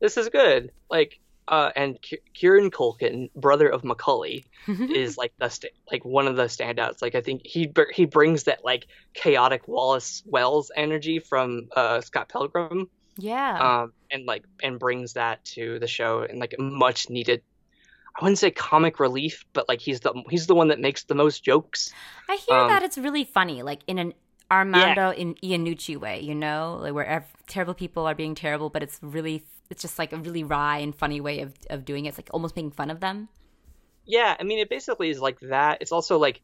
this 0.00 0.16
is 0.16 0.28
good. 0.28 0.72
Like, 0.90 1.18
uh, 1.46 1.70
and 1.76 2.00
K- 2.02 2.20
Kieran 2.34 2.70
Culkin, 2.70 3.30
brother 3.34 3.68
of 3.68 3.84
Macaulay, 3.84 4.44
is 4.68 5.16
like 5.16 5.32
the 5.38 5.48
st- 5.48 5.72
like 5.90 6.04
one 6.04 6.26
of 6.26 6.36
the 6.36 6.44
standouts. 6.44 7.00
Like 7.00 7.14
I 7.14 7.20
think 7.20 7.42
he 7.44 7.72
he 7.92 8.04
brings 8.04 8.44
that 8.44 8.64
like 8.64 8.86
chaotic 9.14 9.66
Wallace 9.68 10.22
Wells 10.26 10.70
energy 10.74 11.20
from 11.20 11.68
uh, 11.74 12.00
Scott 12.00 12.28
Pilgrim. 12.28 12.88
Yeah. 13.16 13.80
Um, 13.82 13.92
and 14.10 14.26
like 14.26 14.44
and 14.62 14.78
brings 14.78 15.14
that 15.14 15.44
to 15.46 15.78
the 15.78 15.88
show 15.88 16.22
and 16.22 16.38
like 16.38 16.54
much 16.58 17.10
needed. 17.10 17.42
I 18.18 18.24
wouldn't 18.24 18.38
say 18.38 18.50
comic 18.50 18.98
relief, 18.98 19.44
but 19.52 19.68
like 19.68 19.80
he's 19.80 20.00
the 20.00 20.12
he's 20.28 20.48
the 20.48 20.54
one 20.54 20.68
that 20.68 20.80
makes 20.80 21.04
the 21.04 21.14
most 21.14 21.44
jokes. 21.44 21.92
I 22.28 22.34
hear 22.36 22.58
um, 22.58 22.68
that 22.68 22.82
it's 22.82 22.98
really 22.98 23.24
funny, 23.24 23.62
like 23.62 23.80
in 23.86 23.98
an 23.98 24.12
Armando 24.50 25.10
in 25.10 25.34
Iannucci 25.36 25.96
way, 25.96 26.20
you 26.20 26.34
know, 26.34 26.78
like 26.80 26.94
where 26.94 27.06
ev- 27.06 27.36
terrible 27.46 27.74
people 27.74 28.06
are 28.06 28.14
being 28.16 28.34
terrible, 28.34 28.70
but 28.70 28.82
it's 28.82 28.98
really 29.02 29.44
it's 29.70 29.82
just 29.82 29.98
like 30.00 30.12
a 30.12 30.16
really 30.16 30.42
wry 30.42 30.78
and 30.78 30.94
funny 30.94 31.20
way 31.20 31.40
of 31.40 31.54
of 31.70 31.84
doing 31.84 32.06
it. 32.06 32.10
It's 32.10 32.18
like 32.18 32.30
almost 32.32 32.56
making 32.56 32.72
fun 32.72 32.90
of 32.90 32.98
them. 32.98 33.28
Yeah, 34.04 34.34
I 34.38 34.42
mean, 34.42 34.58
it 34.58 34.68
basically 34.70 35.10
is 35.10 35.20
like 35.20 35.38
that. 35.40 35.78
It's 35.80 35.92
also 35.92 36.18
like, 36.18 36.40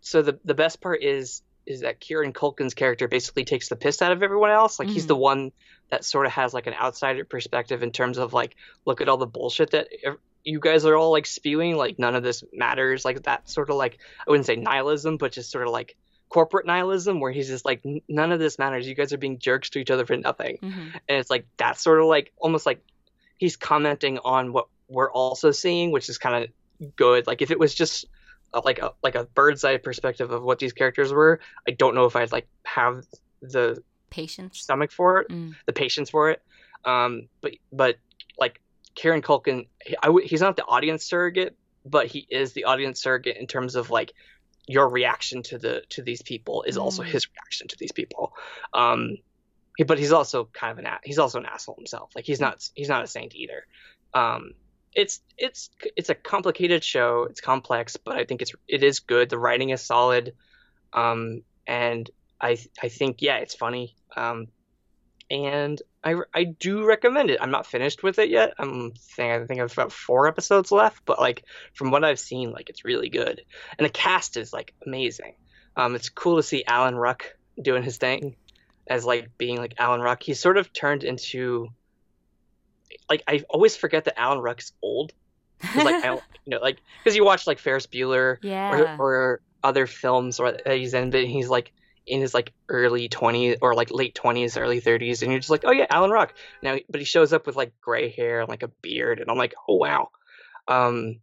so 0.00 0.20
the 0.22 0.40
the 0.44 0.54
best 0.54 0.80
part 0.80 1.02
is 1.02 1.42
is 1.66 1.80
that 1.82 2.00
Kieran 2.00 2.32
Culkin's 2.32 2.74
character 2.74 3.08
basically 3.08 3.44
takes 3.44 3.68
the 3.68 3.76
piss 3.76 4.02
out 4.02 4.12
of 4.12 4.22
everyone 4.22 4.50
else. 4.50 4.78
Like 4.78 4.88
he's 4.88 5.04
Mhm. 5.04 5.08
the 5.08 5.16
one 5.16 5.52
that 5.90 6.04
sort 6.04 6.26
of 6.26 6.32
has 6.32 6.52
like 6.52 6.66
an 6.66 6.74
outsider 6.74 7.24
perspective 7.24 7.82
in 7.82 7.92
terms 7.92 8.18
of 8.18 8.32
like, 8.32 8.56
look 8.84 9.00
at 9.00 9.08
all 9.08 9.16
the 9.16 9.26
bullshit 9.26 9.70
that 9.70 9.88
you 10.44 10.60
guys 10.60 10.84
are 10.84 10.96
all 10.96 11.10
like 11.10 11.26
spewing. 11.26 11.76
Like 11.76 11.98
none 11.98 12.14
of 12.14 12.22
this 12.22 12.44
matters. 12.52 13.04
Like 13.04 13.22
that 13.24 13.48
sort 13.48 13.70
of 13.70 13.76
like 13.76 13.98
I 14.26 14.30
wouldn't 14.30 14.46
say 14.46 14.56
nihilism, 14.56 15.16
but 15.16 15.32
just 15.32 15.50
sort 15.50 15.66
of 15.66 15.72
like 15.72 15.96
corporate 16.28 16.66
nihilism, 16.66 17.20
where 17.20 17.30
he's 17.32 17.48
just 17.48 17.64
like, 17.64 17.82
none 18.08 18.32
of 18.32 18.40
this 18.40 18.58
matters. 18.58 18.86
You 18.88 18.94
guys 18.94 19.12
are 19.12 19.18
being 19.18 19.38
jerks 19.38 19.70
to 19.70 19.78
each 19.78 19.90
other 19.90 20.04
for 20.04 20.16
nothing 20.16 20.58
hmm 20.60 20.88
and 21.08 21.18
it's 21.18 21.30
like 21.30 21.46
that's 21.56 21.82
sort 21.82 22.00
of 22.00 22.06
like 22.06 22.32
almost 22.38 22.66
like 22.66 22.80
he's 23.38 23.56
commenting 23.56 24.18
on 24.18 24.52
what 24.52 24.66
we're 24.88 25.10
also 25.10 25.50
seeing 25.50 25.90
which 25.92 26.08
is 26.08 26.18
kind 26.18 26.44
of 26.44 26.94
good 26.96 27.26
like 27.26 27.40
if 27.42 27.50
it 27.50 27.58
was 27.58 27.74
just 27.74 28.04
a, 28.52 28.60
like 28.60 28.78
a 28.80 28.92
like 29.02 29.14
a 29.14 29.24
bird's 29.24 29.64
eye 29.64 29.76
perspective 29.76 30.30
of 30.30 30.42
what 30.42 30.58
these 30.58 30.72
characters 30.72 31.12
were 31.12 31.40
i 31.66 31.70
don't 31.70 31.94
know 31.94 32.04
if 32.04 32.16
i'd 32.16 32.32
like 32.32 32.46
have 32.64 33.04
the 33.42 33.82
Patience. 34.10 34.60
stomach 34.60 34.92
for 34.92 35.20
it 35.20 35.28
Mm. 35.28 35.54
the 35.66 35.72
patience 35.72 36.10
for 36.10 36.30
it 36.30 36.42
um 36.84 37.28
but 37.40 37.52
but 37.72 37.96
like 38.38 38.60
kieran 38.94 39.22
culkin 39.22 39.66
he, 39.84 39.96
I 40.02 40.06
w- 40.06 40.26
he's 40.26 40.40
not 40.40 40.56
the 40.56 40.64
audience 40.64 41.04
surrogate 41.04 41.56
but 41.84 42.06
he 42.06 42.26
is 42.30 42.52
the 42.52 42.64
audience 42.64 43.00
surrogate 43.02 43.36
in 43.36 43.46
terms 43.46 43.74
of 43.74 43.90
like 43.90 44.12
your 44.66 44.88
reaction 44.88 45.42
to 45.42 45.58
the 45.58 45.82
to 45.90 46.02
these 46.02 46.22
people 46.22 46.62
is 46.62 46.78
also 46.78 47.02
Mm. 47.02 47.06
his 47.06 47.28
reaction 47.28 47.68
to 47.68 47.76
these 47.78 47.92
people. 47.92 48.32
Um 48.72 49.18
he- 49.76 49.84
but 49.84 49.98
he's 49.98 50.12
also 50.12 50.44
kind 50.52 50.72
of 50.72 50.78
an 50.78 50.86
a- 50.86 51.00
he's 51.04 51.18
also 51.18 51.38
an 51.38 51.46
asshole 51.46 51.74
himself. 51.76 52.12
Like 52.16 52.24
he's 52.24 52.40
not 52.40 52.66
he's 52.74 52.88
not 52.88 53.04
a 53.04 53.06
saint 53.06 53.34
either. 53.34 53.66
Um 54.14 54.52
it's 54.94 55.20
it's 55.36 55.70
it's 55.96 56.08
a 56.08 56.14
complicated 56.14 56.82
show. 56.84 57.26
It's 57.28 57.40
complex 57.40 57.96
but 57.96 58.16
i 58.16 58.24
think 58.24 58.40
it's 58.42 58.52
it 58.68 58.82
is 58.82 59.00
good. 59.00 59.28
The 59.28 59.38
writing 59.38 59.70
is 59.70 59.82
solid. 59.82 60.34
Um 60.94 61.42
and 61.66 62.08
i 62.40 62.56
i 62.82 62.88
think 62.88 63.20
yeah 63.20 63.36
it's 63.38 63.54
funny. 63.54 63.94
Um 64.16 64.46
and 65.30 65.80
I, 66.02 66.16
I 66.34 66.44
do 66.44 66.84
recommend 66.84 67.30
it. 67.30 67.38
I'm 67.40 67.50
not 67.50 67.66
finished 67.66 68.02
with 68.02 68.18
it 68.18 68.28
yet. 68.28 68.54
I'm 68.58 68.92
think 68.92 69.32
I 69.32 69.46
think 69.46 69.58
I 69.60 69.62
have 69.62 69.72
about 69.72 69.92
four 69.92 70.28
episodes 70.28 70.70
left, 70.70 71.04
but 71.04 71.18
like 71.18 71.44
from 71.72 71.90
what 71.90 72.04
I've 72.04 72.18
seen, 72.18 72.52
like 72.52 72.70
it's 72.70 72.84
really 72.84 73.08
good, 73.08 73.42
and 73.78 73.84
the 73.84 73.90
cast 73.90 74.36
is 74.36 74.52
like 74.52 74.74
amazing. 74.86 75.34
Um, 75.76 75.94
it's 75.94 76.08
cool 76.08 76.36
to 76.36 76.42
see 76.42 76.64
Alan 76.66 76.94
Ruck 76.94 77.24
doing 77.60 77.82
his 77.82 77.96
thing 77.96 78.36
as 78.86 79.04
like 79.04 79.36
being 79.38 79.58
like 79.58 79.74
Alan 79.78 80.00
Ruck. 80.00 80.22
He's 80.22 80.40
sort 80.40 80.58
of 80.58 80.72
turned 80.72 81.04
into 81.04 81.68
like 83.08 83.22
I 83.26 83.42
always 83.48 83.76
forget 83.76 84.04
that 84.04 84.18
Alan 84.18 84.38
Ruck's 84.38 84.72
old. 84.82 85.12
like 85.76 86.04
I, 86.04 86.06
don't- 86.08 86.22
you 86.44 86.50
know, 86.50 86.58
like 86.58 86.78
because 87.02 87.16
you 87.16 87.24
watch 87.24 87.46
like 87.46 87.58
Ferris 87.58 87.86
Bueller 87.86 88.38
yeah. 88.42 88.74
or, 88.74 88.96
or 88.98 89.40
other 89.62 89.86
films 89.86 90.38
or 90.38 90.52
that 90.52 90.76
he's 90.76 90.92
in, 90.94 91.10
but 91.10 91.24
he's 91.24 91.48
like 91.48 91.72
in 92.06 92.20
his 92.20 92.34
like 92.34 92.52
early 92.68 93.08
20s 93.08 93.58
or 93.62 93.74
like 93.74 93.90
late 93.90 94.14
20s, 94.14 94.60
early 94.60 94.80
30s, 94.80 95.22
and 95.22 95.30
you're 95.30 95.40
just 95.40 95.50
like, 95.50 95.64
oh 95.64 95.72
yeah, 95.72 95.86
Alan 95.90 96.10
Ruck 96.10 96.34
Now, 96.62 96.76
but 96.88 97.00
he 97.00 97.04
shows 97.04 97.32
up 97.32 97.46
with 97.46 97.56
like 97.56 97.72
gray 97.80 98.10
hair 98.10 98.40
and 98.40 98.48
like 98.48 98.62
a 98.62 98.68
beard, 98.82 99.20
and 99.20 99.30
I'm 99.30 99.38
like, 99.38 99.54
oh 99.68 99.76
wow. 99.76 100.10
Um, 100.68 101.20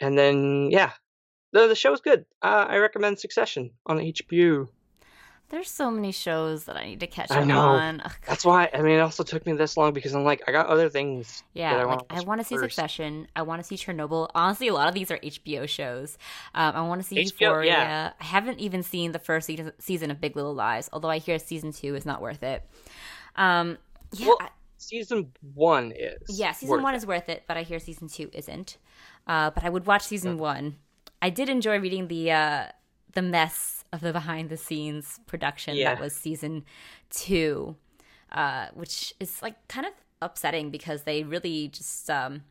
and 0.00 0.16
then 0.16 0.70
yeah, 0.70 0.92
the 1.52 1.68
the 1.68 1.74
show's 1.74 2.00
good. 2.00 2.24
Uh, 2.42 2.66
I 2.68 2.78
recommend 2.78 3.18
Succession 3.18 3.70
on 3.86 3.98
HBO. 3.98 4.68
There's 5.52 5.70
so 5.70 5.90
many 5.90 6.10
shows 6.12 6.64
that 6.64 6.76
I 6.78 6.86
need 6.86 7.00
to 7.00 7.06
catch 7.06 7.30
up 7.30 7.46
on. 7.46 8.00
Ugh, 8.00 8.12
That's 8.26 8.42
why. 8.44 8.70
I 8.72 8.80
mean, 8.80 8.92
it 8.96 9.00
also 9.00 9.22
took 9.22 9.44
me 9.46 9.52
this 9.52 9.76
long 9.76 9.92
because 9.92 10.14
I'm 10.14 10.24
like, 10.24 10.42
I 10.48 10.50
got 10.52 10.66
other 10.68 10.88
things. 10.88 11.44
Yeah, 11.52 11.74
that 11.74 11.80
I 11.80 11.84
like 11.84 12.10
wanna 12.10 12.22
I 12.22 12.24
want 12.24 12.40
to 12.40 12.44
see 12.46 12.54
first. 12.56 12.74
Succession. 12.74 13.28
I 13.36 13.42
want 13.42 13.60
to 13.62 13.64
see 13.68 13.76
Chernobyl. 13.76 14.30
Honestly, 14.34 14.68
a 14.68 14.72
lot 14.74 14.88
of 14.88 14.94
these 14.94 15.10
are 15.10 15.18
HBO 15.18 15.68
shows. 15.68 16.16
Um, 16.54 16.74
I 16.74 16.80
want 16.80 17.02
to 17.02 17.06
see 17.06 17.16
HBO, 17.16 17.40
Euphoria. 17.40 17.70
yeah. 17.70 18.12
I 18.18 18.24
haven't 18.24 18.60
even 18.60 18.82
seen 18.82 19.12
the 19.12 19.18
first 19.18 19.46
season, 19.46 19.72
season 19.78 20.10
of 20.10 20.20
Big 20.22 20.36
Little 20.36 20.54
Lies, 20.54 20.88
although 20.92 21.10
I 21.10 21.18
hear 21.18 21.38
season 21.38 21.70
two 21.72 21.94
is 21.94 22.06
not 22.06 22.22
worth 22.22 22.42
it. 22.42 22.64
Um, 23.36 23.76
yeah, 24.12 24.28
Well, 24.28 24.38
I- 24.40 24.48
Season 24.78 25.30
one 25.54 25.92
is. 25.92 26.38
yeah, 26.40 26.50
season 26.52 26.82
one 26.82 26.94
it. 26.94 26.96
is 26.96 27.06
worth 27.06 27.28
it, 27.28 27.44
but 27.46 27.56
I 27.56 27.62
hear 27.62 27.78
season 27.78 28.08
two 28.08 28.30
isn't. 28.32 28.78
Uh, 29.28 29.50
but 29.50 29.62
I 29.64 29.68
would 29.68 29.86
watch 29.86 30.02
season 30.02 30.38
one. 30.38 30.76
I 31.20 31.30
did 31.30 31.48
enjoy 31.48 31.78
reading 31.78 32.08
the 32.08 32.32
uh, 32.32 32.64
the 33.12 33.22
mess 33.22 33.81
of 33.92 34.00
the 34.00 34.12
behind 34.12 34.48
the 34.48 34.56
scenes 34.56 35.20
production 35.26 35.76
Yeah. 35.76 35.94
that 35.94 36.00
was 36.02 36.14
season 36.14 36.64
two, 37.10 37.76
uh, 38.32 38.68
which 38.74 39.12
is 39.20 39.42
like 39.42 39.66
kind 39.68 39.86
of 39.86 39.92
upsetting 40.20 40.70
because 40.70 41.02
they 41.02 41.22
really 41.24 41.68
just 41.68 42.08
um, 42.08 42.42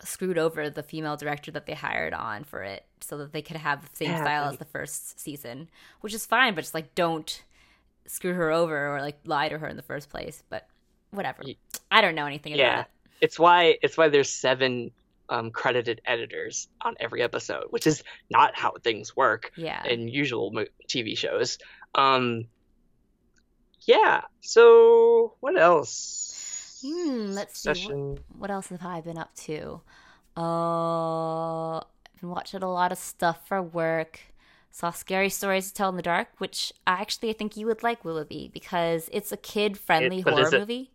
screwed 0.00 0.38
over 0.38 0.70
the 0.70 0.82
female 0.82 1.16
director 1.16 1.50
that 1.50 1.66
they 1.66 1.74
hired 1.74 2.14
on 2.14 2.44
for 2.44 2.62
it 2.62 2.84
so 3.00 3.18
that 3.18 3.32
they 3.32 3.42
could 3.42 3.56
have 3.56 3.82
the 3.82 3.96
same 3.96 4.10
Yeah, 4.10 4.22
style 4.22 4.42
like- 4.44 4.52
as 4.52 4.58
the 4.58 4.64
first 4.66 5.18
season, 5.18 5.68
which 6.00 6.14
is 6.14 6.24
fine, 6.26 6.54
but 6.54 6.60
just 6.62 6.74
like 6.74 6.94
don't 6.94 7.42
screw 8.06 8.34
her 8.34 8.50
over 8.50 8.94
or 8.96 9.00
like 9.00 9.18
lie 9.26 9.48
to 9.48 9.58
her 9.58 9.66
in 9.66 9.76
the 9.76 9.82
first 9.82 10.08
place. 10.08 10.42
But 10.48 10.68
whatever. 11.10 11.42
I 11.90 12.00
don't 12.00 12.14
know 12.14 12.26
anything 12.26 12.52
about 12.52 12.60
Yeah. 12.60 12.80
it. 12.82 12.86
it's 13.20 13.38
why 13.38 13.76
it's 13.82 13.96
why 13.96 14.08
there's 14.08 14.30
seven 14.30 14.92
um, 15.28 15.50
credited 15.50 16.00
editors 16.04 16.68
on 16.80 16.94
every 17.00 17.22
episode, 17.22 17.64
which 17.70 17.86
is 17.86 18.02
not 18.30 18.56
how 18.56 18.72
things 18.82 19.14
work 19.16 19.52
Yeah. 19.56 19.84
in 19.84 20.08
usual 20.08 20.50
mo- 20.52 20.66
TV 20.88 21.16
shows. 21.16 21.58
Um, 21.94 22.46
yeah. 23.82 24.22
So 24.40 25.34
what 25.40 25.58
else? 25.58 26.80
Hmm, 26.84 27.26
let's 27.32 27.60
see. 27.60 27.70
What, 27.92 28.18
what 28.36 28.50
else 28.50 28.68
have 28.68 28.84
I 28.84 29.00
been 29.00 29.18
up 29.18 29.34
to? 29.46 29.80
Uh, 30.36 31.78
I've 31.78 32.20
been 32.20 32.30
watching 32.30 32.62
a 32.62 32.70
lot 32.72 32.92
of 32.92 32.98
stuff 32.98 33.46
for 33.46 33.60
work. 33.62 34.20
Saw 34.70 34.90
Scary 34.92 35.28
Stories 35.30 35.68
to 35.68 35.74
Tell 35.74 35.88
in 35.88 35.96
the 35.96 36.02
Dark, 36.02 36.28
which 36.38 36.72
I 36.86 36.92
actually 37.00 37.30
I 37.30 37.32
think 37.32 37.56
you 37.56 37.66
would 37.66 37.82
like, 37.82 38.04
Willoughby, 38.04 38.50
because 38.52 39.08
it's 39.12 39.32
a 39.32 39.36
kid-friendly 39.36 40.18
It- 40.20 40.28
horror 40.28 40.50
movie. 40.52 40.92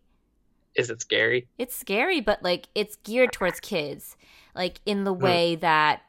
Is 0.76 0.90
it 0.90 1.00
scary? 1.00 1.48
It's 1.58 1.74
scary, 1.76 2.20
but 2.20 2.42
like 2.42 2.68
it's 2.74 2.96
geared 2.96 3.32
towards 3.32 3.60
kids, 3.60 4.16
like 4.54 4.80
in 4.86 5.04
the 5.04 5.14
Hmm. 5.14 5.22
way 5.22 5.56
that 5.56 6.02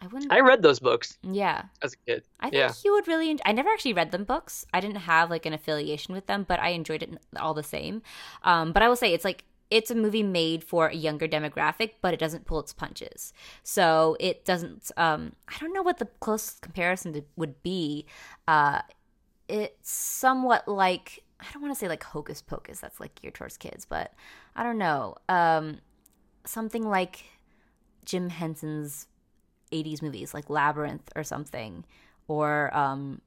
I 0.00 0.06
wouldn't. 0.06 0.32
I 0.32 0.40
read 0.40 0.62
those 0.62 0.78
books 0.78 1.18
yeah, 1.22 1.64
as 1.82 1.94
a 1.94 1.96
kid. 2.06 2.22
I 2.38 2.50
think 2.50 2.54
Yeah. 2.60 2.72
you 2.84 2.92
would 2.92 3.08
really. 3.08 3.30
En- 3.30 3.40
I 3.44 3.50
never 3.52 3.68
actually 3.70 3.94
read 3.94 4.12
them 4.12 4.22
books. 4.24 4.64
I 4.72 4.78
didn't 4.80 4.98
have 4.98 5.28
like 5.28 5.44
an 5.44 5.52
affiliation 5.52 6.14
with 6.14 6.26
them, 6.26 6.44
but 6.46 6.60
I 6.60 6.68
enjoyed 6.68 7.02
it 7.02 7.10
all 7.36 7.52
the 7.54 7.64
same. 7.64 8.02
Um, 8.44 8.72
but 8.72 8.82
I 8.82 8.88
will 8.88 8.94
say 8.96 9.12
it's 9.12 9.24
like 9.24 9.44
it's 9.70 9.90
a 9.90 9.94
movie 9.94 10.22
made 10.22 10.62
for 10.64 10.86
a 10.86 10.94
younger 10.94 11.26
demographic, 11.28 11.94
but 12.00 12.14
it 12.14 12.20
doesn't 12.20 12.46
pull 12.46 12.60
its 12.60 12.72
punches. 12.72 13.32
So 13.64 14.16
it 14.20 14.44
doesn't. 14.44 14.90
Um, 14.96 15.32
I 15.48 15.58
don't 15.58 15.72
know 15.74 15.82
what 15.82 15.98
the 15.98 16.06
closest 16.20 16.60
comparison 16.62 17.12
to, 17.14 17.24
would 17.36 17.60
be. 17.64 18.06
Uh, 18.46 18.82
it's 19.48 19.90
somewhat 19.90 20.68
like 20.68 21.24
I 21.40 21.44
don't 21.52 21.62
want 21.62 21.74
to 21.74 21.78
say 21.78 21.88
like 21.88 22.02
Hocus 22.02 22.42
Pocus. 22.42 22.80
That's 22.80 23.00
like 23.00 23.14
geared 23.14 23.34
towards 23.34 23.56
kids, 23.56 23.84
but 23.84 24.12
I 24.56 24.62
don't 24.64 24.78
know. 24.78 25.16
Um, 25.28 25.78
something 26.44 26.88
like 26.88 27.24
Jim 28.04 28.30
Henson's 28.30 29.06
80s 29.72 30.02
movies 30.02 30.32
like 30.34 30.48
Labyrinth 30.48 31.10
or 31.14 31.22
something 31.22 31.84
or 32.26 32.74
um 32.76 33.20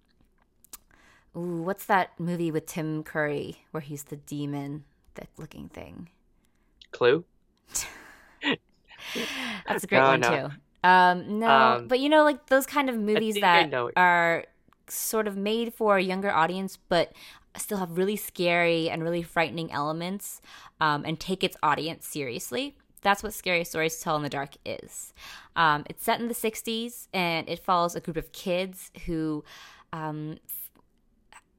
ooh, 1.37 1.61
what's 1.61 1.85
that 1.85 2.19
movie 2.19 2.51
with 2.51 2.65
Tim 2.65 3.03
Curry 3.03 3.57
where 3.71 3.81
he's 3.81 4.05
the 4.05 4.15
demon 4.17 4.85
thick 5.15 5.29
looking 5.37 5.69
thing 5.69 6.09
Clue. 6.91 7.25
that's 9.67 9.83
a 9.83 9.87
great 9.87 9.99
No, 9.99 10.07
one 10.07 10.21
no. 10.21 10.29
too 10.83 10.89
um 10.89 11.39
no 11.39 11.47
Um, 11.49 11.87
but 11.87 11.99
you 11.99 12.09
know 12.09 12.23
like 12.23 12.47
those 12.47 12.65
kind 12.65 12.89
of 12.89 12.97
movies 12.97 13.39
that 13.39 13.71
are 13.95 14.45
sort 14.87 15.27
of 15.27 15.37
made 15.37 15.73
for 15.73 15.97
a 15.97 16.01
younger 16.01 16.31
audience 16.31 16.77
but 16.89 17.13
still 17.59 17.77
have 17.77 17.97
really 17.97 18.15
scary 18.15 18.89
and 18.89 19.03
really 19.03 19.21
frightening 19.21 19.71
elements 19.71 20.41
um, 20.79 21.03
and 21.05 21.19
take 21.19 21.43
its 21.43 21.57
audience 21.61 22.07
seriously 22.07 22.75
that's 23.03 23.23
what 23.23 23.33
Scary 23.33 23.63
Stories 23.63 23.97
to 23.97 24.03
Tell 24.03 24.15
in 24.15 24.21
the 24.21 24.29
Dark 24.29 24.55
is. 24.63 25.13
Um, 25.55 25.85
it's 25.89 26.03
set 26.03 26.19
in 26.19 26.27
the 26.27 26.35
60s 26.35 27.07
and 27.13 27.49
it 27.49 27.57
follows 27.59 27.95
a 27.95 27.99
group 27.99 28.17
of 28.17 28.31
kids 28.31 28.91
who 29.05 29.43
um, 29.91 30.37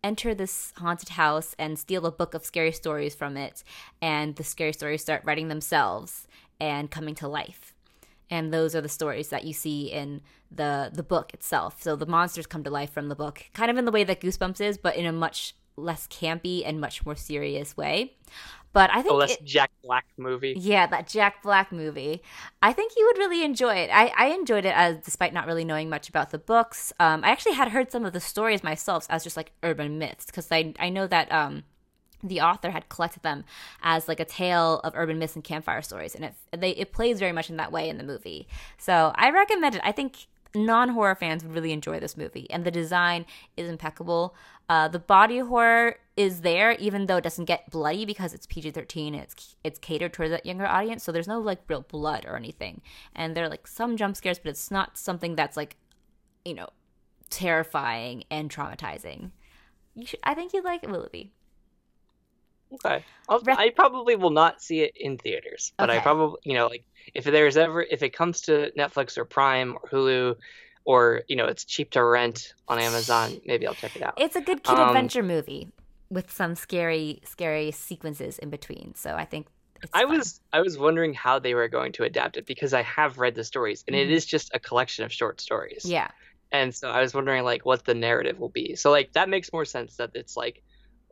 enter 0.02 0.34
this 0.34 0.72
haunted 0.76 1.10
house 1.10 1.54
and 1.58 1.78
steal 1.78 2.06
a 2.06 2.12
book 2.12 2.34
of 2.34 2.44
scary 2.44 2.72
stories 2.72 3.14
from 3.14 3.36
it, 3.36 3.62
and 4.00 4.36
the 4.36 4.44
scary 4.44 4.72
stories 4.72 5.02
start 5.02 5.22
writing 5.24 5.48
themselves 5.48 6.26
and 6.60 6.90
coming 6.90 7.14
to 7.16 7.28
life. 7.28 7.74
And 8.30 8.52
those 8.52 8.74
are 8.74 8.80
the 8.80 8.88
stories 8.88 9.28
that 9.28 9.44
you 9.44 9.52
see 9.52 9.92
in 9.92 10.22
the 10.50 10.90
the 10.92 11.02
book 11.02 11.34
itself. 11.34 11.82
So 11.82 11.96
the 11.96 12.06
monsters 12.06 12.46
come 12.46 12.64
to 12.64 12.70
life 12.70 12.90
from 12.90 13.08
the 13.08 13.14
book, 13.14 13.44
kind 13.52 13.70
of 13.70 13.76
in 13.76 13.84
the 13.84 13.92
way 13.92 14.04
that 14.04 14.20
Goosebumps 14.20 14.60
is, 14.60 14.78
but 14.78 14.96
in 14.96 15.06
a 15.06 15.12
much 15.12 15.54
less 15.76 16.06
campy 16.08 16.62
and 16.64 16.80
much 16.80 17.04
more 17.06 17.16
serious 17.16 17.76
way. 17.76 18.16
But 18.74 18.90
I 18.90 19.02
think 19.02 19.12
Oh, 19.14 19.18
that's 19.20 19.34
it- 19.34 19.44
Jack 19.44 19.70
Black 19.84 20.06
movie. 20.16 20.54
yeah, 20.56 20.86
that 20.86 21.06
Jack 21.06 21.42
Black 21.42 21.72
movie. 21.72 22.22
I 22.62 22.72
think 22.72 22.92
you 22.96 23.04
would 23.06 23.18
really 23.18 23.44
enjoy 23.44 23.74
it. 23.74 23.90
I, 23.92 24.10
I 24.16 24.26
enjoyed 24.28 24.64
it 24.64 24.74
as 24.74 24.96
despite 24.98 25.34
not 25.34 25.46
really 25.46 25.64
knowing 25.64 25.90
much 25.90 26.08
about 26.08 26.30
the 26.30 26.38
books. 26.38 26.90
Um, 26.98 27.22
I 27.22 27.30
actually 27.30 27.52
had 27.52 27.68
heard 27.68 27.92
some 27.92 28.06
of 28.06 28.14
the 28.14 28.20
stories 28.20 28.62
myself 28.62 29.06
as 29.10 29.24
just 29.24 29.36
like 29.36 29.52
urban 29.62 29.98
myths 29.98 30.24
because 30.26 30.50
I 30.50 30.72
I 30.78 30.88
know 30.88 31.06
that 31.06 31.30
um, 31.30 31.64
the 32.24 32.40
author 32.40 32.70
had 32.70 32.88
collected 32.88 33.22
them 33.22 33.44
as 33.82 34.08
like 34.08 34.20
a 34.20 34.24
tale 34.24 34.80
of 34.84 34.94
urban 34.96 35.18
myths 35.18 35.34
and 35.34 35.44
campfire 35.44 35.82
stories, 35.82 36.14
and 36.14 36.24
it 36.24 36.34
they 36.58 36.70
it 36.70 36.92
plays 36.92 37.18
very 37.18 37.32
much 37.32 37.50
in 37.50 37.58
that 37.58 37.72
way 37.72 37.90
in 37.90 37.98
the 37.98 38.04
movie. 38.04 38.48
So 38.78 39.12
I 39.16 39.30
recommend 39.32 39.74
it. 39.74 39.82
I 39.84 39.92
think 39.92 40.28
non 40.54 40.90
horror 40.90 41.14
fans 41.14 41.42
would 41.42 41.54
really 41.54 41.72
enjoy 41.72 42.00
this 42.00 42.16
movie, 42.16 42.48
and 42.50 42.64
the 42.64 42.70
design 42.70 43.26
is 43.56 43.68
impeccable. 43.68 44.34
Uh, 44.68 44.88
the 44.88 44.98
body 44.98 45.38
horror 45.38 45.96
is 46.16 46.42
there, 46.42 46.72
even 46.72 47.06
though 47.06 47.16
it 47.16 47.24
doesn't 47.24 47.46
get 47.46 47.70
bloody 47.70 48.04
because 48.04 48.34
it's 48.34 48.46
PG 48.46 48.70
thirteen. 48.72 49.14
It's 49.14 49.56
it's 49.64 49.78
catered 49.78 50.12
towards 50.12 50.30
that 50.30 50.46
younger 50.46 50.66
audience, 50.66 51.02
so 51.04 51.12
there's 51.12 51.28
no 51.28 51.40
like 51.40 51.62
real 51.68 51.82
blood 51.82 52.24
or 52.26 52.36
anything. 52.36 52.80
And 53.14 53.36
there 53.36 53.44
are 53.44 53.50
like 53.50 53.66
some 53.66 53.96
jump 53.96 54.16
scares, 54.16 54.38
but 54.38 54.50
it's 54.50 54.70
not 54.70 54.96
something 54.98 55.34
that's 55.36 55.56
like, 55.56 55.76
you 56.44 56.54
know, 56.54 56.68
terrifying 57.30 58.24
and 58.30 58.50
traumatizing. 58.50 59.30
You 59.94 60.06
should. 60.06 60.20
I 60.24 60.34
think 60.34 60.52
you'd 60.52 60.64
like 60.64 60.82
it, 60.82 60.90
Willoughby. 60.90 61.32
Okay. 62.74 63.04
I'll, 63.28 63.40
I 63.48 63.70
probably 63.70 64.16
will 64.16 64.30
not 64.30 64.60
see 64.60 64.80
it 64.80 64.92
in 64.96 65.18
theaters, 65.18 65.72
but 65.78 65.90
I 65.90 66.00
probably, 66.00 66.38
you 66.44 66.54
know, 66.54 66.66
like 66.66 66.84
if 67.14 67.24
there's 67.24 67.56
ever, 67.56 67.82
if 67.82 68.02
it 68.02 68.10
comes 68.14 68.42
to 68.42 68.72
Netflix 68.76 69.16
or 69.16 69.24
Prime 69.24 69.76
or 69.76 69.88
Hulu, 69.88 70.34
or 70.84 71.22
you 71.28 71.36
know, 71.36 71.46
it's 71.46 71.64
cheap 71.64 71.92
to 71.92 72.04
rent 72.04 72.54
on 72.68 72.78
Amazon, 72.78 73.40
maybe 73.44 73.66
I'll 73.66 73.74
check 73.74 73.92
it 73.94 74.02
out. 74.02 74.14
It's 74.18 74.36
a 74.36 74.40
good 74.40 74.62
kid 74.64 74.78
Um, 74.78 74.88
adventure 74.88 75.22
movie 75.22 75.68
with 76.10 76.30
some 76.30 76.54
scary, 76.54 77.20
scary 77.24 77.70
sequences 77.70 78.38
in 78.38 78.50
between. 78.50 78.94
So 78.96 79.14
I 79.14 79.24
think 79.24 79.46
it's 79.82 79.90
I 79.94 80.02
fun. 80.02 80.18
was, 80.18 80.40
I 80.52 80.60
was 80.60 80.76
wondering 80.78 81.14
how 81.14 81.38
they 81.38 81.54
were 81.54 81.68
going 81.68 81.92
to 81.92 82.04
adapt 82.04 82.36
it 82.36 82.46
because 82.46 82.74
I 82.74 82.82
have 82.82 83.18
read 83.18 83.34
the 83.34 83.44
stories, 83.44 83.84
and 83.86 83.94
it 83.96 84.08
Mhm. 84.08 84.12
is 84.12 84.26
just 84.26 84.50
a 84.54 84.58
collection 84.60 85.04
of 85.04 85.12
short 85.12 85.40
stories. 85.40 85.84
yeah. 85.86 86.08
And 86.50 86.74
so 86.74 86.90
I 86.90 87.00
was 87.00 87.14
wondering 87.14 87.44
like 87.44 87.64
what 87.64 87.84
the 87.84 87.94
narrative 87.94 88.38
will 88.38 88.50
be. 88.50 88.74
So 88.76 88.90
like 88.90 89.12
that 89.14 89.28
makes 89.30 89.52
more 89.52 89.64
sense 89.64 89.96
that 89.96 90.10
it's 90.14 90.36
like 90.36 90.62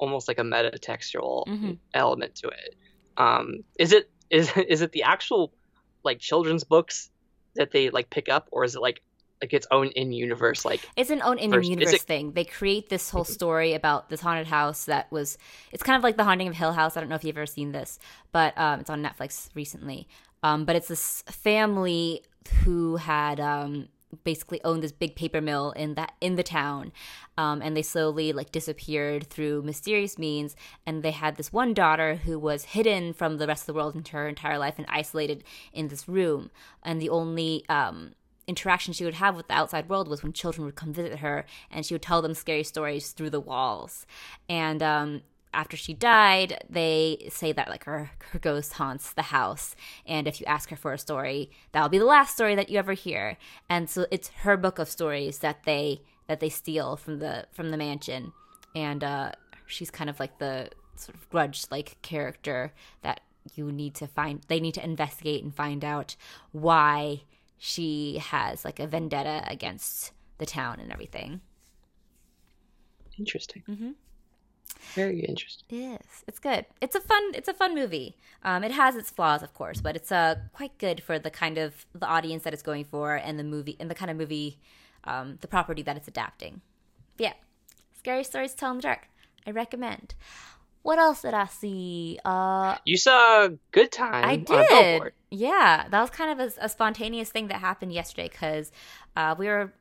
almost 0.01 0.27
like 0.29 0.39
a 0.41 0.45
meta 0.45 0.73
textual 0.79 1.47
Mhm. 1.49 1.79
element 1.95 2.35
to 2.37 2.49
it. 2.49 2.75
Um, 3.17 3.63
is 3.79 3.93
it 3.93 4.11
is 4.31 4.51
is 4.57 4.81
it 4.83 4.93
the 4.93 5.05
actual 5.05 5.53
like 6.03 6.19
children's 6.19 6.65
books 6.65 7.11
that 7.57 7.71
they 7.71 7.91
like 7.91 8.11
pick 8.11 8.29
up, 8.29 8.49
or 8.51 8.65
is 8.65 8.75
it 8.75 8.81
like 8.83 9.01
like 9.43 9.53
its 9.55 9.67
own 9.71 9.89
in 10.01 10.13
universe? 10.13 10.65
Like 10.65 10.81
It's 10.97 11.11
an 11.11 11.23
own 11.23 11.39
in 11.39 11.51
universe 11.63 11.95
it- 11.95 12.03
thing. 12.03 12.33
They 12.33 12.45
create 12.45 12.89
this 12.89 13.11
whole 13.11 13.25
story 13.39 13.75
about 13.75 14.09
this 14.11 14.21
haunted 14.21 14.47
house 14.47 14.85
that 14.87 15.11
was. 15.13 15.39
It's 15.73 15.83
kind 15.83 15.97
of 15.97 16.03
like 16.03 16.17
the 16.17 16.25
haunting 16.25 16.49
of 16.49 16.55
Hill 16.55 16.73
House. 16.73 16.97
I 16.97 17.01
don't 17.01 17.09
know 17.09 17.17
if 17.17 17.25
you've 17.25 17.37
ever 17.39 17.47
seen 17.47 17.73
this, 17.73 17.99
but 18.33 18.57
um, 18.59 18.81
it's 18.81 18.91
on 18.91 19.03
Netflix 19.03 19.49
recently. 19.55 20.09
Um, 20.43 20.65
but 20.65 20.75
it's 20.77 20.89
this 20.89 21.23
family 21.29 22.23
who 22.65 22.97
had 22.97 23.41
um, 23.41 23.89
basically 24.25 24.63
owned 24.65 24.83
this 24.83 24.93
big 24.93 25.17
paper 25.17 25.41
mill 25.41 25.73
in 25.73 25.95
that 25.95 26.13
in 26.21 26.37
the 26.37 26.43
town, 26.43 26.93
um, 27.37 27.63
and 27.63 27.77
they 27.77 27.83
slowly 27.83 28.33
like 28.33 28.53
disappeared 28.53 29.29
through 29.29 29.63
mysterious 29.63 30.19
means. 30.19 30.57
And 30.87 31.03
they 31.03 31.13
had 31.13 31.37
this 31.37 31.53
one 31.53 31.75
daughter 31.75 32.17
who 32.17 32.39
was 32.39 32.65
hidden 32.65 33.13
from 33.13 33.39
the 33.39 33.47
rest 33.47 33.63
of 33.63 33.67
the 33.67 33.75
world 33.75 33.95
into 33.95 34.13
her 34.13 34.29
entire 34.29 34.59
life 34.59 34.75
and 34.79 34.87
isolated 34.89 35.45
in 35.73 35.89
this 35.89 36.09
room. 36.09 36.51
And 36.83 37.01
the 37.01 37.11
only 37.11 37.65
um, 37.69 38.13
interaction 38.47 38.93
she 38.93 39.05
would 39.05 39.15
have 39.15 39.37
with 39.37 39.49
the 39.49 39.55
outside 39.55 39.89
world 39.89 40.09
was 40.09 40.23
when 40.23 40.33
children 40.33 40.65
would 40.67 40.75
come 40.75 40.93
visit 40.93 41.21
her 41.21 41.47
and 41.71 41.87
she 41.87 41.95
would 41.95 42.03
tell 42.03 42.21
them 42.21 42.35
scary 42.35 42.65
stories 42.65 43.13
through 43.13 43.31
the 43.31 43.41
walls. 43.41 44.07
And 44.49 44.83
um, 44.83 45.23
after 45.53 45.77
she 45.77 45.95
died, 45.95 46.65
they 46.69 47.27
say 47.31 47.53
that 47.53 47.69
like 47.69 47.85
her, 47.85 48.11
her 48.33 48.39
ghost 48.39 48.75
haunts 48.75 49.13
the 49.13 49.23
house. 49.23 49.75
And 50.07 50.29
if 50.29 50.41
you 50.41 50.47
ask 50.47 50.71
her 50.71 50.77
for 50.77 50.93
a 50.93 50.99
story, 50.99 51.51
that'll 51.73 51.89
be 51.89 51.99
the 51.99 52.05
last 52.05 52.35
story 52.35 52.55
that 52.55 52.69
you 52.71 52.79
ever 52.79 52.93
hear. 52.93 53.37
And 53.69 53.89
so 53.91 54.07
it's 54.11 54.29
her 54.45 54.57
book 54.57 54.79
of 54.79 54.89
stories 54.89 55.39
that 55.39 55.65
they 55.65 56.03
that 56.29 56.41
they 56.41 56.49
steal 56.49 56.97
from 56.97 57.19
the 57.19 57.47
from 57.53 57.71
the 57.71 57.77
mansion. 57.77 58.33
And 58.75 59.03
uh, 59.03 59.33
she's 59.67 59.91
kind 59.91 60.09
of 60.11 60.21
like 60.21 60.39
the 60.39 60.71
sort 60.97 61.17
of 61.17 61.29
grudge 61.31 61.65
like 61.71 62.01
character 62.03 62.73
that 63.03 63.21
you 63.55 63.73
need 63.73 63.95
to 63.95 64.07
find 64.07 64.43
they 64.49 64.61
need 64.61 64.75
to 64.75 64.85
investigate 64.85 65.43
and 65.43 65.55
find 65.55 65.85
out 65.85 66.15
why 66.53 67.23
she 67.59 68.19
has 68.19 68.65
like 68.65 68.79
a 68.79 68.87
vendetta 68.87 69.43
against 69.47 70.13
the 70.39 70.47
town 70.47 70.79
and 70.81 70.93
everything. 70.93 71.41
interesting, 73.19 73.63
Mm 73.69 73.77
Mhm. 73.79 73.95
Very 74.95 75.21
interesting. 75.21 75.67
Yes, 75.69 76.25
it's 76.27 76.39
good. 76.39 76.67
It's 76.81 76.95
a 76.97 77.01
fun. 77.01 77.23
It's 77.35 77.49
a 77.49 77.55
fun 77.55 77.75
movie. 77.75 78.17
Um, 78.43 78.65
it 78.65 78.73
has 78.73 78.97
its 78.97 79.11
flaws, 79.11 79.43
of 79.43 79.55
course, 79.55 79.81
but 79.81 79.97
it's 79.97 80.13
uh 80.13 80.37
quite 80.53 80.77
good 80.79 81.03
for 81.03 81.19
the 81.19 81.31
kind 81.31 81.59
of 81.59 81.87
the 81.95 82.07
audience 82.07 82.43
that 82.45 82.53
it's 82.53 82.63
going 82.63 82.85
for 82.85 83.15
and 83.15 83.39
the 83.39 83.45
movie 83.45 83.77
and 83.81 83.91
the 83.91 83.95
kind 83.95 84.11
of 84.11 84.17
movie, 84.17 84.59
um, 85.05 85.39
the 85.41 85.49
property 85.49 85.83
that 85.83 85.97
it's 85.97 86.09
adapting. 86.09 86.61
But 87.17 87.25
yeah, 87.25 87.33
scary 87.99 88.25
stories 88.25 88.53
to 88.53 88.57
tell 88.59 88.71
in 88.71 88.77
the 88.79 88.83
dark. 88.83 89.09
I 89.47 89.51
recommend. 89.51 90.15
What 90.83 90.99
else 90.99 91.23
did 91.23 91.35
I 91.35 91.45
see? 91.47 92.19
Uh, 92.25 92.77
You 92.87 92.97
saw 92.97 93.49
Good 93.71 93.93
Time 93.93 94.25
I 94.25 94.37
did. 94.37 94.47
billboard. 94.69 95.13
Yeah, 95.31 95.87
that 95.91 96.01
was 96.01 96.09
kind 96.11 96.41
of 96.41 96.53
a, 96.57 96.65
a 96.65 96.69
spontaneous 96.71 97.29
thing 97.31 97.49
that 97.49 97.61
happened 97.61 97.93
yesterday 97.93 98.29
because 98.29 98.73
uh, 99.17 99.35
we 99.39 99.47
were. 99.47 99.73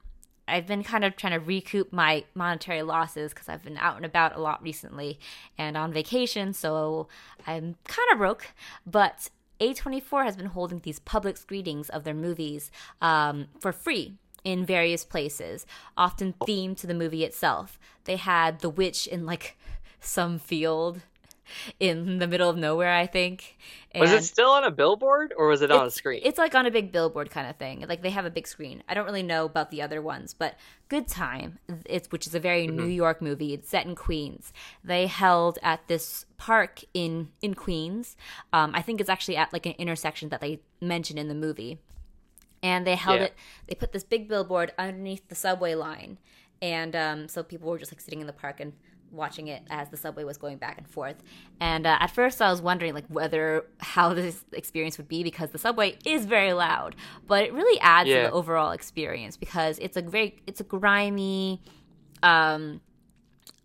I've 0.50 0.68
been 0.68 0.84
kind 0.84 1.06
of 1.06 1.16
trying 1.16 1.34
to 1.34 1.40
recoup 1.40 1.94
my 1.94 2.26
monetary 2.34 2.82
losses 2.82 3.34
because 3.34 3.50
I've 3.50 3.64
been 3.64 3.78
out 3.78 3.96
and 3.96 4.06
about 4.06 4.36
a 4.36 4.42
lot 4.42 4.62
recently 4.62 5.20
and 5.58 5.78
on 5.78 5.94
vacation, 5.94 6.54
so 6.54 7.08
I'm 7.48 7.76
kind 7.88 8.12
of 8.12 8.18
broke. 8.18 8.48
But 8.86 9.30
A24 9.60 10.26
has 10.26 10.36
been 10.36 10.48
holding 10.48 10.80
these 10.80 11.00
public 11.00 11.38
screenings 11.38 11.90
of 11.90 12.04
their 12.04 12.14
movies 12.14 12.72
um, 13.02 13.48
for 13.60 13.72
free 13.72 14.16
in 14.44 14.66
various 14.66 15.04
places, 15.04 15.66
often 15.98 16.34
themed 16.48 16.78
to 16.78 16.88
the 16.88 16.94
movie 16.94 17.24
itself. 17.24 17.78
They 18.06 18.16
had 18.16 18.60
The 18.60 18.70
Witch 18.70 19.06
in 19.06 19.26
like 19.26 19.58
some 20.00 20.40
field 20.40 21.02
in 21.80 22.20
the 22.20 22.28
middle 22.28 22.50
of 22.50 22.58
nowhere, 22.58 22.94
I 22.94 23.06
think. 23.08 23.58
Was 23.96 24.12
it 24.12 24.24
still 24.24 24.50
on 24.52 24.64
a 24.64 24.70
billboard 24.72 25.34
or 25.36 25.48
was 25.48 25.62
it 25.64 25.72
on 25.72 25.88
a 25.88 25.90
screen? 25.90 26.22
It's 26.24 26.38
like 26.38 26.54
on 26.54 26.66
a 26.68 26.72
big 26.72 26.92
billboard 26.92 27.32
kind 27.32 27.50
of 27.50 27.56
thing. 27.56 27.86
Like 27.90 28.04
they 28.04 28.12
have 28.12 28.26
a 28.26 28.30
big 28.30 28.48
screen. 28.48 28.84
I 28.88 28.94
don't 28.94 29.06
really 29.06 29.24
know 29.24 29.46
about 29.46 29.72
the 29.72 29.82
other 29.82 30.02
ones, 30.02 30.34
but 30.34 30.56
Good 30.90 31.08
Time, 31.08 31.58
it's 31.86 32.12
which 32.12 32.28
is 32.28 32.36
a 32.36 32.40
very 32.40 32.68
New 32.68 32.86
York 32.86 33.22
movie. 33.22 33.54
It's 33.54 33.68
set 33.70 33.86
in 33.86 33.96
Queens. 33.96 34.54
They 34.84 35.08
held 35.08 35.58
at 35.64 35.88
this 35.88 36.26
park 36.38 36.82
in 36.94 37.30
in 37.42 37.56
Queens. 37.56 38.16
Um, 38.54 38.72
I 38.76 38.82
think 38.84 39.02
it's 39.02 39.10
actually 39.10 39.38
at 39.38 39.52
like 39.52 39.66
an 39.66 39.74
intersection 39.80 40.30
that 40.30 40.42
they 40.42 40.60
mention 40.82 41.18
in 41.18 41.28
the 41.28 41.36
movie. 41.36 41.80
And 42.62 42.86
they 42.86 42.96
held 42.96 43.20
Yeah. 43.20 43.28
it. 43.28 43.34
They 43.68 43.76
put 43.76 43.94
this 43.94 44.04
big 44.04 44.28
billboard 44.28 44.74
underneath 44.78 45.28
the 45.30 45.36
subway 45.36 45.76
line, 45.76 46.18
and 46.62 46.94
um, 46.96 47.28
so 47.30 47.42
people 47.42 47.70
were 47.72 47.78
just 47.80 47.92
like 47.92 48.02
sitting 48.02 48.20
in 48.22 48.28
the 48.28 48.34
park 48.34 48.60
and 48.60 48.74
watching 49.12 49.48
it 49.48 49.64
as 49.70 49.90
the 49.90 49.98
subway 49.98 50.24
was 50.24 50.38
going 50.38 50.58
back 50.58 50.78
and 50.78 50.88
forth. 50.88 51.16
And 51.60 51.86
uh, 51.86 51.98
at 52.00 52.12
first, 52.12 52.42
I 52.42 52.50
was 52.50 52.62
wondering 52.62 52.94
like 52.94 53.06
whether 53.08 53.66
how 53.80 54.14
this 54.14 54.44
experience 54.54 54.98
would 54.98 55.08
be 55.08 55.24
because 55.24 55.50
the 55.50 55.58
subway 55.58 55.98
is 56.06 56.26
very 56.26 56.54
loud, 56.54 56.96
but 57.28 57.44
it 57.44 57.54
really 57.54 57.80
adds 57.82 58.10
to 58.10 58.16
the 58.16 58.32
overall 58.32 58.72
experience 58.72 59.38
because 59.38 59.80
it's 59.80 59.98
a 59.98 60.02
very 60.02 60.38
it's 60.48 60.62
a 60.62 60.64
grimy, 60.64 61.62
um, 62.24 62.82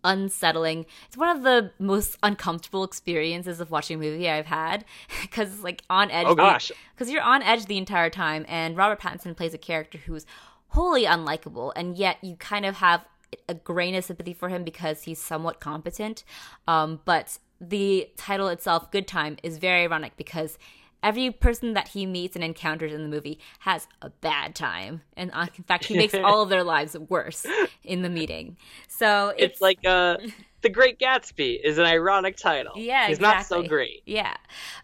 unsettling. 0.05 0.85
It's 1.07 1.17
one 1.17 1.35
of 1.35 1.43
the 1.43 1.71
most 1.79 2.17
uncomfortable 2.23 2.83
experiences 2.83 3.59
of 3.59 3.71
watching 3.71 3.97
a 3.97 3.99
movie 3.99 4.29
I've 4.29 4.45
had 4.45 4.85
because 5.21 5.53
it's 5.53 5.63
like 5.63 5.83
on 5.89 6.11
edge. 6.11 6.27
Oh, 6.27 6.35
gosh. 6.35 6.71
Because 6.93 7.11
you're 7.11 7.21
on 7.21 7.41
edge 7.41 7.65
the 7.65 7.77
entire 7.77 8.09
time, 8.09 8.45
and 8.47 8.77
Robert 8.77 9.01
Pattinson 9.01 9.35
plays 9.35 9.53
a 9.53 9.57
character 9.57 9.97
who's 9.97 10.25
wholly 10.69 11.05
unlikable, 11.05 11.73
and 11.75 11.97
yet 11.97 12.23
you 12.23 12.35
kind 12.35 12.65
of 12.65 12.75
have 12.75 13.05
a 13.47 13.53
grain 13.53 13.95
of 13.95 14.03
sympathy 14.03 14.33
for 14.33 14.49
him 14.49 14.63
because 14.63 15.03
he's 15.03 15.19
somewhat 15.19 15.59
competent. 15.59 16.23
Um, 16.67 17.01
but 17.05 17.37
the 17.61 18.09
title 18.17 18.47
itself, 18.49 18.91
Good 18.91 19.07
Time, 19.07 19.37
is 19.43 19.57
very 19.57 19.83
ironic 19.83 20.17
because 20.17 20.57
every 21.03 21.29
person 21.29 21.73
that 21.73 21.89
he 21.89 22.05
meets 22.05 22.35
and 22.35 22.43
encounters 22.43 22.91
in 22.91 23.03
the 23.03 23.07
movie 23.07 23.39
has 23.59 23.87
a 24.01 24.09
bad 24.09 24.55
time. 24.55 25.01
And 25.15 25.29
uh, 25.33 25.47
in 25.55 25.63
fact, 25.63 25.85
he 25.85 25.95
makes 25.95 26.13
all 26.23 26.41
of 26.41 26.49
their 26.49 26.63
lives 26.63 26.97
worse 26.97 27.45
in 27.83 28.01
the 28.01 28.09
meeting. 28.09 28.57
So 28.87 29.29
it's, 29.37 29.53
It's 29.53 29.61
like 29.61 29.79
uh, 29.85 30.17
The 30.61 30.69
Great 30.69 30.97
Gatsby 30.97 31.59
is 31.63 31.77
an 31.77 31.85
ironic 31.85 32.37
title. 32.37 32.73
Yeah, 32.75 33.07
He's 33.07 33.19
not 33.19 33.45
so 33.45 33.61
great. 33.61 34.01
Yeah. 34.07 34.35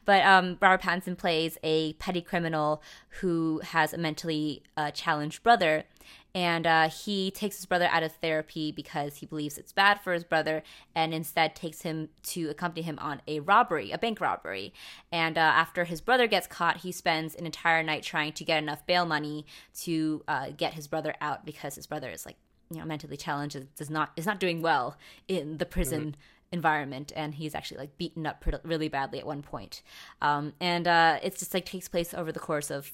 But 0.05 0.23
um, 0.23 0.59
Robert 0.61 0.83
Pattinson 0.83 1.17
plays 1.17 1.57
a 1.63 1.93
petty 1.93 2.21
criminal 2.21 2.83
who 3.21 3.61
has 3.63 3.91
a 3.91 3.97
mentally 3.97 4.61
uh, 4.77 4.91
challenged 4.91 5.41
brother. 5.41 5.85
And 6.33 6.65
uh, 6.65 6.89
he 6.89 7.31
takes 7.31 7.57
his 7.57 7.65
brother 7.65 7.87
out 7.91 8.03
of 8.03 8.13
therapy 8.13 8.71
because 8.71 9.17
he 9.17 9.25
believes 9.25 9.57
it's 9.57 9.73
bad 9.73 9.99
for 10.01 10.13
his 10.13 10.23
brother, 10.23 10.63
and 10.95 11.13
instead 11.13 11.55
takes 11.55 11.81
him 11.81 12.09
to 12.23 12.49
accompany 12.49 12.81
him 12.81 12.97
on 12.99 13.21
a 13.27 13.39
robbery, 13.41 13.91
a 13.91 13.97
bank 13.97 14.21
robbery. 14.21 14.73
And 15.11 15.37
uh, 15.37 15.41
after 15.41 15.83
his 15.83 16.01
brother 16.01 16.27
gets 16.27 16.47
caught, 16.47 16.77
he 16.77 16.91
spends 16.91 17.35
an 17.35 17.45
entire 17.45 17.83
night 17.83 18.03
trying 18.03 18.33
to 18.33 18.43
get 18.43 18.61
enough 18.61 18.85
bail 18.85 19.05
money 19.05 19.45
to 19.81 20.23
uh, 20.27 20.47
get 20.55 20.73
his 20.73 20.87
brother 20.87 21.15
out 21.19 21.45
because 21.45 21.75
his 21.75 21.87
brother 21.87 22.09
is 22.09 22.25
like 22.25 22.37
you 22.71 22.79
know 22.79 22.85
mentally 22.85 23.17
challenged 23.17 23.75
does 23.75 23.89
not 23.89 24.11
is 24.15 24.25
not 24.25 24.39
doing 24.39 24.61
well 24.61 24.97
in 25.27 25.57
the 25.57 25.65
prison 25.65 26.01
mm-hmm. 26.01 26.53
environment 26.53 27.11
and 27.15 27.35
he's 27.35 27.53
actually 27.53 27.77
like 27.77 27.97
beaten 27.97 28.25
up 28.25 28.41
pretty, 28.41 28.57
really 28.63 28.87
badly 28.87 29.19
at 29.19 29.25
one 29.25 29.41
point 29.41 29.81
um, 30.21 30.53
and 30.59 30.87
uh, 30.87 31.19
it's 31.21 31.39
just 31.39 31.53
like 31.53 31.65
takes 31.65 31.87
place 31.87 32.13
over 32.13 32.31
the 32.31 32.39
course 32.39 32.71
of 32.71 32.91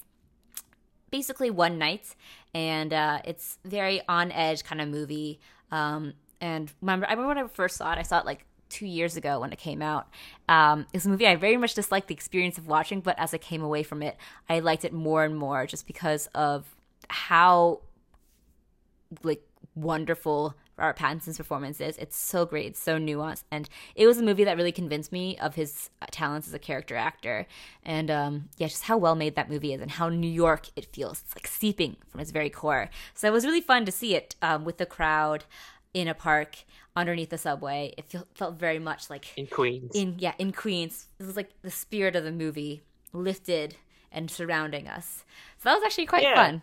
basically 1.10 1.50
one 1.50 1.78
night 1.78 2.14
and 2.54 2.92
uh, 2.92 3.20
it's 3.24 3.58
very 3.64 4.00
on 4.08 4.32
edge 4.32 4.64
kind 4.64 4.80
of 4.80 4.88
movie 4.88 5.40
um, 5.70 6.14
and 6.40 6.72
remember 6.80 7.06
i 7.06 7.10
remember 7.10 7.28
when 7.28 7.38
i 7.38 7.48
first 7.48 7.76
saw 7.76 7.92
it 7.92 7.98
i 7.98 8.02
saw 8.02 8.18
it 8.18 8.26
like 8.26 8.44
two 8.68 8.86
years 8.86 9.16
ago 9.16 9.40
when 9.40 9.52
it 9.52 9.58
came 9.58 9.82
out. 9.82 10.08
Um, 10.48 10.86
it's 10.92 11.04
a 11.04 11.08
movie 11.08 11.26
I 11.26 11.36
very 11.36 11.56
much 11.56 11.74
disliked 11.74 12.08
the 12.08 12.14
experience 12.14 12.58
of 12.58 12.66
watching, 12.66 13.00
but 13.00 13.18
as 13.18 13.32
I 13.34 13.38
came 13.38 13.62
away 13.62 13.82
from 13.82 14.02
it, 14.02 14.16
I 14.48 14.60
liked 14.60 14.84
it 14.84 14.92
more 14.92 15.24
and 15.24 15.36
more 15.36 15.66
just 15.66 15.86
because 15.86 16.26
of 16.34 16.76
how 17.08 17.80
like 19.22 19.42
wonderful 19.74 20.54
Robert 20.78 20.96
Pattinson's 20.96 21.36
performance 21.36 21.80
is. 21.80 21.96
It's 21.98 22.16
so 22.16 22.46
great, 22.46 22.66
it's 22.66 22.80
so 22.80 22.98
nuanced, 22.98 23.44
and 23.50 23.68
it 23.94 24.06
was 24.06 24.18
a 24.18 24.22
movie 24.22 24.44
that 24.44 24.56
really 24.56 24.72
convinced 24.72 25.12
me 25.12 25.36
of 25.38 25.54
his 25.56 25.90
talents 26.10 26.46
as 26.46 26.54
a 26.54 26.58
character 26.58 26.96
actor, 26.96 27.46
and 27.82 28.10
um, 28.10 28.48
yeah, 28.56 28.68
just 28.68 28.84
how 28.84 28.96
well 28.96 29.14
made 29.14 29.34
that 29.34 29.50
movie 29.50 29.72
is, 29.72 29.80
and 29.80 29.90
how 29.90 30.08
New 30.08 30.30
York 30.30 30.68
it 30.76 30.86
feels. 30.92 31.22
It's 31.26 31.36
like 31.36 31.46
seeping 31.46 31.96
from 32.08 32.20
its 32.20 32.30
very 32.30 32.50
core. 32.50 32.90
So 33.14 33.26
it 33.26 33.32
was 33.32 33.44
really 33.44 33.60
fun 33.60 33.84
to 33.84 33.92
see 33.92 34.14
it 34.14 34.36
um, 34.40 34.64
with 34.64 34.78
the 34.78 34.86
crowd 34.86 35.44
in 35.94 36.08
a 36.08 36.14
park 36.14 36.64
underneath 36.94 37.30
the 37.30 37.38
subway. 37.38 37.94
It 37.96 38.04
felt, 38.04 38.28
felt 38.34 38.58
very 38.58 38.78
much 38.78 39.10
like 39.10 39.26
in 39.36 39.46
Queens. 39.46 39.92
In 39.94 40.16
yeah, 40.18 40.34
in 40.38 40.52
Queens. 40.52 41.08
It 41.18 41.26
was 41.26 41.36
like 41.36 41.50
the 41.62 41.70
spirit 41.70 42.16
of 42.16 42.24
the 42.24 42.32
movie 42.32 42.82
lifted 43.12 43.76
and 44.12 44.30
surrounding 44.30 44.88
us. 44.88 45.24
So 45.58 45.68
that 45.68 45.74
was 45.74 45.84
actually 45.84 46.06
quite 46.06 46.22
yeah. 46.22 46.34
fun. 46.34 46.62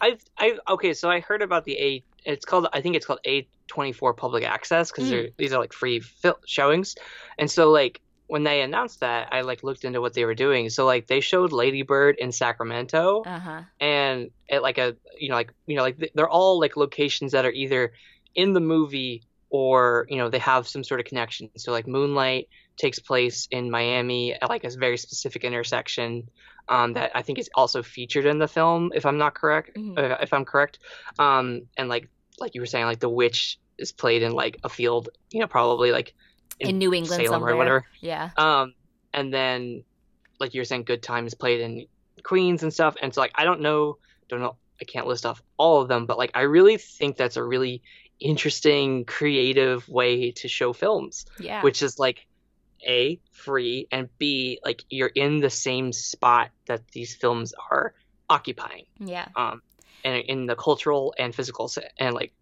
I've 0.00 0.22
I 0.36 0.58
okay, 0.68 0.94
so 0.94 1.10
I 1.10 1.20
heard 1.20 1.42
about 1.42 1.64
the 1.64 1.78
A. 1.78 2.04
It's 2.24 2.44
called 2.44 2.68
I 2.72 2.80
think 2.80 2.96
it's 2.96 3.06
called 3.06 3.20
A 3.26 3.46
twenty 3.66 3.92
four 3.92 4.14
public 4.14 4.44
access 4.44 4.90
because 4.90 5.10
mm. 5.10 5.32
these 5.36 5.52
are 5.52 5.58
like 5.58 5.72
free 5.72 6.00
fil- 6.00 6.40
showings, 6.46 6.94
and 7.38 7.50
so 7.50 7.70
like 7.70 8.00
when 8.28 8.44
they 8.44 8.60
announced 8.60 9.00
that, 9.00 9.28
I 9.32 9.40
like 9.40 9.62
looked 9.62 9.84
into 9.84 10.02
what 10.02 10.12
they 10.12 10.26
were 10.26 10.34
doing. 10.34 10.68
So 10.68 10.84
like 10.84 11.06
they 11.06 11.20
showed 11.20 11.50
Ladybird 11.50 12.16
in 12.16 12.30
Sacramento, 12.30 13.22
uh-huh. 13.26 13.62
and 13.80 14.30
at 14.50 14.62
like 14.62 14.78
a 14.78 14.96
you 15.18 15.30
know 15.30 15.34
like 15.34 15.52
you 15.66 15.76
know 15.76 15.82
like 15.82 16.12
they're 16.14 16.28
all 16.28 16.60
like 16.60 16.76
locations 16.76 17.32
that 17.32 17.44
are 17.44 17.52
either 17.52 17.92
in 18.34 18.52
the 18.52 18.60
movie 18.60 19.22
or 19.50 20.06
you 20.10 20.18
know 20.18 20.28
they 20.28 20.38
have 20.38 20.68
some 20.68 20.84
sort 20.84 21.00
of 21.00 21.06
connection. 21.06 21.50
So 21.56 21.72
like 21.72 21.86
Moonlight 21.86 22.48
takes 22.78 22.98
place 22.98 23.48
in 23.50 23.70
Miami 23.70 24.32
at 24.34 24.48
like 24.48 24.64
a 24.64 24.70
very 24.70 24.96
specific 24.96 25.44
intersection 25.44 26.28
um, 26.68 26.94
that 26.94 27.12
I 27.14 27.22
think 27.22 27.38
is 27.38 27.50
also 27.54 27.82
featured 27.82 28.26
in 28.26 28.38
the 28.38 28.48
film, 28.48 28.92
if 28.94 29.06
I'm 29.06 29.18
not 29.18 29.34
correct, 29.34 29.76
mm-hmm. 29.76 29.98
uh, 29.98 30.16
if 30.20 30.32
I'm 30.32 30.44
correct. 30.44 30.78
Um, 31.18 31.62
and 31.76 31.88
like 31.88 32.08
like 32.38 32.54
you 32.54 32.60
were 32.60 32.66
saying, 32.66 32.84
like 32.84 33.00
the 33.00 33.08
witch 33.08 33.58
is 33.78 33.92
played 33.92 34.22
in 34.22 34.32
like 34.32 34.58
a 34.64 34.68
field, 34.68 35.08
you 35.30 35.40
know, 35.40 35.46
probably 35.46 35.92
like 35.92 36.14
in, 36.60 36.70
in 36.70 36.78
New 36.78 36.94
England 36.94 37.22
Salem 37.22 37.40
somewhere. 37.40 37.54
or 37.54 37.56
whatever. 37.56 37.86
Yeah. 38.00 38.30
Um, 38.36 38.74
and 39.12 39.32
then 39.32 39.84
like 40.38 40.54
you 40.54 40.60
were 40.60 40.66
saying, 40.66 40.84
Good 40.84 41.02
Time 41.02 41.26
is 41.26 41.34
played 41.34 41.60
in 41.60 41.86
Queens 42.22 42.62
and 42.62 42.72
stuff. 42.72 42.96
And 43.00 43.14
so 43.14 43.20
like 43.20 43.32
I 43.34 43.44
don't 43.44 43.60
know, 43.60 43.98
don't 44.28 44.40
know, 44.40 44.56
I 44.80 44.84
can't 44.84 45.06
list 45.06 45.26
off 45.26 45.42
all 45.56 45.80
of 45.80 45.88
them, 45.88 46.06
but 46.06 46.18
like 46.18 46.32
I 46.34 46.42
really 46.42 46.76
think 46.76 47.16
that's 47.16 47.36
a 47.36 47.42
really 47.42 47.82
interesting, 48.20 49.04
creative 49.04 49.88
way 49.88 50.32
to 50.32 50.48
show 50.48 50.72
films. 50.72 51.24
Yeah. 51.40 51.62
Which 51.62 51.82
is 51.82 51.98
like 51.98 52.26
a 52.86 53.20
free 53.32 53.86
and 53.90 54.08
b 54.18 54.60
like 54.64 54.84
you're 54.90 55.08
in 55.08 55.40
the 55.40 55.50
same 55.50 55.92
spot 55.92 56.50
that 56.66 56.86
these 56.92 57.14
films 57.14 57.54
are 57.70 57.94
occupying. 58.28 58.84
Yeah. 58.98 59.28
Um 59.36 59.62
and 60.04 60.16
in 60.16 60.46
the 60.46 60.54
cultural 60.54 61.14
and 61.18 61.34
physical 61.34 61.70
and 61.98 62.14
like 62.14 62.32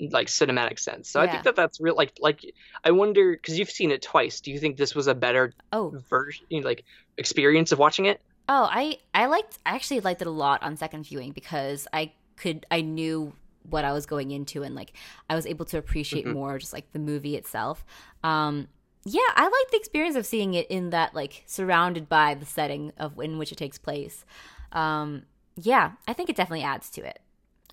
like 0.00 0.28
cinematic 0.28 0.78
sense. 0.78 1.10
So 1.10 1.20
yeah. 1.20 1.28
i 1.28 1.32
think 1.32 1.44
that 1.44 1.56
that's 1.56 1.80
real 1.80 1.96
like 1.96 2.12
like 2.20 2.40
i 2.84 2.90
wonder 2.90 3.32
because 3.32 3.58
you've 3.58 3.70
seen 3.70 3.90
it 3.90 4.02
twice. 4.02 4.40
Do 4.40 4.50
you 4.50 4.58
think 4.58 4.76
this 4.76 4.94
was 4.94 5.06
a 5.06 5.14
better 5.14 5.52
oh. 5.72 5.92
version 6.08 6.46
like 6.62 6.84
experience 7.16 7.72
of 7.72 7.78
watching 7.78 8.06
it? 8.06 8.20
Oh 8.48 8.68
i 8.70 8.98
i 9.14 9.26
liked 9.26 9.58
i 9.66 9.74
actually 9.74 10.00
liked 10.00 10.22
it 10.22 10.26
a 10.26 10.32
lot 10.32 10.62
on 10.62 10.76
second 10.76 11.04
viewing 11.04 11.32
because 11.32 11.86
i 11.92 12.12
could 12.36 12.64
i 12.70 12.80
knew 12.80 13.32
what 13.68 13.84
i 13.84 13.92
was 13.92 14.06
going 14.06 14.30
into 14.30 14.62
and 14.62 14.74
like 14.74 14.92
i 15.28 15.34
was 15.34 15.44
able 15.44 15.66
to 15.66 15.76
appreciate 15.76 16.24
mm-hmm. 16.24 16.34
more 16.34 16.58
just 16.58 16.72
like 16.72 16.90
the 16.92 16.98
movie 16.98 17.36
itself. 17.36 17.84
Um 18.22 18.68
yeah, 19.04 19.20
I 19.34 19.44
like 19.44 19.70
the 19.70 19.76
experience 19.76 20.16
of 20.16 20.26
seeing 20.26 20.54
it 20.54 20.66
in 20.70 20.90
that 20.90 21.14
like 21.14 21.44
surrounded 21.46 22.08
by 22.08 22.34
the 22.34 22.46
setting 22.46 22.92
of 22.98 23.18
in 23.18 23.38
which 23.38 23.52
it 23.52 23.58
takes 23.58 23.78
place. 23.78 24.24
Um, 24.72 25.22
yeah, 25.56 25.92
I 26.06 26.12
think 26.12 26.28
it 26.28 26.36
definitely 26.36 26.64
adds 26.64 26.90
to 26.90 27.06
it. 27.06 27.20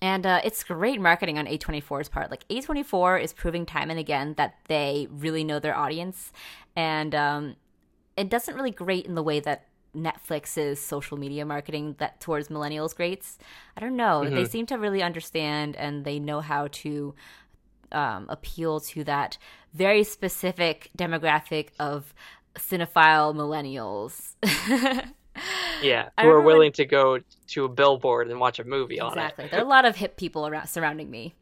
And 0.02 0.26
uh, 0.26 0.40
it's 0.44 0.62
great 0.62 1.00
marketing 1.00 1.38
on 1.38 1.46
A24's 1.46 2.08
part. 2.08 2.30
Like 2.30 2.46
A24 2.48 3.22
is 3.22 3.32
proving 3.32 3.64
time 3.64 3.90
and 3.90 3.98
again 3.98 4.34
that 4.36 4.56
they 4.68 5.08
really 5.10 5.42
know 5.42 5.58
their 5.58 5.76
audience, 5.76 6.32
and 6.74 7.14
um, 7.14 7.56
it 8.16 8.28
doesn't 8.28 8.54
really 8.54 8.70
great 8.70 9.06
in 9.06 9.14
the 9.14 9.22
way 9.22 9.40
that 9.40 9.68
Netflix's 9.96 10.80
social 10.80 11.16
media 11.16 11.44
marketing 11.44 11.96
that 11.98 12.20
towards 12.20 12.48
millennials 12.48 12.94
greats. 12.94 13.38
I 13.76 13.80
don't 13.80 13.96
know. 13.96 14.22
Mm-hmm. 14.22 14.34
They 14.34 14.44
seem 14.44 14.66
to 14.66 14.76
really 14.76 15.02
understand 15.02 15.76
and 15.76 16.04
they 16.04 16.18
know 16.18 16.40
how 16.40 16.68
to 16.68 17.14
um, 17.92 18.26
appeal 18.28 18.80
to 18.80 19.04
that 19.04 19.38
very 19.76 20.04
specific 20.04 20.90
demographic 20.96 21.68
of 21.78 22.14
cinephile 22.54 23.34
millennials. 23.34 24.32
yeah, 25.82 26.08
who 26.20 26.28
are 26.28 26.40
willing 26.40 26.66
when... 26.66 26.72
to 26.72 26.84
go 26.86 27.18
to 27.48 27.64
a 27.64 27.68
billboard 27.68 28.30
and 28.30 28.40
watch 28.40 28.58
a 28.58 28.64
movie 28.64 28.96
exactly. 28.96 29.10
on 29.10 29.18
it. 29.18 29.20
Exactly. 29.20 29.48
There 29.50 29.60
are 29.60 29.64
a 29.64 29.68
lot 29.68 29.84
of 29.84 29.96
hip 29.96 30.16
people 30.16 30.46
around 30.46 30.68
surrounding 30.68 31.10
me, 31.10 31.34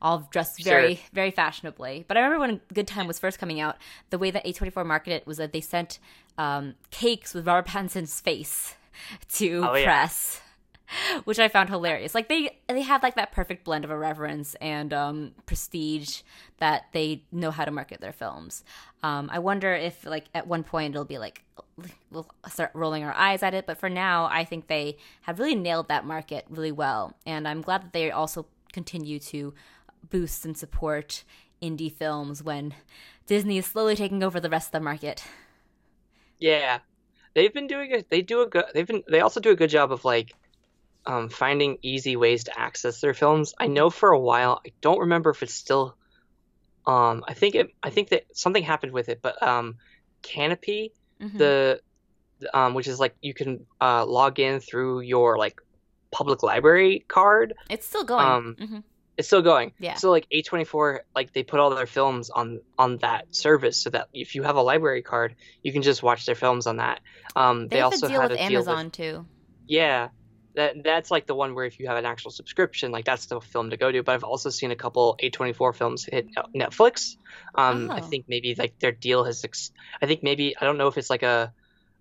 all 0.00 0.28
dressed 0.30 0.62
very, 0.64 0.96
sure. 0.96 1.04
very 1.12 1.30
fashionably. 1.30 2.04
But 2.08 2.16
I 2.16 2.20
remember 2.20 2.40
when 2.40 2.60
Good 2.72 2.88
Time 2.88 3.06
was 3.06 3.18
first 3.18 3.38
coming 3.38 3.60
out, 3.60 3.76
the 4.10 4.18
way 4.18 4.30
that 4.30 4.44
A24 4.44 4.86
marketed 4.86 5.22
it 5.22 5.26
was 5.26 5.36
that 5.36 5.52
they 5.52 5.60
sent 5.60 5.98
um, 6.38 6.74
cakes 6.90 7.34
with 7.34 7.46
Robert 7.46 7.66
Pattinson's 7.66 8.20
face 8.20 8.74
to 9.34 9.66
oh, 9.68 9.82
press. 9.82 10.40
Yeah 10.40 10.48
which 11.24 11.38
I 11.38 11.48
found 11.48 11.68
hilarious. 11.68 12.14
Like 12.14 12.28
they 12.28 12.58
they 12.68 12.82
have 12.82 13.02
like 13.02 13.16
that 13.16 13.32
perfect 13.32 13.64
blend 13.64 13.84
of 13.84 13.90
irreverence 13.90 14.54
and 14.60 14.92
um, 14.92 15.32
prestige 15.46 16.22
that 16.58 16.84
they 16.92 17.24
know 17.32 17.50
how 17.50 17.64
to 17.64 17.70
market 17.70 18.00
their 18.00 18.12
films. 18.12 18.64
Um, 19.02 19.28
I 19.32 19.38
wonder 19.38 19.72
if 19.74 20.04
like 20.04 20.26
at 20.34 20.46
one 20.46 20.62
point 20.64 20.94
it'll 20.94 21.04
be 21.04 21.18
like 21.18 21.42
we'll 22.10 22.28
start 22.48 22.70
rolling 22.74 23.04
our 23.04 23.14
eyes 23.14 23.42
at 23.42 23.54
it, 23.54 23.66
but 23.66 23.78
for 23.78 23.88
now 23.88 24.28
I 24.30 24.44
think 24.44 24.66
they 24.66 24.96
have 25.22 25.38
really 25.38 25.54
nailed 25.54 25.88
that 25.88 26.04
market 26.04 26.46
really 26.48 26.72
well, 26.72 27.16
and 27.26 27.48
I'm 27.48 27.62
glad 27.62 27.82
that 27.82 27.92
they 27.92 28.10
also 28.10 28.46
continue 28.72 29.18
to 29.18 29.54
boost 30.10 30.44
and 30.44 30.56
support 30.56 31.24
indie 31.62 31.92
films 31.92 32.42
when 32.42 32.74
Disney 33.26 33.58
is 33.58 33.66
slowly 33.66 33.96
taking 33.96 34.22
over 34.22 34.40
the 34.40 34.50
rest 34.50 34.68
of 34.68 34.72
the 34.72 34.80
market. 34.80 35.24
Yeah, 36.38 36.80
they've 37.34 37.52
been 37.52 37.68
doing 37.68 37.92
it. 37.92 38.10
They 38.10 38.20
do 38.20 38.42
a 38.42 38.48
good. 38.48 38.64
They've 38.74 38.86
been. 38.86 39.04
They 39.08 39.20
also 39.20 39.40
do 39.40 39.50
a 39.50 39.56
good 39.56 39.70
job 39.70 39.92
of 39.92 40.04
like 40.04 40.34
um, 41.06 41.28
finding 41.28 41.78
easy 41.82 42.16
ways 42.16 42.44
to 42.44 42.58
access 42.58 43.00
their 43.00 43.14
films. 43.14 43.54
I 43.58 43.66
know 43.66 43.90
for 43.90 44.10
a 44.10 44.18
while, 44.18 44.60
I 44.66 44.72
don't 44.80 45.00
remember 45.00 45.30
if 45.30 45.42
it's 45.42 45.54
still. 45.54 45.96
Um, 46.86 47.24
I 47.26 47.34
think 47.34 47.54
it. 47.54 47.68
I 47.82 47.90
think 47.90 48.08
that 48.10 48.24
something 48.32 48.62
happened 48.62 48.92
with 48.92 49.08
it, 49.08 49.20
but 49.22 49.42
um, 49.42 49.76
Kanopy, 50.22 50.92
mm-hmm. 51.20 51.38
the, 51.38 51.80
um, 52.52 52.74
which 52.74 52.88
is 52.88 52.98
like 52.98 53.14
you 53.20 53.34
can 53.34 53.66
uh, 53.80 54.04
log 54.04 54.38
in 54.40 54.60
through 54.60 55.00
your 55.00 55.38
like 55.38 55.60
public 56.10 56.42
library 56.42 57.04
card. 57.06 57.54
It's 57.70 57.86
still 57.86 58.04
going. 58.04 58.26
Um, 58.26 58.56
mm-hmm. 58.58 58.78
It's 59.18 59.28
still 59.28 59.42
going. 59.42 59.72
Yeah. 59.78 59.94
So 59.94 60.10
like 60.10 60.26
A24, 60.32 61.00
like 61.14 61.32
they 61.32 61.42
put 61.42 61.60
all 61.60 61.70
their 61.70 61.86
films 61.86 62.30
on 62.30 62.60
on 62.78 62.98
that 62.98 63.34
service, 63.34 63.78
so 63.78 63.90
that 63.90 64.08
if 64.12 64.34
you 64.34 64.42
have 64.42 64.56
a 64.56 64.62
library 64.62 65.02
card, 65.02 65.34
you 65.62 65.72
can 65.72 65.82
just 65.82 66.02
watch 66.02 66.26
their 66.26 66.34
films 66.34 66.66
on 66.66 66.76
that. 66.76 67.00
Um, 67.36 67.68
they, 67.68 67.76
they 67.76 67.80
also 67.82 68.08
deal 68.08 68.20
had 68.20 68.30
with 68.30 68.40
a 68.40 68.42
Amazon 68.42 68.84
with, 68.86 68.92
too. 68.92 69.26
Yeah, 69.66 70.08
that 70.54 70.82
that's 70.82 71.10
like 71.10 71.26
the 71.26 71.34
one 71.34 71.54
where 71.54 71.64
if 71.64 71.80
you 71.80 71.86
have 71.88 71.96
an 71.96 72.04
actual 72.04 72.30
subscription, 72.30 72.92
like 72.92 73.04
that's 73.04 73.26
the 73.26 73.40
film 73.40 73.70
to 73.70 73.76
go 73.76 73.90
to. 73.90 74.02
But 74.02 74.14
I've 74.14 74.24
also 74.24 74.50
seen 74.50 74.70
a 74.70 74.76
couple 74.76 75.16
A24 75.22 75.74
films 75.74 76.04
hit 76.04 76.28
Netflix. 76.54 77.16
Um, 77.54 77.90
oh. 77.90 77.94
I 77.94 78.00
think 78.00 78.26
maybe 78.28 78.54
like 78.54 78.78
their 78.78 78.92
deal 78.92 79.24
has. 79.24 79.44
Ex- 79.44 79.72
I 80.00 80.06
think 80.06 80.22
maybe 80.22 80.56
I 80.58 80.64
don't 80.64 80.78
know 80.78 80.88
if 80.88 80.98
it's 80.98 81.10
like 81.10 81.22
a 81.22 81.52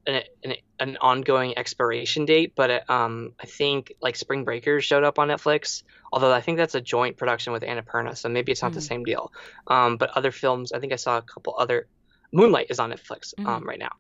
an, 0.06 0.24
an, 0.44 0.54
an 0.80 0.98
ongoing 0.98 1.58
expiration 1.58 2.26
date, 2.26 2.54
but 2.56 2.70
it, 2.70 2.90
um, 2.90 3.34
I 3.40 3.46
think 3.46 3.94
like 4.02 4.16
Spring 4.16 4.44
Breakers 4.44 4.84
showed 4.84 5.04
up 5.04 5.20
on 5.20 5.30
Netflix. 5.30 5.84
Although 6.12 6.34
I 6.34 6.42
think 6.42 6.58
that's 6.58 6.76
a 6.76 6.82
joint 6.82 7.18
production 7.18 7.54
with 7.54 7.64
Annapurna, 7.64 8.18
so 8.18 8.30
maybe 8.30 8.52
it's 8.52 8.62
not 8.62 8.72
mm. 8.72 8.76
the 8.76 8.82
same 8.82 9.04
deal. 9.04 9.32
Um, 9.68 9.98
but 9.98 10.12
other 10.12 10.32
films, 10.32 10.74
I 10.74 10.80
think 10.80 10.94
I 10.94 10.98
saw 10.98 11.18
a 11.18 11.22
couple 11.22 11.56
other. 11.58 11.88
Moonlight 12.34 12.68
is 12.70 12.80
on 12.80 12.92
Netflix 12.92 13.34
mm. 13.36 13.46
um, 13.46 13.68
right 13.68 13.80
now. 13.80 13.92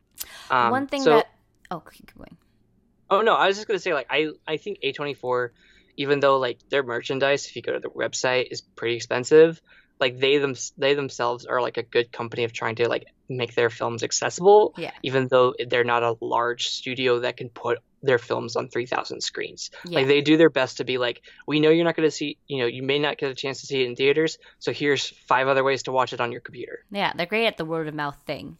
Um, 0.50 0.72
One 0.72 0.88
thing 0.88 1.04
so, 1.04 1.18
that 1.18 1.28
oh, 1.70 1.80
keep 1.80 2.14
going. 2.16 2.38
Oh 3.12 3.22
no, 3.22 3.36
I 3.36 3.48
was 3.48 3.58
just 3.58 3.68
gonna 3.68 3.80
say 3.80 3.94
like 3.94 4.08
I 4.10 4.30
I 4.48 4.58
think 4.58 4.80
A24 4.84 5.50
even 5.98 6.22
though 6.22 6.40
like 6.40 6.58
their 6.70 6.84
merchandise, 6.84 7.46
if 7.46 7.56
you 7.56 7.62
go 7.62 7.74
to 7.74 7.80
their 7.80 7.92
website, 7.92 8.48
is 8.50 8.62
pretty 8.62 8.96
expensive. 8.96 9.62
Like 10.00 10.18
they 10.18 10.38
them 10.38 10.56
they 10.78 10.94
themselves 10.96 11.46
are 11.46 11.62
like 11.62 11.78
a 11.78 11.84
good 11.84 12.12
company 12.12 12.46
of 12.46 12.54
trying 12.54 12.76
to 12.78 12.88
like 12.88 13.06
make 13.30 13.54
their 13.54 13.70
films 13.70 14.02
accessible. 14.02 14.74
Yeah. 14.78 14.92
Even 15.04 15.28
though 15.28 15.54
they're 15.68 15.84
not 15.84 16.02
a 16.04 16.16
large 16.22 16.70
studio 16.70 17.20
that 17.20 17.38
can 17.38 17.50
put 17.50 17.80
their 18.04 18.18
films 18.18 18.56
on 18.56 18.68
3000 18.68 19.22
screens 19.22 19.70
Yeah. 19.86 20.00
like 20.00 20.08
they 20.08 20.22
do 20.22 20.36
their 20.36 20.50
best 20.50 20.78
to 20.78 20.84
be 20.84 20.98
like 20.98 21.22
we 21.46 21.60
know 21.60 21.70
you're 21.70 21.86
not 21.86 21.96
going 21.96 22.08
to 22.08 22.16
see 22.16 22.36
you 22.48 22.58
know 22.58 22.66
you 22.66 22.82
may 22.82 22.98
not 22.98 23.20
get 23.20 23.30
a 23.30 23.36
chance 23.36 23.62
to 23.62 23.68
see 23.68 23.84
it 23.84 23.88
in 23.90 23.96
theaters 23.96 24.40
so 24.58 24.72
here's 24.72 25.10
five 25.28 25.48
other 25.48 25.64
ways 25.64 25.84
to 25.84 25.92
watch 25.92 26.12
it 26.12 26.20
on 26.20 26.32
your 26.32 26.42
computer 26.42 26.84
Yeah, 26.90 27.14
they're 27.16 27.28
great 27.28 27.46
at 27.46 27.58
the 27.58 27.66
word 27.66 27.88
of 27.88 27.94
mouth 27.94 28.18
thing. 28.26 28.58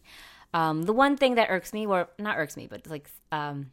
Um, 0.54 0.82
the 0.84 0.92
one 0.92 1.16
thing 1.16 1.34
that 1.34 1.48
irks 1.50 1.72
me, 1.72 1.86
or 1.86 2.08
not 2.20 2.38
irks 2.38 2.56
me, 2.56 2.68
but 2.68 2.86
like, 2.86 3.10
um, 3.32 3.72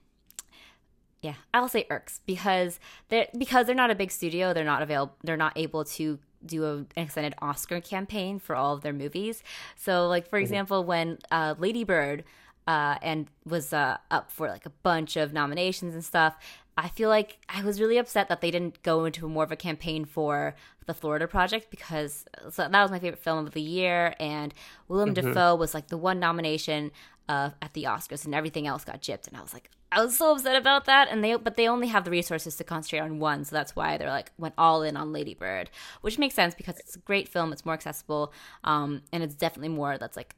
yeah, 1.22 1.36
I'll 1.54 1.68
say 1.68 1.86
irks 1.90 2.22
because 2.26 2.80
they're 3.10 3.28
because 3.38 3.66
they're 3.66 3.76
not 3.76 3.92
a 3.92 3.96
big 3.96 4.12
studio. 4.12 4.54
They're 4.54 4.64
not 4.64 4.82
available. 4.82 5.16
They're 5.24 5.38
not 5.38 5.54
able 5.58 5.84
to 5.86 6.20
do 6.46 6.64
a, 6.64 6.76
an 6.78 6.88
extended 6.96 7.36
Oscar 7.42 7.82
campaign 7.82 8.40
for 8.40 8.56
all 8.56 8.74
of 8.74 8.82
their 8.82 8.94
movies. 8.94 9.44
So, 9.76 10.08
like 10.08 10.30
for 10.30 10.40
example, 10.40 10.84
when 10.84 11.18
uh, 11.30 11.56
Lady 11.58 11.84
Bird 11.84 12.24
uh, 12.70 13.00
and 13.02 13.28
was 13.46 13.74
uh, 13.74 13.98
up 14.12 14.32
for 14.32 14.48
like 14.48 14.66
a 14.68 14.70
bunch 14.70 15.18
of 15.18 15.34
nominations 15.34 15.96
and 15.96 16.06
stuff. 16.06 16.38
I 16.78 16.88
feel 16.88 17.10
like 17.10 17.40
I 17.50 17.64
was 17.64 17.82
really 17.82 17.98
upset 17.98 18.30
that 18.30 18.40
they 18.40 18.52
didn't 18.52 18.84
go 18.84 19.06
into 19.06 19.28
more 19.28 19.44
of 19.44 19.52
a 19.52 19.58
campaign 19.58 20.06
for 20.06 20.56
the 20.86 20.94
Florida 20.94 21.28
Project 21.28 21.72
because 21.72 22.26
so 22.52 22.70
that 22.70 22.82
was 22.82 22.92
my 22.92 23.00
favorite 23.00 23.22
film 23.22 23.46
of 23.46 23.54
the 23.54 23.62
year, 23.62 24.16
and 24.20 24.54
Willem 24.88 25.14
Dafoe 25.14 25.56
was 25.56 25.74
like 25.74 25.88
the 25.88 25.98
one 25.98 26.20
nomination 26.20 26.92
uh, 27.30 27.52
at 27.62 27.72
the 27.74 27.84
Oscars, 27.86 28.26
and 28.26 28.36
everything 28.36 28.68
else 28.68 28.84
got 28.84 29.02
gypped, 29.02 29.28
and 29.30 29.38
I 29.38 29.42
was 29.42 29.54
like, 29.54 29.70
I 29.92 30.04
was 30.04 30.18
so 30.18 30.34
upset 30.34 30.56
about 30.56 30.86
that, 30.86 31.08
and 31.10 31.24
they 31.24 31.36
but 31.36 31.56
they 31.56 31.68
only 31.68 31.88
have 31.88 32.04
the 32.04 32.12
resources 32.12 32.56
to 32.58 32.64
concentrate 32.64 33.00
on 33.00 33.20
one, 33.20 33.46
so 33.46 33.56
that's 33.56 33.76
why 33.76 33.98
they're 33.98 34.10
like 34.10 34.32
went 34.38 34.56
all 34.58 34.84
in 34.84 34.98
on 34.98 35.14
Lady 35.14 35.34
Bird, 35.34 35.70
which 36.02 36.18
makes 36.20 36.36
sense 36.36 36.54
because 36.56 36.78
it's 36.80 36.96
a 36.96 37.00
great 37.00 37.28
film, 37.30 37.54
it's 37.54 37.66
more 37.66 37.74
accessible, 37.74 38.34
um, 38.64 39.02
and 39.14 39.24
it's 39.24 39.36
definitely 39.36 39.70
more 39.70 39.98
that's 39.98 40.18
like 40.18 40.36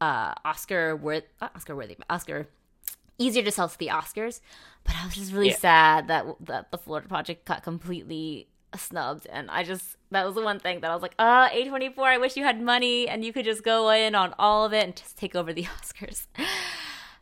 uh, 0.00 0.32
Oscar 0.44 0.94
worth 0.96 1.24
Oscar 1.42 1.74
worthy 1.74 1.96
Oscar 2.08 2.48
easier 3.18 3.42
to 3.42 3.50
sell 3.50 3.68
to 3.68 3.78
the 3.78 3.88
Oscars. 3.88 4.40
But 4.84 4.94
I 4.96 5.04
was 5.04 5.14
just 5.14 5.32
really 5.32 5.48
Yeah. 5.48 5.56
sad 5.56 6.08
that 6.08 6.24
that 6.40 6.70
the 6.70 6.78
Florida 6.78 7.08
Project 7.08 7.44
got 7.44 7.62
completely 7.62 8.48
snubbed, 8.76 9.26
and 9.30 9.50
I 9.50 9.64
just 9.64 9.96
that 10.10 10.24
was 10.26 10.34
the 10.34 10.42
one 10.42 10.58
thing 10.60 10.80
that 10.80 10.90
I 10.90 10.94
was 10.94 11.02
like, 11.02 11.14
ah, 11.18 11.48
A 11.52 11.64
twenty 11.68 11.88
four. 11.90 12.06
I 12.06 12.18
wish 12.18 12.36
you 12.36 12.44
had 12.44 12.60
money 12.60 13.08
and 13.08 13.24
you 13.24 13.32
could 13.32 13.44
just 13.44 13.62
go 13.62 13.90
in 13.90 14.14
on 14.14 14.34
all 14.38 14.64
of 14.64 14.72
it 14.72 14.84
and 14.84 14.96
just 14.96 15.16
take 15.16 15.34
over 15.34 15.52
the 15.52 15.64
Oscars. 15.80 16.26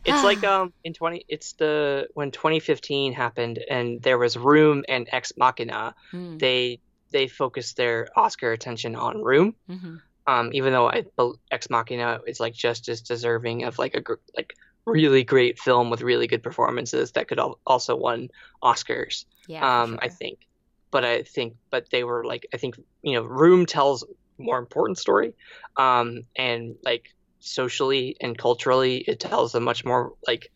it's 0.04 0.22
like 0.24 0.44
um 0.54 0.72
in 0.84 0.92
20 0.92 1.24
it's 1.28 1.52
the 1.54 2.08
when 2.14 2.30
2015 2.30 3.12
happened 3.12 3.58
and 3.68 4.00
there 4.02 4.18
was 4.18 4.36
room 4.36 4.84
and 4.88 5.08
ex 5.12 5.32
machina 5.36 5.94
Mm, 6.12 6.38
they 6.38 6.80
they 7.12 7.26
focused 7.28 7.76
their 7.76 8.08
oscar 8.16 8.52
attention 8.52 8.94
on 8.94 9.22
room 9.22 9.54
mhm. 9.68 10.00
um 10.26 10.50
even 10.52 10.72
though 10.72 10.88
I, 10.88 11.04
ex 11.50 11.70
machina 11.70 12.20
is 12.26 12.38
like 12.40 12.54
just 12.54 12.88
as 12.88 13.00
deserving 13.00 13.64
of 13.64 13.78
like 13.78 13.94
a 13.94 14.00
gr- 14.00 14.22
like 14.36 14.54
really 14.84 15.24
great 15.24 15.58
film 15.58 15.90
with 15.90 16.02
really 16.02 16.28
good 16.28 16.42
performances 16.44 17.12
that 17.12 17.26
could 17.26 17.40
al- 17.40 17.58
also 17.66 17.96
won 17.96 18.28
oscars 18.62 19.24
Yeah, 19.48 19.82
um 19.82 19.98
i 20.02 20.08
think 20.08 20.45
but 20.90 21.04
i 21.04 21.22
think 21.22 21.54
but 21.70 21.86
they 21.90 22.04
were 22.04 22.24
like 22.24 22.46
i 22.54 22.56
think 22.56 22.76
you 23.02 23.14
know 23.14 23.22
room 23.22 23.66
tells 23.66 24.04
more 24.38 24.58
important 24.58 24.98
story 24.98 25.34
um 25.76 26.22
and 26.36 26.76
like 26.84 27.06
socially 27.40 28.16
and 28.20 28.36
culturally 28.36 28.98
it 28.98 29.20
tells 29.20 29.54
a 29.54 29.60
much 29.60 29.84
more 29.84 30.12
like 30.26 30.50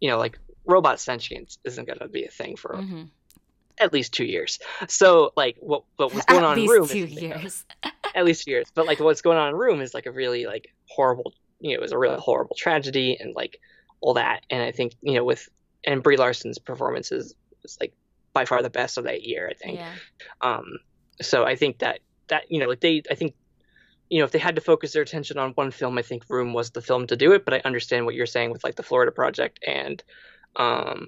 you 0.00 0.08
know 0.10 0.18
like 0.18 0.38
robot 0.64 0.98
sentience 1.00 1.58
isn't 1.64 1.86
going 1.86 1.98
to 1.98 2.08
be 2.08 2.24
a 2.24 2.30
thing 2.30 2.56
for 2.56 2.76
Mhm. 2.76 3.10
at 3.78 3.92
least 3.92 4.12
two 4.12 4.24
years 4.24 4.58
so 4.88 5.32
like 5.36 5.56
what 5.60 5.84
what 5.96 6.12
was 6.14 6.24
going 6.26 6.42
At 6.44 6.48
on 6.50 6.58
in 6.58 6.60
least 6.66 6.72
room 6.72 6.88
two 6.88 7.04
is, 7.04 7.22
years. 7.22 7.64
at 8.14 8.24
least 8.24 8.44
two 8.44 8.50
years 8.52 8.66
but 8.74 8.86
like 8.86 9.00
what's 9.00 9.22
going 9.22 9.38
on 9.38 9.48
in 9.48 9.54
room 9.54 9.80
is 9.80 9.94
like 9.94 10.06
a 10.06 10.12
really 10.12 10.46
like 10.46 10.68
horrible 10.88 11.32
you 11.60 11.70
know 11.70 11.74
it 11.76 11.80
was 11.80 11.92
a 11.92 11.98
really 11.98 12.18
horrible 12.18 12.56
tragedy 12.58 13.16
and 13.20 13.34
like 13.34 13.58
all 14.00 14.14
that 14.14 14.44
and 14.50 14.62
i 14.62 14.72
think 14.72 14.92
you 15.02 15.14
know 15.14 15.24
with 15.24 15.48
and 15.84 16.02
brie 16.02 16.16
larson's 16.16 16.58
performances 16.58 17.34
was 17.62 17.76
like 17.80 17.92
by 18.32 18.44
far 18.44 18.62
the 18.62 18.70
best 18.70 18.98
of 18.98 19.04
that 19.04 19.22
year 19.22 19.48
i 19.50 19.54
think 19.54 19.78
yeah. 19.78 19.94
um, 20.40 20.64
so 21.20 21.44
I 21.44 21.56
think 21.56 21.78
that 21.78 22.00
that 22.28 22.44
you 22.50 22.60
know, 22.60 22.68
like 22.68 22.80
they, 22.80 23.02
I 23.10 23.14
think, 23.14 23.34
you 24.08 24.18
know, 24.18 24.24
if 24.24 24.32
they 24.32 24.38
had 24.38 24.56
to 24.56 24.60
focus 24.60 24.92
their 24.92 25.02
attention 25.02 25.38
on 25.38 25.50
one 25.52 25.70
film, 25.70 25.98
I 25.98 26.02
think 26.02 26.24
Room 26.28 26.52
was 26.52 26.70
the 26.70 26.82
film 26.82 27.06
to 27.08 27.16
do 27.16 27.32
it. 27.32 27.44
But 27.44 27.54
I 27.54 27.62
understand 27.64 28.06
what 28.06 28.14
you're 28.14 28.26
saying 28.26 28.50
with 28.50 28.64
like 28.64 28.76
the 28.76 28.82
Florida 28.82 29.12
Project 29.12 29.60
and 29.66 30.02
um, 30.56 31.06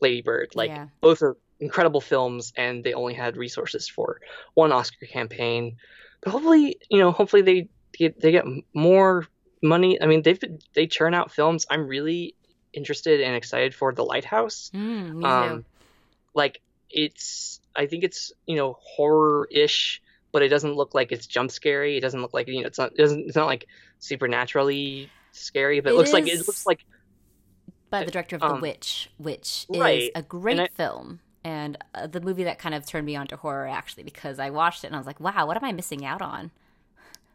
Lady 0.00 0.22
Bird. 0.22 0.50
Like 0.54 0.70
Yeah. 0.70 0.86
both 1.00 1.22
are 1.22 1.36
incredible 1.60 2.00
films, 2.00 2.52
and 2.56 2.84
they 2.84 2.94
only 2.94 3.14
had 3.14 3.36
resources 3.36 3.88
for 3.88 4.20
one 4.54 4.72
Oscar 4.72 5.06
campaign. 5.06 5.76
But 6.22 6.30
hopefully, 6.30 6.78
you 6.90 6.98
know, 6.98 7.12
hopefully 7.12 7.42
they 7.42 7.68
get 7.96 8.20
they 8.20 8.32
get 8.32 8.44
more 8.74 9.26
money. 9.62 10.00
I 10.00 10.06
mean, 10.06 10.22
they've 10.22 10.40
been, 10.40 10.58
they 10.74 10.86
churn 10.86 11.14
out 11.14 11.32
films. 11.32 11.66
I'm 11.70 11.86
really 11.86 12.34
interested 12.72 13.20
and 13.20 13.36
excited 13.36 13.74
for 13.74 13.92
The 13.92 14.02
Lighthouse 14.04 14.72
Mm, 14.74 15.14
me 15.14 15.24
too. 15.24 15.28
um 15.28 15.64
like 16.34 16.60
it's 16.90 17.60
i 17.76 17.86
think 17.86 18.04
it's 18.04 18.32
you 18.46 18.56
know 18.56 18.76
horror-ish 18.80 20.02
but 20.32 20.42
it 20.42 20.48
doesn't 20.48 20.74
look 20.74 20.94
like 20.94 21.12
it's 21.12 21.26
jump 21.26 21.50
scary 21.50 21.96
it 21.96 22.00
doesn't 22.00 22.20
look 22.22 22.34
like 22.34 22.48
you 22.48 22.60
know 22.60 22.66
it's 22.66 22.78
not 22.78 22.92
it 22.92 22.98
doesn't 22.98 23.26
it's 23.26 23.36
not 23.36 23.46
like 23.46 23.66
supernaturally 23.98 25.10
scary 25.32 25.80
but 25.80 25.90
it, 25.90 25.94
It 25.94 25.98
looks 25.98 26.12
like 26.12 26.28
it 26.28 26.46
looks 26.46 26.66
like 26.66 26.84
by 27.90 28.04
the 28.04 28.10
director 28.10 28.36
of 28.36 28.42
The 28.42 28.48
um, 28.48 28.60
Witch, 28.60 29.08
which 29.18 29.66
is 29.72 29.78
right. 29.80 30.10
a 30.14 30.22
great 30.22 30.58
I- 30.58 30.68
film. 30.68 31.20
And 31.44 31.76
uh, 31.94 32.06
the 32.06 32.20
movie 32.20 32.44
that 32.44 32.58
kind 32.58 32.74
of 32.74 32.86
turned 32.86 33.04
me 33.04 33.16
on 33.16 33.26
to 33.28 33.36
horror, 33.36 33.68
actually, 33.68 34.02
because 34.02 34.38
I 34.38 34.48
watched 34.50 34.82
it 34.82 34.86
and 34.88 34.96
I 34.96 34.98
was 34.98 35.06
like, 35.06 35.20
wow, 35.20 35.46
what 35.46 35.56
am 35.58 35.64
I 35.64 35.72
missing 35.72 36.04
out 36.04 36.22
on? 36.22 36.50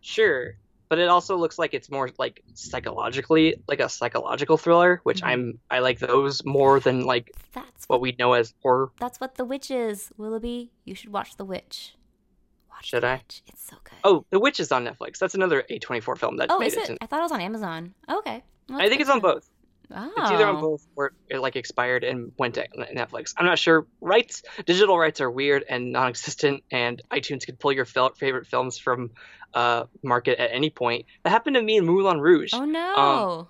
sure 0.01 0.55
but 0.89 0.97
it 0.99 1.07
also 1.07 1.37
looks 1.37 1.57
like 1.59 1.73
it's 1.73 1.89
more 1.91 2.09
like 2.17 2.43
psychologically 2.55 3.61
like 3.67 3.79
a 3.79 3.87
psychological 3.87 4.57
thriller 4.57 4.99
which 5.03 5.21
Mhm. 5.21 5.27
i'm 5.27 5.59
i 5.69 5.79
like 5.79 5.99
those 5.99 6.43
more 6.45 6.79
than 6.79 7.05
like 7.05 7.31
That's 7.53 7.87
what 7.87 8.01
we 8.01 8.15
know 8.19 8.33
as 8.33 8.53
horror 8.61 8.91
That's 8.99 9.19
what 9.19 9.35
The 9.35 9.45
Witch 9.45 9.71
is, 9.71 10.11
Willoughby. 10.17 10.71
You 10.85 10.93
should 10.95 11.11
watch 11.11 11.35
The 11.37 11.45
Witch. 11.45 11.95
Watch 12.69 12.87
Should 12.89 13.03
The 13.03 13.07
I? 13.07 13.13
Witch. 13.15 13.41
It's 13.47 13.63
so 13.69 13.77
good. 13.83 13.97
oh 14.03 14.25
the 14.29 14.39
witch 14.39 14.59
is 14.59 14.71
on 14.71 14.85
netflix 14.85 15.17
that's 15.19 15.35
another 15.35 15.63
a24 15.69 16.17
film 16.17 16.37
that 16.37 16.47
oh 16.51 16.59
made 16.59 16.67
is 16.67 16.75
it 16.77 16.89
it? 16.91 16.97
I 17.01 17.05
thought 17.05 17.19
it 17.19 17.23
was 17.23 17.31
on 17.31 17.41
Amazon. 17.41 17.93
Okay. 18.09 18.43
Well, 18.69 18.81
i 18.81 18.87
think 18.89 19.01
it's 19.01 19.09
on 19.09 19.19
both 19.19 19.49
Oh. 19.91 20.11
It's 20.17 20.31
either 20.31 20.45
on 20.45 20.61
both 20.61 20.85
or 20.95 21.13
it 21.29 21.39
like 21.39 21.55
expired 21.55 22.03
and 22.03 22.31
went 22.37 22.55
to 22.55 22.67
Netflix. 22.77 23.33
I'm 23.37 23.45
not 23.45 23.57
sure. 23.57 23.87
Rights, 24.01 24.43
digital 24.65 24.97
rights 24.97 25.19
are 25.21 25.31
weird 25.31 25.63
and 25.67 25.91
non-existent, 25.91 26.63
and 26.71 27.01
iTunes 27.11 27.45
could 27.45 27.59
pull 27.59 27.71
your 27.71 27.85
favorite 27.85 28.47
films 28.47 28.77
from 28.77 29.11
uh, 29.53 29.85
market 30.03 30.39
at 30.39 30.51
any 30.53 30.69
point. 30.69 31.05
That 31.23 31.31
happened 31.31 31.55
to 31.55 31.61
me 31.61 31.77
in 31.77 31.85
Moulin 31.85 32.19
Rouge. 32.19 32.51
Oh 32.53 32.65
no. 32.65 33.47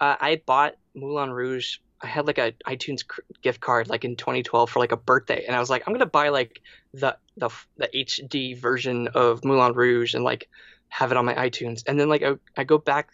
Uh, 0.00 0.16
I 0.20 0.40
bought 0.44 0.74
Moulin 0.94 1.30
Rouge. 1.30 1.78
I 2.02 2.06
had 2.06 2.26
like 2.26 2.38
a 2.38 2.52
iTunes 2.66 3.04
gift 3.42 3.60
card 3.60 3.88
like 3.88 4.04
in 4.04 4.16
2012 4.16 4.70
for 4.70 4.80
like 4.80 4.92
a 4.92 4.96
birthday, 4.96 5.44
and 5.46 5.54
I 5.54 5.60
was 5.60 5.70
like, 5.70 5.84
I'm 5.86 5.92
gonna 5.92 6.06
buy 6.06 6.30
like 6.30 6.62
the 6.94 7.16
the 7.36 7.50
the 7.76 7.88
HD 7.94 8.58
version 8.58 9.08
of 9.08 9.44
Moulin 9.44 9.74
Rouge 9.74 10.14
and 10.14 10.24
like 10.24 10.48
have 10.88 11.12
it 11.12 11.16
on 11.16 11.24
my 11.24 11.34
iTunes. 11.34 11.84
And 11.86 12.00
then 12.00 12.08
like 12.08 12.22
I, 12.22 12.34
I 12.56 12.64
go 12.64 12.78
back, 12.78 13.10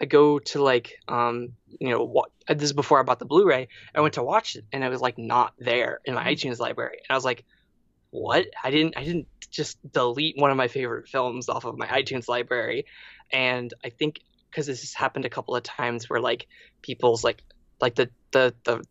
I 0.00 0.04
go 0.06 0.38
to 0.38 0.62
like 0.62 0.92
um 1.08 1.50
you 1.66 1.90
know 1.90 2.04
what 2.04 2.30
this 2.48 2.62
is 2.64 2.72
before 2.72 3.00
I 3.00 3.02
bought 3.02 3.18
the 3.18 3.24
Blu-ray. 3.26 3.68
I 3.94 4.00
went 4.00 4.14
to 4.14 4.22
watch 4.22 4.56
it 4.56 4.64
and 4.72 4.84
it 4.84 4.88
was 4.90 5.00
like 5.00 5.18
not 5.18 5.54
there 5.58 6.00
in 6.04 6.14
my 6.14 6.24
Mhm. 6.24 6.32
iTunes 6.32 6.58
library, 6.58 6.98
and 6.98 7.14
I 7.14 7.14
was 7.14 7.24
like, 7.24 7.44
what? 8.10 8.46
I 8.62 8.70
didn't 8.70 8.96
I 8.96 9.04
didn't 9.04 9.28
just 9.50 9.78
delete 9.90 10.36
one 10.38 10.50
of 10.50 10.56
my 10.56 10.68
favorite 10.68 11.08
films 11.08 11.48
off 11.48 11.64
of 11.64 11.78
my 11.78 11.86
iTunes 11.86 12.28
library, 12.28 12.86
and 13.32 13.72
I 13.84 13.90
think 13.90 14.20
because 14.50 14.66
this 14.66 14.80
has 14.82 14.94
happened 14.94 15.24
a 15.24 15.30
couple 15.30 15.56
of 15.56 15.62
times 15.62 16.08
where 16.08 16.20
like 16.20 16.46
people's 16.82 17.24
like 17.24 17.42
like 17.80 17.94
the 17.94 18.10
the 18.32 18.54
the 18.64 18.84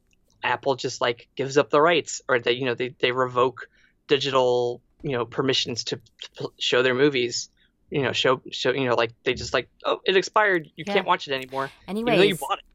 Apple 0.44 0.76
just 0.76 1.02
like 1.02 1.28
gives 1.36 1.58
up 1.58 1.70
the 1.70 1.82
rights 1.82 2.22
or 2.30 2.40
they 2.40 2.54
you 2.54 2.66
know 2.66 2.76
they 2.76 2.96
they 3.00 3.12
revoke 3.12 3.68
digital 4.08 4.82
you 5.02 5.12
know 5.14 5.26
permissions 5.26 5.86
to, 5.86 6.02
to 6.38 6.50
show 6.60 6.84
their 6.84 6.94
movies 6.96 7.50
you 7.90 8.02
know 8.02 8.12
show 8.12 8.42
show 8.52 8.72
you 8.72 8.86
know 8.86 8.96
like 8.96 9.12
they 9.24 9.34
just 9.34 9.54
like 9.54 9.70
oh 9.86 10.00
it 10.06 10.16
expired 10.18 10.68
you 10.76 10.84
Yeah. 10.88 10.94
can't 10.96 11.08
watch 11.08 11.28
it 11.28 11.34
anymore 11.34 11.70
though 11.88 12.24
you 12.24 12.36
bought 12.36 12.60
it 12.60 12.66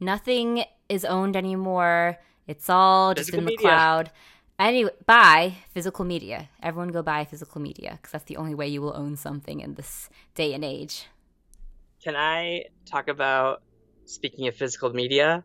nothing 0.00 0.64
is 0.88 1.04
owned 1.04 1.36
anymore. 1.36 2.18
It's 2.46 2.70
all 2.70 3.12
just 3.14 3.26
Physical 3.30 3.40
in 3.40 3.44
the 3.44 3.50
media. 3.50 3.68
cloud. 3.68 4.10
Anyway, 4.58 4.90
buy 5.06 5.54
physical 5.74 6.04
media. 6.04 6.48
Everyone 6.62 6.88
go 6.88 7.02
buy 7.02 7.24
physical 7.24 7.60
media 7.60 7.90
because 8.00 8.12
that's 8.12 8.24
the 8.24 8.36
only 8.38 8.54
way 8.54 8.66
you 8.68 8.80
will 8.80 8.96
own 8.96 9.16
something 9.16 9.60
in 9.60 9.74
this 9.74 10.08
day 10.34 10.54
and 10.54 10.64
age. 10.64 11.06
Can 12.02 12.16
I 12.16 12.64
talk 12.86 13.08
about 13.08 13.62
speaking 14.06 14.48
of 14.48 14.56
physical 14.56 14.90
media? 14.92 15.44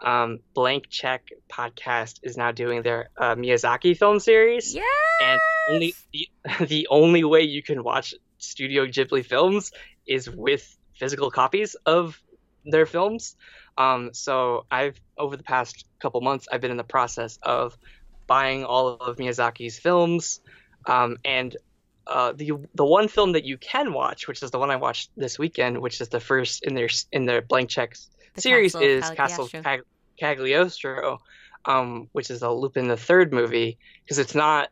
Um, 0.00 0.38
Blank 0.54 0.88
Check 0.88 1.28
podcast 1.52 2.20
is 2.22 2.36
now 2.36 2.52
doing 2.52 2.82
their 2.82 3.10
uh, 3.18 3.34
Miyazaki 3.34 3.96
film 3.98 4.20
series, 4.20 4.74
Yeah. 4.74 4.82
and 5.22 5.40
only 5.72 5.94
the, 6.12 6.28
the 6.66 6.86
only 6.88 7.24
way 7.24 7.42
you 7.42 7.62
can 7.62 7.82
watch 7.84 8.14
Studio 8.38 8.86
Ghibli 8.86 9.24
films 9.24 9.72
is 10.06 10.30
with 10.30 10.76
physical 10.94 11.30
copies 11.30 11.76
of 11.86 12.20
their 12.64 12.86
films. 12.86 13.36
Um, 13.76 14.10
so 14.12 14.66
I've 14.70 15.00
over 15.16 15.36
the 15.36 15.42
past 15.42 15.86
couple 16.00 16.20
months, 16.20 16.48
I've 16.50 16.60
been 16.60 16.70
in 16.70 16.76
the 16.76 16.84
process 16.84 17.38
of 17.42 17.76
buying 18.26 18.64
all 18.64 18.88
of 18.88 19.16
Miyazaki's 19.16 19.78
films, 19.78 20.40
um, 20.86 21.18
and 21.24 21.56
uh, 22.06 22.32
the 22.32 22.52
the 22.74 22.84
one 22.84 23.08
film 23.08 23.32
that 23.32 23.44
you 23.44 23.56
can 23.58 23.92
watch, 23.92 24.26
which 24.26 24.42
is 24.42 24.50
the 24.50 24.58
one 24.58 24.70
I 24.70 24.76
watched 24.76 25.10
this 25.16 25.38
weekend, 25.38 25.78
which 25.80 26.00
is 26.00 26.08
the 26.08 26.20
first 26.20 26.64
in 26.64 26.74
their 26.74 26.88
in 27.12 27.26
their 27.26 27.42
blank 27.42 27.70
checks 27.70 28.10
the 28.38 28.42
series, 28.42 28.72
Castle 28.72 28.88
is 28.88 29.10
Castle 29.10 29.48
Cag- 29.48 29.82
Cagliostro, 30.18 31.20
um, 31.64 32.08
which 32.12 32.30
is 32.30 32.42
a 32.42 32.50
Lupin 32.50 32.88
the 32.88 32.96
Third 32.96 33.32
movie 33.32 33.78
because 34.04 34.18
it's 34.18 34.34
not 34.34 34.70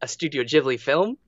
a 0.00 0.08
Studio 0.08 0.42
Ghibli 0.42 0.80
film, 0.80 1.18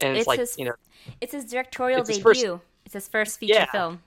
and 0.00 0.12
it's, 0.12 0.20
it's 0.20 0.28
like 0.28 0.40
his, 0.40 0.56
you 0.58 0.64
know, 0.64 0.74
it's 1.20 1.32
his 1.32 1.44
directorial 1.44 2.00
it's 2.00 2.08
debut. 2.08 2.28
His 2.30 2.42
first, 2.42 2.62
it's 2.84 2.94
his 2.94 3.08
first 3.08 3.40
feature 3.40 3.54
yeah. 3.54 3.66
film. 3.66 4.02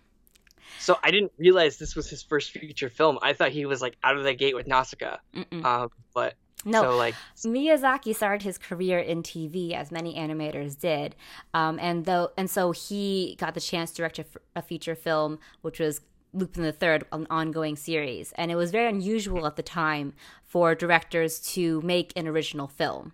So 0.80 0.98
I 1.04 1.12
didn't 1.12 1.32
realize 1.38 1.78
this 1.78 1.96
was 1.96 2.10
his 2.10 2.24
first 2.24 2.52
feature 2.52 2.90
film. 2.90 3.20
I 3.22 3.34
thought 3.34 3.52
he 3.52 3.66
was 3.66 3.82
like 3.82 3.98
out 4.04 4.18
of 4.18 4.24
the 4.24 4.34
gate 4.34 4.56
with 4.56 4.68
Nausicaa, 4.68 5.18
um, 5.64 5.92
but 6.14 6.36
no, 6.66 6.82
so, 6.82 6.98
like 6.98 7.16
Miyazaki 7.38 8.16
started 8.16 8.44
his 8.44 8.58
career 8.58 9.00
in 9.00 9.24
TV, 9.24 9.74
as 9.74 9.92
many 9.92 10.16
animators 10.16 10.80
did, 10.80 11.16
um, 11.54 11.80
and 11.80 12.06
though, 12.06 12.32
and 12.38 12.50
so 12.50 12.72
he 12.72 13.36
got 13.40 13.54
the 13.54 13.62
chance 13.62 13.92
to 13.92 13.98
direct 13.98 14.20
a, 14.20 14.26
a 14.56 14.62
feature 14.62 14.96
film, 14.96 15.40
which 15.62 15.80
was 15.80 16.02
Lupin 16.34 16.64
the 16.64 16.72
Third, 16.72 17.06
an 17.12 17.28
ongoing 17.30 17.76
series, 17.76 18.32
and 18.34 18.52
it 18.52 18.56
was 18.56 18.72
very 18.72 18.90
unusual 18.90 19.48
at 19.48 19.56
the 19.56 19.64
time 19.64 20.14
for 20.46 20.76
directors 20.76 21.40
to 21.54 21.82
make 21.82 22.14
an 22.16 22.28
original 22.28 22.68
film, 22.68 23.14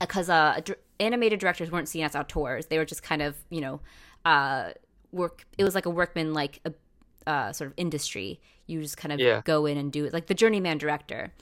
because 0.00 0.28
uh, 0.28 0.60
animated 1.00 1.40
directors 1.40 1.70
weren't 1.70 1.88
seen 1.88 2.04
as 2.04 2.14
auteurs; 2.14 2.66
they 2.66 2.78
were 2.78 2.84
just 2.84 3.02
kind 3.02 3.22
of, 3.22 3.36
you 3.50 3.60
know, 3.60 3.80
uh, 4.24 4.70
work. 5.12 5.46
It 5.58 5.64
was 5.64 5.74
like 5.74 5.86
a 5.86 5.90
workman, 5.90 6.34
like 6.34 6.60
a 6.64 6.72
uh, 7.28 7.52
sort 7.52 7.68
of 7.68 7.74
industry. 7.76 8.40
You 8.66 8.80
just 8.80 8.96
kind 8.96 9.12
of 9.12 9.20
yeah. 9.20 9.42
go 9.44 9.66
in 9.66 9.76
and 9.76 9.92
do 9.92 10.04
it, 10.04 10.12
like 10.12 10.26
the 10.26 10.34
journeyman 10.34 10.78
director. 10.78 11.32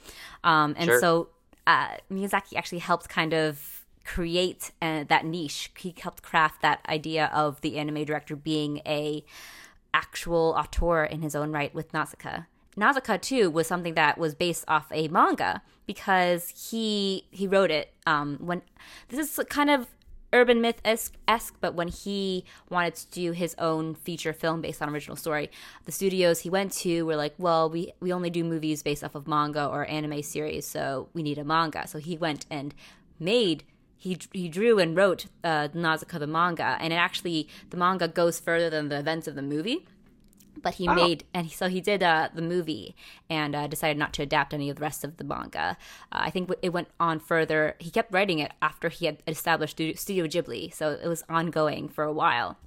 Um, 0.43 0.75
and 0.77 0.85
sure. 0.85 0.99
so 0.99 1.29
uh, 1.65 1.95
Miyazaki 2.11 2.57
actually 2.57 2.79
helped 2.79 3.09
kind 3.09 3.33
of 3.33 3.85
create 4.05 4.71
uh, 4.81 5.05
that 5.05 5.25
niche. 5.25 5.71
He 5.77 5.95
helped 5.97 6.23
craft 6.23 6.61
that 6.61 6.81
idea 6.89 7.31
of 7.33 7.61
the 7.61 7.77
anime 7.77 8.03
director 8.03 8.35
being 8.35 8.81
a 8.85 9.23
actual 9.93 10.55
auteur 10.57 11.03
in 11.05 11.21
his 11.21 11.35
own 11.35 11.51
right 11.51 11.73
with 11.73 11.93
Nausicaa. 11.93 12.43
Nausicaa 12.75 13.17
too 13.17 13.49
was 13.49 13.67
something 13.67 13.93
that 13.93 14.17
was 14.17 14.33
based 14.33 14.65
off 14.67 14.87
a 14.91 15.07
manga 15.07 15.61
because 15.85 16.69
he 16.71 17.27
he 17.31 17.47
wrote 17.47 17.71
it 17.71 17.93
um, 18.05 18.37
when 18.39 18.61
this 19.09 19.37
is 19.37 19.45
kind 19.49 19.69
of 19.69 19.87
urban 20.33 20.59
myth 20.59 20.81
esque, 20.83 21.55
but 21.61 21.75
when 21.75 21.87
he 21.87 22.43
wanted 22.69 22.95
to 22.95 23.07
do 23.11 23.31
his 23.31 23.55
own 23.59 23.93
feature 23.93 24.33
film 24.33 24.61
based 24.61 24.81
on 24.81 24.89
original 24.89 25.15
story, 25.15 25.49
the 25.85 25.91
studios 25.91 26.39
he 26.39 26.49
went 26.49 26.71
to 26.71 27.03
were 27.03 27.15
like, 27.15 27.35
well, 27.37 27.69
we, 27.69 27.93
we 27.99 28.11
only 28.11 28.31
do 28.31 28.43
movies 28.43 28.81
based 28.81 29.03
off 29.03 29.15
of 29.15 29.27
manga 29.27 29.65
or 29.65 29.85
anime 29.85 30.23
series, 30.23 30.65
so 30.65 31.07
we 31.13 31.21
need 31.21 31.37
a 31.37 31.43
manga. 31.43 31.87
So 31.87 31.99
he 31.99 32.17
went 32.17 32.45
and 32.49 32.73
made 33.19 33.63
he 33.95 34.17
he 34.33 34.49
drew 34.49 34.79
and 34.79 34.97
wrote 34.97 35.27
uh, 35.45 35.69
Nausicaa 35.73 36.19
the 36.19 36.27
manga, 36.27 36.77
and 36.81 36.91
it 36.91 36.97
actually 36.97 37.47
the 37.69 37.77
manga 37.77 38.07
goes 38.07 38.37
further 38.37 38.69
than 38.69 38.89
the 38.89 38.99
events 38.99 39.29
of 39.29 39.35
the 39.35 39.41
movie 39.41 39.85
but 40.61 40.75
he 40.75 40.87
oh. 40.87 40.93
made 40.93 41.23
and 41.33 41.51
so 41.51 41.67
he 41.67 41.81
did 41.81 42.03
uh, 42.03 42.29
the 42.33 42.41
movie 42.41 42.95
and 43.29 43.55
uh, 43.55 43.67
decided 43.67 43.97
not 43.97 44.13
to 44.13 44.21
adapt 44.21 44.53
any 44.53 44.69
of 44.69 44.77
the 44.77 44.81
rest 44.81 45.03
of 45.03 45.17
the 45.17 45.23
manga. 45.23 45.77
Uh, 46.11 46.21
I 46.21 46.29
think 46.29 46.51
it 46.61 46.69
went 46.69 46.89
on 46.99 47.19
further. 47.19 47.75
He 47.79 47.89
kept 47.89 48.13
writing 48.13 48.39
it 48.39 48.51
after 48.61 48.89
he 48.89 49.05
had 49.05 49.23
established 49.27 49.75
Studio 49.95 50.27
Ghibli, 50.27 50.73
so 50.73 50.91
it 50.91 51.07
was 51.07 51.23
ongoing 51.29 51.89
for 51.89 52.03
a 52.03 52.13
while. 52.13 52.57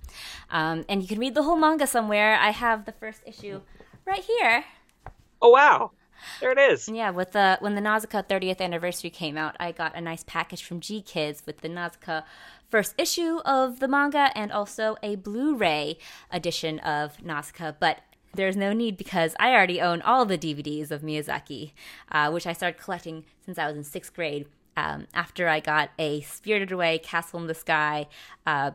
Um, 0.50 0.84
and 0.88 1.02
you 1.02 1.08
can 1.08 1.18
read 1.18 1.34
the 1.34 1.42
whole 1.42 1.56
manga 1.56 1.86
somewhere. 1.86 2.36
I 2.36 2.50
have 2.50 2.84
the 2.84 2.92
first 2.92 3.22
issue 3.26 3.60
right 4.06 4.24
here. 4.24 4.64
Oh 5.40 5.50
wow! 5.50 5.92
There 6.40 6.52
it 6.52 6.58
is. 6.58 6.88
Yeah, 6.88 7.10
with 7.10 7.32
the 7.32 7.58
when 7.60 7.74
the 7.74 7.80
Nausicaa 7.80 8.22
30th 8.22 8.60
anniversary 8.60 9.10
came 9.10 9.36
out, 9.36 9.56
I 9.60 9.72
got 9.72 9.96
a 9.96 10.00
nice 10.00 10.24
package 10.24 10.64
from 10.64 10.80
GKIDS 10.80 11.46
with 11.46 11.58
the 11.58 11.68
Nausicaa 11.68 12.22
first 12.68 12.94
issue 12.98 13.38
of 13.44 13.80
the 13.80 13.88
manga 13.88 14.30
and 14.34 14.52
also 14.52 14.96
a 15.02 15.16
Blu-ray 15.16 15.98
edition 16.30 16.78
of 16.80 17.22
Nausicaa, 17.22 17.72
but 17.78 18.00
there's 18.34 18.56
no 18.56 18.72
need 18.72 18.96
because 18.96 19.34
I 19.40 19.52
already 19.52 19.80
own 19.80 20.02
all 20.02 20.26
the 20.26 20.38
DVDs 20.38 20.90
of 20.90 21.02
Miyazaki, 21.02 21.72
uh, 22.12 22.30
which 22.30 22.46
I 22.46 22.52
started 22.52 22.80
collecting 22.80 23.24
since 23.44 23.58
I 23.58 23.66
was 23.66 23.76
in 23.76 23.84
sixth 23.84 24.14
grade. 24.14 24.46
Um, 24.76 25.06
after 25.14 25.48
I 25.48 25.60
got 25.60 25.90
a 25.98 26.20
Spirited 26.20 26.70
Away 26.70 26.98
Castle 26.98 27.40
in 27.40 27.46
the 27.46 27.54
Sky 27.54 28.08
uh, 28.46 28.72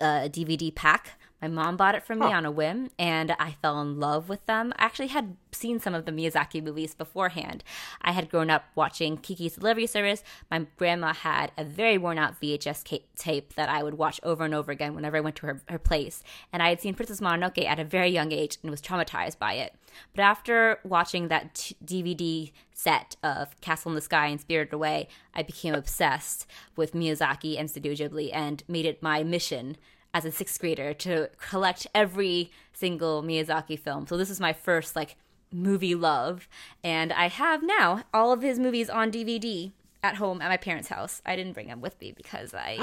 uh, 0.00 0.28
DVD 0.28 0.74
pack 0.74 1.18
my 1.42 1.48
mom 1.48 1.76
bought 1.76 1.96
it 1.96 2.04
for 2.04 2.14
me 2.14 2.26
huh. 2.26 2.36
on 2.36 2.46
a 2.46 2.52
whim, 2.52 2.90
and 3.00 3.32
I 3.32 3.56
fell 3.60 3.80
in 3.80 3.98
love 3.98 4.28
with 4.28 4.46
them. 4.46 4.72
I 4.78 4.84
actually 4.84 5.08
had 5.08 5.36
seen 5.50 5.80
some 5.80 5.92
of 5.92 6.04
the 6.04 6.12
Miyazaki 6.12 6.62
movies 6.62 6.94
beforehand. 6.94 7.64
I 8.00 8.12
had 8.12 8.30
grown 8.30 8.48
up 8.48 8.66
watching 8.76 9.16
Kiki's 9.16 9.56
Delivery 9.56 9.88
Service. 9.88 10.22
My 10.52 10.66
grandma 10.76 11.12
had 11.12 11.50
a 11.58 11.64
very 11.64 11.98
worn 11.98 12.16
out 12.16 12.40
VHS 12.40 13.00
tape 13.16 13.54
that 13.54 13.68
I 13.68 13.82
would 13.82 13.94
watch 13.94 14.20
over 14.22 14.44
and 14.44 14.54
over 14.54 14.70
again 14.70 14.94
whenever 14.94 15.16
I 15.16 15.20
went 15.20 15.34
to 15.36 15.46
her, 15.46 15.62
her 15.68 15.80
place. 15.80 16.22
And 16.52 16.62
I 16.62 16.68
had 16.68 16.80
seen 16.80 16.94
Princess 16.94 17.20
Mononoke 17.20 17.66
at 17.66 17.80
a 17.80 17.84
very 17.84 18.10
young 18.10 18.30
age 18.30 18.58
and 18.62 18.70
was 18.70 18.80
traumatized 18.80 19.40
by 19.40 19.54
it. 19.54 19.74
But 20.14 20.22
after 20.22 20.78
watching 20.84 21.26
that 21.28 21.56
t- 21.56 21.76
DVD 21.84 22.52
set 22.72 23.16
of 23.22 23.60
Castle 23.60 23.90
in 23.90 23.96
the 23.96 24.00
Sky 24.00 24.28
and 24.28 24.40
Spirited 24.40 24.72
Away, 24.72 25.08
I 25.34 25.42
became 25.42 25.74
obsessed 25.74 26.46
with 26.76 26.92
Miyazaki 26.94 27.58
and 27.58 27.68
Studio 27.68 27.94
Ghibli 27.94 28.30
and 28.32 28.62
made 28.68 28.86
it 28.86 29.02
my 29.02 29.24
mission 29.24 29.76
as 30.14 30.24
a 30.24 30.32
sixth 30.32 30.60
grader 30.60 30.92
to 30.94 31.30
collect 31.38 31.86
every 31.94 32.50
single 32.72 33.22
Miyazaki 33.22 33.78
film. 33.78 34.06
So 34.06 34.16
this 34.16 34.30
is 34.30 34.40
my 34.40 34.52
first 34.52 34.94
like 34.96 35.16
movie 35.50 35.94
love, 35.94 36.48
and 36.82 37.12
I 37.12 37.28
have 37.28 37.62
now 37.62 38.04
all 38.12 38.32
of 38.32 38.42
his 38.42 38.58
movies 38.58 38.90
on 38.90 39.10
DVD 39.10 39.72
at 40.02 40.16
home 40.16 40.42
at 40.42 40.48
my 40.48 40.56
parents' 40.56 40.88
house. 40.88 41.22
I 41.24 41.36
didn't 41.36 41.52
bring 41.52 41.68
them 41.68 41.80
with 41.80 42.00
me 42.00 42.12
because 42.12 42.54
I 42.54 42.76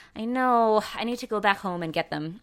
I 0.16 0.24
know 0.24 0.82
I 0.94 1.04
need 1.04 1.18
to 1.18 1.26
go 1.26 1.40
back 1.40 1.58
home 1.58 1.82
and 1.82 1.92
get 1.92 2.10
them. 2.10 2.40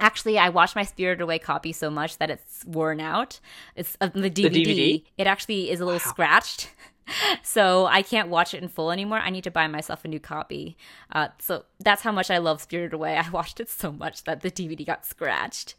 Actually, 0.00 0.36
I 0.36 0.48
watched 0.48 0.74
my 0.74 0.82
Spirited 0.82 1.20
Away 1.20 1.38
copy 1.38 1.72
so 1.72 1.88
much 1.88 2.18
that 2.18 2.28
it's 2.28 2.64
worn 2.64 3.00
out. 3.00 3.38
It's 3.76 3.96
uh, 4.00 4.08
the, 4.08 4.30
DVD, 4.30 4.34
the 4.34 4.64
DVD. 4.64 5.04
It 5.16 5.28
actually 5.28 5.70
is 5.70 5.80
a 5.80 5.84
little 5.84 6.00
wow. 6.04 6.10
scratched. 6.10 6.70
so 7.42 7.86
I 7.86 8.02
can't 8.02 8.28
watch 8.28 8.54
it 8.54 8.62
in 8.62 8.68
full 8.68 8.90
anymore. 8.90 9.18
I 9.18 9.30
need 9.30 9.44
to 9.44 9.50
buy 9.50 9.66
myself 9.66 10.04
a 10.04 10.08
new 10.08 10.20
copy. 10.20 10.76
Uh, 11.10 11.28
so 11.38 11.64
that's 11.80 12.02
how 12.02 12.12
much 12.12 12.30
I 12.30 12.38
love 12.38 12.60
Spirited 12.60 12.92
Away. 12.92 13.16
I 13.24 13.28
watched 13.30 13.60
it 13.60 13.68
so 13.70 13.92
much 13.92 14.24
that 14.24 14.40
the 14.40 14.50
DVD 14.50 14.84
got 14.86 15.06
scratched. 15.06 15.74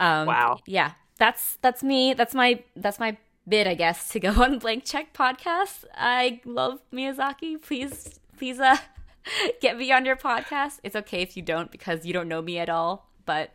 Um, 0.00 0.26
wow. 0.26 0.60
Yeah, 0.66 0.92
that's 1.18 1.58
that's 1.62 1.82
me. 1.82 2.14
That's 2.14 2.34
my 2.34 2.62
that's 2.76 2.98
my 2.98 3.16
bid, 3.48 3.66
I 3.66 3.74
guess, 3.74 4.08
to 4.10 4.20
go 4.20 4.30
on 4.42 4.58
Blank 4.58 4.84
Check 4.84 5.12
podcast. 5.12 5.84
I 5.94 6.40
love 6.44 6.80
Miyazaki. 6.92 7.60
Please, 7.60 8.20
please, 8.36 8.60
uh, 8.60 8.76
get 9.60 9.76
me 9.76 9.90
on 9.92 10.04
your 10.04 10.16
podcast. 10.16 10.80
It's 10.82 10.96
okay 10.96 11.22
if 11.22 11.36
you 11.36 11.42
don't 11.42 11.70
because 11.70 12.04
you 12.04 12.12
don't 12.12 12.28
know 12.28 12.42
me 12.42 12.58
at 12.58 12.68
all. 12.68 13.08
But 13.24 13.52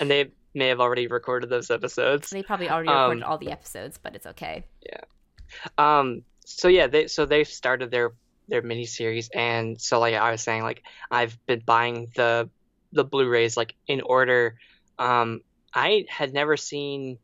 and 0.00 0.10
they 0.10 0.30
may 0.54 0.68
have 0.68 0.80
already 0.80 1.06
recorded 1.06 1.50
those 1.50 1.70
episodes. 1.70 2.30
They 2.30 2.42
probably 2.42 2.70
already 2.70 2.90
recorded 2.90 3.22
um, 3.22 3.30
all 3.30 3.38
the 3.38 3.50
episodes, 3.50 3.98
but 3.98 4.14
it's 4.14 4.26
okay. 4.26 4.64
Yeah. 4.84 5.00
Um, 5.78 6.24
so 6.44 6.68
yeah, 6.68 6.86
they 6.86 7.06
so 7.06 7.26
they've 7.26 7.48
started 7.48 7.90
their 7.90 8.12
their 8.48 8.62
mini 8.62 8.86
series, 8.86 9.28
and 9.34 9.80
so 9.80 9.98
like 10.00 10.14
I 10.14 10.30
was 10.30 10.42
saying, 10.42 10.62
like 10.62 10.82
I've 11.10 11.38
been 11.46 11.62
buying 11.64 12.12
the 12.14 12.48
the 12.92 13.04
Blu-rays 13.04 13.56
like 13.56 13.74
in 13.86 14.00
order. 14.00 14.56
Um, 14.98 15.40
I 15.74 16.04
had 16.08 16.34
never 16.34 16.56
seen 16.56 17.18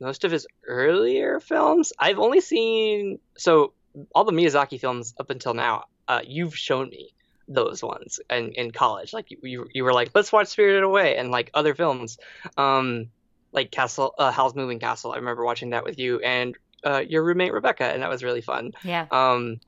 most 0.00 0.24
of 0.24 0.32
his 0.32 0.46
earlier 0.66 1.40
films. 1.40 1.92
I've 1.98 2.18
only 2.18 2.40
seen 2.40 3.18
so 3.36 3.72
all 4.14 4.24
the 4.24 4.32
Miyazaki 4.32 4.80
films 4.80 5.14
up 5.18 5.30
until 5.30 5.54
now. 5.54 5.84
Uh, 6.08 6.20
you've 6.26 6.56
shown 6.56 6.90
me 6.90 7.14
those 7.48 7.82
ones 7.82 8.20
in, 8.30 8.52
in 8.52 8.70
college. 8.70 9.12
Like 9.12 9.30
you, 9.30 9.38
you, 9.42 9.68
you 9.72 9.84
were 9.84 9.92
like, 9.92 10.10
let's 10.14 10.32
watch 10.32 10.48
Spirited 10.48 10.82
Away 10.82 11.16
and 11.16 11.30
like 11.30 11.50
other 11.54 11.74
films, 11.74 12.18
um, 12.56 13.06
like 13.52 13.70
Castle, 13.70 14.14
uh, 14.18 14.30
Howl's 14.30 14.54
Moving 14.54 14.80
Castle. 14.80 15.12
I 15.12 15.16
remember 15.16 15.44
watching 15.44 15.70
that 15.70 15.84
with 15.84 15.98
you, 15.98 16.20
and 16.20 16.56
uh, 16.84 17.02
your 17.06 17.22
roommate 17.22 17.52
Rebecca, 17.52 17.84
and 17.84 18.02
that 18.02 18.10
was 18.10 18.22
really 18.22 18.40
fun. 18.40 18.72
Yeah. 18.82 19.06
Um, 19.10 19.60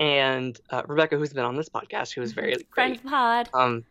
and 0.00 0.58
uh, 0.70 0.82
Rebecca, 0.86 1.16
who's 1.16 1.32
been 1.32 1.44
on 1.44 1.56
this 1.56 1.68
podcast, 1.68 2.14
who 2.14 2.20
was 2.20 2.32
very 2.32 2.52
great. 2.52 3.00
Friend 3.00 3.04
pod. 3.04 3.48
Um, 3.54 3.84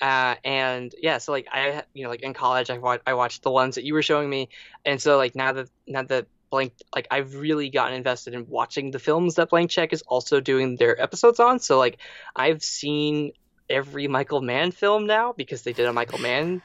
uh, 0.00 0.34
and 0.44 0.94
yeah, 1.00 1.18
so 1.18 1.32
like 1.32 1.48
I, 1.50 1.82
you 1.94 2.04
know, 2.04 2.10
like 2.10 2.22
in 2.22 2.34
college, 2.34 2.70
I 2.70 2.78
watched 2.78 3.02
I 3.06 3.14
watched 3.14 3.42
the 3.42 3.50
ones 3.50 3.76
that 3.76 3.84
you 3.84 3.94
were 3.94 4.02
showing 4.02 4.28
me, 4.28 4.48
and 4.84 5.00
so 5.00 5.16
like 5.16 5.34
now 5.34 5.52
that 5.52 5.68
now 5.86 6.02
that 6.02 6.26
blank 6.50 6.72
like 6.94 7.08
I've 7.10 7.34
really 7.34 7.70
gotten 7.70 7.94
invested 7.94 8.34
in 8.34 8.46
watching 8.48 8.90
the 8.90 8.98
films 8.98 9.36
that 9.36 9.50
Blank 9.50 9.70
Check 9.70 9.92
is 9.92 10.02
also 10.02 10.40
doing 10.40 10.76
their 10.76 11.00
episodes 11.00 11.40
on. 11.40 11.60
So 11.60 11.78
like 11.78 11.98
I've 12.34 12.62
seen 12.62 13.32
every 13.68 14.06
Michael 14.06 14.42
Mann 14.42 14.70
film 14.70 15.06
now 15.06 15.32
because 15.32 15.62
they 15.62 15.72
did 15.72 15.86
a 15.86 15.92
Michael 15.92 16.18
Mann 16.18 16.62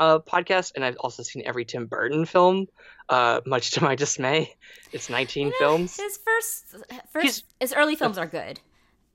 uh, 0.00 0.18
podcast, 0.18 0.72
and 0.74 0.84
I've 0.84 0.96
also 0.96 1.22
seen 1.22 1.42
every 1.44 1.64
Tim 1.64 1.86
Burton 1.86 2.24
film. 2.24 2.66
Uh, 3.08 3.40
much 3.46 3.72
to 3.72 3.84
my 3.84 3.94
dismay, 3.94 4.56
it's 4.92 5.10
19 5.10 5.46
you 5.46 5.50
know, 5.50 5.56
films. 5.58 5.96
His 5.96 6.18
first, 6.18 6.76
first 7.12 7.24
his, 7.24 7.42
his 7.60 7.72
early 7.74 7.94
films 7.94 8.18
are 8.18 8.26
good. 8.26 8.58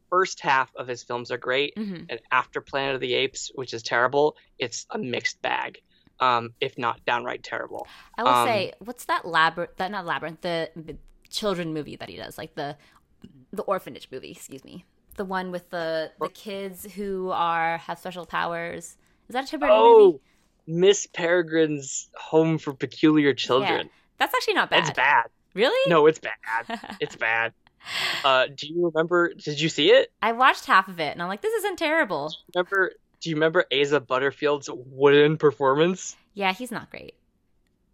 First 0.09 0.39
half 0.39 0.73
of 0.75 0.87
his 0.87 1.03
films 1.03 1.31
are 1.31 1.37
great, 1.37 1.75
mm-hmm. 1.75 2.05
and 2.07 2.19
after 2.31 2.61
Planet 2.61 2.95
of 2.95 3.01
the 3.01 3.15
Apes, 3.15 3.51
which 3.55 3.73
is 3.73 3.83
terrible, 3.83 4.37
it's 4.59 4.85
a 4.91 4.97
mixed 4.97 5.41
bag. 5.41 5.81
Um, 6.21 6.53
if 6.61 6.77
not 6.77 7.03
downright 7.05 7.43
terrible. 7.43 7.87
I 8.17 8.23
will 8.23 8.29
um, 8.29 8.47
say, 8.47 8.71
what's 8.79 9.03
that 9.05 9.27
labyrinth? 9.27 9.75
That 9.75 9.91
not 9.91 10.05
labyrinth. 10.05 10.39
The 10.39 10.69
children 11.29 11.73
movie 11.73 11.97
that 11.97 12.07
he 12.07 12.15
does, 12.15 12.37
like 12.37 12.55
the 12.55 12.77
the 13.51 13.63
orphanage 13.63 14.07
movie. 14.11 14.31
Excuse 14.31 14.63
me, 14.63 14.85
the 15.17 15.25
one 15.25 15.51
with 15.51 15.69
the 15.71 16.11
the 16.21 16.29
kids 16.29 16.93
who 16.93 17.31
are 17.31 17.79
have 17.79 17.99
special 17.99 18.25
powers. 18.25 18.95
Is 19.27 19.33
that 19.33 19.43
a 19.43 19.47
Tim 19.47 19.59
Burton 19.59 19.75
Oh, 19.77 20.05
movie? 20.05 20.21
Miss 20.67 21.07
Peregrine's 21.07 22.09
Home 22.15 22.57
for 22.57 22.73
Peculiar 22.73 23.33
Children. 23.33 23.87
Yeah. 23.87 23.91
That's 24.19 24.33
actually 24.33 24.55
not 24.55 24.69
bad. 24.69 24.79
It's 24.87 24.91
bad. 24.91 25.25
Really? 25.53 25.89
No, 25.89 26.05
it's 26.07 26.19
bad. 26.19 26.95
It's 26.99 27.15
bad. 27.15 27.53
Uh, 28.23 28.47
do 28.53 28.67
you 28.67 28.85
remember? 28.87 29.33
Did 29.33 29.59
you 29.61 29.69
see 29.69 29.91
it? 29.91 30.11
I 30.21 30.31
watched 30.31 30.65
half 30.65 30.87
of 30.87 30.99
it 30.99 31.11
and 31.11 31.21
I'm 31.21 31.27
like, 31.27 31.41
this 31.41 31.53
isn't 31.53 31.77
terrible. 31.77 32.33
Remember? 32.55 32.93
Do 33.21 33.29
you 33.29 33.35
remember 33.35 33.65
Asa 33.71 33.99
Butterfield's 33.99 34.69
wooden 34.73 35.37
performance? 35.37 36.15
Yeah, 36.33 36.51
he's 36.53 36.71
not 36.71 36.89
great. 36.89 37.13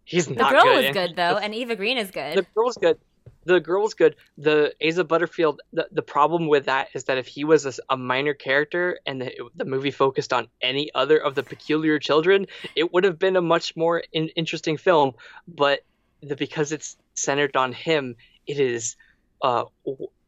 He's 0.04 0.26
The 0.26 0.34
not 0.34 0.50
The 0.50 0.56
girl 0.56 0.64
good. 0.64 0.84
was 0.86 0.92
good 0.94 1.16
though, 1.16 1.34
the- 1.34 1.42
and 1.42 1.54
Eva 1.54 1.76
Green 1.76 1.98
is 1.98 2.10
good. 2.10 2.36
the 2.38 2.42
girl 2.54 2.64
was 2.64 2.76
good. 2.76 2.98
The 3.44 3.60
girl 3.60 3.82
was 3.82 3.94
good. 3.94 4.16
The 4.38 4.74
Asa 4.86 5.04
Butterfield. 5.04 5.62
The, 5.72 5.88
the 5.90 6.02
problem 6.02 6.46
with 6.48 6.66
that 6.66 6.88
is 6.94 7.04
that 7.04 7.18
if 7.18 7.26
he 7.26 7.44
was 7.44 7.66
a, 7.66 7.72
a 7.90 7.96
minor 7.96 8.34
character 8.34 8.98
and 9.06 9.20
the, 9.20 9.32
the 9.54 9.64
movie 9.64 9.90
focused 9.90 10.32
on 10.32 10.48
any 10.60 10.90
other 10.94 11.18
of 11.18 11.34
the 11.34 11.42
peculiar 11.42 11.98
children, 11.98 12.46
it 12.76 12.92
would 12.92 13.04
have 13.04 13.18
been 13.18 13.36
a 13.36 13.42
much 13.42 13.76
more 13.76 14.02
in, 14.12 14.28
interesting 14.28 14.76
film. 14.76 15.14
But 15.48 15.80
the, 16.20 16.36
because 16.36 16.72
it's 16.72 16.96
centered 17.14 17.56
on 17.56 17.72
him, 17.72 18.16
it 18.46 18.58
is. 18.58 18.96
Uh, 19.40 19.64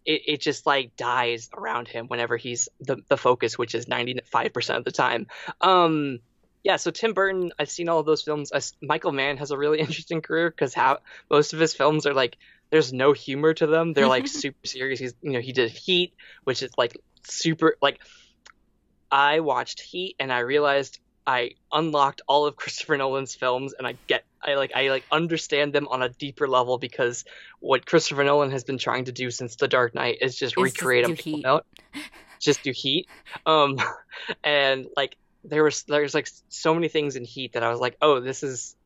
it, 0.05 0.23
it 0.27 0.41
just 0.41 0.67
like 0.67 0.97
dies 0.97 1.49
around 1.57 1.89
him 1.89 2.09
whenever 2.09 2.37
he's 2.37 2.69
the, 2.81 2.97
the 3.09 3.17
focus, 3.17 3.57
which 3.57 3.75
is 3.75 3.89
ninety 3.89 4.19
five 4.25 4.53
percent 4.53 4.79
of 4.79 4.85
the 4.85 4.93
time. 4.93 5.29
Um, 5.61 6.19
yeah, 6.65 6.77
so 6.77 6.91
Tim 6.91 7.13
Burton, 7.13 7.53
I've 7.59 7.71
seen 7.71 7.91
all 7.91 8.01
of 8.01 8.07
those 8.07 8.23
films. 8.23 8.51
I 8.53 8.61
Michael 8.83 9.13
Mann 9.13 9.37
has 9.37 9.51
a 9.51 9.59
really 9.59 9.79
interesting 9.87 10.23
career 10.23 10.51
because 10.51 10.75
how 10.75 10.99
most 11.31 11.53
of 11.53 11.61
his 11.61 11.75
films 11.75 12.07
are 12.07 12.15
like 12.15 12.37
there's 12.71 12.93
no 12.93 13.13
humor 13.13 13.55
to 13.55 13.67
them. 13.67 13.93
They're 13.93 14.09
like 14.09 14.27
super 14.43 14.67
serious. 14.67 15.01
He's 15.01 15.15
you 15.23 15.33
know 15.33 15.41
he 15.41 15.53
did 15.53 15.71
Heat, 15.71 16.15
which 16.45 16.63
is 16.63 16.73
like 16.77 16.97
super 17.25 17.77
like. 17.81 18.01
I 19.11 19.41
watched 19.41 19.81
Heat 19.81 20.17
and 20.19 20.33
I 20.33 20.41
realized 20.41 20.99
I 21.27 21.53
unlocked 21.73 22.23
all 22.27 22.47
of 22.47 22.57
Christopher 22.57 22.97
Nolan's 22.97 23.35
films 23.35 23.75
and 23.79 23.87
I 23.87 23.97
get 24.07 24.25
I 24.43 24.55
like 24.55 24.73
I 24.75 24.89
like 24.89 25.05
understand 25.11 25.73
them 25.73 25.89
on 25.89 26.03
a 26.03 26.09
deeper 26.09 26.49
level 26.49 26.79
because 26.79 27.25
what 27.61 27.87
Christopher 27.87 28.25
Nolan 28.25 28.51
has 28.51 28.65
been 28.65 28.79
trying 28.79 29.07
to 29.07 29.13
do 29.13 29.31
since 29.31 29.57
The 29.57 29.69
Dark 29.69 29.95
Knight 29.95 30.19
is 30.21 30.37
just 30.37 30.55
just 30.55 30.57
recreate 30.57 31.07
do 31.07 31.13
a 31.13 31.17
Heat. 31.17 31.43
note, 31.43 31.65
just 32.41 32.63
do 32.63 32.73
Heat. 32.73 33.09
Um, 33.47 33.79
and 34.45 34.87
like 34.97 35.17
there 35.45 35.65
was 35.65 35.85
there's 35.85 36.15
like 36.15 36.29
so 36.49 36.75
many 36.75 36.89
things 36.89 37.17
in 37.17 37.25
Heat 37.25 37.53
that 37.53 37.63
I 37.63 37.71
was 37.71 37.81
like, 37.81 37.97
oh, 38.01 38.21
this 38.21 38.43
is 38.43 38.77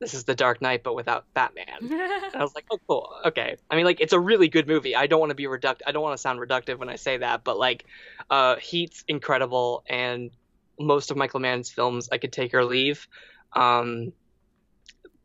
this 0.00 0.14
is 0.14 0.24
The 0.24 0.34
Dark 0.34 0.62
Knight 0.62 0.82
but 0.82 0.94
without 0.94 1.24
Batman. 1.34 1.66
And 2.28 2.36
I 2.36 2.42
was 2.42 2.54
like, 2.54 2.66
oh, 2.70 2.78
cool. 2.86 3.10
Okay. 3.24 3.56
I 3.70 3.76
mean, 3.76 3.84
like, 3.84 4.00
it's 4.00 4.12
a 4.12 4.20
really 4.20 4.48
good 4.48 4.68
movie. 4.68 4.94
I 4.94 5.06
don't 5.06 5.18
want 5.18 5.30
to 5.30 5.34
be 5.34 5.46
reduct. 5.46 5.82
I 5.86 5.92
don't 5.92 6.02
want 6.02 6.14
to 6.14 6.20
sound 6.20 6.40
reductive 6.40 6.78
when 6.78 6.88
I 6.88 6.96
say 6.96 7.16
that, 7.18 7.42
but 7.42 7.58
like, 7.58 7.86
uh, 8.30 8.56
Heat's 8.56 9.02
incredible, 9.08 9.82
and 9.88 10.30
most 10.78 11.10
of 11.10 11.16
Michael 11.16 11.40
Mann's 11.40 11.70
films 11.70 12.08
I 12.12 12.18
could 12.18 12.32
take 12.32 12.52
or 12.54 12.64
leave. 12.64 13.08
Um, 13.54 14.12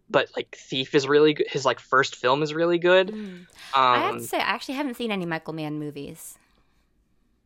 but 0.09 0.29
like, 0.35 0.55
Thief 0.55 0.95
is 0.95 1.07
really 1.07 1.33
good. 1.33 1.47
His 1.49 1.65
like 1.65 1.79
first 1.79 2.15
film 2.15 2.41
is 2.41 2.53
really 2.53 2.79
good. 2.79 3.09
Mm. 3.09 3.15
Um, 3.15 3.47
I 3.73 3.99
have 3.99 4.17
to 4.17 4.23
say, 4.23 4.37
I 4.37 4.41
actually 4.41 4.75
haven't 4.75 4.95
seen 4.95 5.11
any 5.11 5.25
Michael 5.25 5.53
Mann 5.53 5.79
movies, 5.79 6.37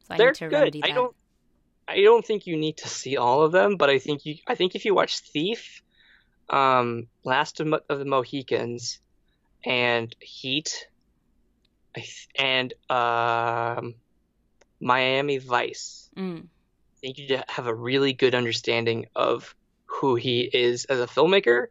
so 0.07 0.13
I 0.13 0.17
they're 0.17 0.27
need 0.27 0.35
to 0.35 0.49
good. 0.49 0.53
remedy 0.53 0.83
I 0.83 0.87
that. 0.87 0.93
don't. 0.95 1.15
I 1.89 2.01
don't 2.01 2.25
think 2.25 2.45
you 2.45 2.57
need 2.57 2.77
to 2.77 2.89
see 2.89 3.15
all 3.15 3.43
of 3.43 3.53
them, 3.53 3.77
but 3.77 3.89
I 3.89 3.97
think 3.97 4.25
you. 4.25 4.35
I 4.45 4.55
think 4.55 4.75
if 4.75 4.85
you 4.85 4.93
watch 4.93 5.19
Thief, 5.19 5.81
um, 6.49 7.07
Last 7.23 7.59
of, 7.59 7.67
Mo- 7.67 7.81
of 7.89 7.99
the 7.99 8.05
Mohicans, 8.05 8.99
and 9.65 10.15
Heat, 10.19 10.87
and 12.37 12.73
um, 12.89 13.95
Miami 14.79 15.37
Vice, 15.39 16.07
Mm. 16.17 16.45
I 16.45 16.99
think 16.99 17.17
you 17.19 17.39
have 17.47 17.67
a 17.67 17.73
really 17.73 18.13
good 18.13 18.33
understanding 18.33 19.05
of 19.15 19.55
who 19.85 20.15
he 20.15 20.41
is 20.41 20.85
as 20.85 20.99
a 20.99 21.05
filmmaker, 21.05 21.67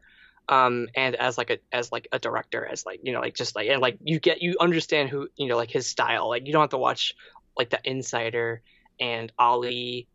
um, 0.49 0.87
and 0.95 1.17
as 1.17 1.37
like 1.37 1.51
a 1.51 1.59
as 1.73 1.91
like 1.91 2.07
a 2.13 2.19
director, 2.21 2.65
as 2.65 2.87
like 2.87 3.01
you 3.03 3.13
know, 3.13 3.21
like 3.21 3.35
just 3.35 3.57
like 3.57 3.69
and 3.69 3.83
like 3.83 3.99
you 4.03 4.21
get 4.21 4.41
you 4.41 4.57
understand 4.61 5.09
who 5.09 5.29
you 5.37 5.49
know 5.49 5.57
like 5.57 5.71
his 5.71 5.89
style. 5.89 6.29
Like 6.29 6.47
you 6.47 6.53
don't 6.53 6.63
have 6.63 6.71
to 6.71 6.79
watch 6.79 7.15
like 7.59 7.71
The 7.71 7.81
Insider 7.83 8.63
and 9.01 9.33
Ali 9.39 10.07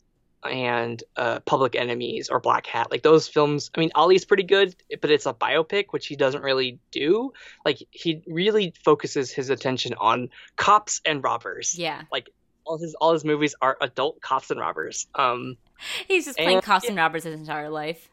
and 0.44 1.04
uh, 1.16 1.40
Public 1.42 1.76
Enemies 1.76 2.30
or 2.30 2.40
Black 2.40 2.66
Hat. 2.68 2.90
Like 2.92 3.04
those 3.04 3.28
films. 3.28 3.70
I 3.76 3.80
mean, 3.80 3.92
Ali's 3.96 4.26
pretty 4.26 4.44
good, 4.44 4.76
but 5.02 5.12
it's 5.12 5.26
a 5.26 5.34
biopic, 5.34 5.86
which 5.92 6.08
he 6.08 6.16
doesn't 6.16 6.42
really 6.44 6.80
do. 6.92 7.34
Like 7.66 7.84
he 7.92 8.24
really 8.28 8.74
focuses 8.84 9.32
his 9.32 9.50
attention 9.50 9.94
on 10.00 10.30
cops 10.56 11.02
and 11.06 11.24
robbers. 11.24 11.78
Yeah, 11.78 12.02
Like 12.12 12.30
All 12.66 12.78
his 12.78 12.96
all 12.96 13.14
his 13.14 13.24
movies 13.26 13.56
are 13.62 13.78
adult 13.82 14.22
cops 14.22 14.52
and 14.52 14.60
robbers. 14.60 15.08
Um. 15.16 15.58
he's 16.08 16.26
just 16.26 16.38
playing 16.38 16.58
And- 16.58 16.64
cops 16.66 16.88
and 16.88 16.96
robbers 16.98 17.24
his 17.24 17.36
entire 17.36 17.70
life. 17.70 18.08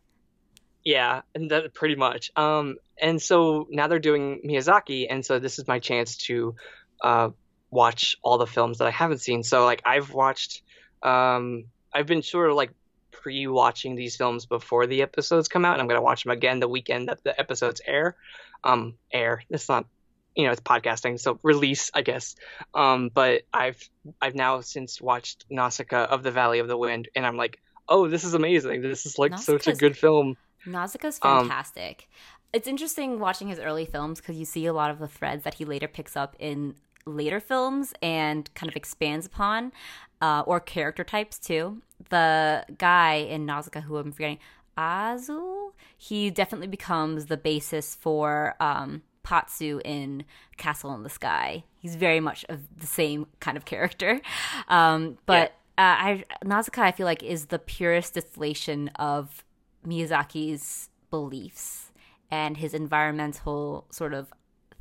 Yeah, 0.84 1.22
and 1.34 1.50
that 1.50 1.74
pretty 1.74 1.96
much. 1.96 2.30
Um, 2.36 2.76
and 3.00 3.20
so 3.20 3.66
now 3.68 3.88
they're 3.88 3.98
doing 3.98 4.40
Miyazaki, 4.46 5.06
and 5.10 5.24
so 5.24 5.38
this 5.38 5.58
is 5.58 5.66
my 5.68 5.80
chance 5.80 6.16
to 6.28 6.54
uh, 7.02 7.30
watch 7.70 8.16
all 8.22 8.38
the 8.38 8.46
films 8.46 8.78
that 8.78 8.86
I 8.86 8.90
haven't 8.90 9.18
seen. 9.20 9.42
So 9.42 9.64
like 9.66 9.82
I've 9.84 10.12
watched, 10.14 10.62
um, 11.02 11.64
I've 11.92 12.06
been 12.06 12.22
sort 12.22 12.50
of 12.50 12.56
like 12.56 12.70
pre-watching 13.10 13.94
these 13.96 14.16
films 14.16 14.46
before 14.46 14.86
the 14.86 15.02
episodes 15.02 15.48
come 15.48 15.64
out, 15.64 15.72
and 15.74 15.82
I'm 15.82 15.88
gonna 15.88 16.02
watch 16.02 16.24
them 16.24 16.32
again 16.32 16.60
the 16.60 16.68
weekend 16.68 17.08
that 17.08 17.22
the 17.24 17.38
episodes 17.38 17.80
air. 17.86 18.16
Um, 18.64 18.94
air. 19.12 19.42
It's 19.50 19.68
not, 19.68 19.86
you 20.34 20.44
know, 20.46 20.52
it's 20.52 20.60
podcasting, 20.60 21.18
so 21.18 21.38
release, 21.42 21.90
I 21.94 22.02
guess. 22.02 22.34
Um, 22.74 23.10
but 23.12 23.42
I've 23.52 23.88
I've 24.20 24.34
now 24.34 24.60
since 24.60 25.00
watched 25.00 25.44
Nausicaa 25.50 26.04
of 26.04 26.22
the 26.22 26.30
Valley 26.30 26.58
of 26.58 26.68
the 26.68 26.76
Wind, 26.76 27.08
and 27.14 27.24
I'm 27.26 27.36
like, 27.36 27.60
oh, 27.88 28.08
this 28.08 28.24
is 28.24 28.34
amazing. 28.34 28.82
This 28.82 29.06
is 29.06 29.18
like 29.18 29.38
such 29.38 29.66
a 29.66 29.74
good 29.74 29.96
film. 29.96 30.36
Nausicaa's 30.66 31.18
Um, 31.22 31.48
fantastic. 31.48 32.08
it's 32.52 32.66
interesting 32.66 33.18
watching 33.20 33.48
his 33.48 33.58
early 33.58 33.84
films 33.86 34.20
because 34.20 34.36
you 34.36 34.44
see 34.44 34.66
a 34.66 34.72
lot 34.72 34.90
of 34.90 34.98
the 34.98 35.08
threads 35.08 35.44
that 35.44 35.54
he 35.54 35.64
later 35.64 35.86
picks 35.88 36.16
up 36.16 36.34
in 36.38 36.74
later 37.06 37.40
films 37.40 37.94
and 38.02 38.52
kind 38.54 38.68
of 38.68 38.76
expands 38.76 39.24
upon, 39.24 39.72
uh, 40.20 40.42
or 40.46 40.60
character 40.60 41.04
types 41.04 41.38
too. 41.38 41.82
The 42.10 42.64
guy 42.78 43.14
in 43.14 43.46
Nausicaa, 43.46 43.80
who 43.80 43.96
I'm 43.96 44.12
forgetting, 44.12 44.38
Asbel, 44.76 45.72
he 45.96 46.30
definitely 46.30 46.68
becomes 46.68 47.26
the 47.26 47.36
basis 47.36 47.94
for 47.94 48.54
um, 48.60 49.02
Pazu 49.24 49.80
in 49.84 50.24
Castle 50.56 50.94
in 50.94 51.02
the 51.02 51.10
Sky. 51.10 51.64
He's 51.80 51.96
very 51.96 52.20
much 52.20 52.44
of 52.48 52.60
the 52.78 52.86
same 52.86 53.26
kind 53.40 53.56
of 53.56 53.64
character, 53.64 54.20
um, 54.68 55.18
but. 55.26 55.52
Uh, 55.76 55.94
I 55.96 56.24
Nausicaa, 56.44 56.82
I 56.82 56.90
feel 56.90 57.06
like, 57.06 57.22
is 57.22 57.46
the 57.46 57.60
purest 57.60 58.14
distillation 58.14 58.88
of 58.96 59.44
Miyazaki's 59.86 60.88
beliefs 61.08 61.92
and 62.30 62.56
his 62.56 62.74
environmental 62.74 63.86
sort 63.90 64.12
of 64.12 64.32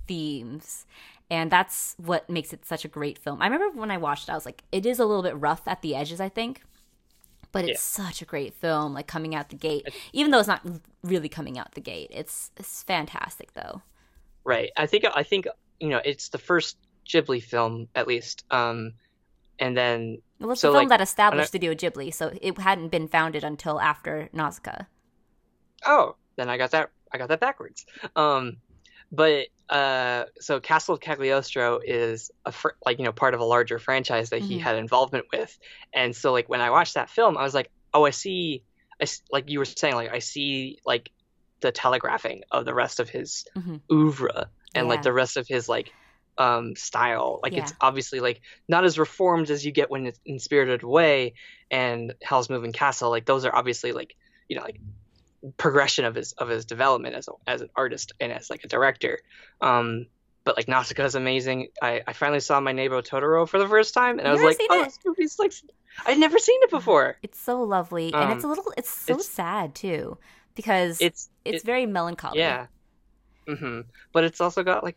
themes. 0.07 0.85
And 1.30 1.51
that's 1.51 1.95
what 1.97 2.30
makes 2.30 2.53
it 2.53 2.65
such 2.65 2.86
a 2.86 2.88
great 2.88 3.17
film. 3.17 3.41
I 3.41 3.47
remember 3.47 3.78
when 3.78 3.91
I 3.91 3.97
watched 3.97 4.30
it, 4.30 4.32
I 4.32 4.36
was 4.36 4.45
like, 4.45 4.63
it 4.71 4.86
is 4.86 4.99
a 4.99 5.05
little 5.05 5.23
bit 5.23 5.36
rough 5.38 5.67
at 5.67 5.82
the 5.82 5.93
edges, 5.93 6.21
I 6.21 6.30
think. 6.30 6.63
But 7.51 7.65
it's 7.65 7.82
such 7.82 8.21
a 8.21 8.25
great 8.25 8.53
film, 8.53 8.93
like 8.93 9.07
coming 9.07 9.34
out 9.34 9.49
the 9.49 9.55
gate. 9.55 9.88
Even 10.13 10.32
though 10.32 10.39
it's 10.39 10.47
not 10.47 10.65
really 11.03 11.30
coming 11.30 11.57
out 11.57 11.73
the 11.73 11.82
gate. 11.82 12.09
It's 12.13 12.51
it's 12.57 12.84
fantastic 12.84 13.53
though. 13.53 13.82
Right. 14.43 14.69
I 14.78 14.86
think 14.86 15.05
I 15.13 15.23
think 15.23 15.47
you 15.80 15.89
know 15.89 16.01
it's 16.03 16.30
the 16.30 16.38
first 16.38 16.78
Ghibli 17.07 17.41
film 17.41 17.88
at 17.95 18.07
least. 18.07 18.43
Um, 18.51 18.93
and 19.59 19.75
then 19.75 20.21
Well, 20.39 20.51
it's 20.51 20.61
So, 20.61 20.67
the 20.67 20.73
film 20.73 20.84
like, 20.84 20.99
that 20.99 21.01
established 21.01 21.47
Studio 21.49 21.73
Ghibli, 21.73 22.13
so 22.13 22.32
it 22.41 22.57
hadn't 22.59 22.89
been 22.89 23.07
founded 23.07 23.43
until 23.43 23.80
after 23.80 24.30
Nausicaa. 24.34 24.84
oh, 25.86 26.15
then 26.36 26.49
I 26.49 26.57
got 26.57 26.71
that 26.71 26.91
I 27.11 27.17
got 27.17 27.30
that 27.30 27.39
backwards. 27.39 27.86
Um, 28.15 28.57
but 29.12 29.47
uh, 29.70 30.26
so 30.39 30.60
Castle 30.60 30.93
of 30.95 31.01
Cagliostro 31.01 31.80
is 31.84 32.32
a 32.45 32.51
fr- 32.51 32.70
like 32.86 32.99
you 32.99 33.05
know 33.05 33.12
part 33.12 33.34
of 33.34 33.39
a 33.41 33.45
larger 33.45 33.80
franchise 33.80 34.30
that 34.30 34.39
he 34.39 34.58
Mhm. 34.58 34.62
had 34.62 34.76
involvement 34.78 35.26
with, 35.34 35.58
and 35.93 36.16
so 36.16 36.32
like 36.32 36.47
when 36.49 36.62
I 36.62 36.70
watched 36.70 36.93
that 36.95 37.10
film, 37.10 37.38
I 37.38 37.43
was 37.43 37.53
like, 37.53 37.70
oh, 37.93 38.05
I 38.05 38.12
see, 38.12 38.64
I 39.01 39.03
s- 39.03 39.22
like 39.32 39.49
you 39.49 39.60
were 39.60 39.66
saying, 39.66 39.95
like 39.95 40.12
I 40.14 40.20
see 40.20 40.80
like 40.86 41.10
the 41.60 41.72
telegraphing 41.72 42.43
of 42.51 42.66
the 42.66 42.74
rest 42.74 42.99
of 42.99 43.10
his 43.10 43.45
Mhm. 43.58 43.82
oeuvre 43.91 44.49
and 44.76 44.86
Yeah. 44.86 44.89
like 44.89 45.01
the 45.01 45.14
rest 45.14 45.38
of 45.38 45.47
his 45.47 45.68
like 45.68 45.91
um 46.38 46.76
style 46.76 47.39
like 47.41 47.53
it's 47.58 47.74
obviously 47.82 48.20
like 48.20 48.41
not 48.70 48.86
as 48.86 48.99
reformed 48.99 49.49
as 49.49 49.66
you 49.66 49.72
get 49.72 49.89
when 49.89 50.05
it's 50.05 50.20
in 50.24 50.38
spirited 50.38 50.84
away 50.84 51.34
and 51.72 52.14
Howl's 52.24 52.47
Moving 52.47 52.74
Castle 52.74 53.10
like 53.10 53.26
those 53.26 53.43
are 53.43 53.55
obviously 53.55 53.91
like 53.91 54.16
you 54.47 54.55
know 54.55 54.62
like 54.62 54.80
progression 55.57 56.05
of 56.05 56.15
his 56.15 56.33
of 56.33 56.49
his 56.49 56.65
development 56.65 57.15
as 57.15 57.27
a, 57.27 57.31
as 57.45 57.61
an 57.61 57.69
artist 57.75 58.11
and 58.19 58.31
as 58.31 58.49
like 58.49 58.63
a 58.63 58.67
director 58.67 59.19
um 59.61 60.07
but 60.43 60.55
like 60.55 60.69
Nausicaa 60.69 61.03
is 61.03 61.15
amazing. 61.15 61.67
I, 61.81 62.01
I 62.07 62.13
finally 62.13 62.39
saw 62.39 62.61
my 62.61 62.71
neighbor 62.71 63.01
Totoro 63.01 63.45
for 63.45 63.59
the 63.59 63.67
first 63.67 63.93
time, 63.93 64.17
and 64.17 64.25
I 64.25 64.31
was 64.31 64.41
like, 64.41 64.57
"Oh, 64.69 64.81
it? 64.83 64.97
movie's 65.05 65.38
like 65.38 65.51
I'd 66.05 66.17
never 66.17 66.39
seen 66.39 66.57
it 66.63 66.69
before." 66.71 67.17
It's 67.21 67.38
so 67.38 67.61
lovely, 67.63 68.13
and 68.13 68.31
it's 68.31 68.45
a 68.45 68.47
Um, 68.47 68.51
little, 68.55 68.73
it's 68.77 68.89
so 68.89 69.15
it's- 69.15 69.27
sad 69.27 69.75
too, 69.75 70.17
because 70.55 71.01
it's, 71.01 71.29
It's 71.43 71.65
very 71.65 71.85
melancholy. 71.85 72.39
Yeah. 72.39 72.67
Mm-hmm. 73.45 73.81
But 74.13 74.23
it's 74.23 74.39
also 74.39 74.63
got 74.63 74.85
like 74.85 74.95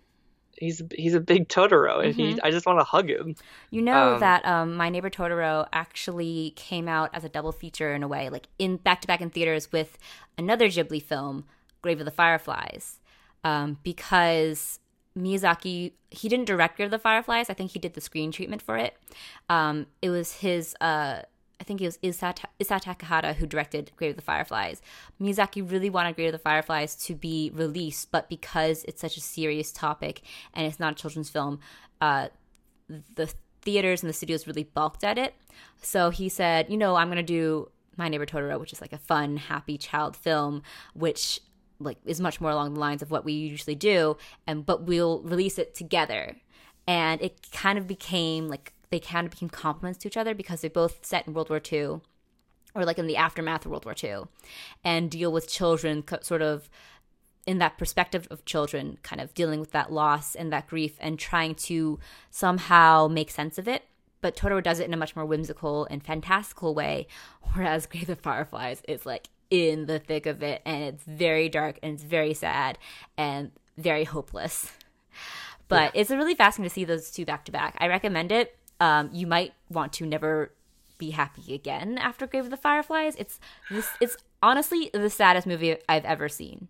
he's 0.60 0.82
he's 0.94 1.14
a 1.14 1.20
big 1.20 1.48
Totoro, 1.48 2.04
and 2.04 2.14
mm-hmm. 2.14 2.34
he 2.34 2.40
I 2.42 2.50
just 2.50 2.66
want 2.66 2.78
to 2.78 2.84
hug 2.84 3.10
him. 3.10 3.34
You 3.70 3.82
know 3.82 4.14
um, 4.14 4.20
that 4.20 4.44
um, 4.44 4.76
My 4.76 4.88
Neighbor 4.88 5.10
Totoro 5.10 5.66
actually 5.72 6.52
came 6.54 6.86
out 6.86 7.10
as 7.12 7.24
a 7.24 7.28
double 7.28 7.50
feature 7.50 7.92
in 7.94 8.02
a 8.02 8.08
way, 8.08 8.28
like 8.28 8.46
in 8.58 8.76
back 8.76 9.00
to 9.00 9.08
back 9.08 9.20
in 9.20 9.30
theaters 9.30 9.72
with 9.72 9.98
another 10.38 10.66
Ghibli 10.66 11.02
film, 11.02 11.44
Grave 11.82 11.98
of 11.98 12.04
the 12.04 12.12
Fireflies, 12.12 13.00
um, 13.42 13.78
because 13.82 14.78
Miyazaki 15.18 15.92
he 16.10 16.28
didn't 16.28 16.46
direct 16.46 16.76
Grave 16.76 16.88
of 16.88 16.92
the 16.92 16.98
Fireflies. 16.98 17.50
I 17.50 17.54
think 17.54 17.72
he 17.72 17.78
did 17.78 17.94
the 17.94 18.00
screen 18.00 18.30
treatment 18.30 18.62
for 18.62 18.76
it. 18.76 18.96
Um, 19.48 19.86
it 20.02 20.10
was 20.10 20.34
his 20.34 20.76
uh, 20.80 21.22
I 21.60 21.64
think 21.64 21.82
it 21.82 21.86
was 21.86 21.98
Isao 21.98 22.34
Takahata 22.60 23.34
who 23.34 23.46
directed 23.46 23.92
Grave 23.96 24.12
of 24.12 24.16
the 24.16 24.22
Fireflies. 24.22 24.80
Miyazaki 25.20 25.70
really 25.70 25.90
wanted 25.90 26.16
Grave 26.16 26.28
of 26.28 26.32
the 26.32 26.38
Fireflies 26.38 26.96
to 27.04 27.14
be 27.14 27.50
released, 27.54 28.10
but 28.10 28.30
because 28.30 28.82
it's 28.84 29.00
such 29.00 29.18
a 29.18 29.20
serious 29.20 29.70
topic 29.70 30.22
and 30.54 30.66
it's 30.66 30.80
not 30.80 30.92
a 30.92 30.96
children's 30.96 31.28
film, 31.28 31.60
uh, 32.00 32.28
the 33.14 33.32
theaters 33.62 34.02
and 34.02 34.08
the 34.08 34.14
studios 34.14 34.46
really 34.46 34.64
balked 34.64 35.04
at 35.04 35.18
it. 35.18 35.34
So 35.82 36.08
he 36.10 36.30
said, 36.30 36.70
you 36.70 36.78
know, 36.78 36.96
I'm 36.96 37.08
going 37.08 37.18
to 37.18 37.22
do 37.22 37.70
My 37.96 38.08
Neighbor 38.08 38.26
Totoro, 38.26 38.58
which 38.58 38.72
is 38.72 38.80
like 38.80 38.94
a 38.94 38.98
fun, 38.98 39.36
happy 39.36 39.76
child 39.76 40.16
film, 40.16 40.62
which 40.94 41.40
like 41.78 41.98
is 42.04 42.20
much 42.20 42.40
more 42.40 42.50
along 42.50 42.74
the 42.74 42.80
lines 42.80 43.02
of 43.02 43.10
what 43.10 43.24
we 43.24 43.32
usually 43.32 43.74
do, 43.74 44.16
and 44.46 44.64
but 44.64 44.82
we'll 44.84 45.20
release 45.22 45.58
it 45.58 45.74
together. 45.74 46.36
And 46.86 47.20
it 47.20 47.50
kind 47.52 47.78
of 47.78 47.86
became 47.86 48.48
like 48.48 48.72
they 48.90 49.00
kind 49.00 49.26
of 49.26 49.30
became 49.30 49.48
complements 49.48 49.98
to 50.00 50.08
each 50.08 50.16
other 50.16 50.34
because 50.34 50.60
they 50.60 50.68
both 50.68 51.04
set 51.04 51.26
in 51.26 51.34
World 51.34 51.48
War 51.48 51.60
II 51.72 52.00
or 52.74 52.84
like 52.84 52.98
in 52.98 53.06
the 53.06 53.16
aftermath 53.16 53.64
of 53.64 53.70
World 53.70 53.84
War 53.84 53.94
II 54.02 54.24
and 54.84 55.10
deal 55.10 55.32
with 55.32 55.48
children 55.48 56.04
sort 56.22 56.42
of 56.42 56.68
in 57.46 57.58
that 57.58 57.78
perspective 57.78 58.28
of 58.30 58.44
children 58.44 58.98
kind 59.02 59.20
of 59.20 59.34
dealing 59.34 59.60
with 59.60 59.72
that 59.72 59.92
loss 59.92 60.34
and 60.34 60.52
that 60.52 60.66
grief 60.66 60.96
and 61.00 61.18
trying 61.18 61.54
to 61.54 61.98
somehow 62.30 63.08
make 63.08 63.30
sense 63.30 63.58
of 63.58 63.66
it. 63.66 63.84
But 64.20 64.36
Totoro 64.36 64.62
does 64.62 64.80
it 64.80 64.86
in 64.86 64.92
a 64.92 64.98
much 64.98 65.16
more 65.16 65.24
whimsical 65.24 65.86
and 65.86 66.04
fantastical 66.04 66.74
way, 66.74 67.06
whereas 67.54 67.86
Grave 67.86 68.10
of 68.10 68.20
Fireflies 68.20 68.82
is 68.86 69.06
like 69.06 69.28
in 69.50 69.86
the 69.86 69.98
thick 69.98 70.26
of 70.26 70.42
it 70.42 70.62
and 70.64 70.82
it's 70.82 71.02
very 71.04 71.48
dark 71.48 71.78
and 71.82 71.94
it's 71.94 72.04
very 72.04 72.34
sad 72.34 72.78
and 73.16 73.50
very 73.78 74.04
hopeless. 74.04 74.70
But 75.68 75.94
yeah. 75.94 76.00
it's 76.00 76.10
really 76.10 76.34
fascinating 76.34 76.68
to 76.68 76.74
see 76.74 76.84
those 76.84 77.10
two 77.12 77.24
back 77.24 77.44
to 77.44 77.52
back. 77.52 77.76
I 77.78 77.86
recommend 77.86 78.32
it 78.32 78.56
um, 78.80 79.10
you 79.12 79.26
might 79.26 79.52
want 79.68 79.92
to 79.94 80.06
never 80.06 80.52
be 80.98 81.10
happy 81.10 81.54
again 81.54 81.98
after 81.98 82.26
Grave 82.26 82.44
of 82.44 82.50
the 82.50 82.56
Fireflies. 82.56 83.14
It's 83.16 83.38
this. 83.70 83.88
It's 84.00 84.16
honestly 84.42 84.90
the 84.92 85.10
saddest 85.10 85.46
movie 85.46 85.76
I've 85.88 86.04
ever 86.04 86.28
seen, 86.28 86.68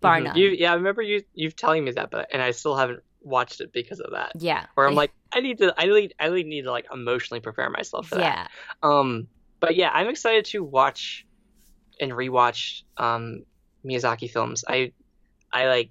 bar 0.00 0.16
mm-hmm. 0.16 0.24
none. 0.24 0.36
You, 0.36 0.48
yeah, 0.48 0.72
I 0.72 0.74
remember 0.74 1.02
you 1.02 1.22
you 1.34 1.50
telling 1.50 1.84
me 1.84 1.92
that, 1.92 2.10
but 2.10 2.28
and 2.32 2.42
I 2.42 2.50
still 2.50 2.76
haven't 2.76 3.02
watched 3.22 3.60
it 3.60 3.72
because 3.72 4.00
of 4.00 4.12
that. 4.12 4.32
Yeah, 4.38 4.66
where 4.74 4.86
I'm 4.86 4.94
like, 4.94 5.12
I 5.32 5.40
need 5.40 5.58
to, 5.58 5.74
I 5.76 5.86
need, 5.86 6.14
I 6.18 6.26
really 6.26 6.44
need 6.44 6.62
to 6.62 6.70
like 6.70 6.86
emotionally 6.92 7.40
prepare 7.40 7.68
myself 7.70 8.08
for 8.08 8.18
yeah. 8.18 8.46
that. 8.82 8.86
Um, 8.86 9.28
but 9.58 9.76
yeah, 9.76 9.90
I'm 9.92 10.08
excited 10.08 10.46
to 10.46 10.64
watch 10.64 11.26
and 12.00 12.12
rewatch 12.12 12.82
um 12.96 13.44
Miyazaki 13.84 14.30
films. 14.30 14.64
I, 14.66 14.92
I 15.52 15.66
like 15.66 15.90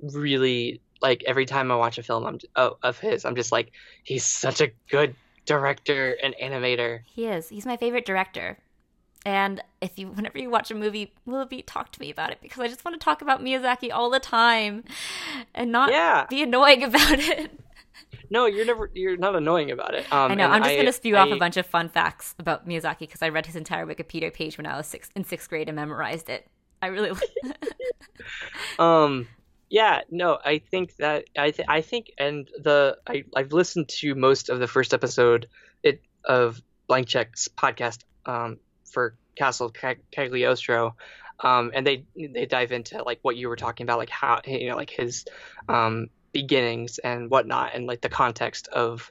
really 0.00 0.80
like 1.00 1.22
every 1.26 1.46
time 1.46 1.70
I 1.70 1.76
watch 1.76 1.98
a 1.98 2.02
film 2.02 2.24
I'm, 2.24 2.38
oh, 2.56 2.76
of 2.82 2.98
his, 2.98 3.24
I'm 3.24 3.36
just 3.36 3.52
like, 3.52 3.72
he's 4.02 4.24
such 4.24 4.60
a 4.60 4.70
good 4.90 5.14
director 5.46 6.16
and 6.22 6.34
animator. 6.42 7.00
He 7.04 7.26
is. 7.26 7.48
He's 7.48 7.66
my 7.66 7.76
favorite 7.76 8.06
director. 8.06 8.58
And 9.26 9.62
if 9.80 9.98
you, 9.98 10.08
whenever 10.08 10.38
you 10.38 10.50
watch 10.50 10.70
a 10.70 10.74
movie, 10.74 11.14
Willoughby, 11.24 11.62
talk 11.62 11.92
to 11.92 12.00
me 12.00 12.10
about 12.10 12.30
it 12.30 12.38
because 12.42 12.60
I 12.60 12.68
just 12.68 12.84
want 12.84 13.00
to 13.00 13.02
talk 13.02 13.22
about 13.22 13.42
Miyazaki 13.42 13.90
all 13.90 14.10
the 14.10 14.20
time, 14.20 14.84
and 15.54 15.72
not 15.72 15.90
yeah. 15.90 16.26
be 16.28 16.42
annoying 16.42 16.82
about 16.82 17.18
it. 17.18 17.50
No, 18.30 18.46
you're 18.46 18.66
never. 18.66 18.90
You're 18.92 19.16
not 19.16 19.34
annoying 19.34 19.70
about 19.70 19.94
it. 19.94 20.12
Um, 20.12 20.32
I 20.32 20.34
know. 20.34 20.48
I'm 20.48 20.62
just 20.62 20.74
going 20.74 20.86
to 20.86 20.92
spew 20.92 21.16
I, 21.16 21.20
off 21.20 21.30
a 21.30 21.36
bunch 21.36 21.56
of 21.56 21.64
fun 21.64 21.88
facts 21.88 22.34
about 22.38 22.68
Miyazaki 22.68 23.00
because 23.00 23.22
I 23.22 23.30
read 23.30 23.46
his 23.46 23.56
entire 23.56 23.86
Wikipedia 23.86 24.32
page 24.32 24.58
when 24.58 24.66
I 24.66 24.76
was 24.76 24.86
six, 24.86 25.08
in 25.14 25.24
sixth 25.24 25.48
grade 25.48 25.68
and 25.68 25.76
memorized 25.76 26.28
it. 26.28 26.46
I 26.82 26.88
really. 26.88 27.12
um 28.78 29.26
yeah, 29.68 30.00
no, 30.10 30.38
I 30.44 30.58
think 30.58 30.96
that 30.96 31.24
I 31.36 31.50
th- 31.50 31.68
I 31.68 31.80
think 31.80 32.12
and 32.18 32.48
the 32.62 32.98
I 33.06 33.24
I've 33.34 33.52
listened 33.52 33.88
to 34.00 34.14
most 34.14 34.48
of 34.48 34.58
the 34.60 34.66
first 34.68 34.94
episode 34.94 35.48
it 35.82 36.00
of 36.24 36.60
Blank 36.86 37.08
Check's 37.08 37.48
podcast 37.48 38.04
um, 38.26 38.58
for 38.84 39.16
Castle 39.36 39.72
Cagliostro, 40.10 40.96
um, 41.40 41.72
and 41.74 41.86
they 41.86 42.04
they 42.16 42.46
dive 42.46 42.72
into 42.72 43.02
like 43.02 43.18
what 43.22 43.36
you 43.36 43.48
were 43.48 43.56
talking 43.56 43.84
about, 43.84 43.98
like 43.98 44.10
how 44.10 44.40
you 44.46 44.68
know 44.68 44.76
like 44.76 44.90
his 44.90 45.24
um, 45.68 46.08
beginnings 46.32 46.98
and 46.98 47.30
whatnot, 47.30 47.74
and 47.74 47.86
like 47.86 48.00
the 48.00 48.08
context 48.08 48.68
of 48.68 49.10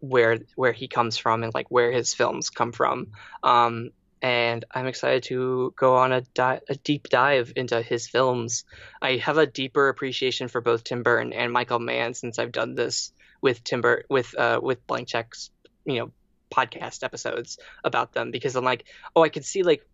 where 0.00 0.40
where 0.56 0.72
he 0.72 0.88
comes 0.88 1.16
from 1.16 1.44
and 1.44 1.54
like 1.54 1.70
where 1.70 1.92
his 1.92 2.14
films 2.14 2.50
come 2.50 2.72
from. 2.72 3.08
Um, 3.42 3.90
and 4.22 4.64
I'm 4.70 4.86
excited 4.86 5.24
to 5.24 5.74
go 5.76 5.96
on 5.96 6.12
a, 6.12 6.20
di- 6.20 6.60
a, 6.68 6.76
deep 6.76 7.08
dive 7.08 7.52
into 7.56 7.82
his 7.82 8.08
films. 8.08 8.64
I 9.02 9.16
have 9.16 9.36
a 9.36 9.46
deeper 9.46 9.88
appreciation 9.88 10.46
for 10.46 10.60
both 10.60 10.84
Tim 10.84 11.02
Burton 11.02 11.32
and 11.32 11.52
Michael 11.52 11.80
Mann 11.80 12.14
since 12.14 12.38
I've 12.38 12.52
done 12.52 12.76
this 12.76 13.12
with 13.40 13.64
Tim 13.64 13.80
Burton 13.80 14.06
with 14.08 14.38
uh, 14.38 14.60
with 14.62 14.86
Blank 14.86 15.08
Check's 15.08 15.50
you 15.84 15.98
know 15.98 16.12
podcast 16.54 17.02
episodes 17.02 17.58
about 17.82 18.12
them 18.12 18.30
because 18.30 18.54
I'm 18.54 18.64
like, 18.64 18.84
oh, 19.16 19.24
I 19.24 19.28
could 19.28 19.44
see 19.44 19.64
like 19.64 19.84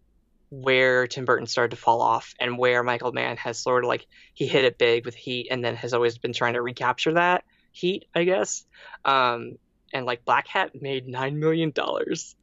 where 0.50 1.06
Tim 1.06 1.24
Burton 1.24 1.46
started 1.46 1.70
to 1.74 1.82
fall 1.82 2.02
off 2.02 2.34
and 2.38 2.58
where 2.58 2.82
Michael 2.82 3.12
Mann 3.12 3.38
has 3.38 3.58
sort 3.58 3.84
of 3.84 3.88
like 3.88 4.06
he 4.34 4.46
hit 4.46 4.64
it 4.64 4.76
big 4.76 5.06
with 5.06 5.14
Heat 5.14 5.48
and 5.50 5.64
then 5.64 5.74
has 5.76 5.94
always 5.94 6.18
been 6.18 6.34
trying 6.34 6.54
to 6.54 6.62
recapture 6.62 7.14
that 7.14 7.44
Heat, 7.72 8.06
I 8.14 8.24
guess. 8.24 8.66
Um, 9.04 9.56
and 9.92 10.04
like 10.04 10.24
Black 10.24 10.48
Hat 10.48 10.72
made 10.80 11.08
nine 11.08 11.38
million 11.38 11.70
dollars 11.70 12.34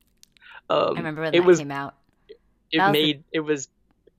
um, 0.69 0.93
I 0.95 0.97
remember 0.97 1.21
when 1.21 1.35
it 1.35 1.39
that 1.39 1.45
was, 1.45 1.59
came 1.59 1.71
out. 1.71 1.95
It 2.71 2.77
that 2.77 2.91
made 2.91 3.23
it 3.31 3.41
was 3.41 3.69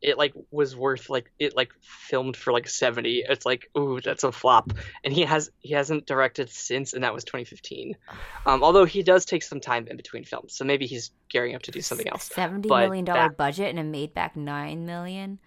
it 0.02 0.18
like 0.18 0.34
was 0.50 0.76
worth 0.76 1.08
like 1.08 1.30
it 1.38 1.56
like 1.56 1.72
filmed 1.80 2.36
for 2.36 2.52
like 2.52 2.68
70 2.68 3.24
it's 3.28 3.46
like 3.46 3.70
ooh 3.76 4.00
that's 4.00 4.24
a 4.24 4.32
flop. 4.32 4.72
And 5.04 5.12
he 5.12 5.22
has 5.22 5.50
he 5.60 5.74
hasn't 5.74 6.06
directed 6.06 6.50
since 6.50 6.92
and 6.92 7.02
that 7.02 7.14
was 7.14 7.24
2015 7.24 7.96
um, 8.46 8.62
although 8.62 8.84
he 8.84 9.02
does 9.02 9.24
take 9.24 9.42
some 9.42 9.60
time 9.60 9.88
in 9.88 9.96
between 9.96 10.24
films 10.24 10.54
so 10.54 10.64
maybe 10.64 10.86
he's 10.86 11.10
gearing 11.28 11.54
up 11.54 11.62
to 11.62 11.70
do 11.70 11.80
something 11.80 12.08
else. 12.08 12.24
70 12.24 12.68
but 12.68 12.86
million 12.86 13.04
dollar 13.04 13.28
that, 13.28 13.36
budget 13.36 13.70
and 13.70 13.78
it 13.78 13.84
made 13.84 14.14
back 14.14 14.36
9 14.36 14.86
million? 14.86 15.38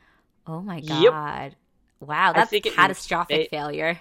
Oh 0.48 0.62
my 0.62 0.82
god. 0.82 1.04
Yep. 1.04 1.54
wow 2.02 2.34
that's 2.34 2.54
a 2.54 2.60
catastrophic 2.60 3.42
it, 3.42 3.50
failure. 3.50 4.00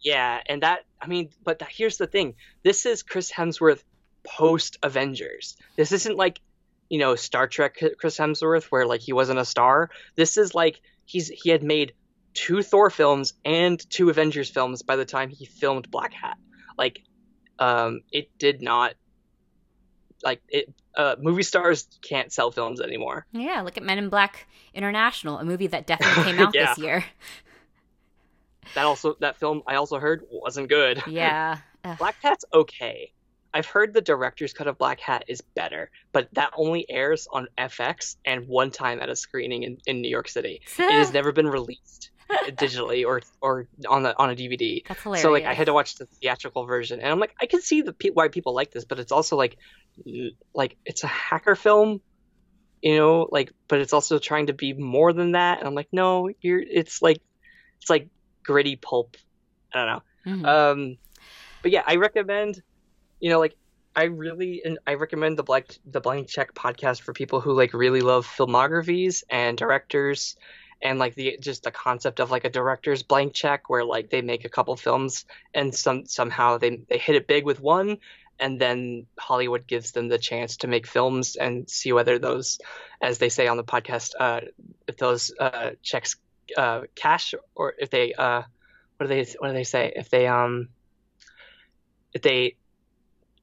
Yeah 0.00 0.40
and 0.46 0.62
that 0.62 0.84
i 1.00 1.06
mean 1.06 1.30
but 1.44 1.58
that, 1.60 1.68
here's 1.70 1.98
the 1.98 2.06
thing. 2.06 2.34
This 2.62 2.86
is 2.86 3.02
chris 3.02 3.30
hemsworth 3.30 3.82
post 4.26 4.78
Avengers. 4.82 5.56
This 5.76 5.92
isn't 5.92 6.16
like, 6.16 6.40
you 6.88 6.98
know, 6.98 7.14
Star 7.14 7.46
Trek 7.46 7.82
Chris 7.98 8.18
Hemsworth 8.18 8.64
where 8.64 8.86
like 8.86 9.00
he 9.00 9.12
wasn't 9.12 9.38
a 9.38 9.44
star. 9.44 9.90
This 10.14 10.36
is 10.36 10.54
like 10.54 10.80
he's 11.04 11.28
he 11.28 11.50
had 11.50 11.62
made 11.62 11.92
two 12.34 12.62
Thor 12.62 12.90
films 12.90 13.32
and 13.44 13.78
two 13.90 14.10
Avengers 14.10 14.50
films 14.50 14.82
by 14.82 14.96
the 14.96 15.04
time 15.04 15.30
he 15.30 15.46
filmed 15.46 15.90
Black 15.90 16.12
Hat. 16.12 16.36
Like 16.76 17.02
um 17.58 18.00
it 18.12 18.30
did 18.38 18.60
not 18.60 18.94
like 20.22 20.42
it 20.48 20.72
uh, 20.96 21.16
movie 21.18 21.42
stars 21.42 21.86
can't 22.00 22.32
sell 22.32 22.50
films 22.50 22.80
anymore. 22.80 23.26
Yeah, 23.32 23.60
look 23.60 23.76
at 23.76 23.82
Men 23.82 23.98
in 23.98 24.08
Black 24.08 24.46
International, 24.72 25.38
a 25.38 25.44
movie 25.44 25.66
that 25.66 25.86
definitely 25.86 26.24
came 26.24 26.38
out 26.46 26.54
yeah. 26.54 26.68
this 26.68 26.78
year. 26.78 27.04
That 28.74 28.84
also 28.84 29.14
that 29.20 29.36
film 29.36 29.62
I 29.66 29.76
also 29.76 29.98
heard 29.98 30.24
wasn't 30.30 30.68
good. 30.68 31.02
Yeah. 31.06 31.58
Black 31.98 32.16
Hat's 32.22 32.44
okay. 32.52 33.12
I've 33.56 33.64
heard 33.64 33.94
the 33.94 34.02
director's 34.02 34.52
cut 34.52 34.66
of 34.66 34.76
Black 34.76 35.00
Hat 35.00 35.24
is 35.28 35.40
better, 35.40 35.90
but 36.12 36.28
that 36.34 36.52
only 36.58 36.84
airs 36.90 37.26
on 37.32 37.48
FX 37.56 38.16
and 38.22 38.46
one 38.46 38.70
time 38.70 39.00
at 39.00 39.08
a 39.08 39.16
screening 39.16 39.62
in, 39.62 39.78
in 39.86 40.02
New 40.02 40.10
York 40.10 40.28
City. 40.28 40.60
it 40.78 40.92
has 40.92 41.10
never 41.10 41.32
been 41.32 41.48
released 41.48 42.10
digitally 42.48 43.06
or 43.06 43.22
or 43.40 43.66
on 43.88 44.02
the 44.02 44.14
on 44.18 44.28
a 44.28 44.34
DVD. 44.34 44.86
That's 44.86 45.02
hilarious. 45.02 45.22
So 45.22 45.32
like 45.32 45.44
I 45.44 45.54
had 45.54 45.68
to 45.68 45.72
watch 45.72 45.94
the 45.94 46.04
theatrical 46.04 46.66
version, 46.66 47.00
and 47.00 47.10
I'm 47.10 47.18
like, 47.18 47.34
I 47.40 47.46
can 47.46 47.62
see 47.62 47.80
the 47.80 47.94
pe- 47.94 48.10
why 48.10 48.28
people 48.28 48.54
like 48.54 48.72
this, 48.72 48.84
but 48.84 48.98
it's 48.98 49.10
also 49.10 49.36
like 49.36 49.56
like 50.52 50.76
it's 50.84 51.02
a 51.02 51.06
hacker 51.06 51.56
film, 51.56 52.02
you 52.82 52.98
know, 52.98 53.26
like 53.32 53.52
but 53.68 53.80
it's 53.80 53.94
also 53.94 54.18
trying 54.18 54.48
to 54.48 54.52
be 54.52 54.74
more 54.74 55.14
than 55.14 55.32
that. 55.32 55.60
And 55.60 55.66
I'm 55.66 55.74
like, 55.74 55.88
no, 55.92 56.28
you're 56.42 56.60
it's 56.60 57.00
like 57.00 57.22
it's 57.80 57.88
like 57.88 58.10
gritty 58.42 58.76
pulp. 58.76 59.16
I 59.72 59.78
don't 59.78 59.86
know. 59.86 60.02
Mm-hmm. 60.26 60.44
Um, 60.44 60.98
but 61.62 61.70
yeah, 61.70 61.84
I 61.86 61.96
recommend 61.96 62.62
you 63.26 63.32
know, 63.32 63.40
like 63.40 63.56
I 63.96 64.04
really 64.04 64.62
and 64.64 64.78
I 64.86 64.94
recommend 64.94 65.36
the 65.36 65.42
blank 65.42 65.80
the 65.84 66.00
blank 66.00 66.28
check 66.28 66.54
podcast 66.54 67.00
for 67.00 67.12
people 67.12 67.40
who 67.40 67.54
like 67.54 67.74
really 67.74 68.00
love 68.00 68.24
filmographies 68.24 69.24
and 69.28 69.58
directors 69.58 70.36
and 70.80 71.00
like 71.00 71.16
the 71.16 71.36
just 71.40 71.64
the 71.64 71.72
concept 71.72 72.20
of 72.20 72.30
like 72.30 72.44
a 72.44 72.50
director's 72.50 73.02
blank 73.02 73.34
check 73.34 73.68
where 73.68 73.82
like 73.84 74.10
they 74.10 74.22
make 74.22 74.44
a 74.44 74.48
couple 74.48 74.76
films 74.76 75.24
and 75.52 75.74
some 75.74 76.06
somehow 76.06 76.56
they 76.56 76.76
they 76.88 76.98
hit 76.98 77.16
it 77.16 77.26
big 77.26 77.44
with 77.44 77.58
one 77.58 77.98
and 78.38 78.60
then 78.60 79.06
Hollywood 79.18 79.66
gives 79.66 79.90
them 79.90 80.06
the 80.06 80.18
chance 80.18 80.58
to 80.58 80.68
make 80.68 80.86
films 80.86 81.34
and 81.34 81.68
see 81.68 81.92
whether 81.92 82.20
those 82.20 82.60
as 83.02 83.18
they 83.18 83.28
say 83.28 83.48
on 83.48 83.56
the 83.56 83.64
podcast 83.64 84.12
uh 84.20 84.42
if 84.86 84.98
those 84.98 85.32
uh 85.40 85.70
checks 85.82 86.14
uh 86.56 86.82
cash 86.94 87.34
or 87.56 87.74
if 87.76 87.90
they 87.90 88.14
uh 88.14 88.42
what 88.98 89.08
do 89.08 89.08
they 89.08 89.28
what 89.40 89.48
do 89.48 89.52
they 89.52 89.64
say? 89.64 89.92
If 89.96 90.10
they 90.10 90.28
um 90.28 90.68
if 92.14 92.22
they 92.22 92.54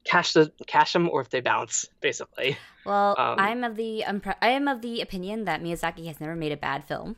cash 0.04 0.34
the 0.34 0.52
cash 0.68 0.94
them 0.94 1.10
or 1.10 1.22
if 1.22 1.30
they 1.30 1.40
bounce 1.42 1.86
basically. 2.02 2.58
Well, 2.86 3.16
Um, 3.18 3.40
I'm 3.40 3.64
of 3.64 3.76
the 3.78 4.04
impre- 4.06 4.36
I 4.42 4.50
am 4.50 4.68
of 4.68 4.82
the 4.82 5.00
opinion 5.02 5.46
that 5.46 5.62
Miyazaki 5.64 6.06
has 6.08 6.20
never 6.20 6.36
made 6.36 6.52
a 6.52 6.58
bad 6.58 6.84
film. 6.84 7.16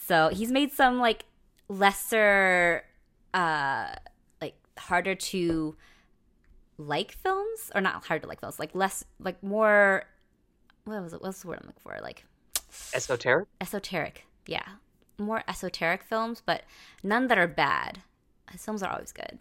So 0.00 0.28
he's 0.28 0.50
made 0.52 0.72
some 0.72 0.98
like 0.98 1.24
lesser, 1.68 2.84
uh, 3.32 3.94
like 4.40 4.54
harder 4.78 5.14
to 5.14 5.76
like 6.76 7.12
films, 7.12 7.70
or 7.74 7.80
not 7.80 8.04
hard 8.04 8.22
to 8.22 8.28
like 8.28 8.40
films, 8.40 8.58
like 8.58 8.74
less, 8.74 9.04
like 9.18 9.42
more. 9.42 10.04
What 10.84 11.02
was 11.02 11.12
it? 11.14 11.22
What's 11.22 11.40
the 11.42 11.48
word 11.48 11.58
I'm 11.62 11.66
looking 11.68 11.80
for? 11.80 11.98
Like 12.02 12.24
Esoteric. 12.92 13.48
esoteric. 13.60 14.26
Yeah, 14.46 14.66
more 15.18 15.42
esoteric 15.48 16.02
films, 16.02 16.42
but 16.44 16.64
none 17.02 17.28
that 17.28 17.38
are 17.38 17.46
bad. 17.48 18.02
His 18.50 18.62
films 18.64 18.82
are 18.82 18.92
always 18.92 19.12
good. 19.12 19.38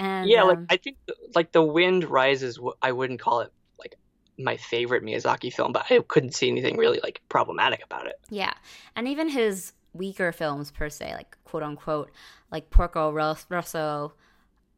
And 0.00 0.28
Yeah, 0.28 0.42
like 0.42 0.58
um, 0.58 0.66
I 0.70 0.76
think 0.76 0.96
like 1.34 1.52
The 1.52 1.62
Wind 1.62 2.04
Rises. 2.04 2.58
I 2.82 2.92
wouldn't 2.92 3.20
call 3.20 3.40
it 3.40 3.52
like 3.78 3.96
my 4.38 4.56
favorite 4.56 5.02
Miyazaki 5.04 5.52
film, 5.52 5.72
but 5.72 5.86
I 5.90 6.00
couldn't 6.08 6.34
see 6.34 6.48
anything 6.48 6.76
really 6.76 7.00
like 7.02 7.20
problematic 7.28 7.84
about 7.84 8.06
it. 8.06 8.16
Yeah, 8.30 8.52
and 8.96 9.06
even 9.08 9.28
his 9.28 9.72
weaker 9.92 10.32
films 10.32 10.70
per 10.72 10.88
se, 10.90 11.14
like 11.14 11.36
quote 11.44 11.62
unquote, 11.62 12.10
like 12.50 12.70
Porco 12.70 13.12
Rosso, 13.12 14.12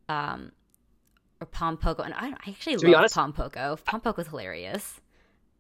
um, 0.09 0.52
or 1.40 1.47
Pompoko, 1.47 2.05
and 2.05 2.14
I, 2.14 2.28
I 2.28 2.51
actually 2.51 2.76
To 2.76 2.86
love 2.88 2.98
honest- 3.01 3.14
Pompoko. 3.16 3.78
Pompoko's 3.82 4.28
hilarious. 4.28 5.01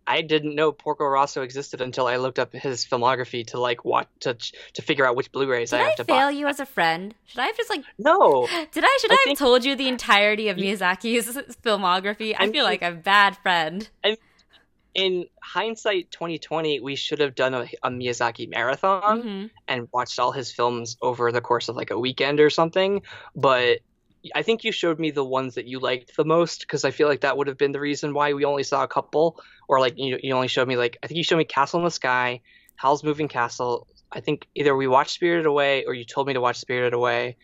I 0.06 0.22
didn't 0.22 0.54
know 0.54 0.70
Porco 0.72 1.04
Rosso 1.04 1.42
existed 1.42 1.80
until 1.80 2.06
I 2.06 2.16
looked 2.16 2.38
up 2.38 2.52
his 2.52 2.84
filmography 2.86 3.46
to 3.48 3.58
like 3.60 3.84
watch 3.84 4.06
to 4.20 4.34
to 4.34 4.82
figure 4.82 5.04
out 5.04 5.16
which 5.16 5.32
Blu-rays 5.32 5.70
Did 5.70 5.80
I 5.80 5.82
I, 5.82 5.86
have 5.88 5.96
to 5.96 6.04
buy. 6.04 6.12
Did 6.12 6.12
I 6.12 6.18
fail 6.20 6.28
buy. 6.28 6.38
you 6.38 6.46
as 6.46 6.60
a 6.60 6.66
friend? 6.66 7.14
Should 7.26 7.40
I 7.40 7.46
have 7.46 7.56
just 7.56 7.70
like 7.70 7.84
No, 7.98 8.46
did 8.72 8.84
I 8.84 8.98
should 9.00 9.10
I, 9.12 9.14
I 9.14 9.24
have 9.30 9.38
told 9.38 9.64
you 9.64 9.74
the 9.76 9.88
entirety 9.88 10.48
of 10.48 10.56
Miyazaki's 10.56 11.36
filmography? 11.64 12.34
I 12.38 12.44
I 12.44 12.52
feel 12.52 12.64
like 12.64 12.82
a 12.82 12.92
bad 12.92 13.36
friend. 13.38 13.88
in 14.94 15.26
hindsight, 15.42 16.10
2020, 16.10 16.80
we 16.80 16.96
should 16.96 17.18
have 17.18 17.34
done 17.34 17.52
a, 17.52 17.68
a 17.82 17.90
Miyazaki 17.90 18.48
marathon. 18.48 19.22
Mhm. 19.22 19.50
and 19.68 19.88
watched 19.92 20.18
all 20.18 20.32
his 20.32 20.50
films 20.52 20.96
over 21.02 21.32
the 21.32 21.40
course 21.42 21.68
of 21.68 21.76
like 21.76 21.90
a 21.90 21.98
weekend 21.98 22.40
or 22.40 22.48
something. 22.48 23.02
But 23.34 23.80
I 24.34 24.42
think 24.42 24.64
you 24.64 24.72
showed 24.72 24.98
me 24.98 25.10
the 25.10 25.24
ones 25.24 25.54
that 25.54 25.66
you 25.66 25.78
liked 25.78 26.16
the 26.16 26.24
most 26.24 26.60
because 26.60 26.84
I 26.84 26.90
feel 26.90 27.08
like 27.08 27.20
that 27.20 27.36
would 27.36 27.46
have 27.46 27.58
been 27.58 27.72
the 27.72 27.80
reason 27.80 28.14
why 28.14 28.32
we 28.32 28.44
only 28.44 28.62
saw 28.62 28.82
a 28.82 28.88
couple. 28.88 29.40
Or 29.68 29.80
like 29.80 29.94
you, 29.96 30.18
you 30.22 30.34
only 30.34 30.48
showed 30.48 30.68
me 30.68 30.76
like 30.76 30.96
I 31.02 31.06
think 31.06 31.18
you 31.18 31.24
showed 31.24 31.38
me 31.38 31.44
Castle 31.44 31.80
in 31.80 31.84
the 31.84 31.90
Sky, 31.90 32.40
Howl's 32.76 33.02
Moving 33.04 33.28
Castle. 33.28 33.86
I 34.12 34.20
think 34.20 34.46
either 34.54 34.74
we 34.76 34.86
watched 34.86 35.12
Spirited 35.12 35.46
Away 35.46 35.84
or 35.84 35.94
you 35.94 36.04
told 36.04 36.26
me 36.26 36.34
to 36.34 36.40
watch 36.40 36.56
Spirited 36.58 36.94
Away. 36.94 37.36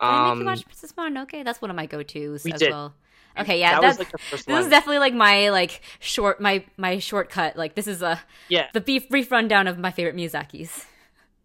Did 0.00 0.06
I 0.08 0.20
make 0.22 0.32
Um, 0.32 0.38
you 0.40 0.46
watch 0.46 0.64
Princess 0.64 0.92
Mononoke? 0.92 1.44
That's 1.44 1.60
one 1.62 1.70
of 1.70 1.76
my 1.76 1.86
go-tos 1.86 2.44
we 2.44 2.52
as 2.52 2.60
did. 2.60 2.70
well. 2.70 2.94
Okay, 3.38 3.60
yeah, 3.60 3.72
that 3.74 3.80
that's 3.82 3.98
was 3.98 3.98
like 4.06 4.12
the 4.12 4.18
first 4.18 4.46
this 4.46 4.52
one. 4.54 4.62
is 4.62 4.68
definitely 4.68 4.98
like 4.98 5.14
my 5.14 5.50
like 5.50 5.82
short 6.00 6.40
my 6.40 6.64
my 6.76 6.98
shortcut. 6.98 7.56
Like 7.56 7.74
this 7.76 7.86
is 7.86 8.02
a 8.02 8.20
yeah, 8.48 8.66
the 8.72 8.80
brief 8.80 9.08
brief 9.08 9.30
rundown 9.30 9.68
of 9.68 9.78
my 9.78 9.90
favorite 9.92 10.16
Miyazaki's. 10.16 10.84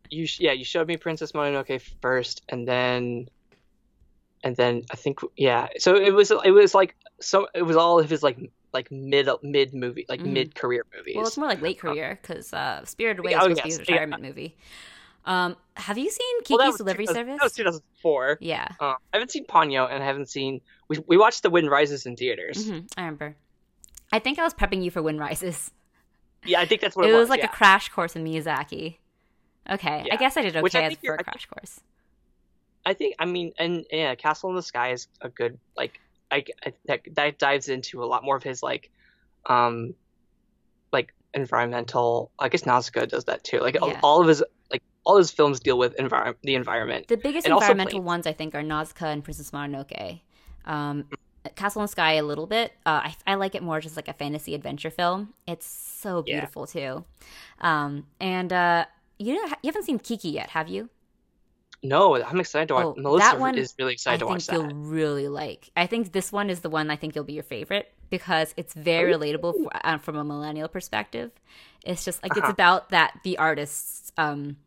you 0.09 0.25
sh- 0.25 0.39
yeah 0.39 0.51
you 0.51 0.63
showed 0.65 0.87
me 0.87 0.97
Princess 0.97 1.31
Mononoke 1.33 1.81
first, 2.01 2.41
and 2.49 2.67
then 2.67 3.27
and 4.45 4.55
then 4.55 4.83
I 4.91 4.95
think 4.95 5.19
yeah. 5.35 5.67
So 5.77 5.95
it 5.95 6.11
was 6.13 6.31
it 6.31 6.51
was 6.51 6.73
like 6.73 6.95
so 7.19 7.47
it 7.53 7.63
was 7.63 7.75
all 7.75 7.99
of 7.99 8.09
his 8.09 8.23
like 8.23 8.37
like 8.71 8.89
mid 8.91 9.27
mid 9.43 9.73
movie 9.73 10.05
like 10.07 10.21
Mhm. 10.21 10.27
mid 10.33 10.55
career 10.55 10.85
movies. 10.95 11.15
Well, 11.17 11.27
it's 11.27 11.37
more 11.37 11.47
like 11.49 11.61
late 11.61 11.79
career 11.79 12.17
because 12.21 12.53
uh, 12.53 12.85
Spirited 12.85 13.19
Away 13.19 13.31
Yeah, 13.31 13.39
is 13.39 13.43
oh, 13.45 13.47
yes, 13.49 13.63
be 13.63 13.69
a 13.69 13.73
yeah. 13.73 13.79
retirement 13.79 14.21
movie. 14.21 14.55
Um, 15.25 15.55
have 15.75 15.97
you 15.97 16.09
seen 16.11 16.39
Kiki's 16.43 16.57
Well, 16.59 16.67
was 16.67 16.77
Delivery 16.77 17.07
2000 17.07 17.15
Service? 17.27 17.39
That 17.39 17.43
was 17.45 17.53
2004. 17.53 18.37
Yeah, 18.41 18.67
Uh, 18.79 18.85
I 18.85 18.95
haven't 19.13 19.31
seen 19.31 19.45
Ponyo 19.45 19.89
and 19.91 20.03
I 20.03 20.05
haven't 20.05 20.29
seen. 20.29 20.61
We, 20.87 20.99
we 21.07 21.17
watched 21.17 21.41
The 21.41 21.49
Wind 21.49 21.69
Rises 21.71 22.05
in 22.05 22.15
theaters. 22.15 22.67
hmm 22.69 22.79
I 22.95 23.01
remember. 23.01 23.35
I 24.11 24.19
think 24.19 24.37
I 24.37 24.43
was 24.43 24.53
prepping 24.53 24.83
you 24.83 24.91
for 24.91 25.01
Wind 25.01 25.19
Rises. 25.19 25.71
Yeah, 26.45 26.59
I 26.61 26.65
think 26.67 26.81
that's 26.81 26.95
what 26.95 27.05
It 27.05 27.07
was. 27.07 27.15
it, 27.15 27.19
was 27.21 27.29
like 27.29 27.39
yeah. 27.39 27.45
a 27.47 27.49
crash 27.49 27.89
course 27.89 28.15
in 28.15 28.23
Miyazaki. 28.23 28.97
Okay, 29.67 30.05
I 30.11 30.15
guess 30.15 30.37
I 30.37 30.43
did 30.43 30.61
Which 30.61 30.75
I 30.75 30.79
okay 30.79 30.85
as 30.85 30.89
think 30.91 31.05
for 31.05 31.15
a 31.15 31.19
I 31.19 31.23
crash 31.23 31.47
course. 31.47 31.79
I 32.85 32.93
think. 32.93 33.15
I 33.19 33.25
mean, 33.25 33.51
and 33.57 33.85
yeah, 33.91 34.15
Castle 34.15 34.49
in 34.49 34.55
the 34.55 34.61
Sky 34.61 34.91
is 34.91 35.07
a 35.21 35.29
good 35.29 35.57
like. 35.75 35.99
I, 36.31 36.43
I 36.65 36.73
that 36.85 37.01
that 37.13 37.37
dives 37.39 37.69
into 37.69 38.03
a 38.03 38.05
lot 38.05 38.23
more 38.23 38.35
of 38.35 38.43
his 38.43 38.63
like, 38.63 38.89
um, 39.47 39.93
like 40.91 41.13
environmental. 41.33 42.31
I 42.39 42.49
guess 42.49 42.65
Nausicaa 42.65 43.05
does 43.05 43.25
that 43.25 43.43
too. 43.43 43.59
Like 43.59 43.77
all- 43.81 43.89
Yeah. 43.89 43.99
all 44.03 44.21
of 44.21 44.27
his 44.27 44.43
like 44.71 44.81
all 45.03 45.17
his 45.17 45.31
films 45.31 45.59
deal 45.59 45.77
with 45.77 45.93
environment, 45.99 46.37
the 46.41 46.55
environment. 46.55 47.07
The 47.07 47.17
biggest 47.17 47.45
environmental 47.47 48.01
ones 48.01 48.25
I 48.25 48.33
think 48.33 48.55
are 48.55 48.63
Nausicaa 48.63 49.07
and 49.07 49.23
Princess 49.23 49.51
Mononoke. 49.51 50.21
Um, 50.65 51.07
Castle 51.55 51.81
in 51.81 51.83
the 51.83 51.89
Sky 51.89 52.13
a 52.13 52.23
little 52.23 52.47
bit. 52.47 52.71
Uh, 52.87 53.01
I, 53.05 53.15
I 53.27 53.35
like 53.35 53.53
it 53.53 53.61
more 53.61 53.79
just 53.79 53.95
like 53.95 54.07
a 54.07 54.13
fantasy 54.13 54.55
adventure 54.55 54.89
film. 54.89 55.33
It's 55.47 55.67
so 55.67 56.23
Yeah. 56.25 56.39
beautiful 56.39 56.65
too. 56.65 57.05
Um, 57.61 58.07
and 58.19 58.51
uh, 58.51 58.85
you 59.19 59.35
know, 59.35 59.43
you 59.61 59.67
haven't 59.67 59.83
seen 59.83 59.99
Kiki 59.99 60.29
yet, 60.29 60.49
have 60.49 60.67
you? 60.69 60.89
No, 61.87 62.21
I'm 62.23 62.39
excited 62.39 62.67
to 62.69 62.73
watch. 62.75 62.85
Oh, 62.85 62.95
Melissa 62.97 63.25
that 63.31 63.39
one 63.39 63.57
is 63.57 63.73
really 63.79 63.93
excited 63.93 64.15
I 64.15 64.19
to 64.19 64.39
think 64.39 64.49
watch 64.49 64.51
you'll 64.51 64.75
really 64.75 65.27
like. 65.27 65.69
I 65.75 65.87
think 65.87 66.11
this 66.11 66.31
one 66.31 66.49
is 66.49 66.61
the 66.61 66.69
one 66.69 66.89
I 66.89 66.95
think 66.95 67.15
you'll 67.15 67.23
be 67.23 67.33
your 67.33 67.43
favorite 67.43 67.91
because 68.09 68.53
it's 68.57 68.73
very 68.73 69.13
relatable 69.13 69.53
for, 69.63 69.69
uh, 69.83 69.97
from 69.97 70.15
a 70.15 70.23
millennial 70.23 70.67
perspective. 70.67 71.31
It's 71.83 72.03
just 72.05 72.21
like 72.23 72.31
it's 72.31 72.41
Uh-huh. 72.41 72.51
about 72.51 72.89
that 72.89 73.19
the 73.23 73.37
artist's 73.37 74.11
um, 74.17 74.57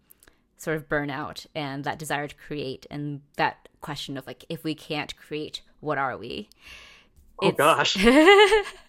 sort 0.56 0.76
of 0.76 0.88
burnout 0.88 1.46
and 1.54 1.84
that 1.84 1.98
desire 1.98 2.28
to 2.28 2.34
create 2.34 2.86
and 2.90 3.20
that 3.36 3.68
question 3.80 4.16
of 4.16 4.26
like 4.26 4.44
if 4.48 4.64
we 4.64 4.74
can't 4.74 5.16
create, 5.16 5.62
what 5.80 5.98
are 5.98 6.16
we? 6.16 6.48
Oh 7.40 7.52
gosh. 7.52 7.96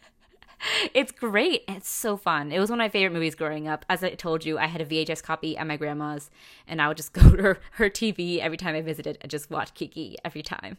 it's 0.94 1.12
great. 1.12 1.64
It's 1.68 1.90
so 1.90 2.18
fun. 2.18 2.52
It 2.52 2.60
was 2.60 2.70
one 2.70 2.80
of 2.80 2.84
my 2.84 2.90
favorite 2.90 3.14
movies 3.14 3.36
growing 3.36 3.68
up. 3.68 3.86
As 3.90 4.04
I 4.04 4.12
told 4.12 4.46
you, 4.46 4.58
I 4.58 4.68
had 4.68 4.82
a 4.82 4.86
VHS 4.86 5.24
copy 5.24 5.58
at 5.58 5.68
my 5.68 5.78
grandma's, 5.78 6.30
and 6.68 6.82
I 6.82 6.88
would 6.88 6.98
just 6.98 7.14
go 7.14 7.36
to 7.36 7.42
her, 7.44 7.60
her 7.72 7.90
TV 7.90 8.40
every 8.40 8.58
time 8.58 8.76
I 8.76 8.82
visited 8.82 9.18
and 9.22 9.30
just 9.30 9.50
watch 9.50 9.74
Kiki 9.74 10.18
every 10.24 10.44
time. 10.44 10.78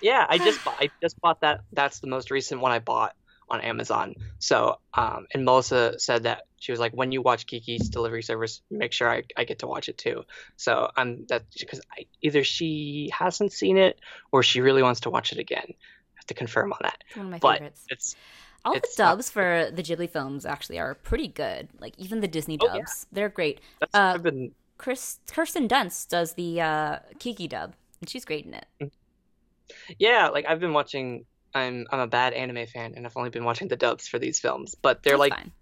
Yeah, 0.00 0.26
I 0.28 0.38
just 0.38 0.62
bought, 0.64 0.76
I 0.80 0.90
just 1.02 1.20
bought 1.20 1.40
that. 1.40 1.62
That's 1.72 2.00
the 2.00 2.08
most 2.08 2.30
recent 2.30 2.60
one 2.60 2.72
I 2.72 2.78
bought 2.78 3.14
on 3.48 3.60
Amazon. 3.60 4.14
So, 4.38 4.78
um, 4.94 5.26
and 5.32 5.44
Melissa 5.44 5.98
said 5.98 6.22
that 6.22 6.42
she 6.58 6.72
was 6.72 6.80
like, 6.80 6.92
when 6.92 7.12
you 7.12 7.20
watch 7.20 7.46
Kiki's 7.46 7.90
delivery 7.90 8.22
service, 8.22 8.62
make 8.70 8.92
sure 8.92 9.10
I, 9.10 9.24
I 9.36 9.44
get 9.44 9.58
to 9.58 9.66
watch 9.66 9.88
it 9.90 9.98
too. 9.98 10.24
So 10.56 10.90
I'm 10.96 11.26
that 11.28 11.44
because 11.58 11.80
either 12.22 12.42
she 12.42 13.10
hasn't 13.12 13.52
seen 13.52 13.76
it 13.76 14.00
or 14.32 14.42
she 14.42 14.62
really 14.62 14.82
wants 14.82 15.00
to 15.00 15.10
watch 15.10 15.32
it 15.32 15.38
again. 15.38 15.66
I 15.68 16.16
have 16.16 16.26
to 16.26 16.34
confirm 16.34 16.72
on 16.72 16.78
that. 16.82 17.04
It's 17.06 17.16
one 17.16 17.26
of 17.26 17.32
my 17.32 17.38
But 17.38 17.58
favorites. 17.58 17.82
it's 17.90 18.16
All 18.64 18.72
the 18.72 18.78
it's 18.78 18.94
dubs 18.96 19.30
for 19.30 19.70
the 19.72 19.82
Ghibli 19.82 20.08
films 20.08 20.46
actually 20.46 20.78
are 20.78 20.94
pretty 20.94 21.28
good. 21.28 21.68
Like 21.80 21.94
even 21.98 22.20
the 22.20 22.28
Disney 22.28 22.58
Oh, 22.60 22.66
yeah. 22.66 22.78
dubs, 22.78 23.06
they're 23.12 23.28
great. 23.28 23.60
that's 23.80 23.94
Uh, 23.94 24.18
been 24.18 24.52
Chris 24.78 25.18
Kirsten 25.30 25.68
Dunst 25.68 26.08
does 26.08 26.34
the 26.34 26.60
uh, 26.60 26.98
Kiki 27.18 27.46
dub, 27.48 27.74
and 28.00 28.08
she's 28.10 28.24
great 28.24 28.46
in 28.46 28.54
it. 28.54 28.92
yeah 29.98 30.28
like 30.28 30.46
I've 30.48 30.60
been 30.60 30.72
watching. 30.72 31.24
I'm 31.54 31.86
I'm 31.92 32.00
a 32.00 32.06
bad 32.08 32.32
anime 32.32 32.66
fan 32.66 32.94
and 32.96 33.06
I've 33.06 33.16
only 33.16 33.30
been 33.30 33.44
watching 33.44 33.68
the 33.68 33.76
dubs 33.76 34.08
for 34.08 34.18
these 34.18 34.40
films, 34.40 34.74
but 34.74 35.02
they're 35.04 35.12
That's 35.16 35.30
like 35.30 35.34
fine. 35.34 35.52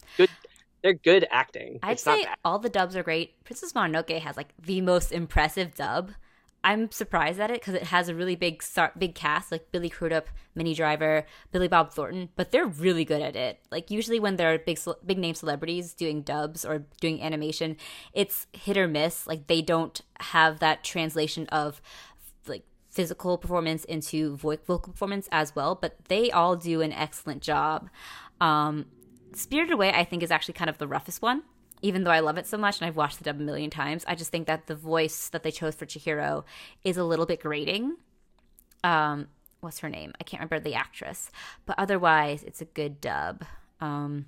they're 0.83 0.95
good 0.95 1.27
acting. 1.31 1.79
I'd 1.83 1.93
it's 1.93 2.07
not 2.07 2.19
say 2.19 2.25
bad. 2.25 2.37
all 2.45 2.59
the 2.59 2.71
dubs 2.71 2.97
are 2.97 3.03
great. 3.03 3.43
Princess 3.45 3.73
Mononoke 3.75 4.19
has 4.21 4.37
like 4.37 4.55
the 4.63 4.81
most 4.81 5.13
impressive 5.13 5.75
dub. 5.75 6.13
I'm 6.65 6.91
surprised 6.93 7.41
at 7.41 7.51
it 7.51 7.61
because 7.61 7.75
it 7.75 7.85
has 7.85 8.09
a 8.09 8.15
really 8.15 8.37
big 8.37 8.63
big 8.99 9.15
cast 9.15 9.51
like 9.51 9.73
Billy 9.73 9.89
Crudup, 9.89 10.29
Minnie 10.55 10.75
Driver, 10.75 11.27
Billy 11.51 11.69
Bob 11.69 11.93
Thornton, 11.93 12.29
but 12.37 12.53
they're 12.53 12.67
really 12.67 13.05
good 13.05 13.21
at 13.21 13.35
it. 13.35 13.59
Like 13.71 13.91
usually 13.91 14.21
when 14.21 14.37
there 14.37 14.53
are 14.53 14.59
big 14.59 14.79
big 15.05 15.19
name 15.19 15.35
celebrities 15.35 15.93
doing 15.93 16.23
dubs 16.23 16.65
or 16.65 16.85
doing 17.01 17.21
animation, 17.21 17.77
it's 18.13 18.47
hit 18.53 18.77
or 18.77 18.87
miss. 18.87 19.27
Like 19.27 19.49
they 19.49 19.61
don't 19.61 20.01
have 20.21 20.61
that 20.61 20.85
translation 20.85 21.47
of 21.49 21.83
like 22.47 22.65
physical 22.91 23.39
performance 23.39 23.85
into 23.85 24.37
vocal 24.37 24.79
performance 24.79 25.29
as 25.33 25.57
well, 25.57 25.75
but 25.75 25.97
they 26.09 26.31
all 26.31 26.55
do 26.55 26.81
an 26.81 26.93
excellent 26.93 27.43
job. 27.43 27.91
Um, 28.41 28.87
Spirited 29.35 29.73
Away, 29.73 29.91
I 29.91 30.05
think, 30.05 30.23
is 30.23 30.31
actually 30.31 30.55
kind 30.55 30.71
of 30.71 30.79
the 30.79 30.87
roughest 30.87 31.23
one. 31.23 31.43
Even 31.83 32.05
though 32.05 32.11
I 32.11 32.21
love 32.21 32.39
it 32.39 32.47
so 32.47 32.57
much 32.57 32.81
and 32.81 32.87
I've 32.87 32.97
watched 32.97 33.19
the 33.19 33.25
dub 33.25 33.41
a 33.41 33.43
million 33.43 33.69
times, 33.71 34.05
I 34.07 34.15
just 34.15 34.31
think 34.31 34.47
that 34.47 34.67
the 34.67 34.75
voice 34.75 35.29
that 35.31 35.43
they 35.43 35.51
chose 35.51 35.75
for 35.75 35.85
Chihiro 35.85 36.45
is 36.85 36.97
a 36.97 37.05
little 37.05 37.27
bit 37.27 37.41
grating. 37.41 37.97
Um, 38.85 39.29
what's 39.61 39.81
her 39.81 39.89
name? 39.89 40.13
I 40.21 40.25
can't 40.25 40.41
remember 40.41 40.61
the 40.61 40.75
actress, 40.75 41.31
but 41.67 41.77
otherwise, 41.79 42.43
it's 42.45 42.61
a 42.61 42.65
good 42.67 43.01
dub. 43.01 43.45
Um, 43.81 44.27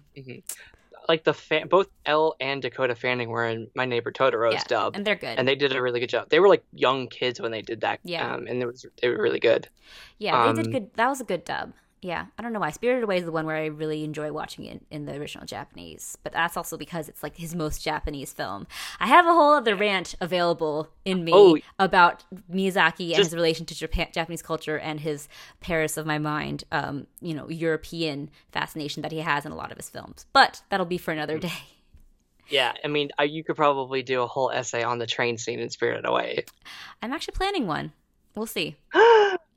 like 1.08 1.24
the 1.24 1.34
fan, 1.34 1.68
both 1.68 1.88
Elle 2.06 2.34
and 2.40 2.62
Dakota 2.62 2.94
Fanning 2.94 3.28
were 3.28 3.46
in 3.46 3.68
My 3.74 3.84
Neighbor 3.84 4.10
Totoro's 4.10 4.54
yeah, 4.54 4.62
dub, 4.66 4.96
and 4.96 5.06
they're 5.06 5.14
good. 5.16 5.38
and 5.38 5.46
they 5.46 5.54
did 5.54 5.74
a 5.74 5.82
really 5.82 6.00
good 6.00 6.08
job. 6.08 6.28
They 6.28 6.40
were 6.40 6.48
like 6.48 6.64
young 6.72 7.08
kids 7.08 7.40
when 7.40 7.52
they 7.52 7.62
did 7.62 7.82
that, 7.82 8.00
Yeah. 8.04 8.34
um, 8.34 8.46
and 8.46 8.62
it 8.62 8.66
was 8.66 8.86
they 9.00 9.08
were 9.08 9.20
really 9.20 9.40
good. 9.40 9.68
yeah, 10.18 10.42
they 10.44 10.48
um, 10.50 10.56
did 10.56 10.72
good. 10.72 10.90
That 10.94 11.08
was 11.08 11.20
a 11.20 11.24
good 11.24 11.44
dub. 11.44 11.72
Yeah, 12.04 12.26
I 12.38 12.42
don't 12.42 12.52
know 12.52 12.60
why. 12.60 12.68
Spirited 12.70 13.02
Away 13.04 13.16
is 13.16 13.24
the 13.24 13.32
one 13.32 13.46
where 13.46 13.56
I 13.56 13.64
really 13.64 14.04
enjoy 14.04 14.30
watching 14.30 14.66
it 14.66 14.82
in 14.90 15.06
the 15.06 15.14
original 15.14 15.46
Japanese, 15.46 16.18
but 16.22 16.34
that's 16.34 16.54
also 16.54 16.76
because 16.76 17.08
it's 17.08 17.22
like 17.22 17.34
his 17.38 17.54
most 17.54 17.82
Japanese 17.82 18.30
film. 18.30 18.66
I 19.00 19.06
have 19.06 19.24
a 19.24 19.32
whole 19.32 19.54
other 19.54 19.74
rant 19.74 20.14
available 20.20 20.90
in 21.06 21.24
me 21.24 21.32
Oh. 21.34 21.56
about 21.78 22.22
Miyazaki 22.52 23.08
and 23.14 23.24
his 23.24 23.34
relation 23.34 23.64
to 23.64 23.74
Japan, 23.74 24.08
Japanese 24.12 24.42
culture 24.42 24.78
and 24.78 25.00
his 25.00 25.28
Paris 25.60 25.96
of 25.96 26.04
my 26.04 26.18
mind, 26.18 26.64
um, 26.70 27.06
you 27.22 27.32
know, 27.32 27.48
European 27.48 28.28
fascination 28.52 29.00
that 29.00 29.10
he 29.10 29.20
has 29.20 29.46
in 29.46 29.52
a 29.52 29.56
lot 29.56 29.70
of 29.72 29.78
his 29.78 29.88
films. 29.88 30.26
But 30.34 30.60
that'll 30.68 30.84
be 30.84 30.98
for 30.98 31.10
another 31.10 31.38
day. 31.38 31.52
Yeah, 32.50 32.74
I 32.84 32.88
mean, 32.88 33.12
you 33.18 33.42
could 33.42 33.56
probably 33.56 34.02
do 34.02 34.20
a 34.20 34.26
whole 34.26 34.50
essay 34.50 34.82
on 34.82 34.98
the 34.98 35.06
train 35.06 35.38
scene 35.38 35.58
in 35.58 35.70
Spirited 35.70 36.04
Away. 36.04 36.44
I'm 37.00 37.14
actually 37.14 37.32
planning 37.32 37.66
one. 37.66 37.94
We'll 38.34 38.44
see. 38.44 38.76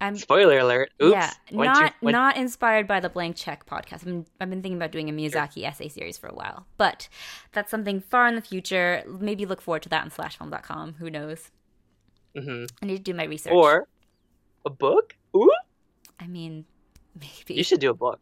I'm 0.00 0.16
Spoiler 0.16 0.58
alert. 0.60 0.90
Oops. 1.02 1.12
yeah, 1.12 1.32
Went 1.50 1.72
not 1.72 1.94
went- 2.00 2.12
not 2.12 2.36
inspired 2.36 2.86
by 2.86 3.00
the 3.00 3.08
Blank 3.08 3.34
Check 3.36 3.66
podcast. 3.66 3.94
I've 3.94 4.04
been, 4.04 4.26
I've 4.40 4.48
been 4.50 4.62
thinking 4.62 4.76
about 4.78 4.92
doing 4.92 5.08
a 5.08 5.12
Miyazaki 5.12 5.64
essay 5.64 5.88
series 5.88 6.16
for 6.16 6.28
a 6.28 6.34
while, 6.34 6.66
but 6.76 7.08
that's 7.52 7.70
something 7.70 8.00
far 8.00 8.28
in 8.28 8.36
the 8.36 8.40
future. 8.40 9.02
Maybe 9.08 9.44
look 9.44 9.60
forward 9.60 9.82
to 9.82 9.88
that 9.88 10.04
on 10.04 10.10
slashfilm.com. 10.10 10.94
Who 11.00 11.10
knows? 11.10 11.50
Mhm. 12.36 12.70
I 12.82 12.86
need 12.86 12.98
to 12.98 13.02
do 13.02 13.14
my 13.14 13.24
research. 13.24 13.52
Or 13.52 13.88
a 14.64 14.70
book. 14.70 15.16
Ooh, 15.34 15.50
I 16.20 16.26
mean, 16.28 16.64
maybe 17.20 17.54
you 17.54 17.64
should 17.64 17.80
do 17.80 17.90
a 17.90 17.94
book. 17.94 18.20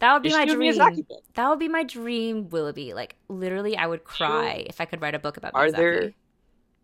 that 0.00 0.12
would 0.12 0.22
be 0.22 0.28
You 0.28 0.34
my 0.36 0.40
should 0.42 0.58
do 0.58 0.60
a 0.60 0.72
dream. 0.90 1.06
That 1.34 1.48
would 1.48 1.58
be 1.58 1.68
my 1.68 1.84
dream, 1.84 2.50
Willoughby. 2.50 2.92
Like 2.92 3.16
literally, 3.28 3.76
I 3.78 3.86
would 3.86 4.04
cry 4.04 4.64
if 4.68 4.80
I 4.80 4.84
could 4.84 5.00
write 5.00 5.14
a 5.14 5.18
book 5.18 5.36
about 5.38 5.52
Are 5.54 5.68
Miyazaki. 5.68 5.76
there- 5.76 6.12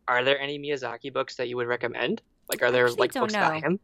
Are 0.09 0.25
there 0.25 0.41
any 0.41 0.59
Miyazaki 0.59 1.12
books 1.12 1.37
that 1.37 1.49
you 1.49 1.57
would 1.57 1.67
recommend? 1.69 2.23
Like, 2.51 2.62
are 2.62 2.70
there 2.70 2.89
like 2.90 3.12
don't 3.12 3.31
about 3.31 3.55
know. 3.55 3.60
him? 3.60 3.81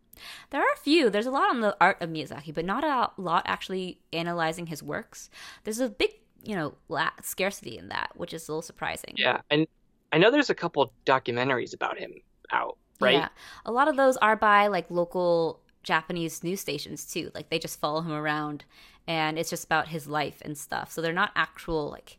There 0.51 0.61
are 0.61 0.73
a 0.75 0.79
few. 0.79 1.09
There's 1.11 1.27
a 1.27 1.31
lot 1.31 1.51
on 1.51 1.61
the 1.61 1.77
art 1.81 1.99
of 2.03 2.11
Miyazaki, 2.11 2.53
but 2.53 2.65
not 2.65 2.85
a 2.85 3.11
lot 3.21 3.45
actually 3.47 4.01
analyzing 4.13 4.67
his 4.67 4.83
works. 4.83 5.31
There's 5.65 5.79
a 5.81 5.89
big, 5.89 6.11
you 6.43 6.55
know, 6.57 6.75
la- 6.89 7.11
scarcity 7.23 7.79
in 7.79 7.89
that, 7.89 8.11
which 8.17 8.35
is 8.35 8.49
a 8.49 8.53
little 8.53 8.63
surprising. 8.63 9.15
Yeah, 9.17 9.41
and 9.51 9.67
I 10.13 10.19
know 10.19 10.31
there's 10.31 10.51
a 10.51 10.55
couple 10.55 10.93
documentaries 11.05 11.75
about 11.75 11.99
him 11.99 12.13
out, 12.53 12.77
right? 13.01 13.15
Yeah. 13.15 13.29
A 13.65 13.73
lot 13.73 13.89
of 13.89 13.97
those 13.97 14.17
are 14.19 14.37
by 14.37 14.67
like 14.69 14.91
local 14.91 15.61
Japanese 15.83 16.43
news 16.43 16.61
stations 16.61 17.05
too. 17.07 17.31
Like 17.35 17.51
they 17.51 17.59
just 17.59 17.79
follow 17.79 18.01
him 18.01 18.13
around 18.13 18.65
and 19.07 19.39
it's 19.39 19.51
just 19.51 19.65
about 19.65 19.89
his 19.89 20.09
life 20.09 20.43
and 20.45 20.59
stuff. 20.59 20.91
So 20.91 21.01
they're 21.01 21.13
not 21.13 21.31
actual 21.37 21.91
like 21.91 22.19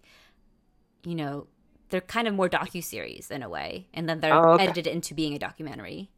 you 1.03 1.15
know, 1.15 1.47
they're 1.89 2.01
kind 2.01 2.27
of 2.27 2.33
more 2.33 2.49
docu-series 2.49 3.31
in 3.31 3.43
a 3.43 3.49
way 3.49 3.87
and 3.93 4.07
then 4.09 4.19
they're 4.19 4.33
Oh, 4.33 4.53
okay. 4.53 4.63
edited 4.65 4.87
into 4.87 5.13
being 5.13 5.33
a 5.35 5.39
documentary. 5.39 6.09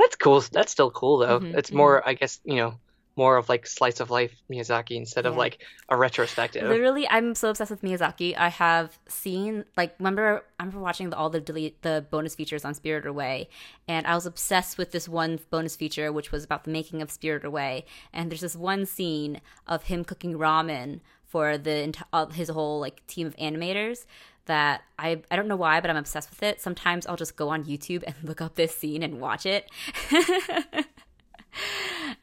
That's 0.00 0.16
cool. 0.16 0.40
That's 0.52 0.72
still 0.72 0.90
cool 0.90 1.18
though. 1.18 1.44
Mhm, 1.44 1.54
It's 1.56 1.72
more, 1.72 2.06
I 2.06 2.14
guess, 2.14 2.40
you 2.44 2.56
know, 2.56 2.80
more 3.16 3.36
of 3.36 3.48
like 3.48 3.66
slice 3.66 4.00
of 4.00 4.10
life 4.10 4.34
Miyazaki 4.50 4.96
instead 4.96 5.26
of 5.26 5.36
like 5.36 5.58
a 5.88 5.96
retrospective. 5.96 6.64
Literally, 6.68 7.08
I'm 7.08 7.34
so 7.34 7.48
obsessed 7.50 7.70
with 7.70 7.80
Miyazaki. 7.82 8.36
I 8.36 8.48
have 8.48 8.98
seen 9.08 9.64
like 9.78 9.94
remember 9.98 10.44
I 10.58 10.64
remember 10.64 10.80
watching 10.80 11.08
the, 11.08 11.16
all 11.16 11.30
the 11.30 11.40
delete 11.40 11.80
the 11.82 12.04
bonus 12.10 12.34
features 12.34 12.66
on 12.66 12.74
Spirited 12.74 13.06
Away, 13.08 13.48
and 13.88 14.06
I 14.06 14.14
was 14.14 14.26
obsessed 14.26 14.76
with 14.76 14.92
this 14.92 15.08
one 15.08 15.38
bonus 15.50 15.74
feature 15.76 16.12
which 16.12 16.32
was 16.32 16.44
about 16.44 16.64
the 16.64 16.70
making 16.70 17.00
of 17.00 17.10
Spirited 17.10 17.46
Away. 17.46 17.86
And 18.12 18.30
there's 18.30 18.42
this 18.42 18.56
one 18.56 18.84
scene 18.84 19.40
of 19.66 19.84
him 19.84 20.04
cooking 20.04 20.34
ramen 20.34 21.00
for 21.24 21.56
the 21.56 21.94
uh, 22.12 22.26
his 22.26 22.50
whole 22.50 22.78
like 22.80 23.06
team 23.06 23.26
of 23.26 23.36
animators 23.36 24.04
that 24.46 24.82
I 24.98 25.22
I 25.30 25.36
don't 25.36 25.48
know 25.48 25.56
why, 25.56 25.80
but 25.80 25.90
I'm 25.90 25.96
obsessed 25.96 26.30
with 26.30 26.42
it. 26.42 26.60
Sometimes 26.60 27.06
I'll 27.06 27.16
just 27.16 27.36
go 27.36 27.48
on 27.50 27.64
YouTube 27.64 28.04
and 28.06 28.14
look 28.24 28.40
up 28.40 28.54
this 28.56 28.74
scene 28.74 29.02
and 29.02 29.20
watch 29.20 29.46
it. 29.46 29.70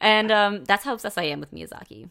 and 0.00 0.30
um, 0.30 0.64
that's 0.64 0.84
how 0.84 0.94
obsessed 0.94 1.18
I 1.18 1.24
am 1.24 1.40
with 1.40 1.52
Miyazaki. 1.52 2.08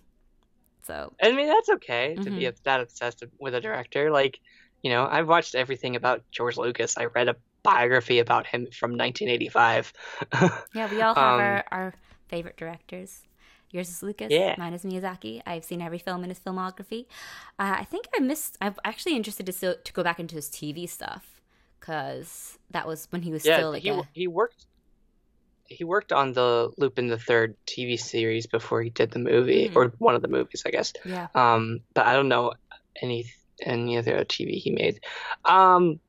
So 0.83 1.13
I 1.21 1.31
mean, 1.31 1.47
that's 1.47 1.69
okay 1.69 2.17
to 2.21 2.31
Mm-hmm. 2.31 2.47
be 2.47 2.49
that 2.63 2.81
obsessed 2.81 3.23
with 3.39 3.55
a 3.55 3.61
director. 3.61 4.11
Like, 4.11 4.39
you 4.83 4.91
know, 4.91 5.07
I've 5.09 5.27
watched 5.27 5.55
everything 5.55 5.95
about 5.95 6.23
George 6.31 6.57
Lucas. 6.57 6.97
I 6.97 7.05
read 7.05 7.29
a 7.29 7.35
biography 7.63 8.19
about 8.19 8.45
him 8.47 8.67
from 8.71 8.95
1985. 8.97 9.91
Yeah, 10.71 10.87
we 10.87 11.01
all 11.01 11.15
have 11.15 11.37
Um, 11.39 11.39
our, 11.39 11.65
our 11.71 11.93
favorite 12.29 12.55
directors. 12.57 13.26
Yours 13.71 13.89
is 13.89 14.01
Lucas. 14.01 14.31
Yeah. 14.31 14.55
Mine 14.57 14.73
is 14.73 14.83
Miyazaki. 14.83 15.41
I've 15.45 15.65
seen 15.65 15.81
every 15.81 15.97
film 15.99 16.23
in 16.23 16.29
his 16.29 16.39
filmography. 16.39 17.05
Uh, 17.59 17.75
I 17.79 17.83
think 17.83 18.07
I 18.15 18.19
missed. 18.19 18.57
I'm 18.61 18.75
actually 18.85 19.15
interested 19.15 19.45
to 19.45 19.51
so, 19.51 19.75
to 19.83 19.93
go 19.93 20.03
back 20.03 20.19
into 20.19 20.35
his 20.35 20.47
TV 20.49 20.87
stuff 20.89 21.41
because 21.79 22.57
that 22.71 22.87
was 22.87 23.07
when 23.11 23.21
he 23.21 23.31
was 23.31 23.45
yeah, 23.45 23.57
still 23.57 23.71
like 23.71 23.83
he 23.83 23.89
a, 23.89 24.01
he 24.13 24.27
worked 24.27 24.65
he 25.65 25.83
worked 25.83 26.13
on 26.13 26.31
the 26.33 26.71
Lupin 26.77 27.07
the 27.07 27.17
Third 27.19 27.55
TV 27.65 27.99
series 27.99 28.47
before 28.47 28.81
he 28.81 28.89
did 28.89 29.11
the 29.11 29.19
movie 29.19 29.69
Mm. 29.69 29.75
or 29.75 29.93
one 29.97 30.15
of 30.15 30.21
the 30.21 30.29
movies, 30.29 30.63
I 30.65 30.71
guess. 30.71 30.93
yeah. 31.03 31.27
Um, 31.35 31.81
but 31.93 32.05
I 32.07 32.13
don't 32.13 32.29
know 32.29 32.53
any 33.01 33.25
any 33.61 33.97
other 33.97 34.23
TV 34.23 34.51
he 34.61 34.71
made. 34.71 35.01
Um, 35.43 35.99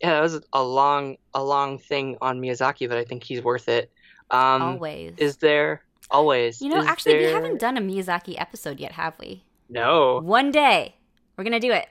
yeah, 0.00 0.14
that 0.14 0.20
was 0.22 0.40
a 0.52 0.62
long 0.62 1.16
a 1.34 1.42
long 1.44 1.78
thing 1.78 2.16
on 2.22 2.40
Miyazaki, 2.40 2.88
but 2.88 2.96
I 2.98 3.04
think 3.04 3.22
he's 3.22 3.42
worth 3.42 3.68
it. 3.68 3.90
Um, 4.30 4.62
Always. 4.62 5.14
is 5.18 5.36
there 5.36 5.82
always? 6.10 6.60
you 6.60 6.68
know, 6.68 6.80
is 6.80 6.86
actually, 6.86 7.18
we 7.18 7.24
haven't 7.24 7.58
done 7.60 7.76
a 7.76 7.80
Miyazaki 7.80 8.40
episode 8.40 8.80
yet, 8.80 8.92
have 8.92 9.14
we? 9.18 9.42
No. 9.68 10.20
One 10.22 10.50
day 10.50 10.94
we're 11.36 11.44
gonna 11.44 11.60
do 11.60 11.72
it. 11.72 11.86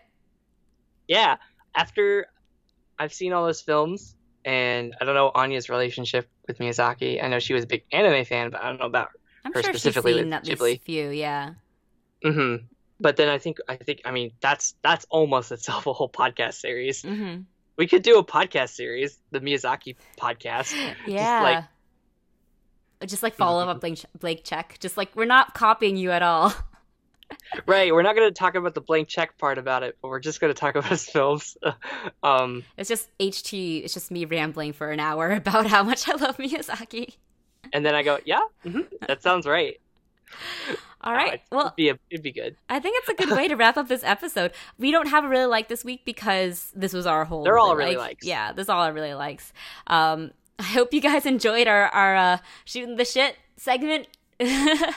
Yeah, 1.08 1.38
after 1.76 2.28
I've 2.98 3.14
seen 3.14 3.34
all 3.34 3.46
those 3.46 3.62
films, 3.62 4.16
and 4.44 4.96
I 5.00 5.06
don't 5.06 5.16
know 5.16 5.32
Anya's 5.36 5.70
relationship 5.70 6.30
with 6.48 6.58
Miyazaki. 6.60 7.24
I 7.24 7.28
know 7.28 7.40
she 7.40 7.54
was 7.54 7.64
a 7.64 7.68
big 7.68 7.84
anime 7.92 8.26
fan, 8.26 8.50
but 8.52 8.62
I 8.62 8.70
don't 8.70 8.80
know 8.80 8.86
about. 8.86 9.10
I'm 9.44 9.54
Her 9.54 9.62
sure 9.62 9.74
she's 9.74 9.82
specifically 9.82 10.14
seen 10.14 10.26
with 10.26 10.34
at 10.34 10.46
least 10.48 10.62
Ghibli. 10.62 10.76
a 10.76 10.80
few. 10.80 11.10
Yeah. 11.10 11.54
hmm 12.24 12.56
But 13.00 13.18
then 13.18 13.30
I 13.30 13.38
think 13.38 13.58
I 13.68 13.76
think 13.76 14.02
I 14.06 14.12
mean 14.12 14.32
that's 14.42 14.76
that's 14.82 15.06
almost 15.10 15.52
itself 15.52 15.86
a 15.88 15.94
whole 15.94 16.10
podcast 16.10 16.56
series. 16.56 17.02
hmm 17.04 17.42
We 17.78 17.88
could 17.88 18.02
do 18.04 18.18
a 18.18 18.24
podcast 18.26 18.70
series, 18.70 19.20
the 19.32 19.42
Miyazaki 19.42 19.96
podcast. 20.20 20.74
Yeah. 21.08 21.42
like- 21.44 21.64
just 23.06 23.24
like 23.24 23.36
follow 23.36 23.68
up 23.68 23.80
blank 23.82 24.00
Blake 24.20 24.44
check. 24.44 24.78
Just 24.80 24.98
like 24.98 25.16
we're 25.16 25.26
not 25.26 25.54
copying 25.54 25.98
you 25.98 26.12
at 26.12 26.22
all. 26.24 26.54
Right, 27.66 27.92
we're 27.92 28.04
not 28.04 28.16
going 28.16 28.30
to 28.30 28.34
talk 28.38 28.54
about 28.54 28.76
the 28.76 28.82
blank 28.82 29.08
check 29.08 29.36
part 29.40 29.58
about 29.58 29.82
it, 29.82 29.98
but 30.00 30.10
we're 30.10 30.20
just 30.20 30.40
going 30.40 30.54
to 30.54 30.60
talk 30.60 30.76
about 30.76 30.92
his 30.92 31.06
films. 31.10 31.58
um, 32.24 32.64
It's 32.78 32.88
just 32.88 33.10
HT. 33.20 33.84
It's 33.84 33.96
just 33.96 34.12
me 34.12 34.26
rambling 34.26 34.74
for 34.74 34.92
an 34.92 35.00
hour 35.00 35.32
about 35.44 35.66
how 35.66 35.82
much 35.82 36.08
I 36.08 36.16
love 36.16 36.38
Miyazaki. 36.38 37.16
and 37.74 37.84
then 37.84 37.96
I 37.96 38.04
go, 38.04 38.20
yeah, 38.26 38.42
hmm 38.64 38.82
that 39.08 39.24
sounds 39.24 39.48
right. 39.48 39.80
All 41.02 41.14
right. 41.14 41.20
Uh, 41.22 41.26
right. 41.26 41.34
it'd 41.34 41.42
Well, 41.52 41.74
be 41.76 41.90
a, 41.90 42.00
it'd 42.12 42.24
be 42.24 42.32
good. 42.32 42.56
I 42.70 42.80
think 42.80 42.98
it's 43.00 43.10
a 43.10 43.26
good 43.26 43.36
way 43.36 43.48
to 43.48 43.56
wrap 43.56 43.78
up 43.78 43.88
this 43.88 44.04
episode. 44.04 44.52
We 44.78 44.92
don't 44.92 45.08
have 45.08 45.24
a 45.24 45.28
really 45.28 45.46
like 45.46 45.68
this 45.68 45.84
week 45.84 46.06
because 46.06 46.72
this 46.76 46.94
was 46.94 47.06
our 47.08 47.26
whole. 47.26 47.44
They're 47.44 47.58
all 47.58 47.76
really 47.76 47.98
likes. 47.98 48.26
Yeah, 48.26 48.54
this 48.54 48.66
is 48.66 48.70
all 48.70 48.82
I 48.82 48.90
really 48.90 49.14
likes. 49.14 49.52
Um, 49.88 50.32
I 50.60 50.64
hope 50.64 50.94
you 50.94 51.02
guys 51.02 51.26
enjoyed 51.26 51.68
our 51.68 51.88
our 51.88 52.16
uh, 52.16 52.38
shooting 52.66 52.96
the 52.96 53.06
shit 53.06 53.36
segment. 53.58 54.08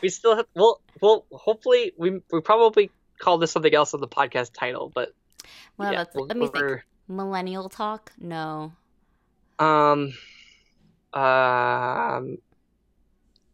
We 0.00 0.10
still 0.10 0.36
have, 0.36 0.46
well, 0.54 0.80
well, 1.00 1.26
hopefully 1.32 1.92
we 1.98 2.20
we 2.30 2.40
probably 2.40 2.88
call 3.18 3.36
this 3.38 3.50
something 3.50 3.74
else 3.74 3.94
on 3.94 4.00
the 4.00 4.06
podcast 4.06 4.52
title, 4.52 4.92
but 4.94 5.12
well, 5.76 5.92
yeah, 5.92 6.04
we'll- 6.14 6.26
let 6.26 6.36
me 6.36 6.46
think. 6.46 6.84
Millennial 7.08 7.68
talk? 7.68 8.12
No, 8.18 8.72
Um, 9.58 9.66
um, 9.68 10.12
I 11.14 12.38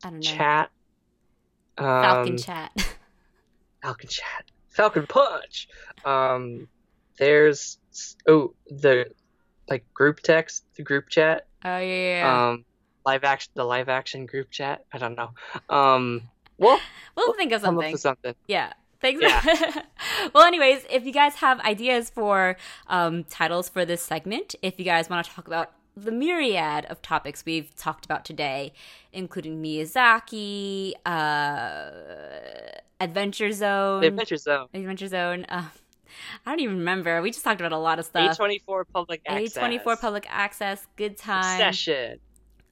don't 0.05 0.15
know. 0.15 0.21
chat. 0.21 0.71
Um, 1.79 1.87
Falcon 1.87 2.37
chat. 2.39 2.73
Falcon 3.83 4.09
chat. 4.09 4.45
Falcon 4.69 5.07
punch. 5.07 5.69
Um, 6.05 6.69
there's 7.19 7.79
oh 8.29 8.55
the 8.69 9.07
like 9.73 9.93
group 9.95 10.21
text, 10.21 10.65
the 10.77 10.83
group 10.83 11.09
chat. 11.09 11.47
oh 11.65 11.79
yeah. 11.79 12.51
Um, 12.51 12.65
live 13.07 13.25
action, 13.25 13.51
the 13.55 13.65
live 13.65 13.89
action 13.89 14.27
group 14.27 14.51
chat. 14.51 14.85
I 14.93 14.99
don't 14.99 15.17
know. 15.17 15.31
Um, 15.69 16.29
well, 16.59 16.79
we'll 17.17 17.35
think 17.35 17.53
of 17.53 17.63
something. 17.63 17.97
something. 17.97 18.35
Yeah. 18.47 18.75
Thanks. 19.01 19.21
Yeah. 19.21 19.83
well, 20.35 20.45
anyways, 20.45 20.85
if 20.89 21.05
you 21.05 21.13
guys 21.13 21.35
have 21.37 21.59
ideas 21.61 22.11
for 22.11 22.57
um, 22.87 23.25
titles 23.25 23.69
for 23.69 23.85
this 23.85 24.03
segment, 24.03 24.55
if 24.63 24.79
you 24.79 24.85
guys 24.85 25.11
want 25.11 25.27
to 25.27 25.33
talk 25.33 25.49
about 25.49 25.73
the 25.97 26.13
myriad 26.13 26.85
of 26.87 27.03
topics 27.03 27.45
we've 27.45 27.75
talked 27.75 28.05
about 28.05 28.25
today, 28.25 28.73
including 29.13 29.61
Miyazaki, 29.63 30.93
uh, 31.05 31.91
Adventure 33.01 33.51
Zone, 33.51 34.03
The 34.03 34.07
Adventure 34.09 34.37
Zone. 34.37 34.69
Adventure 34.73 35.09
Zone. 35.09 35.47
Uh, 35.49 35.65
I 36.47 36.51
don't 36.51 36.61
even 36.61 36.79
remember. 36.79 37.21
We 37.23 37.31
just 37.31 37.45
talked 37.45 37.61
about 37.61 37.73
a 37.73 37.79
lot 37.79 37.99
of 37.99 38.05
stuff. 38.05 38.39
A24 38.39 38.85
public 38.93 39.23
access. 39.27 39.57
A24 39.57 40.01
public 40.01 40.27
access, 40.29 40.87
good 40.97 41.17
time. 41.17 41.59
Session. 41.59 42.19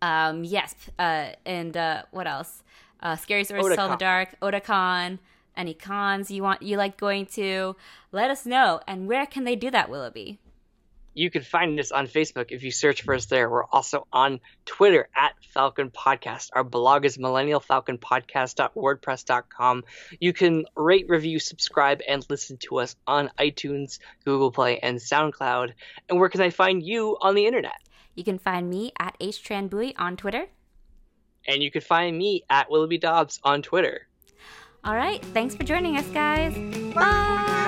Um, 0.03 0.45
yes, 0.45 0.75
uh, 0.99 1.31
and 1.45 1.77
uh, 1.77 2.03
what 2.11 2.27
else? 2.27 2.63
Uh, 3.03 3.17
Scary 3.17 3.45
Stories 3.45 3.67
to 3.67 3.77
Tell 3.77 3.87
in 3.87 3.93
the 3.93 3.97
Dark, 3.97 4.39
Otakon. 4.41 5.19
Any 5.57 5.75
cons 5.75 6.31
you 6.31 6.43
want 6.43 6.63
you 6.63 6.77
like 6.77 6.97
going 6.97 7.27
to? 7.27 7.77
Let 8.13 8.31
us 8.31 8.47
know. 8.47 8.81
And 8.87 9.07
where 9.09 9.27
can 9.27 9.45
they 9.45 9.57
do 9.57 9.71
that, 9.71 9.91
Willoughby? 9.91 10.39
You 11.15 11.31
can 11.31 11.43
find 11.43 11.81
us 11.81 11.93
on 11.93 12.07
Facebook 12.07 12.47
if 12.51 12.63
you 12.63 12.71
search 12.71 13.03
for 13.03 13.15
us 13.15 13.27
there. 13.27 13.51
We're 13.51 13.65
also 13.65 14.07
on 14.13 14.41
Twitter 14.65 15.09
at 15.17 15.33
Falcon 15.53 15.91
Podcast. 15.91 16.51
Our 16.53 16.63
blog 16.65 17.05
is 17.05 17.19
millennialfalconpodcast.wordpress.com. 17.19 19.85
You 20.21 20.33
can 20.33 20.65
rate, 20.77 21.07
review, 21.09 21.39
subscribe, 21.39 22.01
and 22.07 22.25
listen 22.31 22.57
to 22.59 22.79
us 22.79 22.95
on 23.07 23.31
iTunes, 23.39 23.99
Google 24.25 24.53
Play, 24.53 24.79
and 24.79 24.99
SoundCloud. 24.99 25.73
And 26.09 26.21
where 26.21 26.29
can 26.29 26.41
I 26.41 26.51
find 26.51 26.83
you 26.83 27.17
on 27.21 27.35
the 27.35 27.47
internet? 27.47 27.81
You 28.15 28.25
can 28.25 28.39
find 28.39 28.69
me 28.69 28.93
at 28.99 29.17
HTranBui 29.21 29.95
on 29.97 30.17
Twitter. 30.17 30.47
And 31.47 31.63
you 31.63 31.71
can 31.71 31.81
find 31.81 32.17
me 32.17 32.45
at 32.51 32.71
Willoughby 32.71 32.99
Dobbs 32.99 33.41
on 33.43 33.63
Twitter. 33.63 34.07
All 34.85 34.95
right. 34.95 35.25
Thanks 35.27 35.55
for 35.55 35.65
joining 35.65 35.97
us, 35.97 36.07
guys. 36.09 36.55
Bye. 36.95 37.60